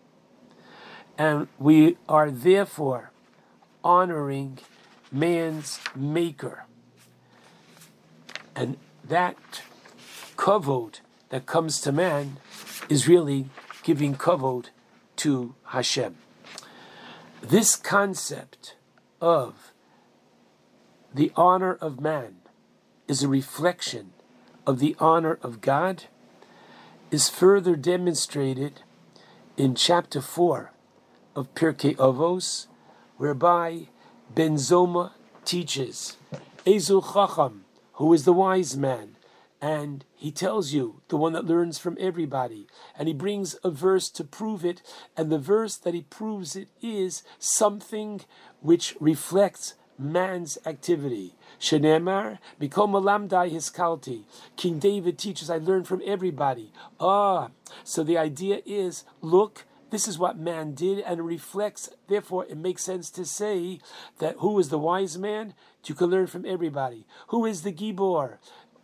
And 1.17 1.48
we 1.57 1.98
are 2.07 2.31
therefore 2.31 3.11
honoring 3.83 4.59
man's 5.11 5.80
maker. 5.95 6.65
And 8.56 8.77
that 9.03 9.61
kavod 10.38 10.99
that 11.30 11.45
comes 11.45 11.81
to 11.81 11.91
man 11.91 12.38
is 12.88 13.07
really 13.07 13.49
giving 13.83 14.15
kavod 14.15 14.67
to 15.17 15.56
Hashem. 15.65 16.15
This 17.41 17.75
concept 17.75 18.75
of 19.22 19.73
the 21.14 21.31
honor 21.35 21.73
of 21.73 21.99
man 21.99 22.38
is 23.09 23.23
a 23.23 23.27
reflection 23.27 24.11
of 24.67 24.77
the 24.77 24.95
honor 24.99 25.39
of 25.41 25.61
God 25.61 26.03
is 27.09 27.27
further 27.27 27.75
demonstrated 27.75 28.83
in 29.57 29.73
chapter 29.73 30.21
4 30.21 30.71
of 31.35 31.53
Pirkei 31.55 31.95
Avos, 31.95 32.67
whereby 33.17 33.88
Ben 34.35 34.55
Zoma 34.55 35.13
teaches 35.43 36.17
Ezu 36.67 37.01
Chacham, 37.13 37.65
who 37.93 38.13
is 38.13 38.25
the 38.25 38.33
wise 38.33 38.77
man, 38.77 39.15
and 39.59 40.05
he 40.15 40.31
tells 40.31 40.71
you, 40.71 41.01
the 41.07 41.17
one 41.17 41.33
that 41.33 41.45
learns 41.45 41.79
from 41.79 41.97
everybody, 41.99 42.67
and 42.95 43.07
he 43.07 43.13
brings 43.13 43.55
a 43.63 43.71
verse 43.71 44.09
to 44.11 44.23
prove 44.23 44.63
it, 44.63 44.83
and 45.17 45.31
the 45.31 45.39
verse 45.39 45.75
that 45.77 45.95
he 45.95 46.03
proves 46.03 46.55
it 46.55 46.67
is 46.79 47.23
something 47.39 48.21
which 48.61 48.95
reflects 48.99 49.73
man's 49.97 50.59
activity. 50.65 51.33
Shenemar, 51.59 52.39
Mikom 52.59 52.91
Malamdai 52.91 53.51
Hiskalti. 53.51 54.23
King 54.55 54.79
David 54.79 55.17
teaches, 55.17 55.49
I 55.49 55.57
learn 55.57 55.83
from 55.83 56.01
everybody. 56.05 56.71
Ah, 56.99 57.49
so 57.83 58.03
the 58.03 58.17
idea 58.17 58.61
is, 58.65 59.03
look, 59.21 59.65
this 59.89 60.07
is 60.07 60.19
what 60.19 60.38
man 60.38 60.73
did, 60.73 60.99
and 60.99 61.19
it 61.19 61.23
reflects, 61.23 61.89
therefore, 62.07 62.45
it 62.45 62.57
makes 62.57 62.83
sense 62.83 63.09
to 63.11 63.25
say 63.25 63.79
that 64.19 64.35
who 64.38 64.57
is 64.59 64.69
the 64.69 64.77
wise 64.77 65.17
man? 65.17 65.53
You 65.85 65.95
can 65.95 66.07
learn 66.07 66.27
from 66.27 66.45
everybody. 66.45 67.07
Who 67.29 67.45
is 67.45 67.63
the 67.63 67.73
Gibor? 67.73 68.38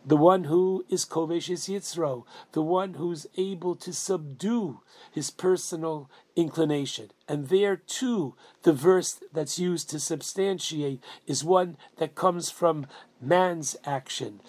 The 0.08 0.18
one 0.18 0.44
who 0.44 0.86
is 0.88 1.04
Kovesh 1.04 1.50
is 1.50 1.68
Yitzro, 1.68 2.26
the 2.52 2.62
one 2.62 2.94
who's 2.94 3.26
able 3.38 3.76
to 3.78 3.92
subdue 3.92 4.82
his 5.12 5.32
personal 5.32 6.12
inclination. 6.36 7.10
And 7.28 7.48
there 7.50 7.76
too, 7.76 8.36
the 8.62 8.74
verse 8.74 9.20
that's 9.34 9.58
used 9.58 9.90
to 9.90 10.00
substantiate 10.00 11.04
is 11.26 11.44
one 11.44 11.78
that 11.98 12.14
comes 12.14 12.52
from 12.52 12.86
man's 13.20 13.76
action. 13.84 14.42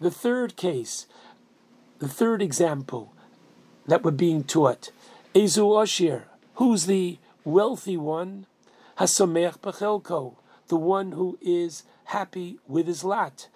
The 0.00 0.10
third 0.10 0.56
case, 0.56 1.06
the 2.00 2.08
third 2.08 2.42
example 2.42 3.14
that 3.86 4.02
we're 4.02 4.10
being 4.10 4.42
taught, 4.42 4.90
Ezu 5.32 5.62
Oshir, 5.62 6.24
who's 6.54 6.86
the 6.86 7.18
wealthy 7.44 7.96
one, 7.96 8.46
Hasomer 8.98 9.56
Pachelko, 9.60 10.34
the 10.66 10.76
one 10.76 11.12
who 11.12 11.38
is 11.40 11.84
happy 12.06 12.58
with 12.66 12.88
his 12.88 13.04
lot. 13.04 13.46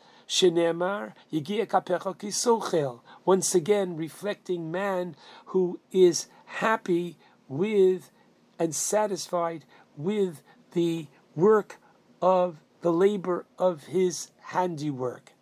Once 3.24 3.54
again 3.54 3.96
reflecting 3.96 4.72
man 4.72 5.14
who 5.46 5.78
is 5.90 6.26
happy 6.46 7.18
with 7.48 8.10
and 8.58 8.74
satisfied 8.74 9.64
with 9.94 10.42
the 10.72 11.06
work 11.34 11.76
of 12.22 12.62
the 12.80 12.92
labor 12.92 13.44
of 13.58 13.84
his 13.84 14.30
handiwork. 14.40 15.32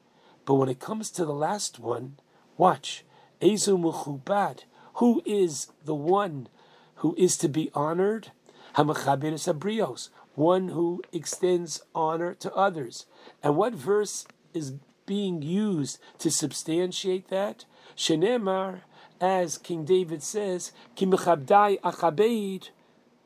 But 0.44 0.54
when 0.54 0.68
it 0.68 0.80
comes 0.80 1.12
to 1.12 1.24
the 1.24 1.32
last 1.32 1.78
one, 1.78 2.18
watch. 2.56 3.04
Ezu 3.40 3.78
who 4.94 5.22
is 5.24 5.68
the 5.84 5.94
one 5.94 6.48
who 6.96 7.14
is 7.16 7.36
to 7.38 7.48
be 7.48 7.70
honored? 7.74 8.32
Hamachabir 8.74 9.34
Sabrios, 9.34 10.08
one 10.34 10.68
who 10.68 11.02
extends 11.12 11.82
honor 11.94 12.34
to 12.34 12.52
others. 12.54 13.06
And 13.42 13.56
what 13.56 13.74
verse 13.74 14.26
is 14.54 14.74
being 15.06 15.42
used 15.42 15.98
to 16.18 16.30
substantiate 16.30 17.28
that? 17.28 17.64
Shenemar, 17.96 18.80
as 19.20 19.58
King 19.58 19.84
David 19.84 20.22
says, 20.22 20.72
Kimechabdai 20.96 21.80
achabeid 21.80 22.70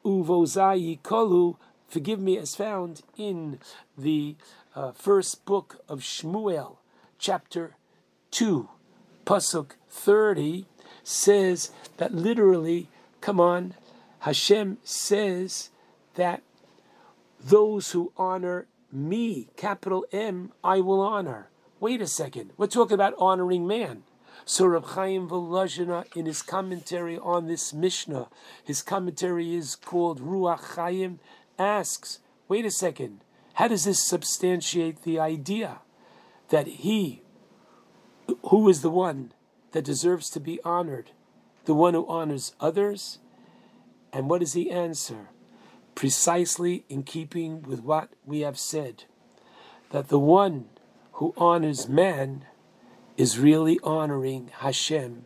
uvozai 0.05 1.01
kolu, 1.01 1.57
forgive 1.89 2.21
me, 2.21 2.37
as 2.39 2.55
found 2.55 3.03
in 3.17 3.59
the 3.97 4.37
uh, 4.75 4.93
first 4.93 5.45
book 5.45 5.81
of 5.89 6.01
Shmuel, 6.01 6.79
chapter 7.19 7.77
2, 8.33 8.69
Pasuk 9.25 9.73
30, 9.89 10.67
says 11.03 11.71
that 11.99 12.13
literally, 12.13 12.89
come 13.21 13.39
on, 13.39 13.75
Hashem 14.21 14.79
says 14.83 15.71
that 16.15 16.43
those 17.39 17.91
who 17.91 18.13
honor 18.17 18.67
me, 18.95 19.49
capital 19.57 20.07
M, 20.13 20.53
I 20.63 20.81
will 20.81 21.01
honor. 21.01 21.51
Wait 21.81 22.01
a 22.01 22.07
second. 22.07 22.53
We're 22.57 22.67
talking 22.67 22.95
about 22.95 23.15
honoring 23.19 23.67
man. 23.67 24.05
So 24.45 24.67
Reb 24.67 24.85
Chaim 24.85 25.29
Volozhiner, 25.29 26.05
in 26.17 26.27
his 26.27 26.43
commentary 26.43 27.19
on 27.19 27.47
this 27.47 27.73
Mishnah, 27.73 28.29
his 28.63 28.83
commentary 28.83 29.55
is 29.55 29.75
called 29.77 30.21
Ruach 30.21 30.77
Chaim, 30.77 31.19
asks, 31.59 32.19
wait 32.49 32.67
a 32.67 32.71
second, 32.71 33.21
how 33.55 33.69
does 33.69 33.85
this 33.85 34.07
substantiate 34.07 35.03
the 35.03 35.19
idea 35.19 35.79
that 36.49 36.67
he, 36.67 37.23
who 38.47 38.69
is 38.69 38.83
the 38.83 38.91
one 38.91 39.33
that 39.73 39.85
deserves 39.85 40.29
to 40.31 40.41
be 40.41 40.61
honored, 40.65 41.13
the 41.65 41.75
one 41.75 41.95
who 41.95 42.07
honors 42.07 42.55
others? 42.61 43.19
And 44.13 44.29
what 44.29 44.41
does 44.41 44.53
he 44.53 44.71
answer? 44.71 45.31
Precisely 45.95 46.85
in 46.89 47.03
keeping 47.03 47.63
with 47.63 47.81
what 47.81 48.11
we 48.25 48.41
have 48.41 48.59
said, 48.59 49.05
that 49.91 50.09
the 50.09 50.19
one 50.19 50.67
who 51.13 51.33
honors 51.37 51.89
man 51.89 52.45
is 53.17 53.39
really 53.39 53.79
honoring 53.85 54.51
Hashem, 54.59 55.25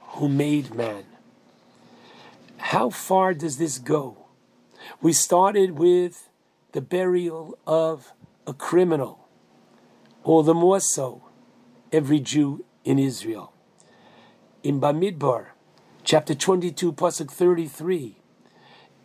who 0.00 0.28
made 0.28 0.74
man. 0.74 1.04
How 2.56 2.90
far 2.90 3.34
does 3.34 3.58
this 3.58 3.78
go? 3.78 4.26
We 5.02 5.12
started 5.12 5.78
with 5.78 6.28
the 6.72 6.80
burial 6.80 7.58
of 7.66 8.12
a 8.46 8.54
criminal, 8.54 9.28
all 10.24 10.42
the 10.42 10.54
more 10.54 10.80
so, 10.80 11.22
every 11.92 12.20
Jew 12.20 12.64
in 12.84 12.98
Israel. 12.98 13.52
In 14.62 14.80
Bamidbar, 14.80 15.48
chapter 16.04 16.34
22, 16.34 16.92
Pasuk 16.92 17.30
33, 17.30 18.17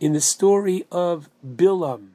in 0.03 0.11
the 0.11 0.19
story 0.19 0.83
of 0.91 1.29
Bilam, 1.47 2.09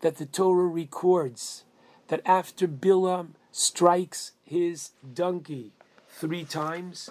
that 0.00 0.16
the 0.16 0.24
Torah 0.24 0.66
records 0.66 1.64
that 2.06 2.22
after 2.24 2.66
Bilam 2.66 3.34
strikes 3.52 4.32
his 4.44 4.92
donkey 5.12 5.72
three 6.08 6.44
times, 6.44 7.10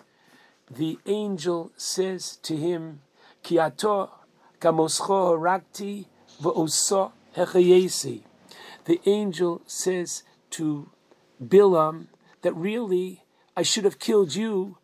the 0.71 0.97
angel 1.05 1.71
says 1.77 2.37
to 2.37 2.57
him, 2.57 3.01
Ki 3.43 3.59
ato 3.59 4.09
kamoscho. 4.59 5.37
The 8.85 9.01
angel 9.05 9.61
says 9.67 10.23
to 10.49 10.89
Bilam 11.45 12.07
that 12.41 12.55
really 12.55 13.23
I 13.55 13.61
should 13.61 13.83
have 13.83 13.99
killed 13.99 14.33
you 14.33 14.79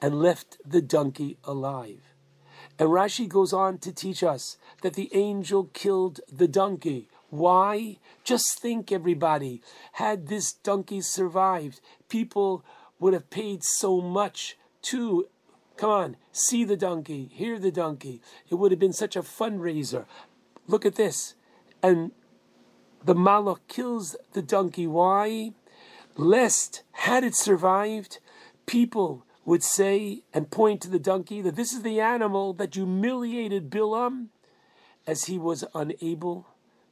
and 0.00 0.22
left 0.22 0.58
the 0.64 0.80
donkey 0.80 1.38
alive. 1.42 2.09
And 2.80 2.88
Rashi 2.88 3.28
goes 3.28 3.52
on 3.52 3.76
to 3.80 3.92
teach 3.92 4.22
us 4.22 4.56
that 4.80 4.94
the 4.94 5.10
angel 5.14 5.64
killed 5.74 6.20
the 6.32 6.48
donkey. 6.48 7.08
Why? 7.28 7.98
Just 8.24 8.58
think, 8.58 8.90
everybody. 8.90 9.60
Had 9.92 10.28
this 10.28 10.54
donkey 10.54 11.02
survived, 11.02 11.82
people 12.08 12.64
would 12.98 13.12
have 13.12 13.28
paid 13.28 13.62
so 13.62 14.00
much 14.00 14.56
to, 14.82 15.28
come 15.76 15.90
on, 15.90 16.16
see 16.32 16.64
the 16.64 16.76
donkey, 16.76 17.28
hear 17.30 17.58
the 17.58 17.70
donkey. 17.70 18.22
It 18.48 18.54
would 18.54 18.72
have 18.72 18.80
been 18.80 18.94
such 18.94 19.14
a 19.14 19.20
fundraiser. 19.20 20.06
Look 20.66 20.86
at 20.86 20.94
this. 20.94 21.34
And 21.82 22.12
the 23.04 23.14
Malach 23.14 23.60
kills 23.68 24.16
the 24.32 24.42
donkey. 24.42 24.86
Why? 24.86 25.52
Lest, 26.16 26.82
had 26.92 27.24
it 27.24 27.34
survived, 27.34 28.20
people 28.64 29.26
would 29.44 29.62
say 29.62 30.22
and 30.32 30.50
point 30.50 30.80
to 30.82 30.90
the 30.90 30.98
donkey 30.98 31.40
that 31.40 31.56
this 31.56 31.72
is 31.72 31.82
the 31.82 32.00
animal 32.00 32.52
that 32.54 32.74
humiliated 32.74 33.70
Bilam 33.70 34.26
as 35.06 35.24
he 35.24 35.38
was 35.38 35.64
unable 35.74 36.46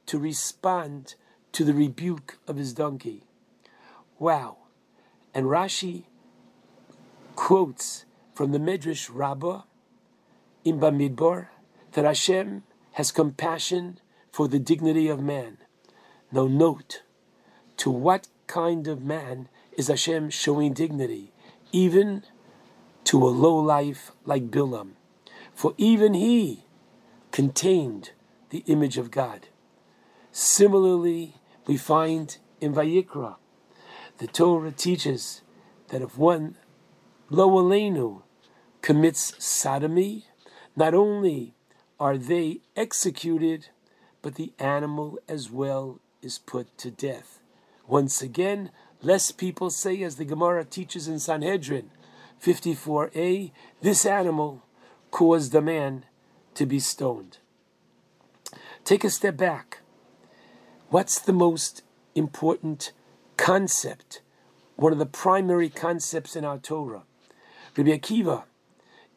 to 0.06 0.18
respond 0.18 1.14
to 1.52 1.64
the 1.64 1.74
rebuke 1.74 2.38
of 2.46 2.56
his 2.56 2.72
donkey. 2.72 3.24
Wow. 4.18 4.56
And 5.34 5.46
Rashi 5.46 6.04
quotes 7.36 8.04
from 8.34 8.52
the 8.52 8.58
Medrash 8.58 9.10
Rabbah 9.12 9.62
in 10.64 10.80
Bamidbar 10.80 11.48
that 11.92 12.04
Hashem 12.04 12.64
has 12.92 13.12
compassion 13.12 14.00
for 14.32 14.48
the 14.48 14.58
dignity 14.58 15.08
of 15.08 15.20
man. 15.20 15.58
Now 16.32 16.46
note, 16.46 17.02
to 17.78 17.90
what 17.90 18.28
kind 18.46 18.88
of 18.88 19.02
man 19.02 19.48
is 19.76 19.88
Hashem 19.88 20.30
showing 20.30 20.72
dignity? 20.72 21.32
Even 21.70 22.24
to 23.04 23.26
a 23.26 23.30
low 23.30 23.56
life 23.56 24.12
like 24.24 24.50
Bilam. 24.50 24.92
For 25.54 25.74
even 25.76 26.14
he 26.14 26.64
contained 27.32 28.12
the 28.50 28.64
image 28.66 28.98
of 28.98 29.10
God. 29.10 29.48
Similarly, 30.32 31.34
we 31.66 31.76
find 31.76 32.36
in 32.60 32.74
Vayikra, 32.74 33.36
the 34.18 34.26
Torah 34.26 34.72
teaches 34.72 35.42
that 35.88 36.02
if 36.02 36.16
one 36.16 36.56
lo 37.30 37.48
aleinu 37.48 38.22
commits 38.82 39.34
sodomy, 39.38 40.26
not 40.76 40.94
only 40.94 41.54
are 42.00 42.16
they 42.16 42.60
executed, 42.76 43.68
but 44.22 44.36
the 44.36 44.52
animal 44.58 45.18
as 45.28 45.50
well 45.50 46.00
is 46.22 46.38
put 46.38 46.76
to 46.78 46.90
death. 46.90 47.40
Once 47.86 48.22
again, 48.22 48.70
less 49.02 49.30
people 49.30 49.70
say, 49.70 50.02
as 50.02 50.16
the 50.16 50.24
Gemara 50.24 50.64
teaches 50.64 51.08
in 51.08 51.18
Sanhedrin 51.18 51.90
54a, 52.42 53.50
this 53.80 54.06
animal 54.06 54.62
caused 55.10 55.52
the 55.52 55.62
man 55.62 56.04
to 56.54 56.66
be 56.66 56.78
stoned. 56.78 57.38
Take 58.84 59.04
a 59.04 59.10
step 59.10 59.36
back. 59.36 59.80
What's 60.90 61.18
the 61.18 61.32
most 61.32 61.82
important 62.14 62.92
concept? 63.36 64.22
One 64.76 64.92
of 64.92 64.98
the 64.98 65.06
primary 65.06 65.68
concepts 65.68 66.36
in 66.36 66.44
our 66.44 66.58
Torah. 66.58 67.02
Rabbi 67.76 67.90
Akiva, 67.90 68.44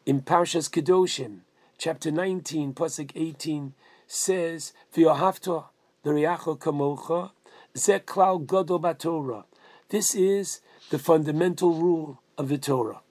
in 0.04 0.22
Parshas 0.22 0.68
Kedoshim, 0.68 1.40
chapter 1.78 2.10
19, 2.10 2.74
pasuk 2.74 3.12
18, 3.14 3.74
says, 4.06 4.72
"V'yohavta 4.94 5.66
l'riacho 6.04 6.58
kamocha 6.58 7.30
ze 7.76 7.98
klal 8.00 8.44
gadol 8.44 8.80
b'Torah." 8.80 9.44
This 9.88 10.14
is 10.14 10.60
the 10.90 10.98
fundamental 10.98 11.74
rule 11.74 12.20
of 12.38 12.48
the 12.48 12.58
Torah. 12.58 13.01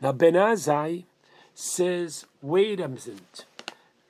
Now 0.00 0.12
Ben 0.12 0.34
Azai 0.34 1.04
says, 1.54 2.26
"Wait 2.42 2.80
a 2.80 2.88
minute." 2.88 3.44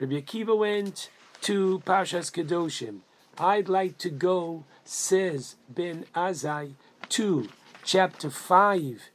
Rabbi 0.00 0.20
Akiva 0.20 0.56
went 0.56 1.10
to 1.42 1.82
Parshas 1.86 2.32
Kedoshim. 2.32 3.00
I'd 3.38 3.68
like 3.68 3.98
to 3.98 4.10
go, 4.10 4.64
says 4.84 5.56
Ben 5.68 6.06
Azai, 6.14 6.74
to 7.10 7.48
chapter 7.84 8.30
5 8.30 9.10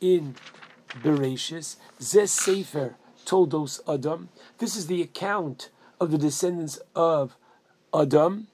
in 0.00 0.34
Bereshis, 0.88 1.76
Zes 2.00 2.32
Sefer 2.32 2.96
Toldos 3.24 3.80
Adam. 3.88 4.28
This 4.58 4.76
is 4.76 4.86
the 4.86 5.02
account 5.02 5.70
of 6.00 6.10
the 6.10 6.18
descendants 6.18 6.78
of 6.94 7.36
Adam. 7.92 8.48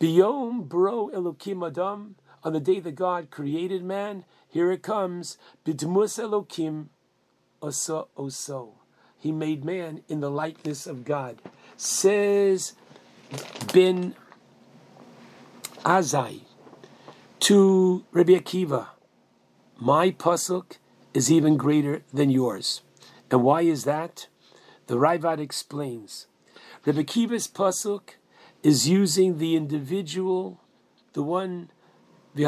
Biyom 0.00 0.68
Bro 0.68 1.10
Elokim 1.14 1.66
Adam, 1.66 2.16
on 2.42 2.52
the 2.52 2.60
day 2.60 2.80
that 2.80 2.94
God 2.94 3.30
created 3.30 3.82
man, 3.84 4.24
here 4.48 4.70
it 4.70 4.82
comes, 4.82 5.36
Bidmus 5.64 6.18
Elokim 6.18 6.88
Oso. 7.64 8.72
He 9.18 9.32
made 9.32 9.64
man 9.64 10.02
in 10.08 10.20
the 10.20 10.30
likeness 10.30 10.86
of 10.86 11.04
God. 11.04 11.40
Says 11.76 12.74
Ben 13.72 14.14
Azai 15.84 16.40
to 17.40 18.04
Rabbi 18.12 18.32
Akiva, 18.32 18.88
my 19.78 20.10
pasuk 20.10 20.78
is 21.12 21.30
even 21.32 21.56
greater 21.56 22.02
than 22.12 22.30
yours. 22.30 22.82
And 23.30 23.42
why 23.42 23.62
is 23.62 23.84
that? 23.84 24.28
The 24.86 24.96
Raavad 24.96 25.40
explains. 25.40 26.26
Rabbi 26.84 27.02
Akiva's 27.02 27.48
pasuk 27.48 28.16
is 28.62 28.88
using 28.88 29.38
the 29.38 29.56
individual, 29.56 30.60
the 31.12 31.22
one. 31.22 31.70
The 32.34 32.46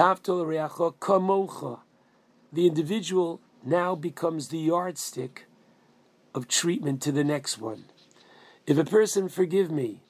individual 2.55 3.41
now 3.67 3.95
becomes 3.95 4.49
the 4.49 4.59
yardstick 4.59 5.47
of 6.35 6.49
treatment 6.49 7.03
to 7.03 7.13
the 7.13 7.25
next 7.25 7.59
one. 7.59 7.85
If 8.67 8.79
a 8.79 8.85
person, 8.85 9.29
forgive 9.29 9.71
me, 9.71 10.03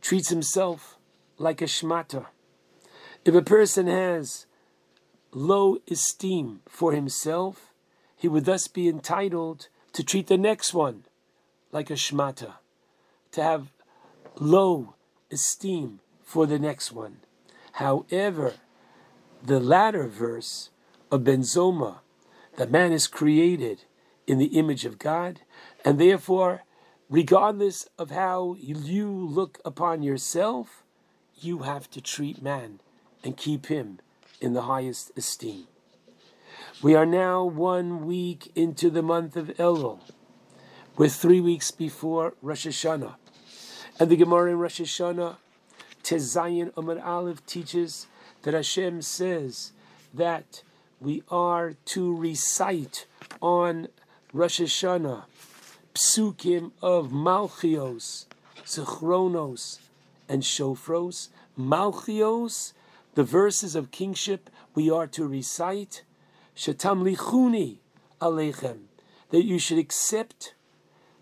treats 0.00 0.28
himself 0.28 0.98
like 1.38 1.60
a 1.60 1.66
shmata, 1.66 2.26
if 3.24 3.34
a 3.34 3.42
person 3.42 3.86
has 3.86 4.46
low 5.32 5.78
esteem 5.90 6.60
for 6.68 6.92
himself, 6.92 7.72
he 8.16 8.28
would 8.28 8.44
thus 8.44 8.66
be 8.66 8.88
entitled 8.88 9.68
to 9.92 10.02
treat 10.02 10.26
the 10.26 10.38
next 10.38 10.72
one 10.72 11.04
like 11.72 11.90
a 11.90 11.94
shmata, 11.94 12.54
to 13.32 13.42
have 13.42 13.72
low 14.36 14.94
esteem 15.30 16.00
for 16.22 16.46
the 16.46 16.58
next 16.58 16.92
one. 16.92 17.18
However, 17.72 18.54
the 19.42 19.60
latter 19.60 20.06
verse 20.06 20.70
of 21.10 21.24
Ben 21.24 21.40
Zoma, 21.40 21.98
that 22.60 22.70
man 22.70 22.92
is 22.92 23.06
created 23.06 23.84
in 24.26 24.36
the 24.36 24.58
image 24.58 24.84
of 24.84 24.98
God, 24.98 25.40
and 25.82 25.98
therefore 25.98 26.64
regardless 27.08 27.88
of 27.98 28.10
how 28.10 28.54
you 28.60 29.10
look 29.10 29.58
upon 29.64 30.02
yourself, 30.02 30.82
you 31.40 31.60
have 31.60 31.90
to 31.90 32.02
treat 32.02 32.42
man 32.42 32.80
and 33.24 33.38
keep 33.38 33.68
him 33.68 33.98
in 34.42 34.52
the 34.52 34.68
highest 34.68 35.10
esteem. 35.16 35.68
We 36.82 36.94
are 36.94 37.06
now 37.06 37.44
one 37.44 38.04
week 38.04 38.52
into 38.54 38.90
the 38.90 39.00
month 39.00 39.36
of 39.36 39.46
Elul. 39.56 40.00
We're 40.98 41.08
three 41.08 41.40
weeks 41.40 41.70
before 41.70 42.34
Rosh 42.42 42.66
Hashanah. 42.66 43.14
And 43.98 44.10
the 44.10 44.16
Gemara 44.16 44.50
in 44.50 44.58
Rosh 44.58 44.82
Hashanah, 44.82 45.36
Tezayin 46.04 46.72
Amar 46.76 46.98
Aleph 46.98 47.46
teaches 47.46 48.06
that 48.42 48.52
Hashem 48.52 49.00
says 49.00 49.72
that 50.12 50.62
we 51.00 51.22
are 51.30 51.72
to 51.86 52.14
recite 52.14 53.06
on 53.40 53.88
Rosh 54.32 54.60
Hashanah 54.60 55.24
psukim 55.94 56.72
of 56.82 57.08
Malchios, 57.08 58.26
Zichronos, 58.64 59.78
and 60.28 60.42
Shofros. 60.42 61.28
Malchios, 61.58 62.72
the 63.14 63.24
verses 63.24 63.74
of 63.74 63.90
kingship 63.90 64.50
we 64.74 64.90
are 64.90 65.06
to 65.06 65.26
recite. 65.26 66.04
Shetam 66.54 67.02
lichuni 67.02 67.78
aleichem, 68.20 68.82
that 69.30 69.44
you 69.44 69.58
should 69.58 69.78
accept 69.78 70.54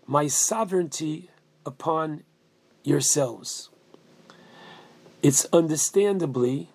my 0.05 0.27
sovereignty 0.27 1.29
upon 1.65 2.23
yourselves. 2.83 3.69
It's 5.21 5.45
understandably 5.53 6.69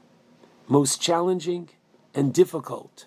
most 0.69 1.01
challenging 1.01 1.69
and 2.15 2.33
difficult 2.33 3.07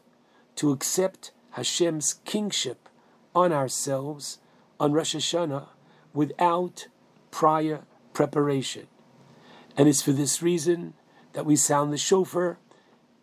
to 0.56 0.72
accept 0.72 1.32
Hashem's 1.52 2.16
kingship 2.26 2.90
on 3.36 3.52
ourselves 3.52 4.40
on 4.80 4.94
Rosh 4.94 5.16
Hashanah 5.16 5.68
without 6.14 6.88
prior 7.32 7.82
preparation. 8.14 8.88
And 9.76 9.88
it's 9.88 10.02
for 10.02 10.11
this 10.11 10.42
reason 10.42 10.94
that 11.34 11.45
we 11.45 11.56
sound 11.56 11.94
the 11.94 11.98
shofar 11.98 12.58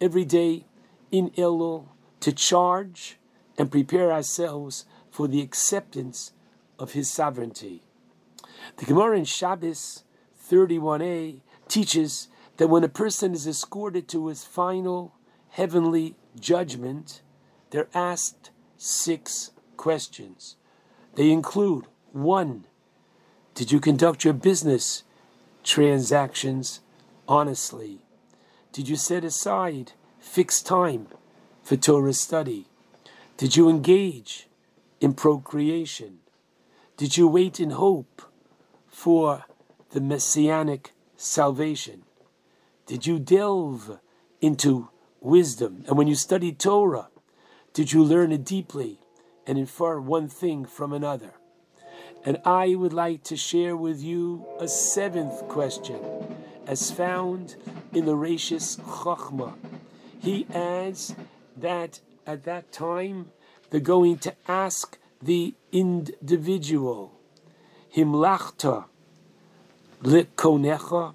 every 0.01 0.25
day 0.25 0.67
in 1.11 1.31
Elul 1.31 1.87
to 2.21 2.33
charge 2.33 3.19
and 3.59 3.71
prepare 3.71 4.13
ourselves 4.13 4.87
for 5.11 5.29
the 5.29 5.41
acceptance 5.41 6.33
of 6.79 6.93
His 6.93 7.11
sovereignty. 7.11 7.83
The 8.77 8.87
Gemara 8.87 9.19
in 9.19 9.25
Shabbos 9.25 10.05
31a 10.51 11.41
teaches 11.69 12.29
that 12.57 12.69
when 12.69 12.85
a 12.85 12.89
person 12.89 13.35
is 13.35 13.47
escorted 13.47 14.09
to 14.09 14.29
his 14.29 14.45
final 14.45 15.14
heavenly 15.55 16.17
judgment, 16.41 17.23
they're 17.71 17.89
asked 17.95 18.51
six 18.77 19.53
questions. 19.77 20.57
They 21.15 21.31
include 21.31 21.87
one, 22.11 22.67
did 23.55 23.71
you 23.71 23.79
conduct 23.79 24.25
your 24.25 24.35
business 24.35 25.05
transactions 25.63 26.81
honestly? 27.29 28.01
Did 28.73 28.89
you 28.89 28.97
set 28.97 29.23
aside 29.23 29.93
fixed 30.19 30.67
time 30.67 31.07
for 31.63 31.77
Torah 31.77 32.15
study? 32.15 32.67
Did 33.37 33.55
you 33.55 33.69
engage 33.69 34.49
in 35.01 35.15
procreation? 35.15 36.19
Did 36.97 37.17
you 37.17 37.29
wait 37.29 37.61
in 37.61 37.71
hope 37.71 38.23
for 38.89 39.45
the 39.91 40.01
messianic 40.01 40.95
salvation? 41.17 42.03
Did 42.87 43.07
you 43.07 43.21
delve 43.21 44.01
into 44.41 44.89
wisdom? 45.25 45.85
And 45.89 45.99
when 45.99 46.07
you 46.07 46.15
studied 46.15 46.59
Torah, 46.59 47.09
did 47.73 47.93
you 47.93 48.05
learn 48.05 48.31
it 48.31 48.45
deeply 48.45 49.01
and 49.47 49.59
infer 49.59 49.99
one 49.99 50.29
thing 50.29 50.65
from 50.65 50.93
another? 50.93 51.35
And 52.25 52.41
I 52.45 52.75
would 52.75 52.93
like 52.93 53.25
to 53.25 53.37
share 53.37 53.77
with 53.77 54.03
you 54.03 54.47
a 54.59 54.69
seventh 54.69 55.49
question, 55.49 56.01
as 56.67 56.91
found 56.91 57.57
in 57.93 58.07
the 58.07 58.17
Reishis 58.17 58.79
Chochma. 58.81 59.55
He 60.21 60.47
adds 60.55 61.15
that 61.57 62.01
at 62.27 62.45
that 62.45 62.73
time 62.73 63.33
they're 63.71 63.81
going 63.81 64.19
to 64.19 64.35
ask 64.49 64.99
the 65.21 65.55
individual, 65.73 67.19
Himlachta 67.95 68.87
likonecha. 70.03 71.15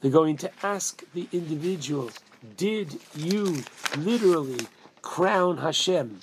They're 0.00 0.10
going 0.10 0.36
to 0.38 0.50
ask 0.62 1.02
the 1.14 1.28
individual, 1.32 2.10
did 2.56 2.98
you 3.14 3.62
literally 3.96 4.66
crown 5.00 5.58
Hashem 5.58 6.20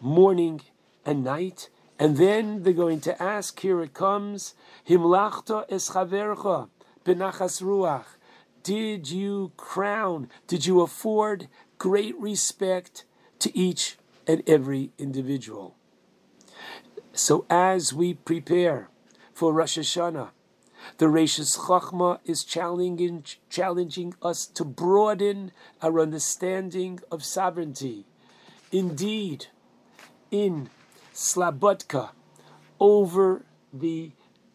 morning 0.00 0.60
and 1.04 1.24
night? 1.24 1.68
And 1.98 2.16
then 2.16 2.62
they're 2.62 2.72
going 2.72 3.00
to 3.02 3.20
ask, 3.22 3.58
here 3.58 3.82
it 3.82 3.92
comes, 3.92 4.54
Himlachta 4.88 5.64
es 5.68 5.90
chavercha 5.90 6.68
benachas 7.04 7.60
ruach. 7.60 8.04
Did 8.62 9.10
you 9.10 9.52
crown, 9.56 10.28
did 10.46 10.66
you 10.66 10.80
afford 10.80 11.48
great 11.78 12.16
respect 12.18 13.04
to 13.40 13.56
each 13.56 13.96
and 14.26 14.42
every 14.46 14.90
individual? 14.98 15.74
So 17.12 17.46
as 17.50 17.92
we 17.92 18.14
prepare 18.14 18.90
for 19.32 19.52
Rosh 19.52 19.78
Hashanah, 19.78 20.30
the 20.98 21.06
Reishis 21.06 21.58
Chochma 21.58 22.18
is 22.24 22.44
challenging, 22.44 23.24
challenging 23.48 24.14
us 24.22 24.46
to 24.46 24.64
broaden 24.64 25.52
our 25.82 26.00
understanding 26.00 27.00
of 27.10 27.24
sovereignty. 27.24 28.04
Indeed, 28.70 29.46
in 30.30 30.70
Slabotka, 31.14 32.10
over 32.80 33.44
the 33.72 34.12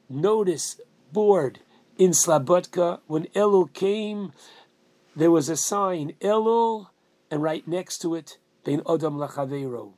notice 0.10 0.80
board 1.12 1.60
in 1.98 2.12
Slabotka, 2.12 3.00
when 3.08 3.26
Elul 3.36 3.72
came, 3.74 4.34
there 5.16 5.32
was 5.32 5.50
a 5.50 5.58
sign, 5.58 6.14
Elul, 6.22 6.88
and 7.30 7.42
right 7.42 7.68
next 7.68 8.00
to 8.00 8.16
it, 8.16 8.38
Ben 8.64 8.82
Adam 8.90 9.18
Lachavero. 9.18 9.94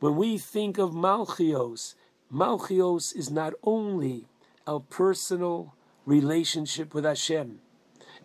When 0.00 0.16
we 0.16 0.38
think 0.38 0.78
of 0.78 0.90
Malchios, 0.90 1.94
Malchios 2.32 3.14
is 3.14 3.30
not 3.30 3.54
only 3.62 4.26
our 4.66 4.80
personal 4.80 5.74
relationship 6.06 6.94
with 6.94 7.04
Hashem 7.04 7.60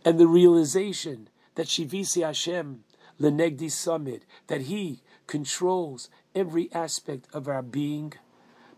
and 0.06 0.19
the 0.19 0.27
realization 0.27 1.30
that 1.56 1.68
Shivisi 1.68 2.26
Hashem, 2.26 2.84
Lenegdi 3.19 3.69
Summit, 3.69 4.24
that 4.48 4.61
He 4.61 5.01
controls 5.27 6.09
every 6.34 6.72
aspect 6.72 7.27
of 7.34 7.48
our 7.48 7.61
being. 7.61 8.14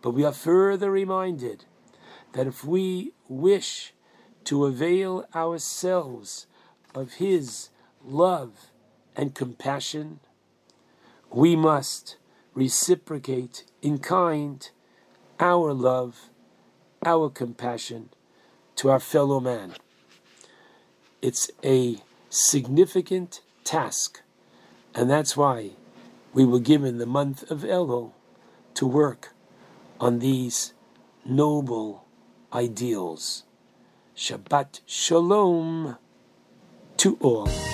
But 0.02 0.12
we 0.12 0.24
are 0.24 0.34
further 0.34 0.90
reminded 0.90 1.66
that 2.34 2.48
if 2.48 2.66
we 2.66 3.14
wish 3.28 3.94
to 4.46 4.66
avail 4.66 5.26
ourselves 5.36 6.48
of 6.96 7.14
His 7.14 7.70
love 8.04 8.72
and 9.16 9.36
compassion, 9.36 10.20
we 11.30 11.56
must 11.56 12.18
reciprocate 12.54 13.66
in 13.82 14.00
kind 14.00 14.70
our 15.40 15.74
love, 15.74 16.31
our 17.06 17.30
compassion 17.30 18.10
to 18.76 18.90
our 18.90 19.00
fellow 19.00 19.40
man. 19.40 19.74
It's 21.22 21.52
a 21.64 21.98
significant 22.30 23.42
task, 23.64 24.22
and 24.96 25.10
that's 25.10 25.36
why 25.38 25.72
we 26.34 26.46
were 26.46 26.60
given 26.60 26.98
the 26.98 27.06
month 27.06 27.50
of 27.52 27.62
Elul 27.62 28.12
to 28.76 28.88
work 28.88 29.34
on 30.00 30.20
these 30.20 30.74
noble 31.26 32.06
ideals. 32.54 33.44
Shabbat 34.16 34.82
Shalom 34.86 35.98
to 36.98 37.18
all. 37.22 37.71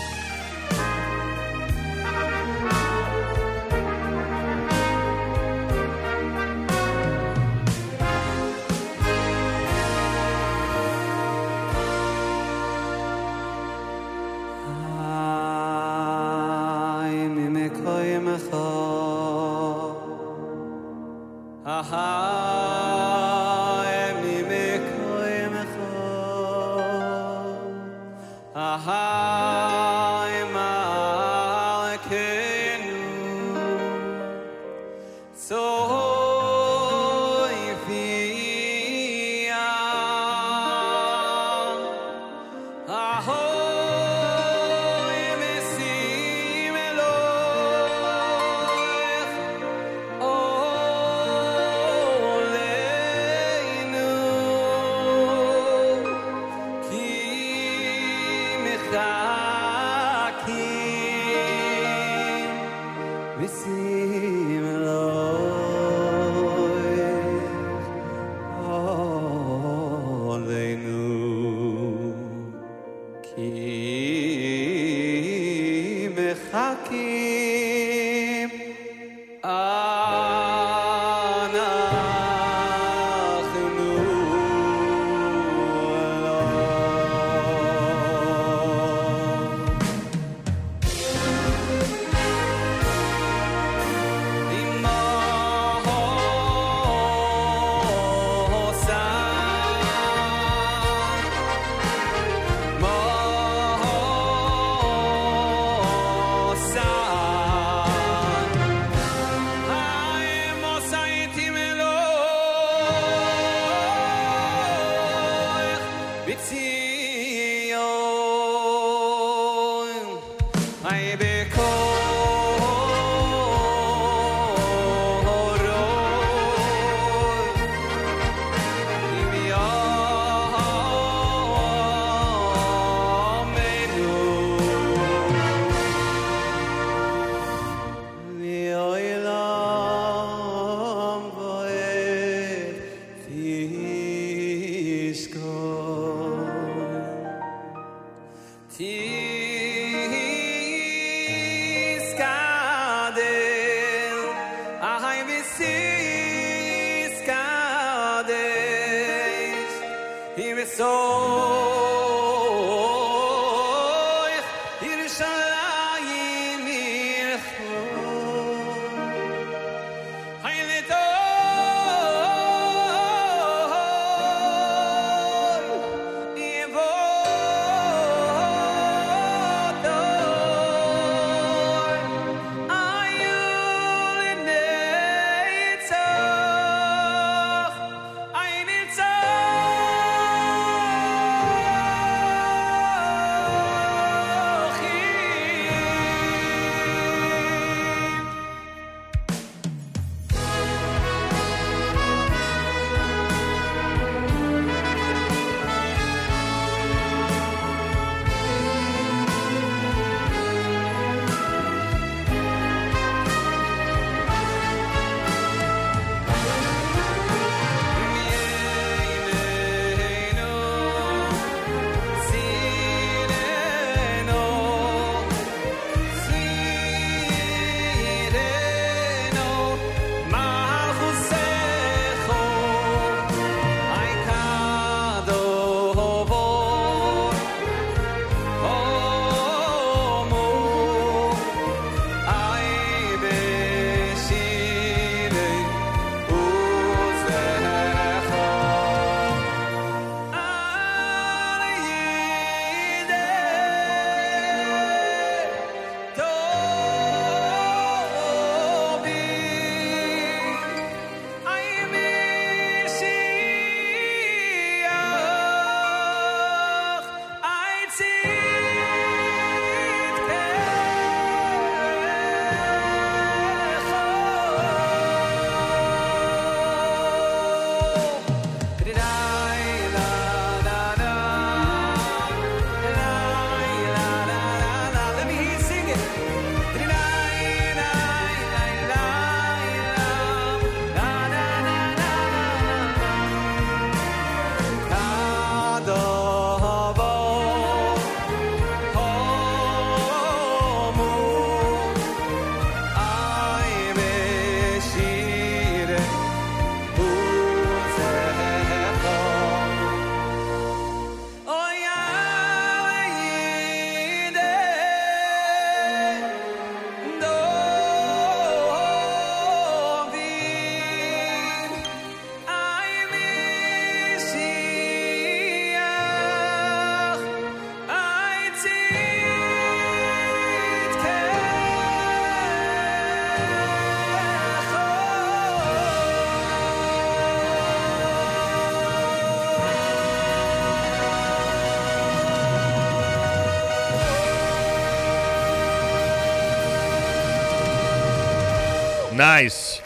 Nice. 349.17 349.81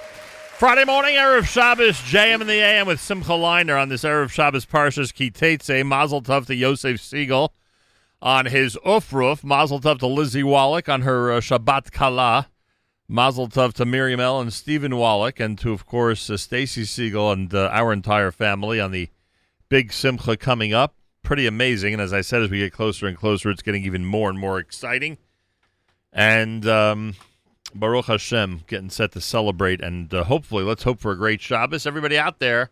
Friday 0.57 0.83
morning, 0.83 1.15
Erev 1.15 1.45
Shabbos, 1.45 1.95
JM 2.01 2.41
in 2.41 2.47
the 2.47 2.59
AM 2.59 2.85
with 2.85 2.99
Simcha 2.99 3.33
Liner 3.33 3.77
on 3.77 3.87
this 3.87 4.03
Erev 4.03 4.29
Shabbos 4.29 4.65
Parshas 4.65 5.13
Kitetse. 5.13 5.85
Mazel 5.85 6.21
Tov 6.21 6.47
to 6.47 6.53
Yosef 6.53 6.97
Segal 6.97 7.51
on 8.21 8.47
his 8.47 8.75
Ufruf. 8.85 9.41
Mazel 9.41 9.79
Tov 9.79 9.99
to 9.99 10.07
Lizzie 10.07 10.43
Wallach 10.43 10.89
on 10.89 11.03
her 11.03 11.31
uh, 11.31 11.39
Shabbat 11.39 11.93
Kala. 11.93 12.49
Mazel 13.07 13.47
Tov 13.47 13.71
to 13.75 13.85
Miriam 13.85 14.19
L. 14.19 14.41
and 14.41 14.51
Stephen 14.51 14.97
Wallach, 14.97 15.39
and 15.39 15.57
to, 15.59 15.71
of 15.71 15.85
course, 15.85 16.29
uh, 16.29 16.35
Stacy 16.35 16.83
Segal 16.83 17.31
and 17.31 17.53
uh, 17.53 17.69
our 17.71 17.93
entire 17.93 18.31
family 18.31 18.81
on 18.81 18.91
the 18.91 19.07
big 19.69 19.93
Simcha 19.93 20.35
coming 20.35 20.73
up. 20.73 20.95
Pretty 21.23 21.47
amazing. 21.47 21.93
And 21.93 22.01
as 22.01 22.11
I 22.11 22.19
said, 22.19 22.41
as 22.41 22.49
we 22.49 22.59
get 22.59 22.73
closer 22.73 23.07
and 23.07 23.15
closer, 23.15 23.49
it's 23.49 23.61
getting 23.61 23.85
even 23.85 24.03
more 24.03 24.29
and 24.29 24.37
more 24.37 24.59
exciting. 24.59 25.17
And 26.11 26.67
um, 26.67 27.15
Baruch 27.73 28.05
Hashem 28.05 28.63
getting 28.67 28.89
set 28.89 29.11
to 29.13 29.21
celebrate, 29.21 29.81
and 29.81 30.13
uh, 30.13 30.23
hopefully, 30.23 30.63
let's 30.63 30.83
hope 30.83 30.99
for 30.99 31.11
a 31.11 31.17
great 31.17 31.41
Shabbos. 31.41 31.85
Everybody 31.85 32.17
out 32.17 32.39
there, 32.39 32.69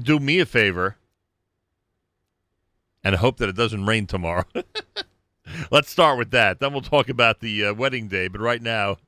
do 0.00 0.18
me 0.18 0.40
a 0.40 0.46
favor 0.46 0.96
and 3.04 3.16
hope 3.16 3.38
that 3.38 3.48
it 3.48 3.56
doesn't 3.56 3.86
rain 3.86 4.06
tomorrow. 4.06 4.44
let's 5.70 5.90
start 5.90 6.18
with 6.18 6.30
that. 6.30 6.60
Then 6.60 6.72
we'll 6.72 6.82
talk 6.82 7.08
about 7.08 7.40
the 7.40 7.66
uh, 7.66 7.74
wedding 7.74 8.08
day. 8.08 8.28
But 8.28 8.40
right 8.40 8.62
now, 8.62 8.98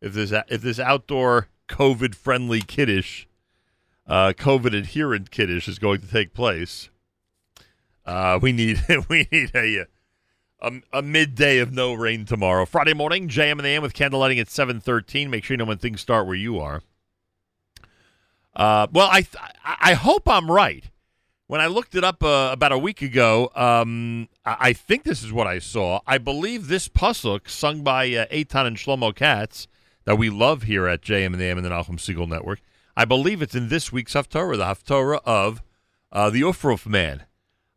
if 0.00 0.12
this 0.12 0.32
if 0.48 0.62
this 0.62 0.78
outdoor 0.78 1.48
COVID 1.68 2.14
friendly 2.14 2.60
kiddish, 2.60 3.28
uh, 4.06 4.32
COVID 4.36 4.76
adherent 4.76 5.30
kiddish 5.30 5.68
is 5.68 5.78
going 5.78 6.00
to 6.00 6.08
take 6.08 6.34
place, 6.34 6.90
uh, 8.06 8.38
we 8.40 8.52
need 8.52 8.82
we 9.08 9.28
need 9.30 9.50
a, 9.54 9.86
a 10.64 10.98
a 10.98 11.02
midday 11.02 11.58
of 11.58 11.72
no 11.72 11.94
rain 11.94 12.24
tomorrow. 12.24 12.64
Friday 12.64 12.94
morning, 12.94 13.28
JM 13.28 13.52
and 13.52 13.60
the 13.60 13.68
AM 13.68 13.82
with 13.82 13.94
candle 13.94 14.20
lighting 14.20 14.38
at 14.38 14.50
seven 14.50 14.80
thirteen. 14.80 15.30
Make 15.30 15.44
sure 15.44 15.54
you 15.54 15.58
know 15.58 15.64
when 15.64 15.78
things 15.78 16.00
start 16.00 16.26
where 16.26 16.36
you 16.36 16.58
are. 16.58 16.82
Uh, 18.56 18.86
well, 18.92 19.08
I 19.10 19.22
th- 19.22 19.36
I 19.64 19.76
I 19.80 19.92
hope 19.94 20.28
I'm 20.28 20.50
right. 20.50 20.84
When 21.46 21.60
I 21.60 21.66
looked 21.66 21.94
it 21.94 22.04
up 22.04 22.22
uh, 22.22 22.48
about 22.52 22.72
a 22.72 22.78
week 22.78 23.02
ago, 23.02 23.50
um, 23.54 24.28
I-, 24.46 24.56
I 24.60 24.72
think 24.72 25.02
this 25.04 25.22
is 25.22 25.32
what 25.32 25.46
I 25.46 25.58
saw. 25.58 26.00
I 26.06 26.18
believe 26.18 26.68
this 26.68 26.88
pasuk 26.88 27.50
sung 27.50 27.82
by 27.82 28.06
uh, 28.06 28.26
Eitan 28.26 28.66
and 28.66 28.76
Shlomo 28.76 29.14
Katz 29.14 29.68
that 30.04 30.16
we 30.16 30.30
love 30.30 30.62
here 30.62 30.86
at 30.88 31.02
JM 31.02 31.26
and 31.26 31.34
the 31.36 31.44
AM 31.44 31.58
and 31.58 31.66
the 31.66 31.70
Nachum 31.70 31.98
Segal 31.98 32.28
Network. 32.28 32.60
I 32.96 33.04
believe 33.04 33.42
it's 33.42 33.54
in 33.54 33.68
this 33.68 33.92
week's 33.92 34.14
Haftorah, 34.14 34.56
the 34.56 34.64
Haftorah 34.64 35.20
of 35.24 35.62
uh, 36.12 36.30
the 36.30 36.42
Ufruf 36.42 36.86
man. 36.86 37.24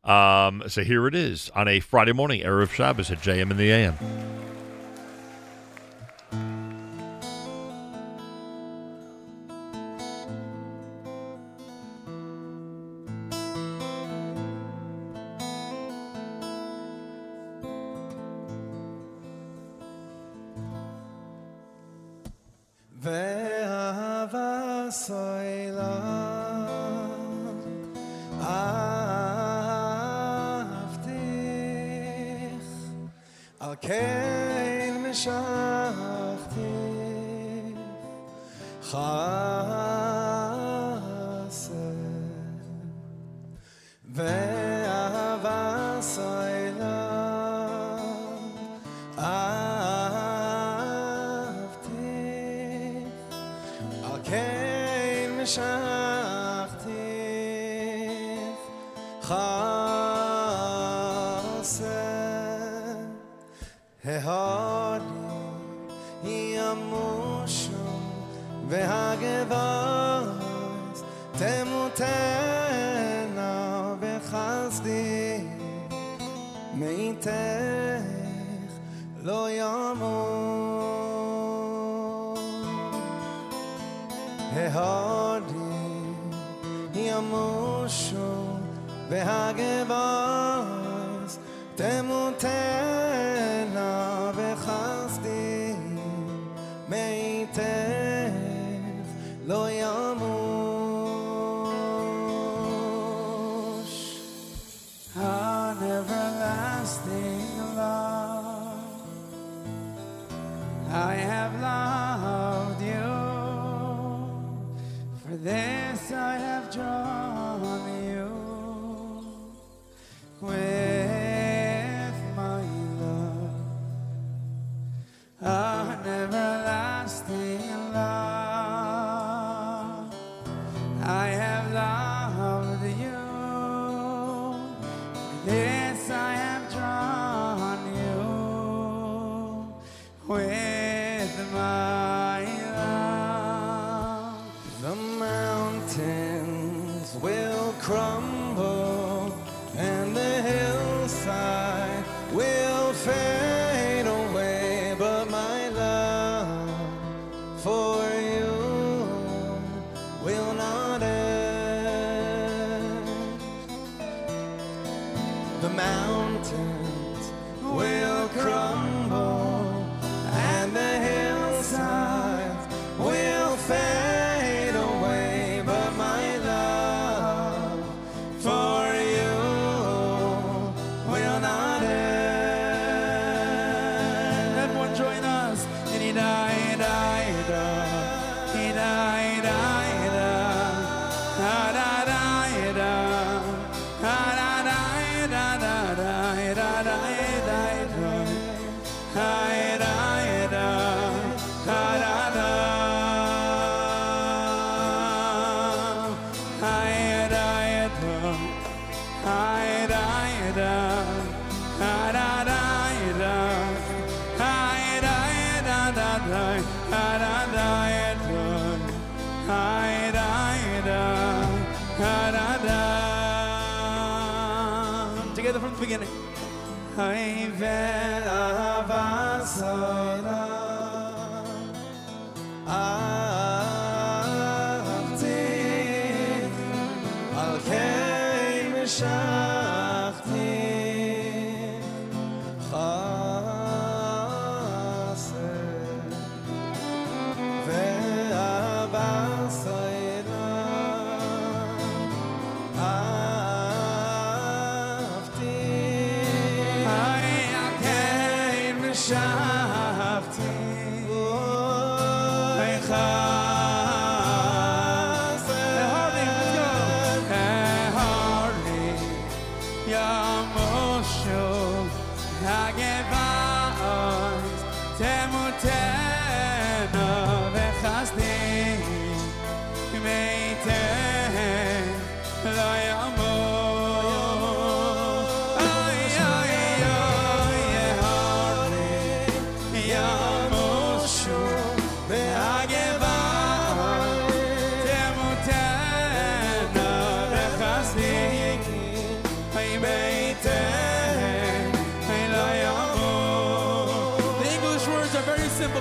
Um, 0.08 0.64
so 0.68 0.84
here 0.84 1.06
it 1.08 1.16
is 1.16 1.52
on 1.54 1.68
a 1.68 1.82
Friday 1.82 2.14
morning, 2.14 2.42
Erev 2.42 2.72
Shabbos 2.72 3.12
at 3.12 3.20
JM 3.20 3.52
and 3.52 3.60
the 3.60 3.72
AM. 3.72 3.98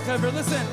Clever. 0.06 0.30
Listen. 0.30 0.64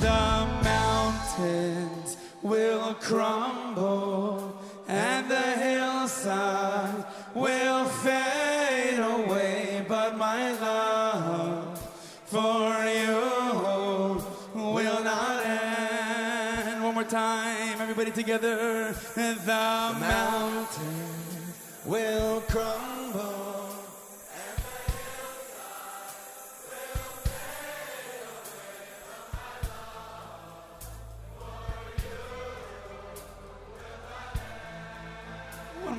The 0.00 0.48
mountains 0.64 2.16
will 2.40 2.94
crumble 2.94 4.58
and 4.88 5.30
the 5.30 5.48
hillside 5.66 7.04
will 7.34 7.84
fade 7.84 8.98
away, 8.98 9.84
but 9.86 10.16
my 10.16 10.52
love 10.58 11.78
for 12.24 12.72
you 12.98 14.24
will 14.54 15.04
not 15.04 15.44
end. 15.44 16.82
One 16.82 16.94
more 16.94 17.04
time, 17.04 17.78
everybody 17.78 18.10
together. 18.10 18.94
The 19.14 19.96
mountains 20.00 21.58
will 21.84 22.40
crumble. 22.48 22.81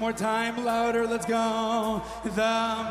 More 0.03 0.11
time, 0.11 0.65
louder, 0.65 1.07
let's 1.07 1.25
go. 1.25 2.01
The 2.25 2.31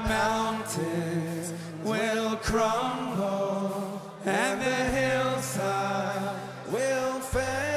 mountains 0.09 1.53
will 1.85 2.37
crumble 2.37 4.01
and 4.25 4.59
the 4.59 4.75
hillside 4.97 6.41
will 6.71 7.21
fade 7.21 7.72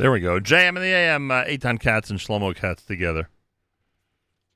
There 0.00 0.10
we 0.10 0.20
go. 0.20 0.40
JM 0.40 0.68
and 0.68 0.78
the 0.78 0.94
AM, 0.94 1.30
uh, 1.30 1.44
Eitan 1.44 1.78
Katz 1.78 2.08
and 2.08 2.18
Shlomo 2.18 2.56
Katz 2.56 2.82
together. 2.82 3.28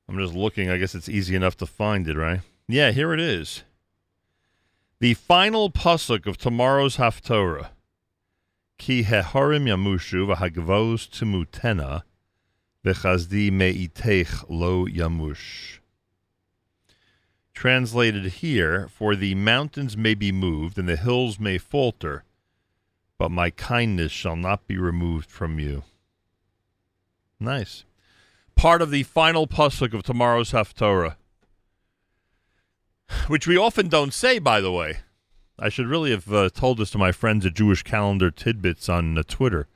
I'm 0.08 0.16
just 0.16 0.32
looking. 0.32 0.70
I 0.70 0.78
guess 0.78 0.94
it's 0.94 1.06
easy 1.06 1.34
enough 1.34 1.55
to 1.58 1.66
find 1.66 2.08
it, 2.08 2.16
right? 2.16 2.40
Yeah, 2.66 2.92
here 2.92 3.12
it 3.12 3.20
is. 3.20 3.62
The 5.00 5.12
final 5.12 5.68
pasuk 5.68 6.24
of 6.24 6.39
tomorrow's 6.39 6.97
Haftorah. 6.97 7.68
Ki 8.78 9.05
heharim 9.05 9.66
yamushu 9.66 10.34
v'hagvos 10.34 11.10
timutena 11.10 12.05
v'chazdi 12.82 13.52
me'itech 13.52 14.47
lo 14.48 14.86
yamush. 14.86 15.81
Translated 17.52 18.24
here, 18.32 18.89
for 18.89 19.14
the 19.14 19.34
mountains 19.34 19.94
may 19.94 20.14
be 20.14 20.32
moved 20.32 20.78
and 20.78 20.89
the 20.89 20.97
hills 20.97 21.39
may 21.39 21.58
falter, 21.58 22.24
but 23.18 23.31
my 23.31 23.51
kindness 23.51 24.12
shall 24.12 24.36
not 24.36 24.67
be 24.67 24.76
removed 24.76 25.31
from 25.31 25.59
you. 25.59 25.83
Nice. 27.41 27.84
Part 28.55 28.83
of 28.83 28.91
the 28.91 29.02
final 29.02 29.47
pasuk 29.47 29.93
of 29.93 30.02
tomorrow's 30.02 30.52
Haftorah, 30.52 31.17
which 33.26 33.47
we 33.47 33.57
often 33.57 33.89
don't 33.89 34.15
say, 34.15 34.39
by 34.39 34.60
the 34.60 34.73
way. 34.73 34.99
I 35.59 35.68
should 35.68 35.86
really 35.86 36.10
have 36.10 36.33
uh, 36.33 36.51
told 36.51 36.78
this 36.78 36.91
to 36.91 36.99
my 36.99 37.12
friends 37.12 37.47
at 37.47 37.55
Jewish 37.55 37.83
Calendar 37.83 38.31
Tidbits 38.31 38.89
on 38.89 39.17
uh, 39.17 39.23
Twitter. 39.26 39.68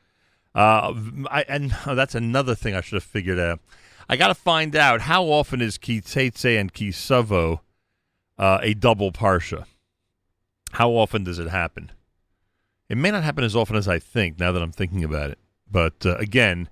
Uh, 0.55 0.93
I, 1.31 1.45
and 1.49 1.71
that's 1.87 2.15
another 2.15 2.55
thing 2.55 2.75
I 2.75 2.81
should 2.81 2.97
have 2.97 3.05
figured 3.05 3.39
out. 3.39 3.61
I 4.09 4.17
got 4.17 4.29
to 4.29 4.35
find 4.35 4.75
out 4.75 5.03
how 5.03 5.25
often 5.25 5.61
is 5.61 5.79
Kitetse 5.79 6.59
and 6.59 6.73
Ki 6.73 6.91
Savo 6.91 7.61
uh, 8.39 8.59
a 8.63 8.75
double 8.75 9.13
parsha. 9.13 9.67
How 10.73 10.91
often 10.91 11.25
does 11.25 11.39
it 11.39 11.49
happen? 11.49 11.93
It 12.89 12.97
may 12.97 13.11
not 13.11 13.25
happen 13.25 13.45
as 13.45 13.55
often 13.57 13.77
as 13.77 13.89
I 13.89 13.99
think. 13.99 14.39
Now 14.39 14.53
that 14.53 14.63
I'm 14.63 14.73
thinking 14.73 15.05
about 15.05 15.31
it, 15.31 15.39
but 15.71 16.07
uh, 16.07 16.17
again, 16.17 16.69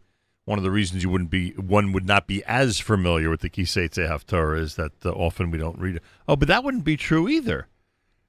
one 0.46 0.58
of 0.58 0.64
the 0.64 0.70
reasons 0.70 1.02
you 1.02 1.10
wouldn't 1.10 1.30
be 1.30 1.50
one 1.52 1.92
would 1.92 2.06
not 2.06 2.26
be 2.26 2.42
as 2.44 2.78
familiar 2.78 3.28
with 3.28 3.40
the 3.40 3.50
Kiseitze 3.50 4.08
Haftarah 4.08 4.60
is 4.60 4.76
that 4.76 5.04
uh, 5.04 5.10
often 5.10 5.50
we 5.50 5.58
don't 5.58 5.78
read 5.78 5.96
it. 5.96 6.02
Oh, 6.26 6.36
but 6.36 6.48
that 6.48 6.64
wouldn't 6.64 6.84
be 6.84 6.96
true 6.96 7.28
either, 7.28 7.66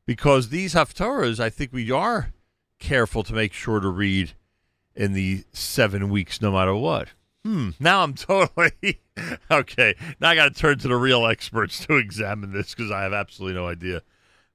because 0.06 0.50
these 0.50 0.74
Haftarahs, 0.74 1.40
I 1.40 1.50
think 1.50 1.72
we 1.72 1.90
are 1.92 2.34
careful 2.80 3.24
to 3.24 3.34
make 3.34 3.54
sure 3.54 3.80
to 3.80 3.88
read 3.88 4.34
in 4.96 5.14
the 5.14 5.44
seven 5.54 6.10
weeks, 6.10 6.42
no 6.42 6.52
matter 6.52 6.76
what. 6.76 7.10
Hmm. 7.46 7.70
Now 7.80 8.04
I'm 8.04 8.14
totally 8.16 9.00
okay. 9.50 9.96
Now 10.20 10.30
I 10.30 10.36
got 10.36 10.54
to 10.54 10.60
turn 10.60 10.80
to 10.80 10.88
the 10.88 10.96
real 10.96 11.26
experts 11.26 11.86
to 11.86 11.96
examine 11.98 12.52
this 12.52 12.74
because 12.74 12.92
I 12.92 13.04
have 13.04 13.14
absolutely 13.14 13.56
no 13.56 13.68
idea 13.68 14.02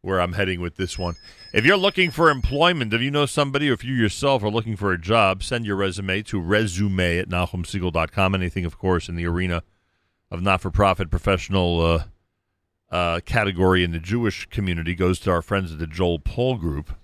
where 0.02 0.20
I'm 0.20 0.32
heading 0.32 0.60
with 0.60 0.76
this 0.76 0.98
one. 0.98 1.14
If 1.54 1.64
you're 1.64 1.76
looking 1.76 2.10
for 2.10 2.28
employment, 2.28 2.92
if 2.92 3.00
you 3.00 3.10
know 3.10 3.24
somebody 3.24 3.70
or 3.70 3.74
if 3.74 3.84
you 3.84 3.94
yourself 3.94 4.42
are 4.42 4.50
looking 4.50 4.76
for 4.76 4.92
a 4.92 5.00
job, 5.00 5.44
send 5.44 5.64
your 5.64 5.76
resume 5.76 6.22
to 6.22 6.40
resume 6.40 7.00
at 7.00 7.28
NachumSegal.com. 7.28 8.34
Anything, 8.34 8.64
of 8.64 8.76
course, 8.76 9.08
in 9.08 9.14
the 9.14 9.26
arena 9.26 9.62
of 10.30 10.42
not 10.42 10.60
for 10.60 10.70
profit 10.70 11.08
professional 11.08 11.80
uh, 11.80 12.04
uh, 12.90 13.20
category 13.24 13.84
in 13.84 13.92
the 13.92 14.00
Jewish 14.00 14.46
community 14.46 14.94
goes 14.94 15.20
to 15.20 15.30
our 15.30 15.40
friends 15.40 15.72
at 15.72 15.78
the 15.78 15.86
Joel 15.86 16.18
Paul 16.18 16.56
Group. 16.56 16.94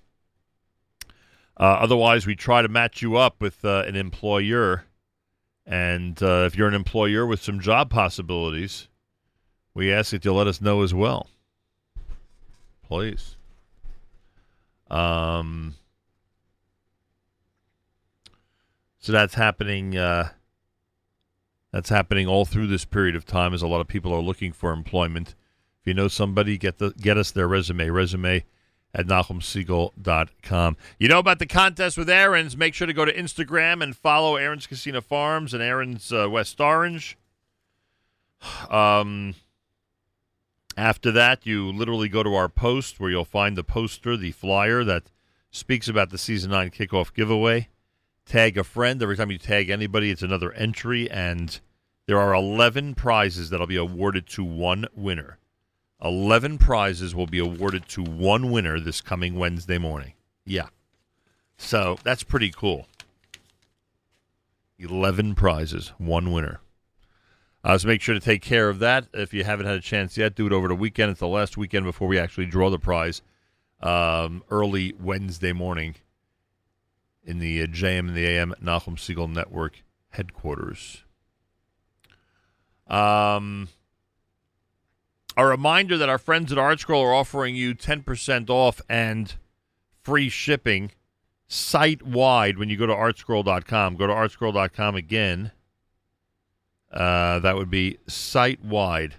Uh, 1.57 1.77
otherwise, 1.79 2.25
we 2.25 2.35
try 2.35 2.61
to 2.61 2.67
match 2.67 3.01
you 3.01 3.15
up 3.15 3.41
with 3.41 3.63
uh, 3.63 3.83
an 3.87 3.95
employer. 3.95 4.85
And 5.65 6.21
uh, 6.21 6.43
if 6.47 6.57
you're 6.57 6.67
an 6.67 6.73
employer 6.73 7.25
with 7.25 7.41
some 7.41 7.59
job 7.59 7.89
possibilities, 7.89 8.89
we 9.73 9.91
ask 9.91 10.11
that 10.11 10.25
you 10.25 10.33
let 10.33 10.47
us 10.47 10.59
know 10.59 10.83
as 10.83 10.93
well. 10.93 11.29
Please. 12.89 13.37
Um, 14.89 15.75
so 18.97 19.11
that's 19.11 19.35
happening 19.35 19.95
uh, 19.95 20.29
That's 21.71 21.89
happening 21.89 22.27
all 22.27 22.45
through 22.45 22.67
this 22.67 22.85
period 22.85 23.15
of 23.15 23.25
time 23.25 23.53
as 23.53 23.61
a 23.61 23.67
lot 23.67 23.79
of 23.81 23.87
people 23.87 24.11
are 24.13 24.21
looking 24.21 24.51
for 24.51 24.71
employment. 24.73 25.35
If 25.81 25.87
you 25.87 25.93
know 25.93 26.07
somebody, 26.07 26.57
get 26.57 26.79
the 26.79 26.91
get 26.91 27.15
us 27.17 27.29
their 27.31 27.47
resume. 27.47 27.89
Resume 27.89 28.43
at 28.91 29.05
NachumSegal.com. 29.05 30.77
You 30.97 31.07
know 31.07 31.19
about 31.19 31.37
the 31.37 31.45
contest 31.45 31.95
with 31.95 32.09
Aron's. 32.09 32.57
Make 32.57 32.73
sure 32.73 32.87
to 32.87 32.93
go 32.93 33.05
to 33.05 33.13
Instagram 33.13 33.83
and 33.83 33.95
follow 33.95 34.35
Aron's 34.35 34.65
Kissena 34.65 35.03
Farms 35.03 35.53
and 35.53 35.61
Aron's 35.61 36.11
uh, 36.11 36.27
West 36.29 36.59
Orange. 36.59 37.17
Um, 38.69 39.35
after 40.79 41.11
that, 41.11 41.45
you 41.45 41.71
literally 41.71 42.07
go 42.07 42.23
to 42.23 42.33
our 42.35 42.47
post 42.47 42.99
where 42.99 43.09
you'll 43.09 43.25
find 43.25 43.57
the 43.57 43.63
poster, 43.63 44.15
the 44.15 44.31
flyer 44.31 44.83
that 44.85 45.11
speaks 45.51 45.89
about 45.89 46.09
the 46.09 46.17
season 46.17 46.51
nine 46.51 46.71
kickoff 46.71 47.13
giveaway. 47.13 47.67
Tag 48.25 48.57
a 48.57 48.63
friend. 48.63 49.03
Every 49.03 49.17
time 49.17 49.29
you 49.29 49.37
tag 49.37 49.69
anybody, 49.69 50.09
it's 50.09 50.21
another 50.21 50.53
entry, 50.53 51.09
and 51.11 51.59
there 52.05 52.19
are 52.19 52.33
11 52.33 52.95
prizes 52.95 53.49
that'll 53.49 53.67
be 53.67 53.75
awarded 53.75 54.25
to 54.27 54.43
one 54.43 54.85
winner. 54.95 55.37
11 56.01 56.57
prizes 56.59 57.13
will 57.13 57.27
be 57.27 57.39
awarded 57.39 57.87
to 57.89 58.01
one 58.01 58.49
winner 58.49 58.79
this 58.79 59.01
coming 59.01 59.35
Wednesday 59.35 59.77
morning. 59.77 60.13
Yeah. 60.45 60.67
So 61.57 61.97
that's 62.03 62.23
pretty 62.23 62.51
cool. 62.51 62.87
11 64.77 65.35
prizes, 65.35 65.89
one 65.97 66.31
winner. 66.31 66.61
Uh, 67.63 67.77
so 67.77 67.87
make 67.87 68.01
sure 68.01 68.13
to 68.13 68.21
take 68.21 68.41
care 68.41 68.69
of 68.69 68.79
that. 68.79 69.07
If 69.13 69.33
you 69.33 69.43
haven't 69.43 69.65
had 69.65 69.75
a 69.75 69.81
chance 69.81 70.17
yet, 70.17 70.35
do 70.35 70.47
it 70.47 70.53
over 70.53 70.67
the 70.67 70.75
weekend. 70.75 71.11
It's 71.11 71.19
the 71.19 71.27
last 71.27 71.57
weekend 71.57 71.85
before 71.85 72.07
we 72.07 72.17
actually 72.17 72.45
draw 72.45 72.69
the 72.69 72.79
prize 72.79 73.21
um, 73.81 74.43
early 74.49 74.93
Wednesday 74.99 75.51
morning 75.51 75.95
in 77.23 77.39
the 77.39 77.61
uh, 77.61 77.67
JM 77.67 77.99
and 77.99 78.15
the 78.15 78.25
AM 78.25 78.53
Nachum 78.63 78.95
Segal 78.95 79.31
Network 79.31 79.83
headquarters. 80.09 81.03
Um, 82.87 83.69
a 85.37 85.45
reminder 85.45 85.97
that 85.97 86.09
our 86.09 86.17
friends 86.17 86.51
at 86.51 86.57
ArtScroll 86.57 87.03
are 87.03 87.13
offering 87.13 87.55
you 87.55 87.75
10% 87.75 88.49
off 88.49 88.81
and 88.89 89.35
free 90.01 90.29
shipping 90.29 90.91
site 91.47 92.01
wide 92.01 92.57
when 92.57 92.69
you 92.69 92.77
go 92.77 92.87
to 92.87 92.93
artscroll.com. 92.93 93.95
Go 93.95 94.07
to 94.07 94.13
artscroll.com 94.13 94.95
again. 94.95 95.51
Uh, 96.91 97.39
that 97.39 97.55
would 97.55 97.69
be 97.69 97.97
site 98.07 98.63
wide, 98.63 99.15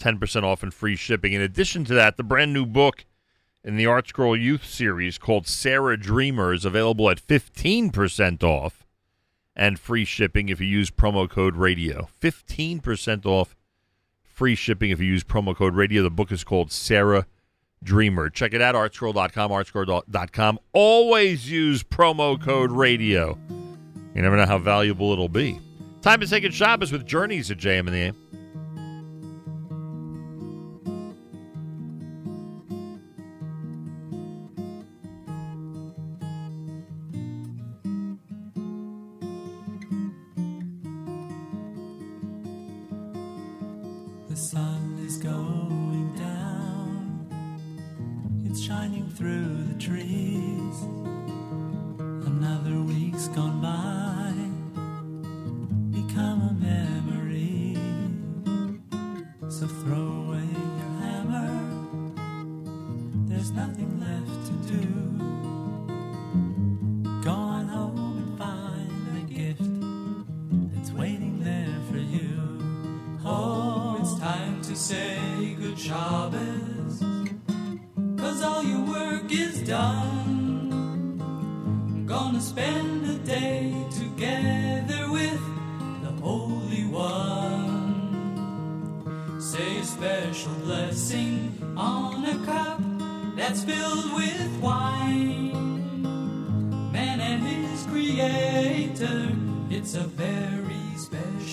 10% 0.00 0.42
off 0.42 0.62
and 0.62 0.72
free 0.72 0.96
shipping. 0.96 1.32
In 1.32 1.40
addition 1.40 1.84
to 1.84 1.94
that, 1.94 2.16
the 2.16 2.22
brand 2.22 2.52
new 2.52 2.66
book 2.66 3.04
in 3.64 3.76
the 3.76 3.84
ArtScroll 3.84 4.40
Youth 4.40 4.64
series 4.64 5.18
called 5.18 5.46
Sarah 5.46 5.98
Dreamer 5.98 6.52
is 6.54 6.64
available 6.64 7.10
at 7.10 7.20
15% 7.20 8.42
off 8.42 8.86
and 9.56 9.78
free 9.78 10.04
shipping 10.04 10.48
if 10.48 10.60
you 10.60 10.66
use 10.66 10.90
promo 10.90 11.28
code 11.28 11.56
radio. 11.56 12.08
15% 12.20 13.26
off 13.26 13.56
free 14.22 14.54
shipping 14.54 14.90
if 14.90 15.00
you 15.00 15.06
use 15.06 15.24
promo 15.24 15.54
code 15.54 15.74
radio. 15.74 16.02
The 16.02 16.10
book 16.10 16.32
is 16.32 16.44
called 16.44 16.72
Sarah 16.72 17.26
Dreamer. 17.82 18.30
Check 18.30 18.54
it 18.54 18.62
out, 18.62 18.74
artscroll.com, 18.74 19.50
artscroll.com. 19.50 20.58
Always 20.72 21.50
use 21.50 21.82
promo 21.82 22.40
code 22.40 22.72
radio. 22.72 23.36
You 24.14 24.22
never 24.22 24.36
know 24.36 24.46
how 24.46 24.58
valuable 24.58 25.12
it'll 25.12 25.28
be. 25.28 25.60
Time 26.02 26.20
to 26.20 26.26
take 26.26 26.44
a 26.44 26.50
Shabbos 26.50 26.92
with 26.92 27.04
Journeys 27.04 27.50
at 27.50 27.58
JM 27.58 27.80
and 27.80 27.88
the 27.88 27.98
AM. 27.98 28.29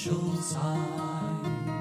Special 0.08 0.42
sign. 0.42 1.77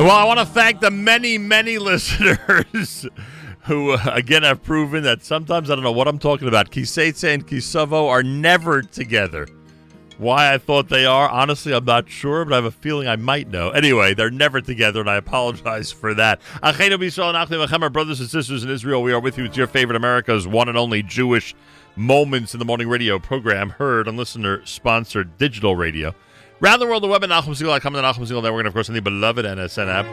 Well, 0.00 0.12
I 0.12 0.24
want 0.24 0.38
to 0.38 0.46
thank 0.46 0.80
the 0.80 0.90
many, 0.90 1.36
many 1.36 1.76
listeners 1.78 3.06
who, 3.64 3.90
uh, 3.90 3.98
again, 4.06 4.44
have 4.44 4.62
proven 4.62 5.02
that 5.02 5.22
sometimes 5.22 5.70
I 5.70 5.74
don't 5.74 5.84
know 5.84 5.92
what 5.92 6.08
I'm 6.08 6.18
talking 6.18 6.48
about. 6.48 6.70
Kiseitse 6.70 7.34
and 7.34 7.46
Kisovo 7.46 8.08
are 8.08 8.22
never 8.22 8.80
together. 8.80 9.46
Why 10.16 10.54
I 10.54 10.56
thought 10.56 10.88
they 10.88 11.04
are, 11.04 11.28
honestly, 11.28 11.74
I'm 11.74 11.84
not 11.84 12.08
sure, 12.08 12.46
but 12.46 12.54
I 12.54 12.56
have 12.56 12.64
a 12.64 12.70
feeling 12.70 13.08
I 13.08 13.16
might 13.16 13.48
know. 13.50 13.72
Anyway, 13.72 14.14
they're 14.14 14.30
never 14.30 14.62
together, 14.62 15.00
and 15.00 15.10
I 15.10 15.16
apologize 15.16 15.92
for 15.92 16.14
that. 16.14 16.40
Brothers 16.62 18.20
and 18.20 18.30
sisters 18.30 18.64
in 18.64 18.70
Israel, 18.70 19.02
we 19.02 19.12
are 19.12 19.20
with 19.20 19.36
you. 19.36 19.44
It's 19.44 19.56
your 19.58 19.66
favorite 19.66 19.96
America's 19.96 20.48
one 20.48 20.70
and 20.70 20.78
only 20.78 21.02
Jewish 21.02 21.54
Moments 21.94 22.54
in 22.54 22.58
the 22.58 22.64
Morning 22.64 22.88
radio 22.88 23.18
program, 23.18 23.68
heard 23.68 24.08
on 24.08 24.16
listener-sponsored 24.16 25.36
digital 25.36 25.76
radio. 25.76 26.14
Round 26.60 26.82
the 26.82 26.86
world, 26.86 27.02
the 27.02 27.08
web 27.08 27.24
at 27.24 27.30
NachumSegal.com 27.30 27.94
and 27.94 28.04
the 28.04 28.06
Nachum 28.06 28.28
Segal 28.28 28.42
Network, 28.42 28.60
and 28.60 28.68
of 28.68 28.74
course 28.74 28.90
on 28.90 28.94
the 28.94 29.00
beloved 29.00 29.46
NSN 29.46 29.88
app. 29.88 30.06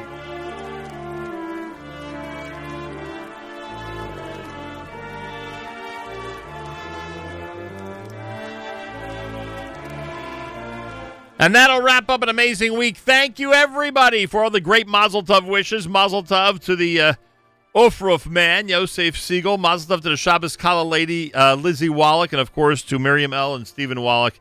And 11.40 11.53
that'll 11.53 11.82
wrap 11.82 12.09
up 12.09 12.24
an 12.24 12.30
amazing 12.30 12.77
week. 12.77 12.98
Thank 12.98 13.40
you, 13.40 13.53
everybody, 13.53 14.26
for 14.26 14.43
all 14.43 14.50
the 14.50 14.61
great 14.61 14.88
Mazel 14.88 15.24
Tov 15.24 15.45
wishes. 15.45 15.88
Mazel 15.88 16.24
Tov 16.24 16.59
to 16.61 16.76
the 16.76 17.00
uh, 17.01 17.14
Ufruf 17.76 18.26
man, 18.26 18.69
Yosef 18.69 19.16
Segal. 19.16 19.59
Mazel 19.59 19.98
Tov 19.98 20.01
to 20.01 20.09
the 20.09 20.17
Shabbos 20.17 20.58
Kala 20.58 20.84
lady, 20.84 21.32
uh, 21.35 21.56
Lizzie 21.56 21.90
Wallach. 21.90 22.32
And, 22.32 22.42
of 22.42 22.53
course, 22.53 22.82
to 22.84 22.98
Miriam 22.98 23.34
L. 23.34 23.53
and 23.53 23.67
Stephen 23.67 24.01
Wallach 24.01 24.40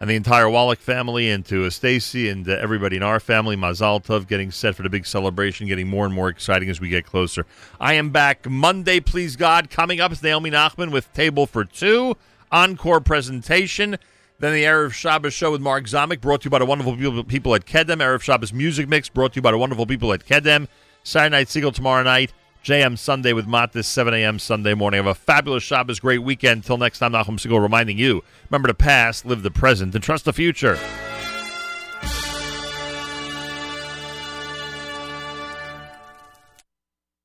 and 0.00 0.08
the 0.08 0.14
entire 0.14 0.48
Wallach 0.48 0.78
family, 0.78 1.30
and 1.30 1.44
to 1.46 1.68
Stacy 1.70 2.28
and 2.28 2.48
uh, 2.48 2.52
everybody 2.52 2.96
in 2.96 3.02
our 3.02 3.20
family. 3.20 3.56
Mazel 3.56 4.00
Tov 4.00 4.28
getting 4.28 4.50
set 4.50 4.74
for 4.74 4.82
the 4.82 4.88
big 4.88 5.06
celebration, 5.06 5.66
getting 5.66 5.88
more 5.88 6.04
and 6.06 6.14
more 6.14 6.28
exciting 6.28 6.70
as 6.70 6.80
we 6.80 6.88
get 6.88 7.04
closer. 7.04 7.46
I 7.80 7.94
am 7.94 8.10
back 8.10 8.48
Monday, 8.48 9.00
please 9.00 9.36
God. 9.36 9.70
Coming 9.70 10.00
up 10.00 10.12
is 10.12 10.22
Naomi 10.22 10.50
Nachman 10.50 10.92
with 10.92 11.12
Table 11.14 11.46
for 11.46 11.64
Two, 11.64 12.16
encore 12.52 13.00
presentation. 13.00 13.98
Then 14.40 14.52
the 14.52 14.62
Erev 14.62 14.92
Shabbos 14.92 15.34
show 15.34 15.50
with 15.50 15.60
Mark 15.60 15.84
Zamek, 15.86 16.20
brought 16.20 16.42
to 16.42 16.44
you 16.46 16.50
by 16.50 16.60
the 16.60 16.66
wonderful 16.66 16.96
people, 16.96 17.24
people 17.24 17.54
at 17.56 17.66
Kedem. 17.66 17.96
Erev 17.96 18.22
Shabbos 18.22 18.52
music 18.52 18.88
mix, 18.88 19.08
brought 19.08 19.32
to 19.32 19.38
you 19.38 19.42
by 19.42 19.50
the 19.50 19.58
wonderful 19.58 19.84
people 19.84 20.12
at 20.12 20.24
Kedem. 20.24 20.68
Saturday 21.02 21.36
night 21.36 21.46
Segal 21.48 21.74
tomorrow 21.74 22.04
night. 22.04 22.32
JM 22.64 22.98
Sunday 22.98 23.32
with 23.32 23.46
Matis, 23.46 23.84
7 23.84 24.12
a.m. 24.12 24.38
Sunday 24.38 24.74
morning. 24.74 24.98
Have 24.98 25.06
a 25.06 25.14
fabulous 25.14 25.62
Shabbos, 25.62 26.00
great 26.00 26.22
weekend. 26.22 26.64
Till 26.64 26.76
next 26.76 26.98
time, 26.98 27.12
Nachum 27.12 27.38
Segal 27.38 27.62
reminding 27.62 27.98
you, 27.98 28.22
remember 28.50 28.68
the 28.68 28.74
past, 28.74 29.24
live 29.24 29.42
the 29.42 29.50
present, 29.50 29.94
and 29.94 30.04
trust 30.04 30.24
the 30.24 30.32
future. 30.32 30.78